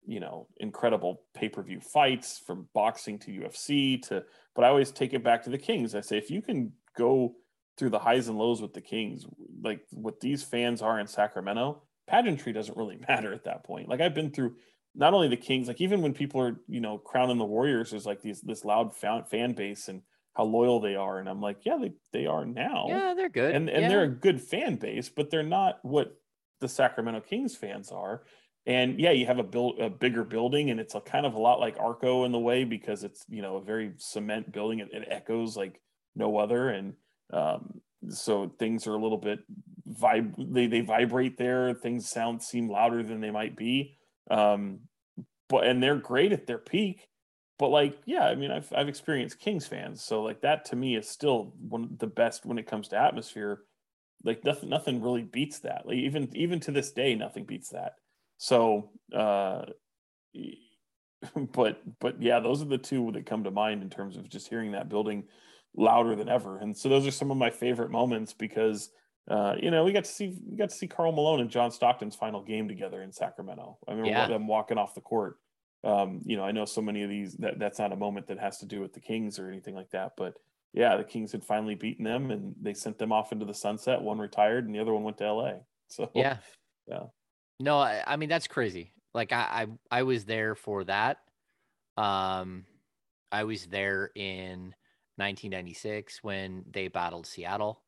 you 0.06 0.20
know, 0.20 0.46
incredible 0.58 1.22
pay 1.34 1.48
per 1.48 1.62
view 1.62 1.80
fights 1.80 2.40
from 2.46 2.68
boxing 2.74 3.18
to 3.20 3.30
UFC 3.30 4.00
to. 4.02 4.24
But 4.54 4.64
I 4.64 4.68
always 4.68 4.92
take 4.92 5.12
it 5.12 5.24
back 5.24 5.42
to 5.44 5.50
the 5.50 5.58
Kings. 5.58 5.94
I 5.94 6.00
say, 6.00 6.18
if 6.18 6.30
you 6.30 6.42
can 6.42 6.72
go 6.96 7.34
through 7.80 7.90
the 7.90 7.98
highs 7.98 8.28
and 8.28 8.38
lows 8.38 8.60
with 8.60 8.74
the 8.74 8.80
Kings, 8.80 9.24
like 9.64 9.80
what 9.90 10.20
these 10.20 10.42
fans 10.42 10.82
are 10.82 11.00
in 11.00 11.06
Sacramento, 11.06 11.82
pageantry 12.06 12.52
doesn't 12.52 12.76
really 12.76 13.00
matter 13.08 13.32
at 13.32 13.44
that 13.44 13.64
point. 13.64 13.88
Like 13.88 14.02
I've 14.02 14.14
been 14.14 14.30
through 14.30 14.56
not 14.94 15.14
only 15.14 15.28
the 15.28 15.36
Kings, 15.36 15.66
like 15.66 15.80
even 15.80 16.02
when 16.02 16.12
people 16.12 16.42
are, 16.42 16.60
you 16.68 16.80
know, 16.80 16.98
crowning 16.98 17.38
the 17.38 17.44
Warriors, 17.44 17.90
there's 17.90 18.04
like 18.06 18.20
these 18.20 18.42
this 18.42 18.64
loud 18.64 18.94
fan, 18.94 19.24
fan 19.24 19.54
base 19.54 19.88
and 19.88 20.02
how 20.34 20.44
loyal 20.44 20.78
they 20.78 20.94
are. 20.94 21.18
And 21.18 21.28
I'm 21.28 21.40
like, 21.40 21.64
yeah, 21.64 21.78
they, 21.80 21.92
they 22.12 22.26
are 22.26 22.44
now. 22.44 22.86
Yeah, 22.88 23.14
they're 23.16 23.30
good. 23.30 23.54
And 23.54 23.70
and 23.70 23.82
yeah. 23.82 23.88
they're 23.88 24.02
a 24.04 24.08
good 24.08 24.42
fan 24.42 24.76
base, 24.76 25.08
but 25.08 25.30
they're 25.30 25.42
not 25.42 25.78
what 25.82 26.14
the 26.60 26.68
Sacramento 26.68 27.22
Kings 27.22 27.56
fans 27.56 27.90
are. 27.90 28.24
and 28.66 29.00
yeah, 29.00 29.12
you 29.12 29.24
have 29.24 29.38
a 29.38 29.42
build 29.42 29.80
a 29.80 29.88
bigger 29.88 30.22
building, 30.22 30.70
and 30.70 30.78
it's 30.78 30.94
a 30.94 31.00
kind 31.00 31.24
of 31.24 31.34
a 31.34 31.40
lot 31.40 31.60
like 31.60 31.76
Arco 31.80 32.24
in 32.24 32.32
the 32.32 32.38
way 32.38 32.64
because 32.64 33.04
it's 33.04 33.24
you 33.28 33.40
know 33.40 33.56
a 33.56 33.62
very 33.62 33.92
cement 33.96 34.52
building. 34.52 34.80
It, 34.80 34.88
it 34.92 35.08
echoes 35.10 35.56
like 35.56 35.80
no 36.14 36.36
other, 36.36 36.68
and 36.68 36.94
um, 37.32 37.80
so 38.08 38.52
things 38.58 38.86
are 38.86 38.94
a 38.94 39.02
little 39.02 39.18
bit 39.18 39.40
vib 39.88 40.34
they, 40.52 40.66
they 40.66 40.80
vibrate 40.80 41.36
there. 41.36 41.74
Things 41.74 42.08
sound 42.08 42.42
seem 42.42 42.68
louder 42.68 43.02
than 43.02 43.20
they 43.20 43.30
might 43.30 43.56
be. 43.56 43.96
Um 44.30 44.80
but 45.48 45.66
and 45.66 45.82
they're 45.82 45.96
great 45.96 46.32
at 46.32 46.46
their 46.46 46.58
peak 46.58 47.08
but 47.58 47.68
like 47.68 47.98
yeah 48.06 48.22
i 48.22 48.36
mean 48.36 48.52
i've, 48.52 48.72
I've 48.74 48.88
experienced 48.88 49.40
kings 49.40 49.66
fans. 49.66 50.04
So 50.04 50.22
like 50.22 50.42
that 50.42 50.64
to 50.66 50.76
me 50.76 50.96
is 50.96 51.08
still 51.08 51.52
one 51.60 51.84
of 51.84 51.98
the 51.98 52.06
best 52.06 52.46
when 52.46 52.58
it 52.58 52.66
comes 52.68 52.88
to 52.88 52.96
atmosphere. 52.96 53.62
Like 54.22 54.44
nothing 54.44 54.68
nothing 54.68 55.02
really 55.02 55.22
beats 55.22 55.60
that. 55.60 55.86
Like 55.86 55.96
even 55.96 56.34
even 56.36 56.60
to 56.60 56.70
this 56.70 56.92
day 56.92 57.14
nothing 57.14 57.44
beats 57.44 57.70
that. 57.70 57.94
So 58.38 58.90
uh 59.14 59.64
but 61.52 61.82
but 62.00 62.22
yeah 62.22 62.40
those 62.40 62.62
are 62.62 62.66
the 62.66 62.78
two 62.78 63.10
that 63.12 63.26
come 63.26 63.44
to 63.44 63.50
mind 63.50 63.82
in 63.82 63.90
terms 63.90 64.16
of 64.16 64.28
just 64.28 64.48
hearing 64.48 64.72
that 64.72 64.88
building 64.88 65.24
louder 65.76 66.16
than 66.16 66.28
ever. 66.28 66.58
And 66.58 66.76
so 66.76 66.88
those 66.88 67.06
are 67.06 67.12
some 67.12 67.30
of 67.30 67.36
my 67.36 67.50
favorite 67.50 67.90
moments 67.90 68.32
because 68.32 68.90
uh, 69.30 69.54
you 69.62 69.70
know, 69.70 69.84
we 69.84 69.92
got 69.92 70.04
to 70.04 70.10
see 70.10 70.36
we 70.48 70.56
got 70.56 70.70
to 70.70 70.74
see 70.74 70.88
Karl 70.88 71.12
Malone 71.12 71.40
and 71.40 71.50
John 71.50 71.70
Stockton's 71.70 72.16
final 72.16 72.42
game 72.42 72.66
together 72.66 73.02
in 73.02 73.12
Sacramento. 73.12 73.78
I 73.86 73.92
remember 73.92 74.10
yeah. 74.10 74.26
them 74.26 74.48
walking 74.48 74.76
off 74.76 74.94
the 74.94 75.00
court. 75.00 75.36
Um, 75.84 76.20
you 76.24 76.36
know, 76.36 76.42
I 76.42 76.50
know 76.50 76.64
so 76.64 76.82
many 76.82 77.04
of 77.04 77.10
these 77.10 77.34
that 77.34 77.58
that's 77.58 77.78
not 77.78 77.92
a 77.92 77.96
moment 77.96 78.26
that 78.26 78.40
has 78.40 78.58
to 78.58 78.66
do 78.66 78.80
with 78.80 78.92
the 78.92 79.00
Kings 79.00 79.38
or 79.38 79.48
anything 79.48 79.74
like 79.74 79.90
that, 79.90 80.12
but 80.16 80.34
yeah, 80.72 80.96
the 80.96 81.04
Kings 81.04 81.32
had 81.32 81.44
finally 81.44 81.74
beaten 81.76 82.04
them 82.04 82.30
and 82.30 82.54
they 82.60 82.74
sent 82.74 82.98
them 82.98 83.12
off 83.12 83.32
into 83.32 83.44
the 83.44 83.54
sunset. 83.54 84.02
One 84.02 84.18
retired 84.18 84.66
and 84.66 84.74
the 84.74 84.80
other 84.80 84.92
one 84.92 85.04
went 85.04 85.18
to 85.18 85.32
LA. 85.32 85.52
So 85.92 86.08
yeah, 86.14 86.36
yeah. 86.86 87.06
No, 87.58 87.76
I, 87.76 88.04
I 88.06 88.14
mean 88.14 88.28
that's 88.28 88.46
crazy. 88.46 88.92
Like 89.12 89.32
I, 89.32 89.66
I 89.90 89.98
I 89.98 90.02
was 90.04 90.24
there 90.24 90.54
for 90.54 90.84
that. 90.84 91.18
Um, 91.96 92.64
I 93.32 93.42
was 93.42 93.66
there 93.66 94.12
in 94.14 94.72
1996 95.20 96.22
when 96.24 96.64
they 96.70 96.88
battled 96.88 97.26
Seattle. 97.26 97.80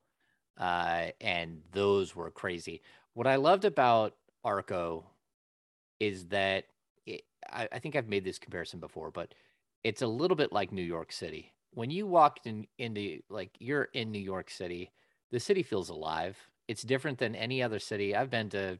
Uh, 0.59 1.09
and 1.21 1.63
those 1.73 2.15
were 2.15 2.31
crazy. 2.31 2.83
What 3.15 3.27
I 3.27 3.37
loved 3.37 3.65
about 3.65 4.15
Arco 4.45 5.05
is 5.99 6.27
that 6.27 6.65
it, 7.07 7.23
I, 7.51 7.69
I, 7.73 7.79
think 7.79 7.97
I've 7.97 8.09
made 8.09 8.25
this 8.25 8.39
comparison 8.39 8.81
before, 8.81 9.11
but 9.11 9.35
it's 9.83 10.03
a 10.03 10.07
little 10.07 10.37
bit 10.37 10.53
like 10.53 10.73
New 10.73 10.83
York 10.83 11.13
City. 11.13 11.53
When 11.75 11.91
you 11.91 12.07
walk 12.07 12.41
in 12.45 12.67
into 12.79 13.21
like 13.31 13.51
you're 13.59 13.89
in 13.95 14.13
New 14.13 14.19
York 14.19 14.51
City, 14.51 14.91
the 15.31 15.41
city 15.41 15.63
feels 15.63 15.89
alive. 15.89 16.37
It's 16.69 16.83
different 16.83 17.19
than 17.19 17.35
any 17.35 17.63
other 17.63 17.79
city. 17.79 18.15
I've 18.15 18.31
been 18.31 18.51
to 18.51 18.79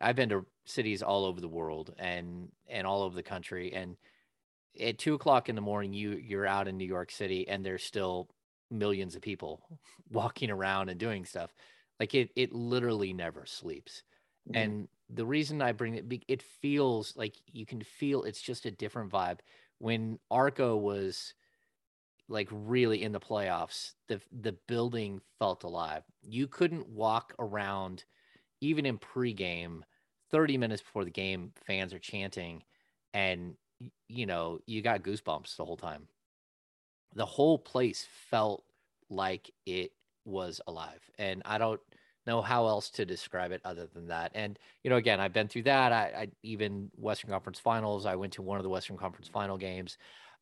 I've 0.00 0.16
been 0.16 0.28
to 0.28 0.46
cities 0.64 1.02
all 1.02 1.24
over 1.24 1.40
the 1.40 1.48
world 1.48 1.94
and 1.98 2.50
and 2.68 2.86
all 2.86 3.02
over 3.02 3.14
the 3.14 3.22
country, 3.22 3.72
and 3.72 3.96
at 4.78 4.98
two 4.98 5.14
o'clock 5.14 5.48
in 5.48 5.54
the 5.54 5.60
morning, 5.60 5.92
you 5.92 6.12
you're 6.12 6.46
out 6.46 6.68
in 6.68 6.76
New 6.76 6.86
York 6.86 7.10
City, 7.10 7.48
and 7.48 7.64
there's 7.64 7.82
still 7.82 8.28
millions 8.70 9.16
of 9.16 9.22
people 9.22 9.60
walking 10.10 10.50
around 10.50 10.88
and 10.88 10.98
doing 10.98 11.24
stuff. 11.24 11.52
Like 11.98 12.14
it, 12.14 12.30
it 12.36 12.52
literally 12.52 13.12
never 13.12 13.44
sleeps. 13.46 14.02
Mm-hmm. 14.48 14.56
And 14.56 14.88
the 15.08 15.26
reason 15.26 15.60
I 15.60 15.72
bring 15.72 15.96
it, 15.96 16.22
it 16.28 16.42
feels 16.42 17.16
like 17.16 17.34
you 17.46 17.66
can 17.66 17.82
feel 17.82 18.22
it's 18.22 18.40
just 18.40 18.64
a 18.64 18.70
different 18.70 19.10
vibe. 19.10 19.40
When 19.78 20.18
Arco 20.30 20.76
was 20.76 21.34
like 22.28 22.48
really 22.50 23.02
in 23.02 23.12
the 23.12 23.20
playoffs, 23.20 23.92
the 24.08 24.20
the 24.40 24.56
building 24.68 25.20
felt 25.38 25.64
alive. 25.64 26.04
You 26.22 26.46
couldn't 26.46 26.88
walk 26.88 27.34
around, 27.38 28.04
even 28.60 28.86
in 28.86 28.98
pregame, 28.98 29.80
thirty 30.30 30.56
minutes 30.56 30.82
before 30.82 31.04
the 31.04 31.10
game, 31.10 31.52
fans 31.66 31.92
are 31.92 31.98
chanting, 31.98 32.62
and 33.12 33.56
you 34.08 34.26
know, 34.26 34.58
you 34.66 34.82
got 34.82 35.02
goosebumps 35.02 35.56
the 35.56 35.64
whole 35.64 35.76
time. 35.76 36.08
The 37.14 37.26
whole 37.26 37.58
place 37.58 38.06
felt 38.30 38.64
like 39.08 39.50
it 39.66 39.92
was 40.24 40.60
alive. 40.66 41.00
And 41.18 41.42
I 41.44 41.58
don't 41.58 41.80
know 42.26 42.42
how 42.42 42.66
else 42.66 42.90
to 42.90 43.04
describe 43.04 43.52
it 43.52 43.60
other 43.64 43.86
than 43.86 44.08
that. 44.08 44.32
And, 44.34 44.58
you 44.84 44.90
know, 44.90 44.96
again, 44.96 45.20
I've 45.20 45.32
been 45.32 45.48
through 45.48 45.64
that. 45.64 45.92
I, 45.92 46.04
I 46.16 46.28
even 46.42 46.90
Western 46.96 47.30
Conference 47.30 47.58
finals, 47.58 48.06
I 48.06 48.16
went 48.16 48.34
to 48.34 48.42
one 48.42 48.58
of 48.58 48.62
the 48.62 48.68
Western 48.68 48.96
Conference 48.96 49.28
final 49.28 49.56
games. 49.56 49.98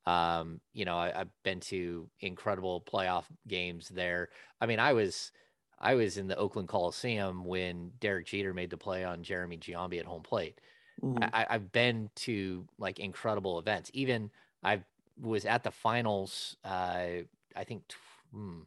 Um, 0.06 0.60
you 0.72 0.84
know, 0.84 0.96
I, 0.96 1.12
have 1.16 1.28
been 1.44 1.60
to 1.60 2.08
incredible 2.20 2.82
playoff 2.82 3.24
games 3.46 3.88
there. 3.88 4.30
I 4.60 4.66
mean, 4.66 4.80
I 4.80 4.92
was, 4.92 5.32
I 5.78 5.94
was 5.94 6.16
in 6.16 6.28
the 6.28 6.36
Oakland 6.36 6.68
Coliseum 6.68 7.44
when 7.44 7.92
Derek 8.00 8.26
Jeter 8.26 8.54
made 8.54 8.70
the 8.70 8.76
play 8.76 9.04
on 9.04 9.22
Jeremy 9.22 9.58
Giambi 9.58 9.98
at 9.98 10.06
home 10.06 10.22
plate. 10.22 10.60
Mm-hmm. 11.02 11.24
I, 11.32 11.46
I've 11.50 11.72
been 11.72 12.10
to 12.16 12.64
like 12.78 12.98
incredible 12.98 13.58
events. 13.58 13.90
Even 13.94 14.30
I 14.62 14.82
was 15.20 15.44
at 15.44 15.62
the 15.62 15.70
finals. 15.70 16.56
Uh, 16.64 17.22
I 17.56 17.64
think 17.64 17.82
hmm, 18.32 18.60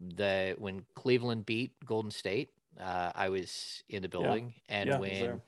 the 0.00 0.54
when 0.58 0.84
Cleveland 0.94 1.46
beat 1.46 1.72
Golden 1.84 2.10
State, 2.10 2.50
uh, 2.80 3.12
I 3.14 3.28
was 3.28 3.82
in 3.88 4.02
the 4.02 4.08
building, 4.08 4.54
yeah. 4.68 4.76
and 4.80 4.88
yeah, 4.88 4.98
when 4.98 5.40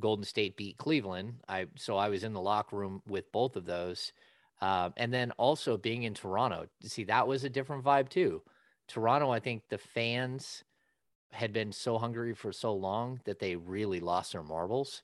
Golden 0.00 0.24
State 0.24 0.56
beat 0.56 0.78
Cleveland, 0.78 1.34
I 1.48 1.66
so 1.76 1.96
I 1.96 2.08
was 2.08 2.24
in 2.24 2.32
the 2.32 2.40
locker 2.40 2.76
room 2.76 3.02
with 3.06 3.30
both 3.32 3.56
of 3.56 3.66
those, 3.66 4.12
um, 4.60 4.94
and 4.96 5.12
then 5.12 5.32
also 5.32 5.76
being 5.76 6.04
in 6.04 6.14
Toronto. 6.14 6.66
See, 6.82 7.04
that 7.04 7.26
was 7.26 7.44
a 7.44 7.50
different 7.50 7.84
vibe 7.84 8.08
too. 8.08 8.42
Toronto, 8.86 9.30
I 9.30 9.40
think 9.40 9.68
the 9.68 9.78
fans 9.78 10.64
had 11.30 11.52
been 11.52 11.72
so 11.72 11.98
hungry 11.98 12.34
for 12.34 12.52
so 12.52 12.72
long 12.72 13.20
that 13.24 13.38
they 13.38 13.54
really 13.54 14.00
lost 14.00 14.32
their 14.32 14.42
marbles 14.42 15.02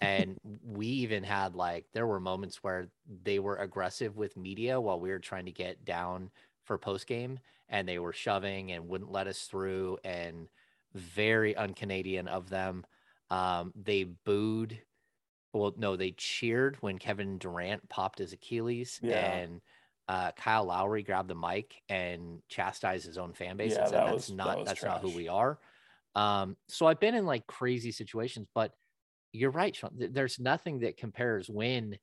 and 0.00 0.38
we 0.64 0.86
even 0.86 1.22
had 1.22 1.54
like 1.54 1.86
there 1.92 2.06
were 2.06 2.20
moments 2.20 2.62
where 2.62 2.88
they 3.24 3.38
were 3.38 3.56
aggressive 3.56 4.16
with 4.16 4.36
media 4.36 4.80
while 4.80 5.00
we 5.00 5.10
were 5.10 5.18
trying 5.18 5.44
to 5.46 5.52
get 5.52 5.84
down 5.84 6.30
for 6.64 6.78
post 6.78 7.06
game 7.06 7.38
and 7.68 7.88
they 7.88 7.98
were 7.98 8.12
shoving 8.12 8.72
and 8.72 8.88
wouldn't 8.88 9.12
let 9.12 9.26
us 9.26 9.42
through 9.42 9.98
and 10.04 10.48
very 10.94 11.56
un-canadian 11.56 12.28
of 12.28 12.48
them 12.48 12.84
um, 13.30 13.72
they 13.74 14.04
booed 14.04 14.80
well 15.52 15.74
no 15.76 15.96
they 15.96 16.12
cheered 16.12 16.76
when 16.80 16.98
kevin 16.98 17.38
durant 17.38 17.86
popped 17.88 18.18
his 18.18 18.32
achilles 18.32 19.00
yeah. 19.02 19.18
and 19.18 19.60
uh, 20.08 20.32
Kyle 20.32 20.64
Lowry 20.64 21.02
grabbed 21.02 21.28
the 21.28 21.34
mic 21.34 21.82
and 21.90 22.40
chastised 22.48 23.06
his 23.06 23.18
own 23.18 23.34
fan 23.34 23.58
base 23.58 23.72
yeah, 23.72 23.80
and 23.80 23.88
said, 23.90 23.98
that 23.98 24.04
"That's 24.06 24.28
was, 24.28 24.32
not 24.32 24.56
that 24.56 24.66
that's 24.66 24.80
trash. 24.80 24.90
not 24.90 25.00
who 25.02 25.14
we 25.14 25.28
are." 25.28 25.58
Um, 26.14 26.56
so 26.66 26.86
I've 26.86 26.98
been 26.98 27.14
in 27.14 27.26
like 27.26 27.46
crazy 27.46 27.92
situations, 27.92 28.48
but 28.54 28.72
you're 29.32 29.50
right, 29.50 29.74
Sean. 29.74 29.90
There's 29.94 30.38
nothing 30.38 30.80
that 30.80 30.96
compares 30.96 31.48
when 31.48 31.98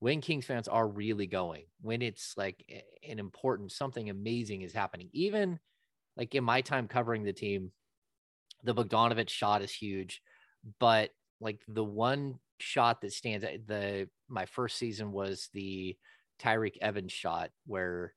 when 0.00 0.20
Kings 0.20 0.44
fans 0.44 0.68
are 0.68 0.86
really 0.86 1.26
going, 1.26 1.64
when 1.80 2.02
it's 2.02 2.34
like 2.36 2.64
an 3.08 3.18
important 3.18 3.72
something 3.72 4.10
amazing 4.10 4.62
is 4.62 4.72
happening. 4.72 5.08
Even 5.12 5.58
like 6.16 6.34
in 6.34 6.44
my 6.44 6.60
time 6.60 6.88
covering 6.88 7.22
the 7.24 7.32
team, 7.32 7.72
the 8.64 8.74
Bogdanovich 8.74 9.30
shot 9.30 9.62
is 9.62 9.72
huge, 9.72 10.22
but 10.78 11.10
like 11.40 11.60
the 11.68 11.84
one 11.84 12.38
shot 12.60 13.00
that 13.00 13.12
stands 13.12 13.44
the 13.66 14.08
my 14.28 14.46
first 14.46 14.76
season 14.76 15.12
was 15.12 15.48
the 15.52 15.96
Tyreke 16.40 16.78
Evans 16.80 17.12
shot 17.12 17.50
where 17.66 18.14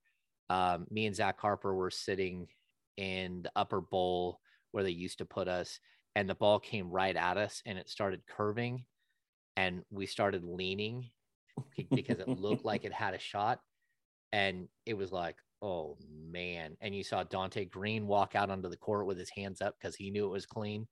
um, 0.49 0.87
me 0.89 1.05
and 1.05 1.15
Zach 1.15 1.39
Harper 1.39 1.75
were 1.75 1.91
sitting 1.91 2.47
in 2.95 3.43
the 3.43 3.51
upper 3.55 3.81
bowl 3.81 4.39
where 4.71 4.83
they 4.83 4.91
used 4.91 5.19
to 5.19 5.25
put 5.25 5.47
us 5.47 5.79
and 6.17 6.27
the 6.27 6.33
ball 6.33 6.59
came 6.59 6.89
right 6.89 7.15
at 7.15 7.37
us 7.37 7.61
and 7.67 7.77
it 7.77 7.87
started 7.87 8.21
curving 8.27 8.83
and 9.55 9.83
we 9.91 10.07
started 10.07 10.43
leaning 10.43 11.11
because 11.91 12.17
it 12.17 12.27
looked 12.27 12.65
like 12.65 12.85
it 12.85 12.91
had 12.91 13.13
a 13.13 13.19
shot 13.19 13.59
and 14.31 14.67
it 14.87 14.97
was 14.97 15.11
like 15.11 15.35
oh 15.61 15.97
man. 16.31 16.75
And 16.81 16.95
you 16.95 17.03
saw 17.03 17.23
Donté 17.23 17.69
Greene 17.69 18.07
walk 18.07 18.35
out 18.35 18.49
onto 18.49 18.69
the 18.69 18.77
court 18.77 19.05
with 19.05 19.17
his 19.17 19.29
hands 19.29 19.61
up 19.61 19.75
because 19.79 19.95
he 19.95 20.11
knew 20.11 20.25
it 20.25 20.31
was 20.31 20.45
clean. 20.45 20.87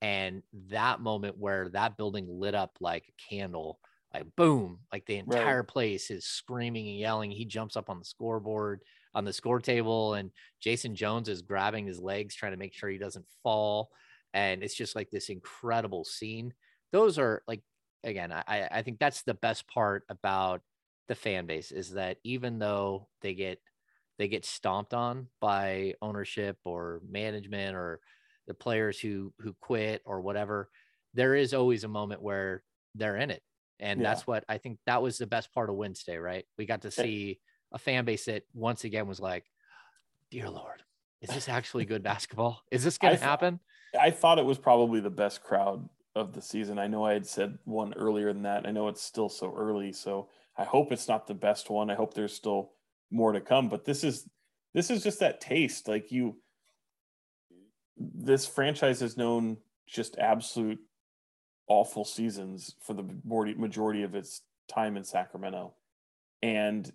And 0.00 0.42
that 0.70 1.00
moment 1.00 1.36
where 1.38 1.68
that 1.70 1.96
building 1.96 2.26
lit 2.28 2.54
up 2.54 2.76
like 2.80 3.04
a 3.08 3.34
candle 3.34 3.78
like 4.14 4.26
boom 4.36 4.80
like 4.92 5.06
the 5.06 5.16
entire 5.16 5.60
right. 5.60 5.68
place 5.68 6.10
is 6.10 6.24
screaming 6.24 6.86
and 6.88 6.98
yelling. 6.98 7.30
He 7.32 7.46
jumps 7.46 7.76
up 7.76 7.90
on 7.90 7.98
the 7.98 8.04
scoreboard 8.04 8.82
on 9.12 9.24
the 9.24 9.32
score 9.32 9.60
table 9.60 10.14
and 10.14 10.30
Jason 10.60 10.94
Jones 10.94 11.28
is 11.28 11.42
grabbing 11.42 11.86
his 11.86 12.00
legs 12.00 12.34
trying 12.34 12.52
to 12.52 12.58
make 12.58 12.74
sure 12.74 12.90
he 12.90 12.98
doesn't 12.98 13.26
fall 13.42 13.90
and 14.34 14.62
it's 14.62 14.74
just 14.74 14.96
like 14.96 15.10
this 15.10 15.28
incredible 15.28 16.04
scene. 16.04 16.54
Those 16.92 17.18
are 17.18 17.42
like 17.46 17.62
again, 18.04 18.32
I 18.32 18.68
I 18.70 18.82
think 18.82 18.98
that's 18.98 19.22
the 19.22 19.34
best 19.34 19.66
part 19.68 20.04
about 20.08 20.62
the 21.08 21.14
fan 21.14 21.46
base 21.46 21.72
is 21.72 21.90
that 21.90 22.18
even 22.24 22.58
though 22.58 23.08
they 23.20 23.34
get 23.34 23.58
they 24.18 24.28
get 24.28 24.44
stomped 24.44 24.94
on 24.94 25.28
by 25.40 25.94
ownership 26.00 26.56
or 26.64 27.00
management 27.08 27.74
or 27.74 28.00
the 28.46 28.54
players 28.54 28.98
who 28.98 29.32
who 29.38 29.54
quit 29.60 30.02
or 30.04 30.20
whatever, 30.20 30.68
there 31.14 31.34
is 31.34 31.54
always 31.54 31.84
a 31.84 31.88
moment 31.88 32.22
where 32.22 32.62
they're 32.94 33.16
in 33.16 33.30
it. 33.30 33.42
And 33.80 34.00
yeah. 34.00 34.08
that's 34.08 34.26
what 34.26 34.44
I 34.48 34.58
think 34.58 34.78
that 34.86 35.02
was 35.02 35.18
the 35.18 35.26
best 35.26 35.52
part 35.52 35.70
of 35.70 35.76
Wednesday, 35.76 36.16
right? 36.16 36.44
We 36.56 36.66
got 36.66 36.82
to 36.82 36.90
see 36.90 37.40
a 37.72 37.78
fan 37.78 38.04
base 38.04 38.26
that 38.26 38.44
once 38.54 38.84
again 38.84 39.06
was 39.06 39.20
like, 39.20 39.44
Dear 40.30 40.50
Lord, 40.50 40.82
is 41.22 41.30
this 41.30 41.48
actually 41.48 41.84
good 41.84 42.02
basketball? 42.02 42.62
Is 42.70 42.84
this 42.84 42.98
going 42.98 43.16
to 43.16 43.22
happen? 43.22 43.60
I 43.98 44.10
thought 44.10 44.38
it 44.38 44.44
was 44.44 44.58
probably 44.58 45.00
the 45.00 45.10
best 45.10 45.42
crowd 45.42 45.88
of 46.14 46.34
the 46.34 46.42
season. 46.42 46.78
I 46.78 46.88
know 46.88 47.04
I 47.04 47.12
had 47.14 47.26
said 47.26 47.58
one 47.64 47.94
earlier 47.94 48.32
than 48.32 48.42
that. 48.42 48.66
I 48.66 48.70
know 48.70 48.88
it's 48.88 49.02
still 49.02 49.28
so 49.28 49.54
early, 49.56 49.92
so 49.92 50.28
I 50.58 50.64
hope 50.64 50.92
it's 50.92 51.08
not 51.08 51.26
the 51.26 51.34
best 51.34 51.70
one. 51.70 51.90
I 51.90 51.94
hope 51.94 52.14
there's 52.14 52.34
still 52.34 52.72
more 53.10 53.32
to 53.32 53.40
come, 53.40 53.68
but 53.68 53.84
this 53.84 54.04
is 54.04 54.28
this 54.74 54.90
is 54.90 55.02
just 55.02 55.20
that 55.20 55.40
taste. 55.40 55.88
Like 55.88 56.10
you 56.10 56.36
this 57.96 58.46
franchise 58.46 59.00
has 59.00 59.16
known 59.16 59.58
just 59.86 60.18
absolute 60.18 60.78
awful 61.68 62.04
seasons 62.04 62.74
for 62.84 62.94
the 62.94 63.04
majority 63.24 64.02
of 64.02 64.14
its 64.14 64.42
time 64.68 64.96
in 64.96 65.04
Sacramento. 65.04 65.74
And 66.42 66.90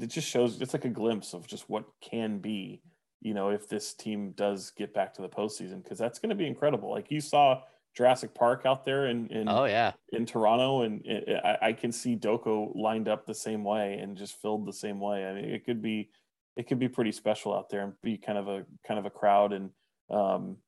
it 0.00 0.06
just 0.06 0.28
shows 0.28 0.60
it's 0.60 0.72
like 0.72 0.84
a 0.84 0.90
glimpse 0.90 1.34
of 1.34 1.46
just 1.46 1.68
what 1.68 1.84
can 2.00 2.38
be, 2.38 2.82
you 3.26 3.34
know, 3.34 3.48
if 3.48 3.68
this 3.68 3.92
team 3.92 4.30
does 4.36 4.70
get 4.70 4.94
back 4.94 5.12
to 5.14 5.22
the 5.22 5.28
postseason, 5.28 5.82
because 5.82 5.98
that's 5.98 6.20
going 6.20 6.30
to 6.30 6.36
be 6.36 6.46
incredible. 6.46 6.92
Like 6.92 7.10
you 7.10 7.20
saw 7.20 7.60
Jurassic 7.96 8.32
Park 8.34 8.62
out 8.64 8.84
there 8.84 9.06
in, 9.06 9.26
in 9.28 9.48
oh 9.48 9.64
yeah 9.64 9.94
in 10.12 10.26
Toronto, 10.26 10.82
and 10.82 11.04
it, 11.04 11.40
I, 11.44 11.68
I, 11.68 11.72
can 11.72 11.90
see 11.90 12.14
DOCO 12.14 12.70
lined 12.76 13.08
up 13.08 13.26
the 13.26 13.34
same 13.34 13.64
way 13.64 13.94
and 13.94 14.16
just 14.16 14.40
filled 14.40 14.64
the 14.64 14.72
same 14.72 15.00
way. 15.00 15.26
I 15.26 15.34
mean, 15.34 15.44
it 15.46 15.66
could 15.66 15.82
be 15.82 16.10
it 16.56 16.68
could 16.68 16.78
be 16.78 16.88
pretty 16.88 17.10
special 17.10 17.52
out 17.52 17.68
there 17.68 17.82
and 17.82 17.94
be 18.00 18.16
kind 18.16 18.38
of 18.38 18.46
a 18.46 18.64
kind 18.86 19.00
of 19.00 19.06
a 19.06 19.10
crowd 19.10 19.52
and 19.52 19.70
um 20.08 20.58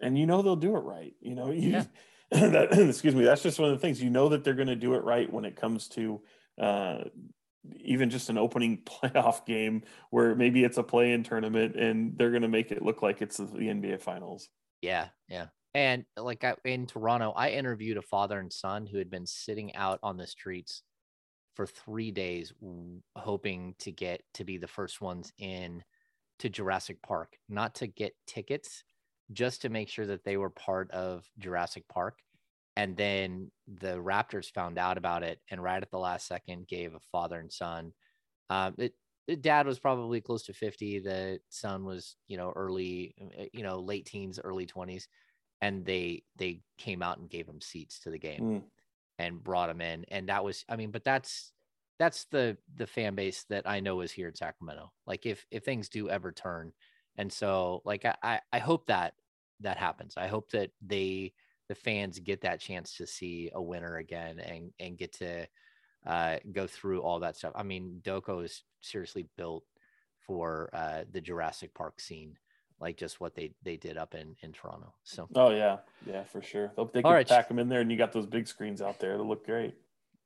and 0.00 0.18
you 0.18 0.24
know 0.24 0.40
they'll 0.40 0.56
do 0.56 0.76
it 0.76 0.80
right. 0.80 1.12
You 1.20 1.34
know, 1.34 1.50
you 1.50 1.72
yeah. 1.72 1.84
that, 2.30 2.72
excuse 2.88 3.14
me, 3.14 3.24
that's 3.24 3.42
just 3.42 3.58
one 3.58 3.70
of 3.70 3.76
the 3.76 3.82
things 3.82 4.02
you 4.02 4.08
know 4.08 4.30
that 4.30 4.44
they're 4.44 4.54
going 4.54 4.68
to 4.68 4.76
do 4.76 4.94
it 4.94 5.04
right 5.04 5.30
when 5.30 5.44
it 5.44 5.56
comes 5.56 5.88
to 5.88 6.22
uh, 6.58 7.00
even 7.80 8.10
just 8.10 8.30
an 8.30 8.38
opening 8.38 8.82
playoff 8.84 9.44
game 9.46 9.82
where 10.10 10.34
maybe 10.34 10.64
it's 10.64 10.78
a 10.78 10.82
play-in 10.82 11.22
tournament 11.22 11.76
and 11.76 12.16
they're 12.16 12.30
going 12.30 12.42
to 12.42 12.48
make 12.48 12.70
it 12.70 12.82
look 12.82 13.02
like 13.02 13.22
it's 13.22 13.36
the 13.36 13.44
NBA 13.44 14.00
Finals. 14.00 14.48
Yeah, 14.82 15.08
yeah. 15.28 15.46
And 15.74 16.04
like 16.16 16.42
I, 16.42 16.54
in 16.64 16.86
Toronto, 16.86 17.32
I 17.36 17.50
interviewed 17.50 17.96
a 17.96 18.02
father 18.02 18.38
and 18.38 18.52
son 18.52 18.86
who 18.86 18.98
had 18.98 19.10
been 19.10 19.26
sitting 19.26 19.74
out 19.76 20.00
on 20.02 20.16
the 20.16 20.26
streets 20.26 20.82
for 21.54 21.66
three 21.66 22.10
days, 22.10 22.52
hoping 23.16 23.74
to 23.80 23.92
get 23.92 24.22
to 24.34 24.44
be 24.44 24.56
the 24.56 24.66
first 24.66 25.00
ones 25.00 25.32
in 25.38 25.82
to 26.40 26.48
Jurassic 26.48 27.02
Park, 27.02 27.36
not 27.48 27.74
to 27.76 27.86
get 27.86 28.16
tickets, 28.26 28.82
just 29.32 29.62
to 29.62 29.68
make 29.68 29.88
sure 29.88 30.06
that 30.06 30.24
they 30.24 30.36
were 30.36 30.50
part 30.50 30.90
of 30.90 31.24
Jurassic 31.38 31.86
Park. 31.88 32.18
And 32.80 32.96
then 32.96 33.50
the 33.68 33.96
Raptors 33.96 34.50
found 34.50 34.78
out 34.78 34.96
about 34.96 35.22
it 35.22 35.38
and 35.50 35.62
right 35.62 35.82
at 35.82 35.90
the 35.90 35.98
last 35.98 36.26
second 36.26 36.66
gave 36.66 36.94
a 36.94 37.00
father 37.12 37.38
and 37.38 37.52
son. 37.52 37.92
Um, 38.48 38.74
it, 38.78 38.94
the 39.28 39.36
dad 39.36 39.66
was 39.66 39.78
probably 39.78 40.22
close 40.22 40.44
to 40.44 40.54
50. 40.54 41.00
The 41.00 41.40
son 41.50 41.84
was, 41.84 42.16
you 42.26 42.38
know, 42.38 42.54
early, 42.56 43.14
uh, 43.38 43.44
you 43.52 43.62
know, 43.64 43.80
late 43.80 44.06
teens, 44.06 44.40
early 44.42 44.64
20s. 44.64 45.08
And 45.60 45.84
they 45.84 46.22
they 46.36 46.62
came 46.78 47.02
out 47.02 47.18
and 47.18 47.28
gave 47.28 47.46
him 47.46 47.60
seats 47.60 48.00
to 48.00 48.10
the 48.10 48.18
game 48.18 48.40
mm. 48.40 48.62
and 49.18 49.44
brought 49.44 49.68
him 49.68 49.82
in. 49.82 50.06
And 50.08 50.30
that 50.30 50.42
was, 50.42 50.64
I 50.66 50.76
mean, 50.76 50.90
but 50.90 51.04
that's 51.04 51.52
that's 51.98 52.24
the 52.30 52.56
the 52.76 52.86
fan 52.86 53.14
base 53.14 53.44
that 53.50 53.68
I 53.68 53.80
know 53.80 54.00
is 54.00 54.10
here 54.10 54.28
in 54.28 54.34
Sacramento. 54.34 54.90
Like 55.06 55.26
if 55.26 55.44
if 55.50 55.64
things 55.64 55.90
do 55.90 56.08
ever 56.08 56.32
turn, 56.32 56.72
and 57.18 57.30
so 57.30 57.82
like 57.84 58.06
I 58.06 58.40
I 58.50 58.58
hope 58.58 58.86
that 58.86 59.12
that 59.60 59.76
happens. 59.76 60.14
I 60.16 60.28
hope 60.28 60.50
that 60.52 60.70
they 60.80 61.34
the 61.70 61.74
fans 61.76 62.18
get 62.18 62.40
that 62.40 62.58
chance 62.58 62.96
to 62.96 63.06
see 63.06 63.48
a 63.54 63.62
winner 63.62 63.98
again 63.98 64.40
and 64.40 64.72
and 64.80 64.98
get 64.98 65.12
to 65.12 65.46
uh, 66.04 66.36
go 66.50 66.66
through 66.66 67.00
all 67.00 67.20
that 67.20 67.36
stuff. 67.36 67.52
I 67.54 67.62
mean, 67.62 68.00
DOCO 68.02 68.44
is 68.44 68.64
seriously 68.80 69.28
built 69.36 69.62
for 70.26 70.68
uh, 70.72 71.04
the 71.12 71.20
Jurassic 71.20 71.72
Park 71.72 72.00
scene, 72.00 72.36
like 72.80 72.96
just 72.96 73.20
what 73.20 73.36
they 73.36 73.52
they 73.62 73.76
did 73.76 73.96
up 73.96 74.16
in 74.16 74.34
in 74.42 74.50
Toronto. 74.50 74.92
So 75.04 75.28
oh 75.36 75.50
yeah, 75.50 75.76
yeah 76.04 76.24
for 76.24 76.42
sure. 76.42 76.72
Hope 76.74 76.92
They 76.92 77.02
can 77.02 77.12
right. 77.12 77.28
pack 77.28 77.46
them 77.46 77.60
in 77.60 77.68
there, 77.68 77.82
and 77.82 77.90
you 77.92 77.96
got 77.96 78.12
those 78.12 78.26
big 78.26 78.48
screens 78.48 78.82
out 78.82 78.98
there 78.98 79.16
that 79.16 79.22
look 79.22 79.46
great 79.46 79.76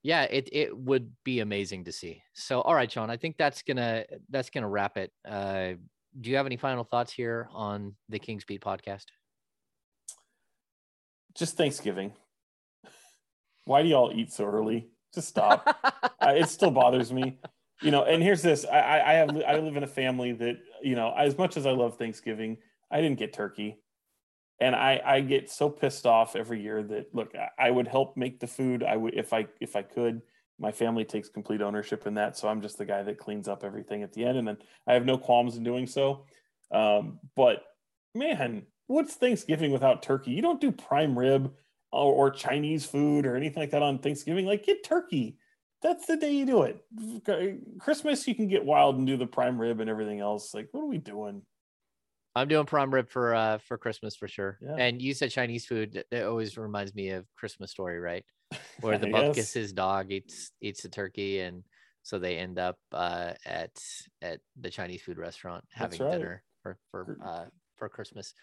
yeah, 0.02 0.24
it 0.24 0.50
it 0.52 0.76
would 0.76 1.12
be 1.24 1.40
amazing 1.40 1.84
to 1.84 1.92
see. 1.92 2.22
So, 2.34 2.60
all 2.60 2.74
right, 2.74 2.90
John, 2.90 3.10
I 3.10 3.16
think 3.16 3.38
that's 3.38 3.62
gonna 3.62 4.04
that's 4.30 4.50
gonna 4.50 4.68
wrap 4.68 4.98
it. 4.98 5.12
Uh, 5.26 5.74
do 6.20 6.30
you 6.30 6.36
have 6.36 6.46
any 6.46 6.58
final 6.58 6.84
thoughts 6.84 7.12
here 7.12 7.48
on 7.52 7.94
the 8.10 8.18
Kings 8.18 8.44
Beat 8.44 8.60
podcast? 8.60 9.06
Just 11.36 11.56
Thanksgiving. 11.56 12.12
Why 13.64 13.82
do 13.82 13.88
y'all 13.88 14.12
eat 14.14 14.32
so 14.32 14.44
early? 14.44 14.88
Just 15.14 15.28
stop. 15.28 15.66
it 16.22 16.48
still 16.48 16.70
bothers 16.70 17.12
me, 17.12 17.38
you 17.82 17.90
know. 17.90 18.04
And 18.04 18.22
here's 18.22 18.42
this: 18.42 18.64
I, 18.64 19.00
I 19.00 19.12
have 19.14 19.30
I 19.46 19.58
live 19.58 19.76
in 19.76 19.82
a 19.82 19.88
family 19.88 20.32
that 20.32 20.56
you 20.82 20.96
know, 20.96 21.14
as 21.16 21.38
much 21.38 21.56
as 21.56 21.66
I 21.66 21.70
love 21.70 21.96
Thanksgiving, 21.96 22.58
I 22.90 23.00
didn't 23.00 23.18
get 23.18 23.32
turkey 23.32 23.78
and 24.60 24.74
I, 24.74 25.00
I 25.04 25.20
get 25.20 25.50
so 25.50 25.68
pissed 25.68 26.06
off 26.06 26.36
every 26.36 26.62
year 26.62 26.82
that 26.82 27.14
look 27.14 27.32
I 27.58 27.70
would 27.70 27.88
help 27.88 28.16
make 28.16 28.40
the 28.40 28.46
food 28.46 28.82
I 28.82 28.96
would 28.96 29.14
if 29.14 29.32
I 29.32 29.46
if 29.60 29.76
I 29.76 29.82
could 29.82 30.22
my 30.58 30.70
family 30.70 31.04
takes 31.04 31.28
complete 31.28 31.60
ownership 31.60 32.06
in 32.06 32.14
that 32.14 32.36
so 32.36 32.48
I'm 32.48 32.62
just 32.62 32.78
the 32.78 32.84
guy 32.84 33.02
that 33.02 33.18
cleans 33.18 33.48
up 33.48 33.64
everything 33.64 34.02
at 34.02 34.12
the 34.12 34.24
end 34.24 34.38
and 34.38 34.46
then 34.46 34.58
I 34.86 34.94
have 34.94 35.04
no 35.04 35.18
qualms 35.18 35.56
in 35.56 35.64
doing 35.64 35.86
so 35.86 36.26
um, 36.72 37.18
but 37.34 37.62
man 38.14 38.66
what's 38.86 39.14
Thanksgiving 39.14 39.70
without 39.72 40.02
turkey 40.02 40.30
you 40.32 40.42
don't 40.42 40.60
do 40.60 40.72
prime 40.72 41.18
rib 41.18 41.52
or, 41.92 42.12
or 42.12 42.30
Chinese 42.30 42.84
food 42.84 43.26
or 43.26 43.36
anything 43.36 43.62
like 43.62 43.70
that 43.70 43.82
on 43.82 43.98
Thanksgiving 43.98 44.46
like 44.46 44.66
get 44.66 44.84
turkey 44.84 45.38
that's 45.82 46.06
the 46.06 46.16
day 46.16 46.32
you 46.32 46.46
do 46.46 46.62
it 46.62 46.84
Christmas 47.78 48.26
you 48.26 48.34
can 48.34 48.48
get 48.48 48.64
wild 48.64 48.96
and 48.96 49.06
do 49.06 49.16
the 49.16 49.26
prime 49.26 49.60
rib 49.60 49.80
and 49.80 49.90
everything 49.90 50.20
else 50.20 50.54
like 50.54 50.68
what 50.72 50.82
are 50.82 50.88
we 50.88 50.98
doing 50.98 51.42
I'm 52.36 52.48
doing 52.48 52.66
prime 52.66 52.92
rib 52.92 53.08
for 53.08 53.34
uh 53.34 53.58
for 53.58 53.78
Christmas 53.78 54.16
for 54.16 54.28
sure. 54.28 54.58
Yeah. 54.60 54.76
And 54.76 55.00
you 55.00 55.14
said 55.14 55.30
Chinese 55.30 55.66
food. 55.66 56.04
It 56.10 56.24
always 56.24 56.58
reminds 56.58 56.94
me 56.94 57.10
of 57.10 57.26
Christmas 57.36 57.70
story, 57.70 58.00
right? 58.00 58.24
Where 58.80 58.98
the 58.98 59.08
buck 59.08 59.34
gets 59.34 59.52
his 59.52 59.72
dog 59.72 60.10
eats 60.10 60.50
eats 60.60 60.82
the 60.82 60.88
turkey, 60.88 61.40
and 61.40 61.62
so 62.02 62.18
they 62.18 62.36
end 62.36 62.58
up 62.58 62.76
uh, 62.92 63.32
at 63.46 63.72
at 64.20 64.40
the 64.60 64.70
Chinese 64.70 65.02
food 65.02 65.18
restaurant 65.18 65.64
having 65.70 66.00
right. 66.02 66.12
dinner 66.12 66.42
for 66.62 66.76
for 66.90 67.18
uh, 67.24 67.44
for 67.76 67.88
Christmas. 67.88 68.34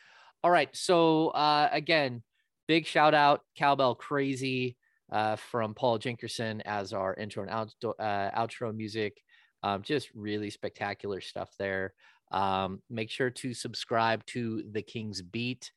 All 0.44 0.52
right. 0.52 0.70
So 0.76 1.30
uh, 1.30 1.70
again, 1.72 2.24
big 2.68 2.88
shout 2.88 3.14
out 3.14 3.42
Cowbell 3.56 3.96
Crazy 3.96 4.76
uh, 5.12 5.36
from 5.36 5.76
Paul 5.76 6.00
Jinkerson 6.00 6.62
as 6.66 6.94
our 6.94 7.14
intro 7.14 7.44
and 7.44 7.52
outro, 7.52 7.94
uh, 8.00 8.32
outro 8.32 8.76
music. 8.76 9.22
Um, 9.64 9.84
just 9.84 10.10
really 10.16 10.50
spectacular 10.50 11.22
stuff 11.22 11.52
there. 11.60 11.94
Um, 12.32 12.82
make 12.90 13.12
sure 13.12 13.30
to 13.30 13.54
subscribe 13.54 14.26
to 14.28 14.64
the 14.72 14.82
Kings 14.82 15.22
Beat. 15.22 15.72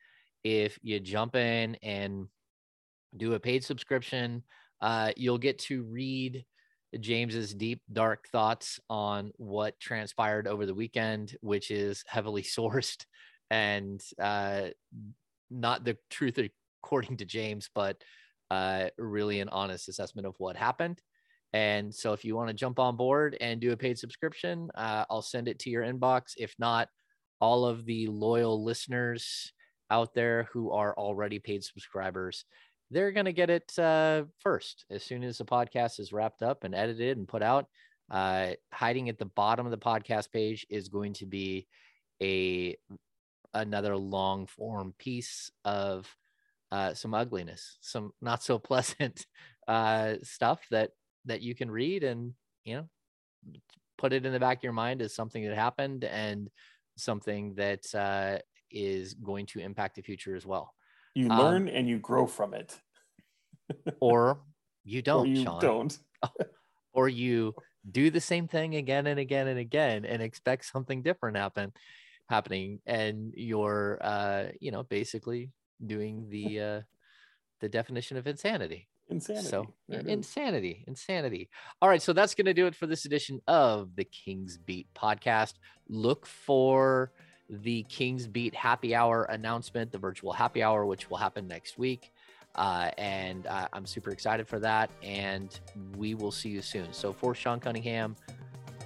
If 0.44 0.78
you 0.82 1.00
jump 1.00 1.36
in 1.36 1.74
and 1.82 2.28
do 3.16 3.34
a 3.34 3.40
paid 3.40 3.64
subscription, 3.64 4.42
uh, 4.80 5.12
you'll 5.16 5.38
get 5.38 5.58
to 5.58 5.82
read 5.82 6.44
James's 7.00 7.52
deep, 7.52 7.82
dark 7.92 8.28
thoughts 8.28 8.80
on 8.88 9.32
what 9.36 9.78
transpired 9.80 10.46
over 10.46 10.64
the 10.64 10.74
weekend, 10.74 11.36
which 11.40 11.70
is 11.70 12.02
heavily 12.06 12.42
sourced 12.58 13.04
and 13.50 14.00
uh, 14.20 14.68
not 15.50 15.84
the 15.84 15.96
truth 16.10 16.38
according 16.82 17.16
to 17.18 17.24
James, 17.24 17.70
but 17.74 18.02
uh, 18.50 18.88
really 18.98 19.40
an 19.40 19.48
honest 19.48 19.88
assessment 19.88 20.26
of 20.26 20.34
what 20.38 20.56
happened. 20.56 21.00
And 21.52 21.94
so 21.94 22.12
if 22.12 22.24
you 22.24 22.34
want 22.34 22.48
to 22.48 22.54
jump 22.54 22.78
on 22.78 22.96
board 22.96 23.36
and 23.40 23.60
do 23.60 23.72
a 23.72 23.76
paid 23.76 23.98
subscription, 23.98 24.70
uh, 24.74 25.04
I'll 25.08 25.22
send 25.22 25.46
it 25.46 25.60
to 25.60 25.70
your 25.70 25.84
inbox. 25.84 26.32
If 26.36 26.54
not, 26.58 26.88
all 27.40 27.64
of 27.64 27.86
the 27.86 28.08
loyal 28.08 28.64
listeners 28.64 29.52
out 29.90 30.14
there 30.14 30.48
who 30.52 30.72
are 30.72 30.94
already 30.98 31.38
paid 31.38 31.62
subscribers, 31.62 32.44
they're 32.90 33.12
going 33.12 33.26
to 33.26 33.32
get 33.32 33.50
it 33.50 33.72
uh, 33.78 34.24
first 34.40 34.84
as 34.90 35.04
soon 35.04 35.22
as 35.22 35.38
the 35.38 35.44
podcast 35.44 36.00
is 36.00 36.12
wrapped 36.12 36.42
up 36.42 36.64
and 36.64 36.74
edited 36.74 37.18
and 37.18 37.28
put 37.28 37.42
out. 37.42 37.66
Uh, 38.10 38.50
hiding 38.72 39.08
at 39.08 39.18
the 39.18 39.24
bottom 39.24 39.64
of 39.64 39.70
the 39.70 39.78
podcast 39.78 40.30
page 40.32 40.66
is 40.68 40.88
going 40.88 41.12
to 41.14 41.24
be 41.24 41.66
a 42.22 42.76
another 43.54 43.96
long 43.96 44.46
form 44.46 44.94
piece 44.98 45.50
of 45.64 46.12
uh, 46.72 46.92
some 46.92 47.14
ugliness, 47.14 47.78
some 47.80 48.12
not 48.20 48.42
so 48.42 48.58
pleasant 48.70 49.26
uh, 49.68 50.14
stuff 50.22 50.60
that 50.70 50.90
that 51.26 51.40
you 51.40 51.54
can 51.54 51.70
read 51.70 52.04
and 52.04 52.34
you 52.64 52.76
know 52.76 52.88
put 53.96 54.12
it 54.12 54.26
in 54.26 54.32
the 54.32 54.40
back 54.40 54.58
of 54.58 54.64
your 54.64 54.72
mind 54.72 55.00
as 55.00 55.14
something 55.14 55.44
that 55.44 55.54
happened 55.54 56.04
and 56.04 56.50
something 56.96 57.54
that 57.54 57.82
uh, 57.94 58.38
is 58.70 59.14
going 59.14 59.46
to 59.46 59.60
impact 59.60 59.96
the 59.96 60.02
future 60.02 60.34
as 60.34 60.44
well. 60.44 60.74
You 61.14 61.30
um, 61.30 61.38
learn 61.38 61.62
um, 61.68 61.74
and 61.74 61.88
you 61.88 61.98
grow 61.98 62.26
from 62.26 62.54
it. 62.54 62.78
or 64.00 64.40
you 64.84 65.00
don't, 65.00 65.26
or 65.26 65.28
you 65.28 65.44
Sean. 65.44 65.60
Don't. 65.60 65.98
or 66.92 67.08
you 67.08 67.54
do 67.90 68.10
the 68.10 68.20
same 68.20 68.48
thing 68.48 68.76
again 68.76 69.06
and 69.06 69.20
again 69.20 69.46
and 69.46 69.58
again 69.58 70.04
and 70.04 70.22
expect 70.22 70.64
something 70.64 71.02
different 71.02 71.36
happen 71.36 71.72
happening 72.28 72.80
and 72.86 73.32
you're 73.36 73.98
uh 74.02 74.44
you 74.60 74.70
know 74.70 74.82
basically 74.82 75.50
doing 75.84 76.26
the 76.30 76.60
uh 76.60 76.80
the 77.60 77.68
definition 77.68 78.16
of 78.16 78.26
insanity 78.26 78.88
Insanity. 79.10 79.48
So 79.48 79.66
insanity, 79.90 80.84
insanity. 80.86 81.50
All 81.82 81.88
right, 81.88 82.00
so 82.00 82.12
that's 82.12 82.34
going 82.34 82.46
to 82.46 82.54
do 82.54 82.66
it 82.66 82.74
for 82.74 82.86
this 82.86 83.04
edition 83.04 83.40
of 83.46 83.94
the 83.96 84.04
Kings 84.04 84.56
Beat 84.56 84.86
podcast. 84.94 85.54
Look 85.88 86.26
for 86.26 87.12
the 87.50 87.82
Kings 87.84 88.26
Beat 88.26 88.54
Happy 88.54 88.94
Hour 88.94 89.24
announcement, 89.24 89.92
the 89.92 89.98
virtual 89.98 90.32
happy 90.32 90.62
hour, 90.62 90.86
which 90.86 91.10
will 91.10 91.18
happen 91.18 91.46
next 91.46 91.76
week. 91.78 92.12
Uh, 92.54 92.90
and 92.96 93.46
uh, 93.46 93.68
I'm 93.72 93.84
super 93.84 94.10
excited 94.10 94.48
for 94.48 94.58
that. 94.60 94.90
And 95.02 95.58
we 95.96 96.14
will 96.14 96.32
see 96.32 96.48
you 96.48 96.62
soon. 96.62 96.92
So 96.92 97.12
for 97.12 97.34
Sean 97.34 97.60
Cunningham, 97.60 98.16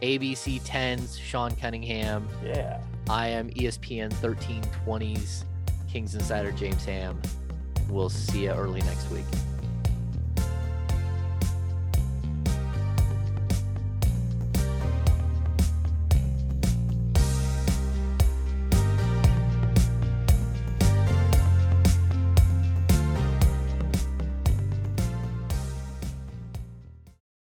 ABC 0.03 0.61
10s, 0.62 1.20
Sean 1.20 1.51
Cunningham. 1.57 2.29
Yeah. 2.45 2.81
I 3.09 3.29
am 3.29 3.51
ESPN 3.51 4.12
1320s, 4.15 5.45
Kings 5.91 6.15
Insider 6.15 6.53
James 6.53 6.85
Ham. 6.85 7.20
We'll 7.89 8.11
see 8.11 8.45
you 8.45 8.51
early 8.51 8.81
next 8.83 9.11
week. 9.11 9.25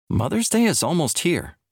Mother's 0.09 0.49
Day 0.49 0.63
is 0.63 0.81
almost 0.81 1.19
here, 1.19 1.56